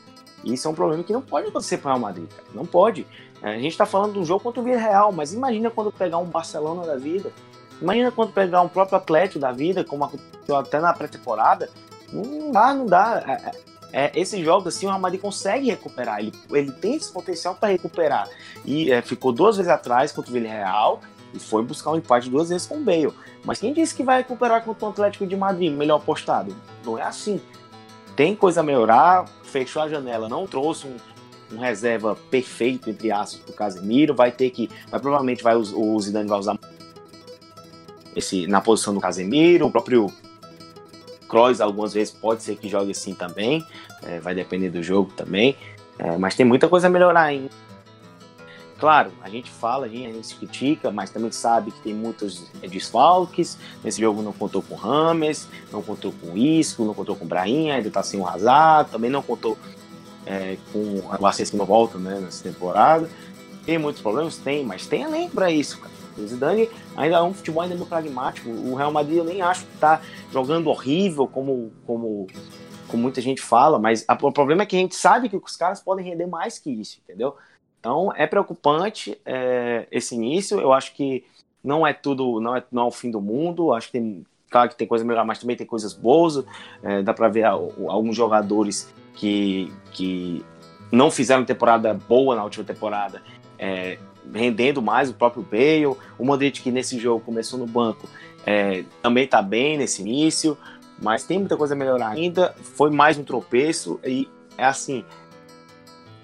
E 0.43 0.53
isso 0.53 0.67
é 0.67 0.71
um 0.71 0.73
problema 0.73 1.03
que 1.03 1.13
não 1.13 1.21
pode 1.21 1.47
acontecer 1.47 1.77
para 1.77 1.89
o 1.89 1.93
Real 1.93 1.99
Madrid. 1.99 2.27
Cara. 2.27 2.43
Não 2.55 2.65
pode. 2.65 3.05
É, 3.41 3.51
a 3.51 3.59
gente 3.59 3.67
está 3.67 3.85
falando 3.85 4.13
de 4.13 4.19
um 4.19 4.25
jogo 4.25 4.43
contra 4.43 4.61
o 4.61 4.63
Villarreal, 4.63 5.11
mas 5.11 5.31
imagina 5.31 5.69
quando 5.69 5.91
pegar 5.91 6.17
um 6.17 6.25
Barcelona 6.25 6.87
da 6.87 6.97
vida. 6.97 7.31
Imagina 7.79 8.11
quando 8.11 8.33
pegar 8.33 8.61
um 8.61 8.67
próprio 8.67 8.97
Atlético 8.97 9.39
da 9.39 9.51
vida, 9.51 9.83
como 9.83 10.05
aconteceu 10.05 10.55
até 10.55 10.79
na 10.79 10.91
pré-temporada. 10.91 11.69
Não 12.11 12.51
dá, 12.51 12.73
não 12.73 12.85
dá. 12.87 13.23
É, 13.27 13.31
é, 13.31 14.05
é 14.05 14.19
esses 14.19 14.43
jogos 14.43 14.67
assim, 14.67 14.87
o 14.87 14.89
Real 14.89 14.99
Madrid 14.99 15.21
consegue 15.21 15.69
recuperar. 15.69 16.19
Ele, 16.19 16.31
ele 16.51 16.71
tem 16.71 16.95
esse 16.95 17.11
potencial 17.11 17.53
para 17.53 17.69
recuperar. 17.69 18.27
E 18.63 18.91
é, 18.91 19.03
ficou 19.03 19.31
duas 19.31 19.57
vezes 19.57 19.71
atrás 19.71 20.11
contra 20.11 20.31
o 20.31 20.33
Villarreal 20.33 21.01
e 21.35 21.39
foi 21.39 21.63
buscar 21.63 21.91
um 21.91 21.97
empate 21.97 22.29
duas 22.29 22.49
vezes 22.49 22.65
com 22.65 22.77
o 22.77 22.83
Bale. 22.83 23.13
Mas 23.43 23.59
quem 23.59 23.73
disse 23.73 23.93
que 23.93 24.03
vai 24.03 24.17
recuperar 24.17 24.63
contra 24.63 24.85
o 24.85 24.89
Atlético 24.89 25.27
de 25.27 25.35
Madrid, 25.35 25.71
melhor 25.71 25.99
postado? 25.99 26.55
Não 26.83 26.97
é 26.97 27.03
assim. 27.03 27.41
Tem 28.15 28.35
coisa 28.35 28.61
a 28.61 28.63
melhorar, 28.63 29.25
fechou 29.43 29.81
a 29.81 29.89
janela, 29.89 30.29
não 30.29 30.47
trouxe 30.47 30.87
um, 30.87 30.95
um 31.55 31.59
reserva 31.59 32.17
perfeito, 32.31 32.89
entre 32.89 33.11
aspas, 33.11 33.41
pro 33.41 33.53
Casemiro. 33.53 34.15
Vai 34.15 34.31
ter 34.31 34.49
que. 34.49 34.69
Vai, 34.89 34.99
provavelmente 34.99 35.43
vai, 35.43 35.55
o 35.55 35.99
Zidane 35.99 36.29
vai 36.29 36.39
usar 36.39 36.57
esse, 38.15 38.47
na 38.47 38.61
posição 38.61 38.93
do 38.93 39.01
Casemiro, 39.01 39.67
o 39.67 39.71
próprio 39.71 40.07
Kroos 41.27 41.59
algumas 41.59 41.93
vezes 41.93 42.13
pode 42.13 42.43
ser 42.43 42.55
que 42.55 42.69
jogue 42.69 42.91
assim 42.91 43.13
também, 43.13 43.65
é, 44.03 44.19
vai 44.19 44.33
depender 44.33 44.69
do 44.69 44.81
jogo 44.81 45.11
também, 45.11 45.55
é, 45.99 46.17
mas 46.17 46.35
tem 46.35 46.45
muita 46.45 46.69
coisa 46.69 46.87
a 46.87 46.89
melhorar 46.89 47.23
ainda. 47.23 47.49
Claro, 48.77 49.11
a 49.21 49.29
gente 49.29 49.49
fala, 49.49 49.85
a 49.85 49.89
gente, 49.89 50.07
a 50.07 50.11
gente 50.11 50.35
critica, 50.35 50.91
mas 50.91 51.09
também 51.09 51.31
sabe 51.31 51.71
que 51.71 51.79
tem 51.79 51.93
muitos 51.93 52.49
desfalques. 52.59 53.57
Nesse 53.83 54.01
jogo 54.01 54.21
não 54.21 54.33
contou 54.33 54.61
com 54.61 54.75
Rames, 54.75 55.47
não 55.71 55.81
contou 55.81 56.11
com 56.11 56.37
Isco, 56.37 56.83
não 56.83 56.93
contou 56.93 57.15
com 57.15 57.25
Brainha, 57.25 57.75
ainda 57.75 57.89
tá 57.89 58.03
sem 58.03 58.19
o 58.19 58.27
Hazard, 58.27 58.91
também 58.91 59.09
não 59.09 59.21
contou 59.21 59.57
é, 60.25 60.57
com 60.73 60.79
o 60.79 61.57
não 61.57 61.65
volta 61.65 61.97
né, 61.97 62.19
nessa 62.19 62.43
temporada. 62.43 63.09
Tem 63.65 63.77
muitos 63.77 64.01
problemas? 64.01 64.37
Tem, 64.37 64.65
mas 64.65 64.85
tem 64.85 65.05
além 65.05 65.29
para 65.29 65.49
isso, 65.49 65.79
cara. 65.79 65.95
O 66.17 66.27
Zidane 66.27 66.69
ainda 66.95 67.17
é 67.17 67.21
um 67.21 67.33
futebol 67.33 67.63
ainda 67.63 67.75
muito 67.75 67.89
pragmático. 67.89 68.49
O 68.49 68.75
Real 68.75 68.91
Madrid 68.91 69.17
eu 69.17 69.23
nem 69.23 69.41
acho 69.41 69.65
que 69.65 69.73
está 69.73 70.01
jogando 70.31 70.69
horrível 70.69 71.27
como, 71.27 71.71
como, 71.85 72.27
como 72.87 73.03
muita 73.03 73.21
gente 73.21 73.41
fala, 73.41 73.79
mas 73.79 74.05
a, 74.07 74.13
o 74.13 74.31
problema 74.31 74.63
é 74.63 74.65
que 74.65 74.75
a 74.75 74.79
gente 74.79 74.95
sabe 74.95 75.29
que 75.29 75.35
os 75.35 75.55
caras 75.55 75.81
podem 75.81 76.05
render 76.05 76.27
mais 76.27 76.57
que 76.57 76.69
isso, 76.69 76.99
entendeu? 77.03 77.35
Então 77.85 78.11
é 78.15 78.25
preocupante 78.25 79.15
é, 79.23 79.85
esse 79.91 80.15
início. 80.15 80.59
Eu 80.59 80.73
acho 80.73 80.95
que 80.95 81.23
não 81.63 81.85
é 81.85 81.93
tudo, 81.93 82.41
não 82.41 82.55
é, 82.55 82.63
não 82.71 82.81
é 82.81 82.85
o 82.87 82.91
fim 82.91 83.11
do 83.11 83.21
mundo. 83.21 83.71
Acho 83.73 83.91
que 83.91 83.99
tem, 83.99 84.25
claro 84.49 84.69
que 84.69 84.75
tem 84.75 84.87
coisa 84.87 85.05
melhor, 85.05 85.23
mas 85.23 85.37
também 85.37 85.55
tem 85.55 85.67
coisas 85.67 85.93
boas. 85.93 86.43
É, 86.81 87.03
dá 87.03 87.13
para 87.13 87.27
ver 87.29 87.43
alguns 87.43 88.15
jogadores 88.15 88.91
que, 89.13 89.71
que 89.91 90.43
não 90.91 91.11
fizeram 91.11 91.45
temporada 91.45 91.93
boa 91.93 92.35
na 92.35 92.43
última 92.43 92.63
temporada, 92.63 93.21
é, 93.59 93.99
rendendo 94.33 94.81
mais 94.81 95.11
o 95.11 95.13
próprio 95.13 95.43
Bale. 95.43 95.95
O 96.17 96.25
Modric 96.25 96.63
que 96.63 96.71
nesse 96.71 96.97
jogo 96.97 97.23
começou 97.23 97.59
no 97.59 97.67
banco 97.67 98.09
é, 98.47 98.83
também 99.03 99.25
está 99.25 99.43
bem 99.43 99.77
nesse 99.77 100.01
início, 100.01 100.57
mas 100.99 101.23
tem 101.23 101.37
muita 101.37 101.55
coisa 101.55 101.75
a 101.75 101.77
melhorar 101.77 102.09
ainda. 102.09 102.55
Foi 102.63 102.89
mais 102.89 103.15
um 103.15 103.23
tropeço 103.23 103.99
e 104.03 104.27
é 104.57 104.65
assim 104.65 105.05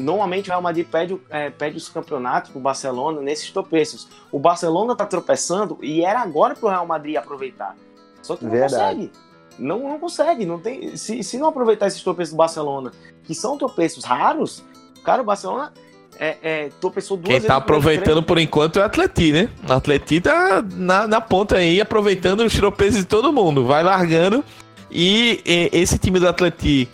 normalmente 0.02 0.50
o 0.50 0.52
Real 0.52 0.62
Madrid 0.62 0.86
pede, 0.86 1.20
é, 1.30 1.50
pede 1.50 1.78
os 1.78 1.88
campeonatos 1.88 2.52
para 2.52 2.60
o 2.60 2.62
Barcelona 2.62 3.22
nesses 3.22 3.50
tropeços. 3.52 4.08
O 4.32 4.40
Barcelona 4.40 4.94
está 4.94 5.06
tropeçando 5.06 5.78
e 5.82 6.04
era 6.04 6.20
agora 6.20 6.56
para 6.56 6.66
o 6.66 6.70
Real 6.70 6.86
Madrid 6.86 7.16
aproveitar. 7.16 7.76
Só 8.22 8.36
que 8.36 8.44
não 8.44 8.52
Verdade. 8.52 8.74
consegue. 8.74 9.12
Não, 9.60 9.80
não 9.80 10.00
consegue. 10.00 10.46
Não 10.46 10.60
tem, 10.60 10.96
se, 10.98 11.24
se 11.24 11.38
não 11.38 11.48
aproveitar 11.48 11.88
esses 11.88 12.02
tropeços 12.02 12.34
do 12.34 12.38
Barcelona, 12.38 12.92
que 13.24 13.36
são 13.36 13.58
tropeços 13.58 14.04
raros, 14.04 14.64
cara, 15.04 15.22
o 15.22 15.26
Barcelona 15.26 15.72
é, 16.20 16.38
é, 16.42 16.70
tropeçou 16.80 17.18
duas 17.18 17.40
Quem 17.40 17.48
tá 17.48 17.56
aproveitando 17.56 18.22
por 18.22 18.38
enquanto 18.38 18.80
é 18.80 18.82
o 18.82 18.86
Atleti, 18.86 19.32
né? 19.32 19.50
O 19.68 19.74
Atleti 19.74 20.22
tá 20.22 20.64
na, 20.74 21.08
na 21.08 21.22
ponta 21.22 21.58
aí, 21.58 21.82
aproveitando 21.82 22.42
os 22.42 22.54
tropeços 22.54 22.98
de 22.98 23.06
todo 23.06 23.32
mundo. 23.34 23.66
Vai 23.66 23.84
largando. 23.84 24.44
E, 24.90 25.42
e 25.46 25.70
esse 25.72 25.98
time 25.98 26.20
do 26.20 26.28
Atleti 26.28 26.90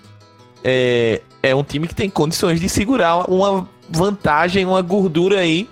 é, 0.64 1.22
é 1.48 1.56
um 1.56 1.64
time 1.64 1.88
que 1.88 1.96
tem 1.96 2.10
condições 2.10 2.60
de 2.60 2.70
segurar 2.70 3.30
uma 3.30 3.68
vantagem, 3.90 4.66
uma 4.66 4.82
gordura 4.82 5.40
aí 5.40 5.70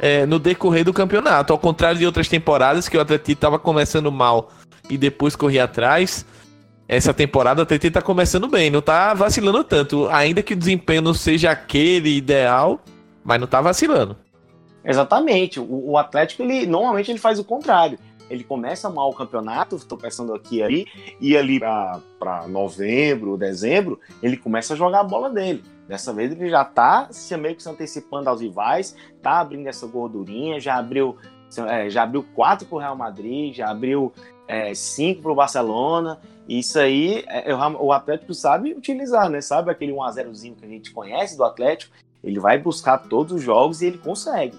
é, 0.00 0.26
no 0.26 0.38
decorrer 0.38 0.84
do 0.84 0.92
campeonato. 0.92 1.52
Ao 1.52 1.58
contrário 1.58 1.98
de 1.98 2.06
outras 2.06 2.28
temporadas 2.28 2.88
que 2.88 2.96
o 2.96 3.00
Atlético 3.00 3.32
estava 3.32 3.58
começando 3.58 4.10
mal 4.10 4.50
e 4.88 4.96
depois 4.96 5.36
corria 5.36 5.64
atrás. 5.64 6.24
Essa 6.88 7.12
temporada 7.12 7.60
o 7.60 7.62
Atlético 7.62 7.88
está 7.88 8.02
começando 8.02 8.48
bem, 8.48 8.70
não 8.70 8.78
está 8.78 9.12
vacilando 9.12 9.62
tanto. 9.62 10.08
Ainda 10.08 10.42
que 10.42 10.54
o 10.54 10.56
desempenho 10.56 11.02
não 11.02 11.14
seja 11.14 11.50
aquele 11.50 12.16
ideal, 12.16 12.80
mas 13.22 13.38
não 13.38 13.44
está 13.44 13.60
vacilando. 13.60 14.16
Exatamente. 14.84 15.60
O, 15.60 15.90
o 15.90 15.98
Atlético, 15.98 16.42
ele 16.42 16.66
normalmente 16.66 17.10
ele 17.10 17.18
faz 17.18 17.38
o 17.38 17.44
contrário 17.44 17.98
ele 18.30 18.44
começa 18.44 18.88
mal 18.90 19.10
o 19.10 19.14
campeonato, 19.14 19.76
estou 19.76 19.98
pensando 19.98 20.34
aqui 20.34 20.62
ali, 20.62 20.86
e 21.20 21.36
ali 21.36 21.58
para 21.58 22.46
novembro, 22.48 23.36
dezembro, 23.36 24.00
ele 24.22 24.36
começa 24.36 24.74
a 24.74 24.76
jogar 24.76 25.00
a 25.00 25.04
bola 25.04 25.30
dele. 25.30 25.62
Dessa 25.88 26.12
vez 26.12 26.30
ele 26.32 26.50
já 26.50 26.62
está 26.62 27.08
se 27.10 27.34
meio 27.36 27.56
que 27.56 27.62
se 27.62 27.68
antecipando 27.68 28.28
aos 28.28 28.40
rivais, 28.40 28.94
tá 29.22 29.40
abrindo 29.40 29.66
essa 29.66 29.86
gordurinha, 29.86 30.60
já 30.60 30.76
abriu 30.76 31.16
é, 31.66 31.88
já 31.88 32.02
abriu 32.02 32.22
quatro 32.34 32.66
para 32.66 32.76
o 32.76 32.78
Real 32.78 32.96
Madrid, 32.96 33.54
já 33.54 33.70
abriu 33.70 34.12
é, 34.46 34.74
cinco 34.74 35.22
para 35.22 35.32
o 35.32 35.34
Barcelona. 35.34 36.20
Isso 36.46 36.78
aí 36.78 37.24
é, 37.26 37.54
o 37.54 37.92
Atlético 37.92 38.34
sabe 38.34 38.72
utilizar, 38.72 39.30
né? 39.30 39.40
Sabe 39.40 39.70
aquele 39.70 39.92
1x0zinho 39.92 40.56
que 40.56 40.64
a 40.64 40.68
gente 40.68 40.90
conhece 40.90 41.36
do 41.36 41.44
Atlético? 41.44 41.94
Ele 42.22 42.38
vai 42.38 42.58
buscar 42.58 42.98
todos 42.98 43.32
os 43.32 43.42
jogos 43.42 43.80
e 43.80 43.86
ele 43.86 43.98
consegue. 43.98 44.56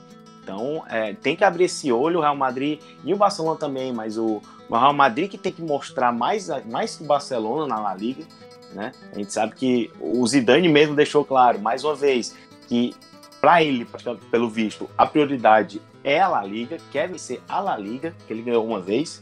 Então, 0.49 0.83
é, 0.89 1.13
tem 1.13 1.35
que 1.35 1.43
abrir 1.43 1.65
esse 1.65 1.91
olho, 1.91 2.17
o 2.17 2.21
Real 2.21 2.35
Madrid 2.35 2.81
e 3.05 3.13
o 3.13 3.17
Barcelona 3.17 3.55
também, 3.55 3.93
mas 3.93 4.17
o, 4.17 4.41
o 4.67 4.75
Real 4.75 4.93
Madrid 4.93 5.29
que 5.29 5.37
tem 5.37 5.51
que 5.51 5.61
mostrar 5.61 6.11
mais, 6.11 6.49
mais 6.65 6.95
que 6.95 7.03
o 7.03 7.05
Barcelona 7.05 7.67
na 7.67 7.79
La 7.79 7.93
Liga, 7.93 8.23
né? 8.73 8.91
A 9.13 9.15
gente 9.19 9.31
sabe 9.31 9.53
que 9.53 9.91
o 10.01 10.25
Zidane 10.25 10.67
mesmo 10.67 10.95
deixou 10.95 11.23
claro, 11.23 11.59
mais 11.59 11.83
uma 11.83 11.93
vez, 11.93 12.35
que 12.67 12.95
para 13.39 13.61
ele, 13.61 13.87
pelo 14.31 14.49
visto, 14.49 14.89
a 14.97 15.05
prioridade 15.05 15.79
é 16.03 16.19
a 16.19 16.27
La 16.27 16.43
Liga, 16.43 16.77
quer 16.91 17.07
vencer 17.07 17.43
a 17.47 17.59
La 17.59 17.77
Liga, 17.77 18.15
que 18.25 18.33
ele 18.33 18.41
ganhou 18.41 18.65
uma 18.65 18.81
vez. 18.81 19.21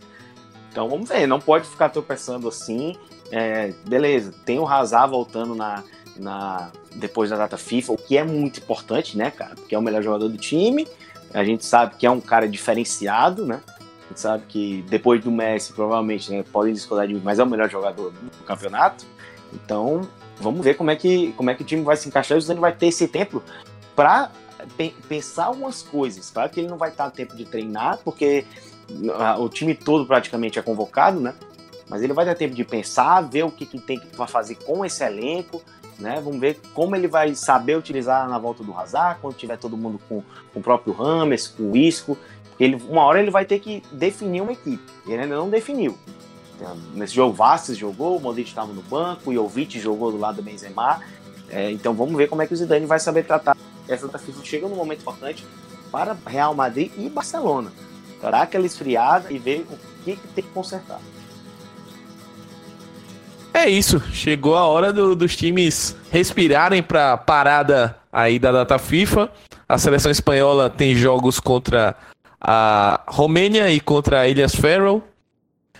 Então 0.72 0.88
vamos 0.88 1.10
ver, 1.10 1.28
não 1.28 1.41
pode 1.41 1.68
ficar 1.68 1.90
tropeçando 1.90 2.48
assim. 2.48 2.95
É, 3.34 3.74
beleza, 3.86 4.34
tem 4.45 4.60
o 4.60 4.66
Hazard 4.66 5.12
voltando 5.12 5.54
na, 5.54 5.84
na, 6.16 6.72
depois 6.95 7.30
da 7.30 7.36
data 7.36 7.58
FIFA, 7.58 7.94
o 7.94 7.98
que 7.98 8.18
é 8.18 8.24
muito 8.24 8.62
importante, 8.62 9.18
né, 9.18 9.30
cara? 9.30 9.56
Porque 9.56 9.76
é 9.76 9.78
o 9.78 9.82
melhor 9.82 10.02
jogador 10.02 10.30
do 10.30 10.38
time. 10.38 10.88
A 11.34 11.44
gente 11.44 11.66
sabe 11.66 11.95
que 11.95 12.06
é 12.06 12.12
um 12.12 12.22
cara 12.22 12.48
diferenciado, 12.48 13.45
né? 13.45 13.62
A 13.68 14.08
gente 14.10 14.20
sabe 14.20 14.44
que 14.48 14.86
depois 14.90 15.22
do 15.24 15.32
Messi, 15.32 15.74
provavelmente, 15.74 16.32
né, 16.32 16.44
podem 16.52 16.74
discordar 16.74 17.08
de 17.08 17.14
mim, 17.14 17.22
mas 17.24 17.40
é 17.40 17.44
o 17.44 17.48
melhor 17.48 17.70
jogador 17.70 18.12
do 18.12 18.44
campeonato. 18.45 19.06
Então, 19.54 20.08
vamos 20.40 20.64
ver 20.64 20.76
como 20.76 20.91
é 20.91 20.95
que, 20.95 21.34
como 21.34 21.49
é 21.49 21.56
que 21.56 21.62
o 21.62 21.66
time 21.66 21.84
vai 21.84 21.98
se 21.98 22.08
encaixar. 22.08 22.38
O 22.38 22.41
Zidane 22.41 22.60
vai 22.60 22.74
ter 22.74 22.88
esse 22.88 23.08
tempo 23.08 23.44
para 23.95 24.32
pensar 25.08 25.45
algumas 25.45 25.82
coisas. 25.82 26.30
Claro 26.30 26.49
que 26.49 26.60
ele 26.60 26.70
não 26.70 26.78
vai 26.78 26.90
estar 26.90 27.10
tempo 27.12 27.36
de 27.36 27.45
treinar, 27.45 27.99
porque 28.04 28.45
o 29.40 29.49
time 29.49 29.76
todo 29.76 30.06
praticamente 30.06 30.58
é 30.58 30.62
convocado, 30.62 31.20
né? 31.20 31.34
Mas 31.90 32.02
ele 32.02 32.14
vai 32.14 32.26
ter 32.26 32.36
tempo 32.36 32.56
de 32.56 32.64
pensar, 32.64 33.22
ver 33.22 33.44
o 33.44 33.52
que, 33.52 33.66
que 33.66 33.80
tem 33.80 33.99
que 33.99 34.08
fazer 34.28 34.56
com 34.56 34.84
esse 34.86 35.04
elenco, 35.04 35.62
né? 35.99 36.22
Vamos 36.24 36.40
ver 36.40 36.60
como 36.74 36.95
ele 36.95 37.07
vai 37.07 37.34
saber 37.36 37.78
utilizar 37.78 38.28
na 38.30 38.38
volta 38.38 38.64
do 38.64 38.78
Hazard, 38.78 39.19
quando 39.22 39.36
tiver 39.36 39.57
todo 39.57 39.78
mundo 39.78 39.99
com, 40.07 40.24
com 40.53 40.60
o 40.60 40.64
próprio 40.64 40.94
Rames, 40.94 41.48
com 41.48 41.72
o 41.72 41.78
Isco. 41.78 42.18
Ele, 42.60 42.76
uma 42.90 43.03
hora 43.03 43.19
ele 43.22 43.32
vai 43.32 43.45
ter 43.45 43.60
que 43.60 43.84
definir 43.91 44.41
uma 44.41 44.52
equipe. 44.52 44.84
Ele 45.06 45.22
ainda 45.22 45.36
não 45.36 45.49
definiu. 45.49 45.98
Nesse 46.94 47.14
jogo, 47.14 47.38
jogou, 47.74 48.18
o 48.18 48.19
Modric 48.19 48.49
estava 48.49 48.74
no 48.74 48.82
banco, 48.82 49.30
o 49.30 49.34
Jovic 49.34 49.80
jogou 49.80 50.11
do 50.11 50.18
lado 50.18 50.38
do 50.38 50.41
Benzema. 50.41 51.02
É, 51.49 51.72
então 51.72 51.94
vamos 51.94 52.15
ver 52.15 52.28
como 52.28 52.41
é 52.41 52.48
que 52.48 52.53
o 52.53 52.57
Zidane 52.57 52.86
vai 52.86 52.99
saber 52.99 53.24
tratar 53.24 53.56
essa 53.88 54.07
FIFA. 54.18 54.44
Chega 54.44 54.68
num 54.68 54.76
momento 54.76 55.02
importante 55.02 55.45
para 55.91 56.18
Real 56.26 56.53
Madrid 56.56 56.91
e 56.98 57.10
Barcelona. 57.10 57.72
Dar 58.22 58.34
aquela 58.34 58.65
esfriada 58.65 59.32
e 59.32 59.38
ver 59.38 59.65
o 59.72 60.03
que, 60.03 60.15
que 60.15 60.28
tem 60.30 60.44
que 60.44 60.49
consertar. 60.49 60.99
É 63.58 63.68
isso, 63.68 64.00
chegou 64.14 64.56
a 64.56 64.68
hora 64.68 64.94
do, 64.94 65.16
dos 65.16 65.36
times 65.36 65.98
respirarem 66.12 66.84
para 66.84 67.14
a 67.14 67.18
parada 67.18 67.98
aí 68.14 68.38
da 68.38 68.52
data 68.52 68.78
FIFA. 68.78 69.32
A 69.68 69.80
seleção 69.80 70.12
espanhola 70.12 70.70
tem 70.70 70.96
jogos 70.96 71.40
contra 71.40 71.96
a 72.40 73.02
Romênia 73.08 73.68
e 73.72 73.80
contra 73.80 74.20
a 74.20 74.28
Ilhas 74.28 74.54
Faroe. 74.54 75.02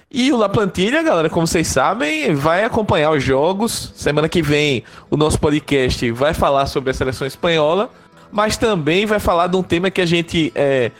E 0.10 0.34
o 0.34 0.38
La 0.38 0.49
Plantilha, 0.49 1.04
galera, 1.04 1.30
como 1.30 1.45
vocês 1.45 1.68
sabem, 1.68 2.34
vai 2.34 2.64
acompanhar 2.64 3.12
os 3.12 3.24
jogos. 3.24 3.94
Semana 3.95 4.28
que 4.28 4.41
vem 4.41 4.84
o 5.12 5.16
nosso 5.16 5.40
podcast 5.40 6.12
vai 6.14 6.34
falar 6.34 6.66
sobre 6.66 6.90
a 6.90 6.95
seleção 6.95 7.28
espanhola, 7.28 7.91
mas 8.32 8.58
também 8.58 9.06
vai 9.06 9.20
falar 9.20 9.45
de 9.45 9.56
um 9.56 9.62
tema 9.62 9.91
que 9.91 10.02
a 10.02 10.06
gente 10.06 10.52
é, 10.56 10.91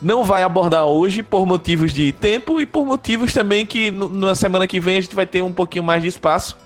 não 0.00 0.24
vai 0.24 0.42
abordar 0.42 0.86
hoje 0.86 1.22
por 1.22 1.46
motivos 1.46 1.92
de 1.92 2.12
tempo 2.12 2.60
e 2.60 2.66
por 2.66 2.84
motivos 2.84 3.32
também 3.32 3.66
que 3.66 3.90
na 3.90 4.34
semana 4.34 4.66
que 4.66 4.78
vem 4.80 4.98
a 4.98 5.00
gente 5.00 5.14
vai 5.14 5.26
ter 5.26 5.42
um 5.42 5.52
pouquinho 5.52 5.84
mais 5.84 6.02
de 6.02 6.08
espaço 6.08 6.56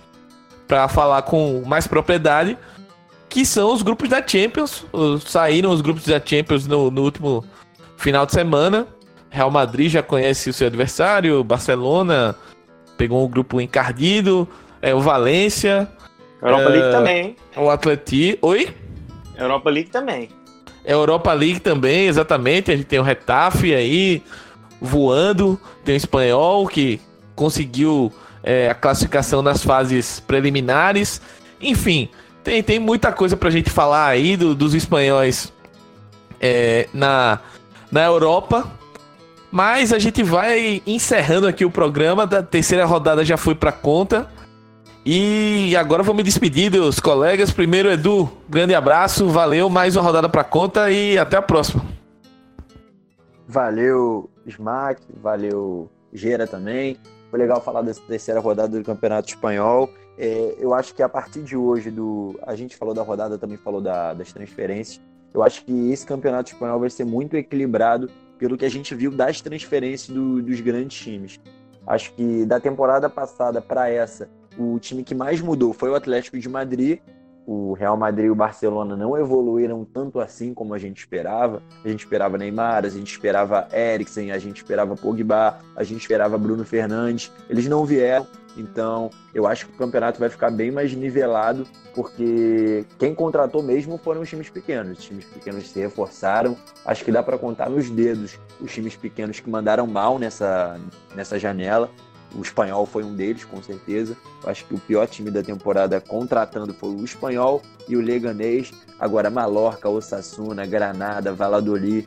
para 0.68 0.88
falar 0.88 1.22
com 1.22 1.62
mais 1.66 1.86
propriedade, 1.86 2.56
que 3.28 3.44
são 3.44 3.72
os 3.72 3.82
grupos 3.82 4.08
da 4.08 4.26
Champions. 4.26 4.84
Saíram 5.26 5.70
os 5.70 5.80
grupos 5.80 6.04
da 6.04 6.20
Champions 6.24 6.66
no, 6.66 6.90
no 6.90 7.02
último 7.02 7.44
final 7.96 8.26
de 8.26 8.32
semana. 8.32 8.86
Real 9.30 9.50
Madrid 9.50 9.90
já 9.90 10.02
conhece 10.02 10.50
o 10.50 10.52
seu 10.52 10.66
adversário, 10.66 11.42
Barcelona 11.42 12.36
pegou 13.02 13.24
um 13.24 13.28
grupo 13.28 13.60
encardido, 13.60 14.46
é 14.80 14.94
o 14.94 15.00
Valência. 15.00 15.88
Europa 16.40 16.62
é, 16.62 16.68
League 16.68 16.90
também? 16.92 17.36
O 17.56 17.70
Atleti. 17.70 18.38
Oi? 18.40 18.74
Europa 19.36 19.70
League 19.70 19.90
também. 19.90 20.28
Europa 20.84 21.32
League 21.32 21.60
também, 21.60 22.06
exatamente. 22.06 22.70
A 22.70 22.76
gente 22.76 22.86
tem 22.86 22.98
o 22.98 23.02
Retafe 23.02 23.74
aí 23.74 24.22
voando, 24.80 25.60
tem 25.84 25.94
o 25.94 25.96
Espanhol 25.96 26.66
que 26.66 27.00
conseguiu 27.34 28.12
é, 28.42 28.68
a 28.70 28.74
classificação 28.74 29.42
nas 29.42 29.62
fases 29.62 30.20
preliminares. 30.20 31.20
Enfim, 31.60 32.08
tem, 32.42 32.62
tem 32.62 32.78
muita 32.78 33.12
coisa 33.12 33.36
pra 33.36 33.50
gente 33.50 33.70
falar 33.70 34.06
aí 34.06 34.36
do, 34.36 34.54
dos 34.54 34.74
espanhóis 34.74 35.52
é, 36.40 36.88
na, 36.92 37.38
na 37.90 38.02
Europa. 38.02 38.70
Mas 39.50 39.92
a 39.92 39.98
gente 39.98 40.22
vai 40.22 40.82
encerrando 40.86 41.46
aqui 41.46 41.64
o 41.64 41.70
programa. 41.70 42.26
Da 42.26 42.42
terceira 42.42 42.84
rodada 42.84 43.24
já 43.24 43.36
foi 43.36 43.54
pra 43.54 43.70
conta. 43.70 44.28
E 45.04 45.74
agora 45.76 46.04
vou 46.04 46.14
me 46.14 46.22
despedir 46.22 46.70
dos 46.70 47.00
colegas. 47.00 47.50
Primeiro, 47.50 47.90
Edu, 47.90 48.30
grande 48.48 48.72
abraço, 48.72 49.28
valeu, 49.28 49.68
mais 49.68 49.96
uma 49.96 50.02
rodada 50.04 50.28
pra 50.28 50.44
conta 50.44 50.92
e 50.92 51.18
até 51.18 51.36
a 51.36 51.42
próxima. 51.42 51.84
Valeu, 53.48 54.30
Smack, 54.46 55.02
valeu, 55.20 55.90
Gera 56.12 56.46
também. 56.46 56.96
Foi 57.30 57.38
legal 57.40 57.60
falar 57.60 57.82
dessa 57.82 58.00
terceira 58.02 58.38
rodada 58.38 58.78
do 58.78 58.84
Campeonato 58.84 59.28
Espanhol. 59.28 59.90
É, 60.16 60.54
eu 60.60 60.72
acho 60.72 60.94
que 60.94 61.02
a 61.02 61.08
partir 61.08 61.42
de 61.42 61.56
hoje, 61.56 61.90
do 61.90 62.38
a 62.46 62.54
gente 62.54 62.76
falou 62.76 62.94
da 62.94 63.02
rodada, 63.02 63.36
também 63.36 63.56
falou 63.56 63.80
da, 63.80 64.14
das 64.14 64.32
transferências. 64.32 65.00
Eu 65.34 65.42
acho 65.42 65.64
que 65.64 65.90
esse 65.90 66.06
Campeonato 66.06 66.52
Espanhol 66.52 66.78
vai 66.78 66.90
ser 66.90 67.04
muito 67.04 67.36
equilibrado 67.36 68.08
pelo 68.38 68.56
que 68.56 68.64
a 68.64 68.70
gente 68.70 68.94
viu 68.94 69.10
das 69.10 69.40
transferências 69.40 70.14
do, 70.14 70.40
dos 70.42 70.60
grandes 70.60 70.96
times. 70.96 71.40
Acho 71.86 72.12
que 72.12 72.44
da 72.44 72.60
temporada 72.60 73.08
passada 73.10 73.60
para 73.60 73.90
essa, 73.90 74.28
o 74.58 74.78
time 74.78 75.02
que 75.04 75.14
mais 75.14 75.40
mudou 75.40 75.72
foi 75.72 75.90
o 75.90 75.94
Atlético 75.94 76.38
de 76.38 76.48
Madrid. 76.48 77.00
O 77.44 77.72
Real 77.72 77.96
Madrid 77.96 78.26
e 78.26 78.30
o 78.30 78.36
Barcelona 78.36 78.94
não 78.94 79.18
evoluíram 79.18 79.84
tanto 79.84 80.20
assim 80.20 80.54
como 80.54 80.74
a 80.74 80.78
gente 80.78 80.98
esperava. 80.98 81.60
A 81.84 81.88
gente 81.88 82.00
esperava 82.00 82.38
Neymar, 82.38 82.84
a 82.84 82.88
gente 82.88 83.10
esperava 83.10 83.66
Eriksen, 83.72 84.30
a 84.30 84.38
gente 84.38 84.58
esperava 84.58 84.94
Pogba, 84.94 85.58
a 85.74 85.82
gente 85.82 86.02
esperava 86.02 86.38
Bruno 86.38 86.64
Fernandes. 86.64 87.32
Eles 87.50 87.66
não 87.66 87.84
vieram. 87.84 88.26
Então, 88.56 89.10
eu 89.34 89.46
acho 89.46 89.66
que 89.66 89.74
o 89.74 89.78
campeonato 89.78 90.20
vai 90.20 90.28
ficar 90.28 90.50
bem 90.50 90.70
mais 90.70 90.92
nivelado, 90.94 91.66
porque 91.94 92.84
quem 92.98 93.14
contratou 93.14 93.62
mesmo 93.62 93.96
foram 93.98 94.20
os 94.20 94.28
times 94.28 94.50
pequenos. 94.50 94.98
Os 94.98 95.04
times 95.04 95.24
pequenos 95.24 95.68
se 95.68 95.80
reforçaram. 95.80 96.56
Acho 96.84 97.04
que 97.04 97.10
dá 97.10 97.22
para 97.22 97.38
contar 97.38 97.70
nos 97.70 97.90
dedos 97.90 98.38
os 98.60 98.72
times 98.72 98.94
pequenos 98.94 99.40
que 99.40 99.50
mandaram 99.50 99.86
mal 99.86 100.18
nessa, 100.18 100.78
nessa 101.14 101.38
janela. 101.38 101.90
O 102.34 102.42
espanhol 102.42 102.86
foi 102.86 103.04
um 103.04 103.14
deles, 103.14 103.44
com 103.44 103.62
certeza. 103.62 104.16
Eu 104.42 104.50
acho 104.50 104.64
que 104.64 104.74
o 104.74 104.78
pior 104.78 105.06
time 105.06 105.30
da 105.30 105.42
temporada 105.42 106.00
contratando 106.00 106.72
foi 106.72 106.90
o 106.90 107.04
espanhol 107.04 107.62
e 107.88 107.96
o 107.96 108.00
Leganês. 108.00 108.72
Agora 108.98 109.30
Mallorca, 109.30 109.88
Osasuna, 109.88 110.66
Granada, 110.66 111.32
Valladolid. 111.32 112.06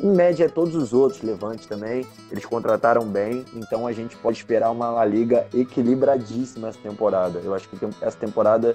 Em 0.00 0.10
média, 0.10 0.48
todos 0.48 0.74
os 0.74 0.94
outros, 0.94 1.20
Levante 1.20 1.68
também, 1.68 2.06
eles 2.30 2.46
contrataram 2.46 3.04
bem, 3.04 3.44
então 3.54 3.86
a 3.86 3.92
gente 3.92 4.16
pode 4.16 4.38
esperar 4.38 4.70
uma 4.70 4.90
La 4.90 5.04
Liga 5.04 5.46
equilibradíssima 5.52 6.68
essa 6.68 6.78
temporada. 6.78 7.38
Eu 7.44 7.54
acho 7.54 7.68
que 7.68 7.76
essa 8.00 8.16
temporada 8.16 8.74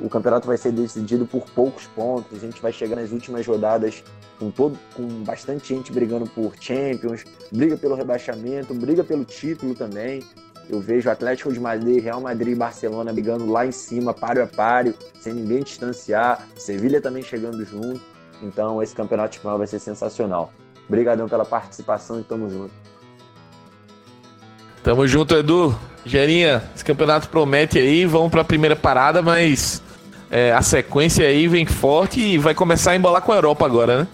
o 0.00 0.08
campeonato 0.08 0.46
vai 0.46 0.56
ser 0.56 0.72
decidido 0.72 1.26
por 1.26 1.44
poucos 1.50 1.86
pontos, 1.86 2.36
a 2.36 2.40
gente 2.40 2.60
vai 2.60 2.72
chegar 2.72 2.96
nas 2.96 3.12
últimas 3.12 3.46
rodadas 3.46 4.02
com, 4.38 4.50
todo, 4.50 4.78
com 4.94 5.06
bastante 5.22 5.74
gente 5.74 5.92
brigando 5.92 6.26
por 6.26 6.54
Champions, 6.58 7.24
briga 7.52 7.76
pelo 7.76 7.94
rebaixamento, 7.94 8.74
briga 8.74 9.04
pelo 9.04 9.24
título 9.24 9.74
também. 9.74 10.22
Eu 10.68 10.80
vejo 10.80 11.08
Atlético 11.08 11.52
de 11.52 11.60
Madrid, 11.60 12.02
Real 12.02 12.20
Madrid 12.20 12.54
e 12.54 12.56
Barcelona 12.56 13.12
brigando 13.12 13.46
lá 13.46 13.64
em 13.64 13.72
cima, 13.72 14.12
páreo 14.12 14.42
a 14.42 14.46
páreo, 14.46 14.94
sem 15.20 15.32
ninguém 15.32 15.62
distanciar. 15.62 16.44
Sevilha 16.56 17.00
também 17.00 17.22
chegando 17.22 17.64
junto. 17.64 18.00
Então 18.42 18.82
esse 18.82 18.94
campeonato 18.94 19.36
espanhol 19.36 19.58
vai 19.58 19.66
ser 19.66 19.78
sensacional. 19.78 20.52
Obrigadão 20.88 21.28
pela 21.28 21.44
participação 21.44 22.18
e 22.18 22.24
tamo 22.24 22.50
junto. 22.50 22.74
Tamo 24.86 25.04
junto, 25.04 25.34
Edu. 25.34 25.76
Gerinha, 26.04 26.62
esse 26.72 26.84
campeonato 26.84 27.28
promete 27.28 27.76
aí, 27.76 28.06
vamos 28.06 28.30
para 28.30 28.42
a 28.42 28.44
primeira 28.44 28.76
parada, 28.76 29.20
mas 29.20 29.82
é, 30.30 30.52
a 30.52 30.62
sequência 30.62 31.26
aí 31.26 31.48
vem 31.48 31.66
forte 31.66 32.20
e 32.20 32.38
vai 32.38 32.54
começar 32.54 32.92
a 32.92 32.96
embolar 32.96 33.20
com 33.20 33.32
a 33.32 33.34
Europa 33.34 33.66
agora, 33.66 34.02
né? 34.02 34.08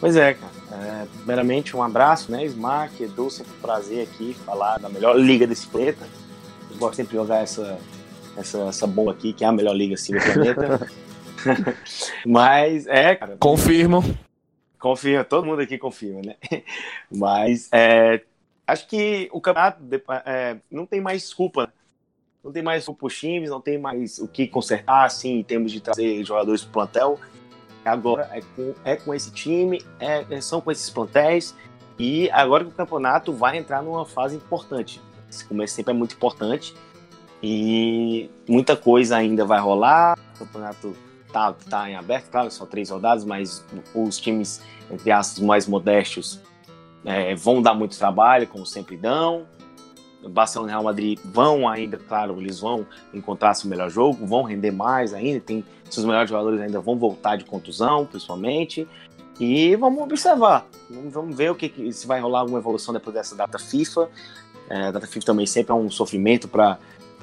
Pois 0.00 0.16
é, 0.16 0.34
cara. 0.34 0.52
É, 0.82 1.06
primeiramente, 1.18 1.76
um 1.76 1.82
abraço, 1.84 2.32
né, 2.32 2.44
Smack, 2.44 3.04
Edu, 3.04 3.30
sempre 3.30 3.52
um 3.56 3.60
prazer 3.60 4.02
aqui 4.02 4.34
falar 4.44 4.78
da 4.78 4.88
melhor 4.88 5.16
liga 5.16 5.46
desse 5.46 5.68
planeta. 5.68 6.04
Eu 6.68 6.76
gosto 6.78 6.96
sempre 6.96 7.12
de 7.12 7.22
jogar 7.22 7.44
essa, 7.44 7.78
essa, 8.36 8.58
essa 8.62 8.86
bomba 8.88 9.12
aqui, 9.12 9.32
que 9.32 9.44
é 9.44 9.46
a 9.46 9.52
melhor 9.52 9.76
liga 9.76 9.94
assim, 9.94 10.12
do 10.12 10.20
planeta. 10.24 10.88
Mas, 12.26 12.84
é, 12.88 13.14
cara. 13.14 13.36
Confirmo. 13.38 14.02
Confirma, 14.76 15.22
todo 15.22 15.46
mundo 15.46 15.60
aqui 15.60 15.78
confirma, 15.78 16.20
né? 16.20 16.34
Mas, 17.08 17.68
é, 17.70 18.22
acho 18.70 18.86
que 18.86 19.28
o 19.32 19.40
campeonato 19.40 19.82
é, 20.24 20.56
não 20.70 20.86
tem 20.86 21.00
mais 21.00 21.22
desculpa. 21.22 21.72
Não 22.42 22.50
tem 22.50 22.62
mais 22.62 22.80
desculpa 22.80 23.06
os 23.06 23.18
times, 23.18 23.50
não 23.50 23.60
tem 23.60 23.78
mais 23.78 24.18
o 24.18 24.26
que 24.26 24.46
consertar, 24.46 25.04
assim, 25.04 25.40
em 25.40 25.42
termos 25.42 25.70
de 25.72 25.80
trazer 25.80 26.24
jogadores 26.24 26.62
para 26.62 26.70
o 26.70 26.72
plantel. 26.72 27.20
Agora 27.84 28.30
é 28.32 28.40
com, 28.40 28.74
é 28.84 28.96
com 28.96 29.14
esse 29.14 29.30
time, 29.30 29.84
é, 29.98 30.24
é, 30.30 30.40
são 30.40 30.60
com 30.60 30.70
esses 30.70 30.88
plantéis, 30.88 31.54
e 31.98 32.30
agora 32.30 32.64
que 32.64 32.70
o 32.70 32.74
campeonato 32.74 33.32
vai 33.32 33.58
entrar 33.58 33.82
numa 33.82 34.06
fase 34.06 34.36
importante. 34.36 35.00
Esse 35.28 35.44
começo 35.44 35.74
sempre 35.74 35.92
é 35.92 35.96
muito 35.96 36.14
importante, 36.14 36.74
e 37.42 38.30
muita 38.48 38.76
coisa 38.76 39.16
ainda 39.16 39.44
vai 39.44 39.60
rolar. 39.60 40.18
O 40.34 40.38
campeonato 40.38 40.96
tá, 41.30 41.52
tá 41.52 41.90
em 41.90 41.96
aberto, 41.96 42.30
claro, 42.30 42.50
só 42.50 42.64
três 42.64 42.90
rodadas, 42.90 43.24
mas 43.24 43.64
os 43.94 44.18
times, 44.18 44.62
entre 44.90 45.10
aspas, 45.10 45.40
mais 45.40 45.66
modestos 45.66 46.40
é, 47.04 47.34
vão 47.34 47.62
dar 47.62 47.74
muito 47.74 47.96
trabalho, 47.98 48.46
como 48.46 48.66
sempre 48.66 48.96
dão. 48.96 49.46
Barcelona 50.28 50.70
e 50.70 50.72
Real 50.72 50.84
Madrid 50.84 51.18
vão 51.24 51.66
ainda, 51.66 51.96
claro, 51.96 52.38
eles 52.40 52.60
vão 52.60 52.86
encontrar 53.12 53.54
seu 53.54 53.70
melhor 53.70 53.88
jogo, 53.88 54.26
vão 54.26 54.42
render 54.42 54.70
mais 54.70 55.14
ainda, 55.14 55.40
tem 55.40 55.64
seus 55.88 56.04
melhores 56.04 56.28
jogadores 56.28 56.60
ainda 56.60 56.78
vão 56.78 56.96
voltar 56.98 57.36
de 57.36 57.44
contusão, 57.44 58.04
principalmente. 58.04 58.86
E 59.38 59.74
vamos 59.76 60.02
observar, 60.02 60.66
vamos, 60.90 61.34
ver 61.34 61.50
o 61.50 61.54
que, 61.54 61.90
se 61.92 62.06
vai 62.06 62.20
rolar 62.20 62.40
alguma 62.40 62.58
evolução 62.58 62.92
depois 62.92 63.14
dessa 63.14 63.34
data 63.34 63.58
FIFA. 63.58 64.10
É, 64.68 64.92
data 64.92 65.06
FIFA 65.06 65.26
também 65.26 65.46
sempre 65.46 65.72
é 65.72 65.74
um 65.74 65.90
sofrimento 65.90 66.46
para 66.46 66.78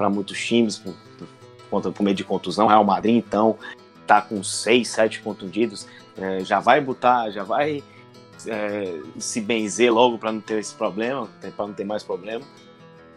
muitos 0.10 0.44
times 0.44 0.80
por, 0.80 0.95
por, 1.70 1.94
por 1.94 2.04
meio 2.04 2.16
de 2.16 2.24
contusão. 2.24 2.66
Real 2.66 2.84
Madrid, 2.84 3.16
então, 3.16 3.56
tá 4.08 4.20
com 4.20 4.44
6, 4.44 4.88
7 4.88 5.22
contundidos, 5.22 5.88
é, 6.18 6.44
já 6.44 6.60
vai 6.60 6.82
botar, 6.82 7.30
já 7.30 7.44
vai 7.44 7.84
é, 8.45 8.99
se 9.18 9.41
benzer 9.41 9.93
logo 9.93 10.18
para 10.18 10.31
não 10.31 10.41
ter 10.41 10.59
esse 10.59 10.73
problema, 10.73 11.27
para 11.55 11.68
não 11.68 11.73
ter 11.73 11.85
mais 11.85 12.03
problema. 12.03 12.45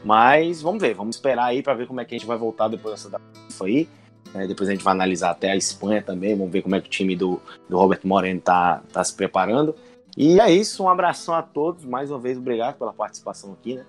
Mas 0.05 0.63
vamos 0.63 0.81
ver, 0.81 0.95
vamos 0.95 1.17
esperar 1.17 1.47
aí 1.47 1.63
para 1.63 1.75
ver 1.75 1.87
como 1.87 2.01
é 2.01 2.05
que 2.05 2.15
a 2.15 2.19
gente 2.19 2.27
vai 2.27 2.39
voltar 2.39 2.69
depois 2.69 2.95
dessa 2.95 3.11
data 3.11 3.25
aí. 3.63 3.89
É, 4.35 4.47
depois 4.47 4.69
a 4.69 4.73
gente 4.73 4.85
vai 4.85 4.95
analisar 4.95 5.31
até 5.31 5.51
a 5.51 5.57
Espanha 5.57 6.01
também, 6.01 6.37
vamos 6.37 6.53
ver 6.53 6.63
como 6.63 6.75
é 6.75 6.81
que 6.81 6.87
o 6.87 6.91
time 6.91 7.17
do, 7.17 7.41
do 7.69 7.77
Robert 7.77 8.01
Moreno 8.05 8.41
tá, 8.41 8.81
tá 8.93 9.03
se 9.03 9.13
preparando. 9.13 9.75
E 10.17 10.41
é 10.41 10.51
isso, 10.51 10.85
um 10.85 10.89
abração 10.89 11.35
a 11.35 11.43
todos, 11.43 11.85
mais 11.85 12.11
uma 12.11 12.19
vez 12.19 12.39
obrigado 12.39 12.77
pela 12.77 12.93
participação 12.93 13.53
aqui, 13.53 13.75
né? 13.75 13.85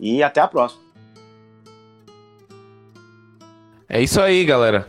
E 0.00 0.22
até 0.22 0.40
a 0.40 0.48
próxima. 0.48 0.82
É 3.88 4.00
isso 4.00 4.20
aí, 4.20 4.44
galera. 4.44 4.88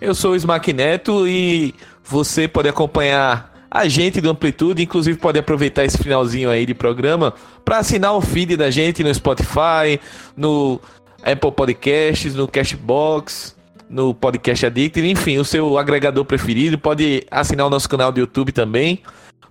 Eu 0.00 0.14
sou 0.14 0.32
o 0.32 0.36
Smack 0.36 0.72
Neto 0.72 1.26
e 1.28 1.74
você 2.02 2.48
pode 2.48 2.68
acompanhar 2.68 3.52
a 3.70 3.86
gente 3.88 4.20
do 4.20 4.30
Amplitude, 4.30 4.82
inclusive 4.82 5.18
pode 5.18 5.38
aproveitar 5.38 5.84
esse 5.84 5.98
finalzinho 5.98 6.50
aí 6.50 6.64
de 6.64 6.74
programa 6.74 7.34
para 7.64 7.78
assinar 7.78 8.14
o 8.14 8.20
feed 8.20 8.56
da 8.56 8.70
gente 8.70 9.04
no 9.04 9.14
Spotify, 9.14 10.00
no 10.36 10.80
Apple 11.22 11.52
Podcasts, 11.52 12.34
no 12.34 12.48
Cashbox, 12.48 13.54
no 13.88 14.14
Podcast 14.14 14.66
Addict, 14.66 15.00
enfim, 15.00 15.38
o 15.38 15.44
seu 15.44 15.78
agregador 15.78 16.24
preferido. 16.24 16.78
Pode 16.78 17.26
assinar 17.30 17.66
o 17.66 17.70
nosso 17.70 17.88
canal 17.88 18.10
do 18.12 18.20
YouTube 18.20 18.52
também 18.52 19.02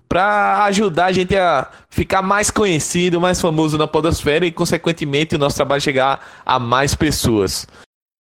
para 0.08 0.64
ajudar 0.64 1.06
a 1.06 1.12
gente 1.12 1.36
a 1.36 1.68
ficar 1.90 2.22
mais 2.22 2.50
conhecido, 2.50 3.20
mais 3.20 3.40
famoso 3.40 3.76
na 3.76 3.86
podosfera 3.86 4.46
e, 4.46 4.50
consequentemente, 4.50 5.36
o 5.36 5.38
nosso 5.38 5.56
trabalho 5.56 5.82
chegar 5.82 6.40
a 6.46 6.58
mais 6.58 6.94
pessoas. 6.94 7.66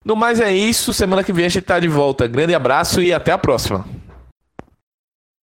No 0.04 0.16
mais 0.16 0.40
é 0.40 0.54
isso, 0.54 0.94
semana 0.94 1.24
que 1.24 1.34
vem 1.34 1.46
a 1.46 1.50
gente 1.50 1.64
tá 1.64 1.80
de 1.80 1.88
volta. 1.88 2.28
Grande 2.28 2.54
abraço 2.54 3.02
e 3.02 3.14
até 3.14 3.32
a 3.32 3.38
próxima. 3.38 3.86